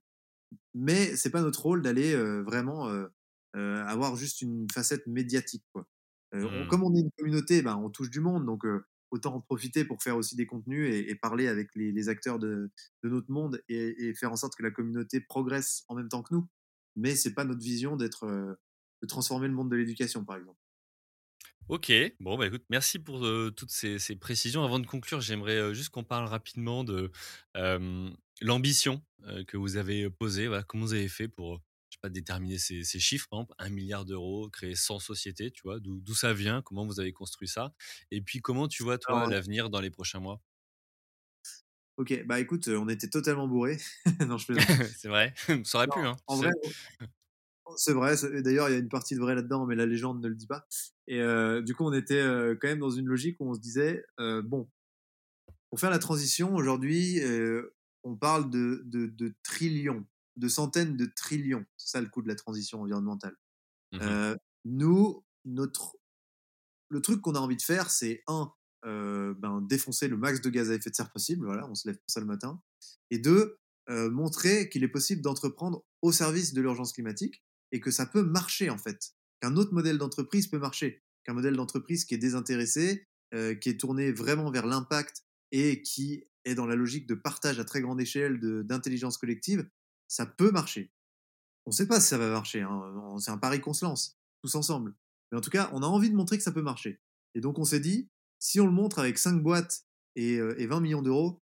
Mais 0.74 1.16
c'est 1.16 1.30
pas 1.30 1.42
notre 1.42 1.62
rôle 1.62 1.82
d'aller 1.82 2.14
vraiment 2.42 2.90
avoir 3.54 4.16
juste 4.16 4.42
une 4.42 4.66
facette 4.72 5.06
médiatique. 5.06 5.64
Quoi. 5.72 5.86
Mmh. 6.32 6.66
comme 6.68 6.82
on 6.82 6.94
est 6.94 7.00
une 7.00 7.12
communauté, 7.16 7.62
ben, 7.62 7.76
on 7.76 7.90
touche 7.90 8.10
du 8.10 8.20
monde, 8.20 8.44
donc 8.44 8.64
autant 9.10 9.34
en 9.36 9.40
profiter 9.40 9.84
pour 9.84 10.02
faire 10.02 10.16
aussi 10.16 10.34
des 10.34 10.46
contenus 10.46 10.92
et, 10.92 11.14
parler 11.14 11.46
avec 11.46 11.68
les, 11.76 12.08
acteurs 12.08 12.38
de, 12.38 12.70
notre 13.04 13.30
monde 13.30 13.62
et, 13.68 14.12
faire 14.14 14.32
en 14.32 14.36
sorte 14.36 14.56
que 14.56 14.62
la 14.62 14.70
communauté 14.70 15.20
progresse 15.20 15.84
en 15.88 15.94
même 15.94 16.08
temps 16.08 16.22
que 16.22 16.34
nous. 16.34 16.48
Mais 16.96 17.14
c'est 17.14 17.34
pas 17.34 17.44
notre 17.44 17.62
vision 17.62 17.96
d'être 17.96 18.26
de 19.04 19.06
transformer 19.06 19.48
le 19.48 19.54
monde 19.54 19.70
de 19.70 19.76
l'éducation, 19.76 20.24
par 20.24 20.36
exemple. 20.36 20.58
Ok, 21.68 21.90
bon 22.20 22.36
bah 22.36 22.46
écoute, 22.46 22.64
merci 22.68 22.98
pour 22.98 23.24
euh, 23.24 23.50
toutes 23.50 23.70
ces, 23.70 23.98
précisions. 24.16 24.64
Avant 24.64 24.78
de 24.78 24.86
conclure, 24.86 25.22
j'aimerais 25.22 25.56
euh, 25.56 25.72
juste 25.72 25.88
qu'on 25.88 26.04
parle 26.04 26.26
rapidement 26.26 26.84
de 26.84 27.10
l'ambition 28.40 29.02
que 29.46 29.56
vous 29.56 29.76
avez 29.76 30.10
posée. 30.10 30.50
comment 30.68 30.84
vous 30.84 30.92
avez 30.92 31.08
fait 31.08 31.28
pour 31.28 31.62
pas, 32.02 32.08
déterminer 32.08 32.58
ces, 32.58 32.84
chiffres, 32.84 33.28
par 33.30 33.40
exemple, 33.40 33.54
1 33.58 33.70
milliard 33.70 34.04
d'euros, 34.04 34.50
créer 34.50 34.74
100 34.74 34.98
sociétés, 34.98 35.50
tu 35.50 35.62
vois, 35.62 35.78
d'où 35.80 36.14
ça 36.14 36.34
vient, 36.34 36.60
comment 36.62 36.84
vous 36.84 37.00
avez 37.00 37.12
construit 37.12 37.48
ça, 37.48 37.72
et 38.10 38.20
puis 38.20 38.40
comment 38.40 38.68
tu 38.68 38.82
vois, 38.82 38.98
toi, 38.98 39.26
l'avenir 39.28 39.70
dans 39.70 39.80
les 39.80 39.90
prochains 39.90 40.20
mois? 40.20 40.42
Ok, 41.96 42.24
bah 42.26 42.40
écoute, 42.40 42.68
on 42.68 42.88
était 42.88 43.08
totalement 43.08 43.46
bourrés. 43.46 43.78
non, 44.28 44.36
je 44.36 44.52
c'est 44.98 45.08
vrai, 45.08 45.32
ça 45.64 45.78
aurait 45.78 45.88
pu, 45.88 46.00
hein. 46.00 46.16
En 46.26 46.36
vrai, 46.36 46.50
c'est 47.76 47.92
vrai, 47.92 48.16
d'ailleurs, 48.42 48.68
il 48.68 48.72
y 48.72 48.76
a 48.76 48.78
une 48.78 48.88
partie 48.88 49.14
de 49.14 49.20
vrai 49.20 49.34
là-dedans, 49.34 49.64
mais 49.64 49.76
la 49.76 49.86
légende 49.86 50.20
ne 50.20 50.28
le 50.28 50.34
dit 50.34 50.46
pas. 50.46 50.66
Et 51.06 51.20
du 51.62 51.74
coup, 51.74 51.84
on 51.84 51.92
était 51.92 52.22
quand 52.60 52.68
même 52.68 52.78
dans 52.78 52.90
une 52.90 53.06
logique 53.06 53.36
où 53.40 53.50
on 53.50 53.54
se 53.54 53.60
disait, 53.60 54.04
bon, 54.44 54.68
pour 55.68 55.78
faire 55.78 55.90
la 55.90 55.98
transition, 55.98 56.54
aujourd'hui, 56.54 57.20
on 58.04 58.16
parle 58.16 58.48
de, 58.50 58.82
de, 58.86 59.06
de, 59.06 59.34
trillions 59.42 60.06
de 60.36 60.48
centaines 60.48 60.96
de 60.96 61.06
trillions. 61.06 61.64
C'est 61.76 61.90
ça 61.90 62.00
le 62.00 62.08
coût 62.08 62.22
de 62.22 62.28
la 62.28 62.34
transition 62.34 62.82
environnementale. 62.82 63.36
Mmh 63.92 63.98
euh, 64.02 64.36
nous, 64.64 65.22
notre, 65.44 65.96
le 66.88 67.02
truc 67.02 67.20
qu'on 67.20 67.34
a 67.34 67.38
envie 67.38 67.56
de 67.56 67.62
faire, 67.62 67.90
c'est 67.90 68.22
un, 68.26 68.50
euh, 68.86 69.34
ben, 69.34 69.60
défoncer 69.60 70.08
le 70.08 70.16
max 70.16 70.40
de 70.40 70.48
gaz 70.48 70.70
à 70.70 70.74
effet 70.74 70.90
de 70.90 70.94
serre 70.94 71.12
possible. 71.12 71.44
Voilà, 71.44 71.68
on 71.68 71.74
se 71.74 71.86
lève 71.86 71.96
pour 71.96 72.10
ça 72.10 72.20
le 72.20 72.26
matin. 72.26 72.60
Et 73.10 73.18
deux, 73.18 73.58
euh, 73.90 74.10
montrer 74.10 74.70
qu'il 74.70 74.82
est 74.82 74.88
possible 74.88 75.20
d'entreprendre 75.20 75.84
au 76.00 76.12
service 76.12 76.54
de 76.54 76.62
l'urgence 76.62 76.92
climatique 76.92 77.44
et 77.72 77.80
que 77.80 77.90
ça 77.90 78.06
peut 78.06 78.22
marcher 78.22 78.70
en 78.70 78.78
fait. 78.78 79.14
Qu'un 79.40 79.56
autre 79.56 79.72
modèle 79.72 79.98
d'entreprise 79.98 80.46
peut 80.46 80.58
marcher. 80.58 81.02
Qu'un 81.24 81.34
modèle 81.34 81.56
d'entreprise 81.56 82.04
qui 82.04 82.14
est 82.14 82.18
désintéressé, 82.18 83.06
qui 83.60 83.68
est 83.68 83.80
tourné 83.80 84.12
vraiment 84.12 84.50
vers 84.50 84.66
l'impact 84.66 85.24
et 85.50 85.82
qui 85.82 86.24
est 86.44 86.54
dans 86.54 86.66
la 86.66 86.76
logique 86.76 87.06
de 87.06 87.14
partage 87.14 87.58
à 87.58 87.64
très 87.64 87.80
grande 87.80 88.00
échelle 88.00 88.38
d'intelligence 88.64 89.18
collective, 89.18 89.68
ça 90.08 90.26
peut 90.26 90.50
marcher. 90.50 90.92
On 91.66 91.70
ne 91.70 91.74
sait 91.74 91.88
pas 91.88 92.00
si 92.00 92.08
ça 92.08 92.18
va 92.18 92.28
marcher, 92.28 92.60
hein, 92.60 93.16
c'est 93.18 93.30
un 93.30 93.38
pari 93.38 93.60
qu'on 93.60 93.72
se 93.72 93.84
lance, 93.84 94.18
tous 94.42 94.54
ensemble. 94.54 94.94
Mais 95.32 95.38
en 95.38 95.40
tout 95.40 95.50
cas, 95.50 95.70
on 95.72 95.82
a 95.82 95.86
envie 95.86 96.10
de 96.10 96.14
montrer 96.14 96.36
que 96.36 96.42
ça 96.42 96.52
peut 96.52 96.62
marcher. 96.62 97.00
Et 97.34 97.40
donc 97.40 97.58
on 97.58 97.64
s'est 97.64 97.80
dit, 97.80 98.10
si 98.38 98.60
on 98.60 98.66
le 98.66 98.72
montre 98.72 98.98
avec 98.98 99.18
5 99.18 99.42
boîtes 99.42 99.84
et, 100.16 100.38
20 100.38 100.76
euh, 100.76 100.80
millions 100.80 101.02
d'euros, 101.02 101.42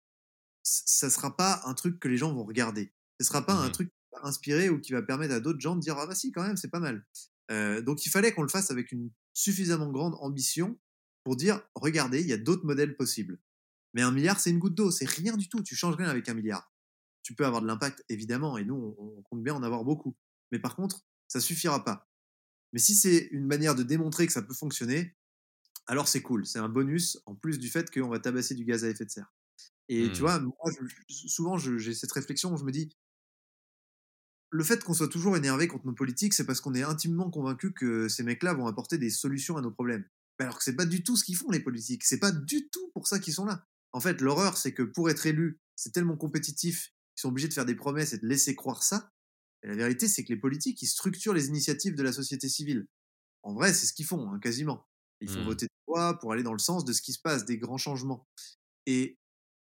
ça 0.63 1.07
ne 1.07 1.11
sera 1.11 1.37
pas 1.37 1.61
un 1.65 1.75
truc 1.75 1.99
que 1.99 2.09
les 2.09 2.17
gens 2.17 2.33
vont 2.33 2.45
regarder. 2.45 2.93
Ce 3.21 3.25
ne 3.25 3.27
sera 3.27 3.45
pas 3.45 3.55
un 3.55 3.69
mmh 3.69 3.73
truc 3.73 3.93
inspiré 4.23 4.71
ou 4.71 4.81
qui 4.81 4.93
va 4.93 5.03
permettre 5.03 5.35
à 5.35 5.41
d'autres 5.41 5.61
gens 5.61 5.77
de 5.77 5.81
dire, 5.81 5.99
ah 5.99 6.07
bah 6.07 6.15
si, 6.15 6.33
quand 6.33 6.43
même, 6.43 6.57
c'est 6.57 6.71
pas 6.71 6.81
mal. 6.81 7.05
Euh, 7.51 7.83
donc 7.83 8.07
il 8.07 8.11
fallait 8.11 8.33
qu'on 8.33 8.43
le 8.43 8.49
fasse 8.49 8.71
avec 8.71 8.93
une 8.93 9.11
suffisamment 9.33 9.91
grande 9.91 10.17
ambition 10.21 10.79
pour 11.25 11.37
dire, 11.37 11.61
regardez, 11.75 12.21
il 12.21 12.27
y 12.27 12.33
a 12.33 12.39
d'autres 12.39 12.65
modèles 12.65 12.97
possibles. 12.97 13.39
Mais 13.95 14.03
un 14.03 14.11
milliard, 14.11 14.41
c'est 14.41 14.51
une 14.51 14.59
goutte 14.59 14.75
d'eau, 14.75 14.91
c'est 14.91 15.09
rien 15.09 15.37
du 15.37 15.49
tout, 15.49 15.63
tu 15.63 15.75
changes 15.77 15.97
rien 15.97 16.09
avec 16.09 16.29
un 16.29 16.35
milliard 16.35 16.75
tu 17.25 17.35
peux 17.35 17.45
avoir 17.45 17.63
de 17.63 17.67
l'impact, 17.67 18.05
évidemment, 18.09 18.59
et 18.59 18.65
nous, 18.65 18.95
on, 18.99 19.23
compte 19.23 19.43
bien 19.43 19.55
en 19.55 19.63
avoir 19.63 19.83
beaucoup. 19.83 20.15
Mais 20.53 20.59
par 20.61 20.77
contre, 20.77 21.01
ça 21.27 21.41
suffira 21.41 21.83
pas. 21.83 22.09
Mais 22.73 22.79
si 22.79 22.95
c'est 22.95 23.29
une 23.33 23.47
manière 23.47 23.75
de 23.75 23.83
démontrer 23.83 24.27
que 24.27 24.33
ça 24.33 24.43
peut 24.43 24.55
fonctionner, 24.55 25.17
alors 25.87 26.07
c'est 26.07 26.23
cool. 26.23 26.47
C'est 26.47 26.59
un 26.59 26.69
bonus 26.69 27.19
en 27.25 27.35
plus 27.35 27.59
du 27.59 27.69
fait 27.69 27.91
qu'on 27.91 28.09
va 28.09 28.21
tabasser 28.21 28.55
du 28.55 28.65
gaz 28.65 28.85
à 28.85 28.91
effet 28.91 29.07
de 29.07 29.11
serre. 29.11 29.33
Et 29.89 30.05
tu 30.13 30.19
mmh. 30.19 30.21
vois, 30.21 30.39
moi, 30.39 30.55
souvent, 31.09 31.57
j'ai 31.57 31.95
cette 31.95 32.13
réflexion 32.13 32.53
où 32.53 32.57
je 32.59 32.65
me 32.65 32.73
dis, 32.73 32.95
le 34.55 34.63
fait 34.63 34.85
qu'on 34.85 34.95
soit 34.95 35.09
toujours 35.09 35.37
énervé 35.37 35.67
contre 35.67 35.85
nos 35.87 35.95
politiques, 35.95 36.33
c'est 36.33 36.47
parce 36.47 36.61
qu'on 36.61 36.77
est 36.77 36.85
intimement 36.85 37.29
convaincu 37.29 37.73
que 37.73 38.07
ces 38.07 38.23
mecs-là 38.23 38.55
vont 38.55 38.69
apporter 38.69 38.99
des 38.99 39.11
solutions 39.11 39.57
à 39.57 39.61
nos 39.61 39.73
problèmes. 39.73 40.05
Alors 40.39 40.59
que 40.59 40.65
c'est 40.65 40.77
pas 40.77 40.87
du 40.87 41.03
tout 41.03 41.17
ce 41.17 41.25
qu'ils 41.25 41.35
font, 41.35 41.51
les 41.51 41.59
politiques. 41.59 42.05
C'est 42.05 42.21
pas 42.21 42.31
du 42.31 42.69
tout 42.69 42.89
pour 42.95 43.09
ça 43.09 43.19
qu'ils 43.19 43.35
sont 43.35 43.45
là. 43.45 43.67
En 43.91 43.99
fait, 43.99 44.21
l'horreur, 44.21 44.57
c'est 44.57 44.73
que 44.73 44.85
pour 44.85 45.11
être 45.11 45.27
élu, 45.27 45.59
c'est 45.75 45.93
tellement 45.93 46.17
compétitif 46.17 46.95
ils 47.17 47.21
sont 47.21 47.29
obligés 47.29 47.49
de 47.49 47.55
faire 47.55 47.65
des 47.65 47.75
promesses 47.75 48.13
et 48.13 48.19
de 48.19 48.27
laisser 48.27 48.55
croire 48.55 48.83
ça. 48.83 49.11
Et 49.63 49.69
la 49.69 49.77
vérité, 49.77 50.09
c'est 50.09 50.25
que 50.25 50.33
les 50.33 50.39
politiques, 50.39 50.83
ils 50.83 50.89
structurent 50.89 51.35
les 51.35 51.47
initiatives 51.47 51.95
de 51.95 52.03
la 52.03 52.13
société 52.13 52.49
civile. 52.49 52.87
En 53.43 53.55
vrai, 53.55 53.73
c'est 53.73 53.87
ce 53.87 53.93
qu'ils 53.93 54.07
font, 54.07 54.31
hein, 54.31 54.39
quasiment. 54.41 54.87
Ils 55.21 55.29
font 55.29 55.41
mmh. 55.41 55.47
voter 55.47 55.67
des 55.67 55.93
lois 55.93 56.19
pour 56.19 56.33
aller 56.33 56.43
dans 56.43 56.53
le 56.53 56.59
sens 56.59 56.85
de 56.85 56.93
ce 56.93 57.03
qui 57.03 57.13
se 57.13 57.21
passe, 57.21 57.45
des 57.45 57.59
grands 57.59 57.79
changements. 57.79 58.27
Et 58.87 59.17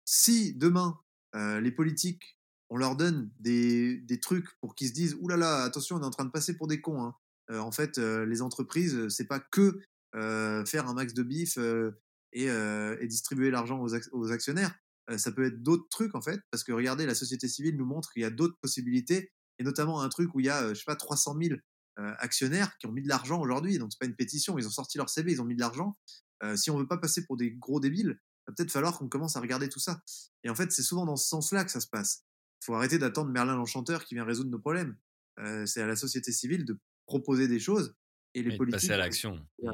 si 0.06 0.54
demain, 0.56 1.00
euh, 1.36 1.62
les 1.62 1.72
politiques, 1.72 2.39
on 2.74 2.78
leur 2.78 2.95
donne 2.95 3.30
des, 3.39 3.97
des 3.97 4.19
trucs 4.19 4.47
pour 4.59 4.74
qu'ils 4.74 4.88
se 4.88 4.93
disent 4.93 5.15
Ouh 5.21 5.28
là 5.28 5.38
là, 5.38 5.61
attention, 5.61 5.97
on 5.97 6.01
est 6.01 6.05
en 6.05 6.09
train 6.09 6.26
de 6.26 6.32
passer 6.32 6.57
pour 6.57 6.65
des 6.65 6.82
cons. 6.82 7.03
Hein. 7.03 7.15
Euh, 7.51 7.59
en 7.59 7.71
fait, 7.71 7.99
euh, 7.99 8.26
les 8.26 8.41
entreprises, 8.41 9.09
c'est 9.09 9.28
pas 9.28 9.39
que 9.39 9.80
faire 10.65 10.88
un 10.88 10.93
max 10.93 11.13
de 11.13 11.21
bif 11.24 11.57
et, 12.34 13.07
distribuer 13.07 13.51
l'argent 13.51 13.80
aux, 13.80 13.95
aux, 14.11 14.32
actionnaires 14.32 14.76
ça 15.17 15.32
peut 15.32 15.45
être 15.45 15.61
d'autres 15.61 15.88
trucs 15.89 16.15
en 16.15 16.21
fait, 16.21 16.39
parce 16.49 16.63
que 16.63 16.71
regardez, 16.71 17.05
la 17.05 17.15
société 17.15 17.47
civile 17.47 17.76
nous 17.76 17.86
montre 17.86 18.11
qu'il 18.11 18.21
y 18.21 18.26
a 18.26 18.30
d'autres 18.30 18.57
possibilités, 18.61 19.32
et 19.59 19.63
notamment 19.63 20.01
un 20.01 20.09
truc 20.09 20.34
où 20.34 20.39
il 20.39 20.45
y 20.45 20.49
a, 20.49 20.69
je 20.69 20.76
sais 20.76 20.86
pas, 20.86 20.95
300 20.95 21.36
000 21.41 21.59
actionnaires 21.97 22.78
qui 22.78 22.86
ont 22.86 22.91
mis 22.91 23.01
de 23.01 23.09
l'argent 23.09 23.41
aujourd'hui. 23.41 23.80
Donc, 23.80 23.91
c'est 23.91 23.99
pas 23.99 24.05
une 24.05 24.15
pétition. 24.15 24.57
Ils 24.57 24.67
ont 24.67 24.71
sorti 24.71 24.97
leur 24.97 25.09
CV, 25.09 25.32
ils 25.32 25.41
ont 25.41 25.45
mis 25.45 25.55
de 25.55 25.59
l'argent. 25.59 25.97
si 26.55 26.71
on 26.71 26.78
veut 26.78 26.88
pas 26.88 26.97
passer 26.97 27.26
pour 27.26 27.36
des 27.36 27.51
gros 27.51 27.80
débiles, 27.80 28.17
il 28.19 28.51
va 28.51 28.53
peut-être 28.55 28.71
falloir 28.71 28.97
qu'on 28.97 29.09
commence 29.09 29.36
à 29.36 29.41
regarder 29.41 29.67
tout 29.67 29.80
ça. 29.80 30.01
Et 30.43 30.49
en 30.49 30.55
fait, 30.55 30.71
c'est 30.71 30.84
souvent 30.84 31.05
dans 31.05 31.17
ce 31.17 31.28
sens-là 31.28 31.65
que 31.65 31.71
ça 31.71 31.82
se 31.82 31.88
passe. 31.88 32.24
Il 32.64 32.68
faut 32.68 32.76
arrêter 32.76 32.97
d'attendre 32.97 33.30
Merlin 33.30 33.57
l'Enchanteur 33.57 34.05
qui 34.05 34.16
vient 34.16 34.24
résoudre 34.24 34.49
nos 34.49 34.59
problèmes. 34.59 34.95
c'est 35.66 35.82
à 35.82 35.86
la 35.88 35.97
société 35.97 36.32
civile 36.32 36.64
de 36.64 36.80
proposer 37.05 37.49
des 37.49 37.59
choses 37.59 37.93
et 38.34 38.41
les 38.41 38.55
politiques. 38.55 38.80
Passer 38.80 38.93
à 38.93 38.97
l'action. 38.97 39.45
Mmh. 39.61 39.72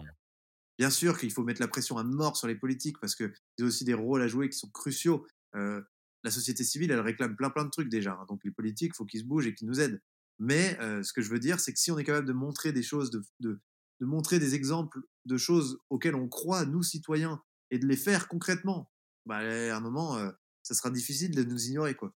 Bien 0.79 0.89
sûr 0.89 1.19
qu'il 1.19 1.31
faut 1.31 1.43
mettre 1.43 1.61
la 1.61 1.67
pression 1.67 1.99
à 1.99 2.03
mort 2.03 2.35
sur 2.35 2.47
les 2.47 2.55
politiques 2.55 2.97
parce 2.99 3.13
qu'ils 3.13 3.31
ont 3.61 3.65
aussi 3.65 3.83
des 3.83 3.93
rôles 3.93 4.23
à 4.23 4.27
jouer 4.27 4.49
qui 4.49 4.57
sont 4.57 4.71
cruciaux. 4.71 5.27
la 5.53 6.31
société 6.31 6.63
civile, 6.63 6.89
elle 6.89 6.99
réclame 6.99 7.35
plein 7.35 7.51
plein 7.51 7.65
de 7.65 7.69
trucs 7.69 7.89
déjà. 7.89 8.13
Hein. 8.13 8.25
donc 8.27 8.43
les 8.43 8.51
politiques, 8.51 8.93
il 8.95 8.97
faut 8.97 9.05
qu'ils 9.05 9.19
se 9.19 9.25
bougent 9.25 9.45
et 9.45 9.53
qu'ils 9.53 9.67
nous 9.67 9.79
aident. 9.79 10.01
Mais 10.39 10.75
ce 11.03 11.13
que 11.13 11.21
je 11.21 11.29
veux 11.29 11.39
dire, 11.39 11.59
c'est 11.59 11.73
que 11.73 11.79
si 11.79 11.91
on 11.91 11.99
est 11.99 12.03
capable 12.03 12.27
de 12.27 12.33
montrer 12.33 12.71
des 12.71 12.83
choses, 12.83 13.11
de, 13.11 13.21
de, 13.39 13.59
montrer 13.99 14.39
des 14.39 14.55
exemples 14.55 14.99
de 15.25 15.37
choses 15.37 15.79
auxquelles 15.91 16.15
on 16.15 16.27
croit, 16.27 16.65
nous 16.65 16.81
citoyens, 16.81 17.43
et 17.69 17.77
de 17.77 17.85
les 17.85 17.97
faire 17.97 18.27
concrètement, 18.27 18.91
bah, 19.27 19.37
à 19.37 19.75
un 19.75 19.79
moment, 19.79 20.17
ça 20.63 20.73
sera 20.73 20.89
difficile 20.89 21.35
de 21.35 21.43
nous 21.43 21.67
ignorer. 21.67 21.93
quoi. 21.93 22.15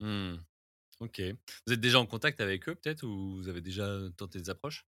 Mmh. 0.00 0.36
Ok. 1.00 1.20
Vous 1.66 1.72
êtes 1.72 1.80
déjà 1.80 2.00
en 2.00 2.06
contact 2.06 2.40
avec 2.40 2.68
eux 2.68 2.74
peut-être 2.74 3.04
ou 3.04 3.36
vous 3.36 3.48
avez 3.48 3.60
déjà 3.60 3.98
tenté 4.16 4.38
des 4.38 4.50
approches? 4.50 4.86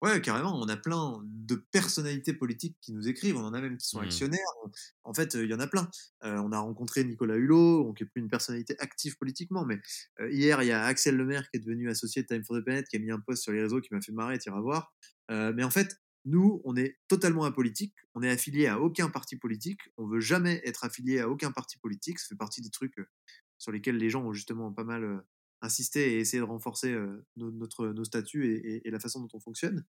Ouais, 0.00 0.20
carrément. 0.20 0.56
On 0.60 0.68
a 0.68 0.76
plein 0.76 1.20
de 1.24 1.56
personnalités 1.72 2.32
politiques 2.32 2.76
qui 2.80 2.92
nous 2.92 3.08
écrivent. 3.08 3.36
On 3.36 3.44
en 3.44 3.52
a 3.52 3.60
même 3.60 3.76
qui 3.76 3.88
sont 3.88 4.00
mmh. 4.00 4.04
actionnaires. 4.04 4.54
En 5.02 5.12
fait, 5.12 5.34
il 5.34 5.50
y 5.50 5.54
en 5.54 5.58
a 5.58 5.66
plein. 5.66 5.90
on 6.22 6.52
a 6.52 6.58
rencontré 6.58 7.02
Nicolas 7.02 7.34
Hulot, 7.34 7.92
qui 7.94 8.04
est 8.04 8.06
plus 8.06 8.20
une 8.20 8.28
personnalité 8.28 8.76
active 8.78 9.16
politiquement. 9.18 9.64
Mais 9.64 9.80
hier, 10.30 10.62
il 10.62 10.68
y 10.68 10.72
a 10.72 10.84
Axel 10.84 11.16
Lemaire 11.16 11.50
qui 11.50 11.56
est 11.56 11.60
devenu 11.60 11.90
associé 11.90 12.22
de 12.22 12.28
Time 12.28 12.44
for 12.44 12.56
the 12.56 12.62
Planet, 12.64 12.86
qui 12.86 12.96
a 12.96 13.00
mis 13.00 13.10
un 13.10 13.18
post 13.18 13.42
sur 13.42 13.52
les 13.52 13.60
réseaux 13.60 13.80
qui 13.80 13.92
m'a 13.92 14.00
fait 14.00 14.12
marrer, 14.12 14.38
tu 14.38 14.50
iras 14.50 14.60
voir. 14.60 14.94
mais 15.28 15.64
en 15.64 15.70
fait, 15.70 15.96
nous, 16.24 16.60
on 16.64 16.76
est 16.76 16.98
totalement 17.08 17.44
apolitique. 17.44 17.94
On 18.14 18.22
est 18.22 18.30
affilié 18.30 18.66
à 18.66 18.80
aucun 18.80 19.08
parti 19.08 19.36
politique. 19.36 19.80
On 19.96 20.06
veut 20.06 20.20
jamais 20.20 20.60
être 20.64 20.84
affilié 20.84 21.20
à 21.20 21.28
aucun 21.28 21.52
parti 21.52 21.78
politique. 21.78 22.18
Ça 22.18 22.28
fait 22.28 22.36
partie 22.36 22.60
des 22.60 22.70
trucs 22.70 22.98
sur 23.58 23.72
lesquels 23.72 23.96
les 23.96 24.10
gens 24.10 24.24
ont 24.24 24.32
justement 24.32 24.72
pas 24.72 24.84
mal 24.84 25.22
insister 25.60 26.14
et 26.14 26.20
essayer 26.20 26.38
de 26.38 26.46
renforcer 26.46 26.96
nos, 27.36 27.50
notre, 27.50 27.88
nos 27.88 28.04
statuts 28.04 28.46
et, 28.84 28.90
la 28.90 29.00
façon 29.00 29.20
dont 29.20 29.28
on 29.34 29.40
fonctionne. 29.40 29.84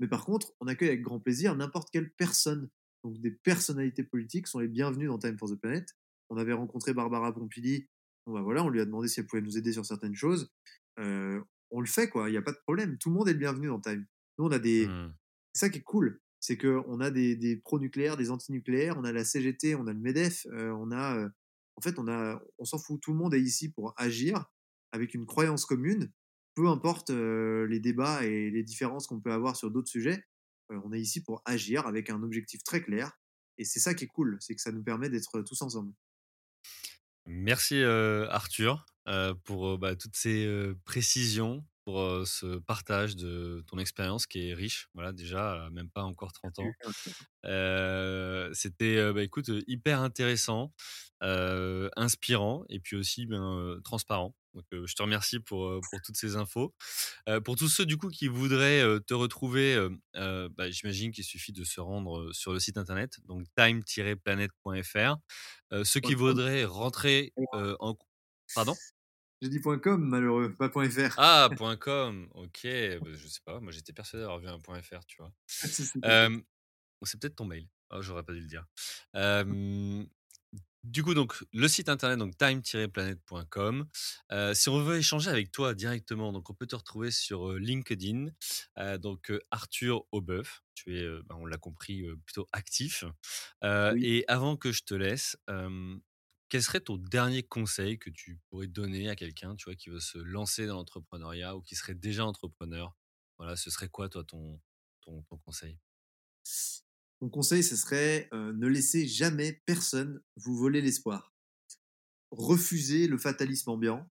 Mais 0.00 0.08
par 0.08 0.24
contre, 0.24 0.52
on 0.60 0.66
accueille 0.66 0.88
avec 0.88 1.02
grand 1.02 1.20
plaisir 1.20 1.54
n'importe 1.54 1.90
quelle 1.90 2.10
personne. 2.12 2.68
Donc 3.04 3.20
des 3.20 3.30
personnalités 3.30 4.04
politiques 4.04 4.46
sont 4.46 4.58
les 4.58 4.68
bienvenues 4.68 5.06
dans 5.06 5.18
Time 5.18 5.38
for 5.38 5.48
the 5.48 5.54
Planet. 5.54 5.88
On 6.30 6.36
avait 6.36 6.52
rencontré 6.52 6.94
Barbara 6.94 7.32
Pompili. 7.32 7.88
Bon, 8.26 8.32
bah 8.32 8.42
voilà, 8.42 8.64
on 8.64 8.68
lui 8.68 8.80
a 8.80 8.84
demandé 8.84 9.08
si 9.08 9.20
elle 9.20 9.26
pouvait 9.26 9.42
nous 9.42 9.58
aider 9.58 9.72
sur 9.72 9.84
certaines 9.84 10.14
choses. 10.14 10.50
on 10.98 11.80
le 11.80 11.86
fait, 11.86 12.08
quoi. 12.08 12.28
Il 12.28 12.32
n'y 12.32 12.38
a 12.38 12.42
pas 12.42 12.52
de 12.52 12.60
problème. 12.64 12.98
Tout 12.98 13.10
le 13.10 13.16
monde 13.16 13.28
est 13.28 13.32
le 13.32 13.38
bienvenu 13.38 13.68
dans 13.68 13.80
Time. 13.80 14.06
Nous, 14.38 14.46
on 14.46 14.50
a 14.50 14.58
des. 14.58 14.86
Mmh. 14.86 15.14
C'est 15.52 15.66
ça 15.66 15.70
qui 15.70 15.78
est 15.78 15.82
cool. 15.82 16.20
C'est 16.40 16.56
qu'on 16.56 17.00
a 17.00 17.10
des, 17.10 17.36
des 17.36 17.56
pro-nucléaires, 17.56 18.16
des 18.16 18.30
anti-nucléaires, 18.30 18.96
on 18.98 19.04
a 19.04 19.12
la 19.12 19.24
CGT, 19.24 19.76
on 19.76 19.86
a 19.86 19.92
le 19.92 20.00
MEDEF, 20.00 20.46
on 20.52 20.90
a. 20.90 21.28
en 21.76 21.80
fait, 21.80 21.98
on, 21.98 22.64
s'en 22.64 22.78
fout. 22.78 23.00
Tout 23.00 23.12
le 23.12 23.18
monde 23.18 23.34
est 23.34 23.40
ici 23.40 23.70
pour 23.70 23.94
agir 23.96 24.44
avec 24.92 25.14
une 25.14 25.26
croyance 25.26 25.64
commune, 25.64 26.12
peu 26.54 26.68
importe 26.68 27.10
les 27.10 27.80
débats 27.80 28.24
et 28.24 28.50
les 28.50 28.62
différences 28.62 29.06
qu'on 29.06 29.20
peut 29.20 29.32
avoir 29.32 29.56
sur 29.56 29.70
d'autres 29.70 29.88
sujets, 29.88 30.22
on 30.68 30.92
est 30.92 31.00
ici 31.00 31.22
pour 31.22 31.42
agir 31.44 31.86
avec 31.86 32.10
un 32.10 32.22
objectif 32.22 32.62
très 32.62 32.82
clair. 32.82 33.18
Et 33.58 33.64
c'est 33.64 33.80
ça 33.80 33.94
qui 33.94 34.04
est 34.04 34.08
cool, 34.08 34.36
c'est 34.40 34.54
que 34.54 34.60
ça 34.60 34.72
nous 34.72 34.82
permet 34.82 35.08
d'être 35.08 35.42
tous 35.42 35.60
ensemble. 35.62 35.92
Merci 37.26 37.82
Arthur 37.82 38.84
pour 39.44 39.78
bah, 39.78 39.96
toutes 39.96 40.16
ces 40.16 40.72
précisions, 40.84 41.64
pour 41.84 42.26
ce 42.26 42.58
partage 42.58 43.16
de 43.16 43.64
ton 43.66 43.78
expérience 43.78 44.26
qui 44.26 44.48
est 44.48 44.54
riche. 44.54 44.88
Voilà, 44.94 45.12
déjà, 45.12 45.68
même 45.72 45.90
pas 45.90 46.02
encore 46.02 46.32
30 46.32 46.58
ans. 46.60 46.72
C'était, 48.54 49.12
bah, 49.12 49.22
écoute, 49.22 49.50
hyper 49.66 50.00
intéressant, 50.00 50.72
inspirant 51.20 52.64
et 52.68 52.80
puis 52.80 52.96
aussi 52.96 53.26
ben, 53.26 53.80
transparent. 53.84 54.34
Donc, 54.54 54.66
je 54.70 54.94
te 54.94 55.02
remercie 55.02 55.40
pour, 55.40 55.80
pour 55.90 56.00
toutes 56.04 56.16
ces 56.16 56.36
infos. 56.36 56.74
pour 57.44 57.56
tous 57.56 57.68
ceux 57.68 57.86
du 57.86 57.96
coup 57.96 58.08
qui 58.08 58.28
voudraient 58.28 58.82
te 59.06 59.14
retrouver, 59.14 59.88
bah, 60.14 60.70
j'imagine 60.70 61.10
qu'il 61.10 61.24
suffit 61.24 61.52
de 61.52 61.64
se 61.64 61.80
rendre 61.80 62.32
sur 62.32 62.52
le 62.52 62.60
site 62.60 62.76
internet, 62.76 63.18
donc 63.26 63.46
time-planet.fr. 63.56 65.16
ceux 65.84 66.00
qui 66.00 66.14
voudraient 66.14 66.64
rentrer 66.64 67.32
en... 67.54 67.96
Pardon? 68.54 68.74
J'ai 69.42 69.48
dit 69.48 69.60
.com, 69.60 70.00
malheureux, 70.00 70.54
pas 70.54 70.68
.fr. 70.70 71.14
Ah, 71.18 71.50
.com, 71.80 72.28
ok. 72.34 72.60
Bah, 72.62 73.10
je 73.12 73.26
sais 73.26 73.40
pas, 73.44 73.58
moi 73.58 73.72
j'étais 73.72 73.92
persuadé 73.92 74.22
d'avoir 74.22 74.38
vu 74.38 74.48
un 74.48 74.60
.fr, 74.82 75.04
tu 75.06 75.16
vois. 75.18 75.32
c'est 77.04 77.20
peut-être 77.20 77.34
ton 77.34 77.46
mail. 77.46 77.66
Oh, 77.90 78.00
j'aurais 78.00 78.22
pas 78.22 78.32
dû 78.32 78.40
le 78.40 78.46
dire. 78.46 78.64
du 80.84 81.02
coup, 81.02 81.14
donc 81.14 81.34
le 81.52 81.66
site 81.66 81.88
internet, 81.88 82.18
donc 82.18 82.36
time-planet.com. 82.38 83.88
si 84.54 84.68
on 84.68 84.82
veut 84.82 84.98
échanger 84.98 85.30
avec 85.30 85.50
toi 85.50 85.74
directement, 85.74 86.32
donc 86.32 86.48
on 86.48 86.54
peut 86.54 86.66
te 86.66 86.76
retrouver 86.76 87.10
sur 87.10 87.54
LinkedIn. 87.54 88.28
donc 88.98 89.32
Arthur 89.50 90.04
Aubeuf, 90.12 90.62
tu 90.74 90.96
es, 90.96 91.08
bah, 91.24 91.34
on 91.36 91.46
l'a 91.46 91.58
compris, 91.58 92.04
plutôt 92.26 92.46
actif. 92.52 93.02
Et 93.64 94.24
avant 94.28 94.56
que 94.56 94.70
je 94.70 94.84
te 94.84 94.94
laisse, 94.94 95.36
quel 96.52 96.62
serait 96.62 96.80
ton 96.80 96.98
dernier 96.98 97.42
conseil 97.42 97.98
que 97.98 98.10
tu 98.10 98.38
pourrais 98.50 98.66
donner 98.66 99.08
à 99.08 99.16
quelqu'un, 99.16 99.56
tu 99.56 99.74
qui 99.74 99.88
veut 99.88 100.00
se 100.00 100.18
lancer 100.18 100.66
dans 100.66 100.74
l'entrepreneuriat 100.74 101.56
ou 101.56 101.62
qui 101.62 101.74
serait 101.76 101.94
déjà 101.94 102.26
entrepreneur? 102.26 102.94
Voilà, 103.38 103.56
ce 103.56 103.70
serait 103.70 103.88
quoi, 103.88 104.10
toi, 104.10 104.22
ton, 104.22 104.60
ton, 105.00 105.24
conseil? 105.46 105.78
Mon 107.22 107.30
conseil, 107.30 107.64
ce 107.64 107.74
serait 107.74 108.28
ne 108.32 108.66
laissez 108.66 109.08
jamais 109.08 109.62
personne 109.64 110.20
vous 110.36 110.54
voler 110.54 110.82
l'espoir. 110.82 111.32
Refusez 112.30 113.08
le 113.08 113.16
fatalisme 113.16 113.70
ambiant. 113.70 114.06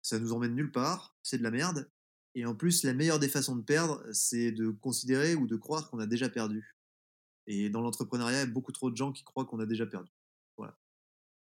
Ça 0.00 0.18
nous 0.18 0.32
emmène 0.32 0.54
nulle 0.54 0.72
part. 0.72 1.14
C'est 1.22 1.36
de 1.36 1.42
la 1.42 1.50
merde. 1.50 1.90
Et 2.34 2.46
en 2.46 2.54
plus, 2.54 2.84
la 2.84 2.94
meilleure 2.94 3.18
des 3.18 3.28
façons 3.28 3.54
de 3.54 3.62
perdre, 3.62 4.02
c'est 4.12 4.50
de 4.50 4.70
considérer 4.70 5.34
ou 5.34 5.46
de 5.46 5.56
croire 5.56 5.90
qu'on 5.90 5.98
a 5.98 6.06
déjà 6.06 6.30
perdu. 6.30 6.74
Et 7.46 7.68
dans 7.68 7.82
l'entrepreneuriat, 7.82 8.44
il 8.44 8.46
y 8.46 8.50
a 8.50 8.54
beaucoup 8.54 8.72
trop 8.72 8.90
de 8.90 8.96
gens 8.96 9.12
qui 9.12 9.24
croient 9.24 9.44
qu'on 9.44 9.60
a 9.60 9.66
déjà 9.66 9.84
perdu. 9.84 10.15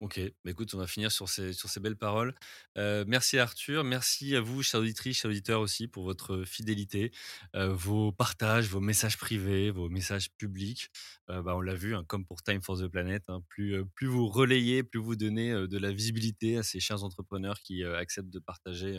Ok, 0.02 0.18
bah 0.45 0.52
écoute, 0.52 0.74
on 0.76 0.78
va 0.78 0.88
finir 0.88 1.12
sur 1.12 1.28
ces, 1.28 1.52
sur 1.52 1.68
ces 1.68 1.82
belles 1.82 1.97
paroles. 1.97 2.34
merci 2.78 3.38
Arthur, 3.38 3.84
merci 3.84 4.34
à 4.34 4.39
vous, 4.39 4.64
chers 4.64 4.80
auditrices, 4.80 5.18
chers 5.18 5.30
auditeurs 5.30 5.60
aussi, 5.60 5.89
pour 5.89 6.06
votre 6.06 6.43
fidélité, 6.45 7.12
vos 7.54 8.14
partages, 8.14 8.70
vos 8.70 8.80
messages 8.80 9.18
privés, 9.18 9.72
vos 9.72 9.89
messages 9.89 10.32
publics. 10.38 10.89
bah, 11.28 11.43
on 11.47 11.60
l'a 11.60 11.76
vu, 11.76 11.95
hein, 11.95 12.06
comme 12.08 12.26
pour 12.26 12.41
Time 12.43 12.62
for 12.62 12.80
the 12.80 12.88
Planet, 12.88 13.24
hein, 13.28 13.41
plus, 13.50 13.84
plus 13.93 14.08
vous 14.08 14.30
relayez, 14.30 14.84
plus 14.84 15.02
vous 15.02 15.18
donnez 15.18 15.52
de 15.52 15.78
la 15.78 15.91
visibilité 15.91 16.58
à 16.58 16.64
ces 16.64 16.80
chers 16.80 17.04
entrepreneurs 17.04 17.60
qui 17.60 17.84
acceptent 17.84 18.30
de 18.30 18.39
partager 18.39 18.97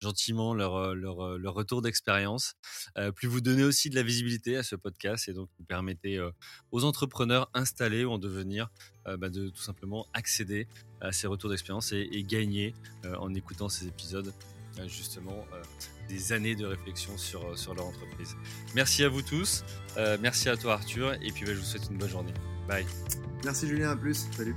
gentiment 0.00 0.54
leur, 0.54 0.94
leur, 0.94 1.38
leur 1.38 1.54
retour 1.54 1.82
d'expérience, 1.82 2.54
plus 3.14 3.28
vous 3.28 3.40
donnez 3.40 3.64
aussi 3.64 3.90
de 3.90 3.94
la 3.94 4.02
visibilité 4.02 4.56
à 4.56 4.62
ce 4.62 4.76
podcast 4.76 5.28
et 5.28 5.32
donc 5.32 5.48
vous 5.58 5.64
permettez 5.64 6.18
aux 6.72 6.84
entrepreneurs 6.84 7.50
installés 7.54 8.04
ou 8.04 8.12
en 8.12 8.18
devenir 8.18 8.70
euh, 9.06 9.16
bah, 9.16 9.30
de 9.30 9.48
tout 9.48 9.62
simplement 9.62 10.06
accéder 10.12 10.66
à 11.00 11.10
ces 11.10 11.26
retours 11.26 11.48
d'expérience 11.48 11.92
et, 11.92 12.24
gagner 12.28 12.74
euh, 13.04 13.16
en 13.16 13.32
écoutant 13.34 13.70
ces 13.70 13.86
épisodes 13.86 14.32
euh, 14.78 14.86
justement 14.88 15.46
des 16.08 16.32
années 16.32 16.54
de 16.54 16.66
réflexion 16.66 17.16
sur, 17.16 17.58
sur 17.58 17.74
leur 17.74 17.86
entreprise. 17.86 18.36
Merci 18.74 19.04
à 19.04 19.08
vous 19.08 19.22
tous, 19.22 19.64
merci 20.20 20.48
à 20.48 20.56
toi 20.56 20.74
Arthur 20.74 21.14
et 21.14 21.32
puis 21.32 21.46
bah, 21.46 21.54
je 21.54 21.60
vous 21.60 21.64
souhaite 21.64 21.88
une 21.90 21.98
bonne 21.98 22.10
journée. 22.10 22.34
Bye. 22.68 22.86
Merci 23.44 23.66
Julien, 23.66 23.90
à 23.90 23.96
plus, 23.96 24.26
salut. 24.36 24.56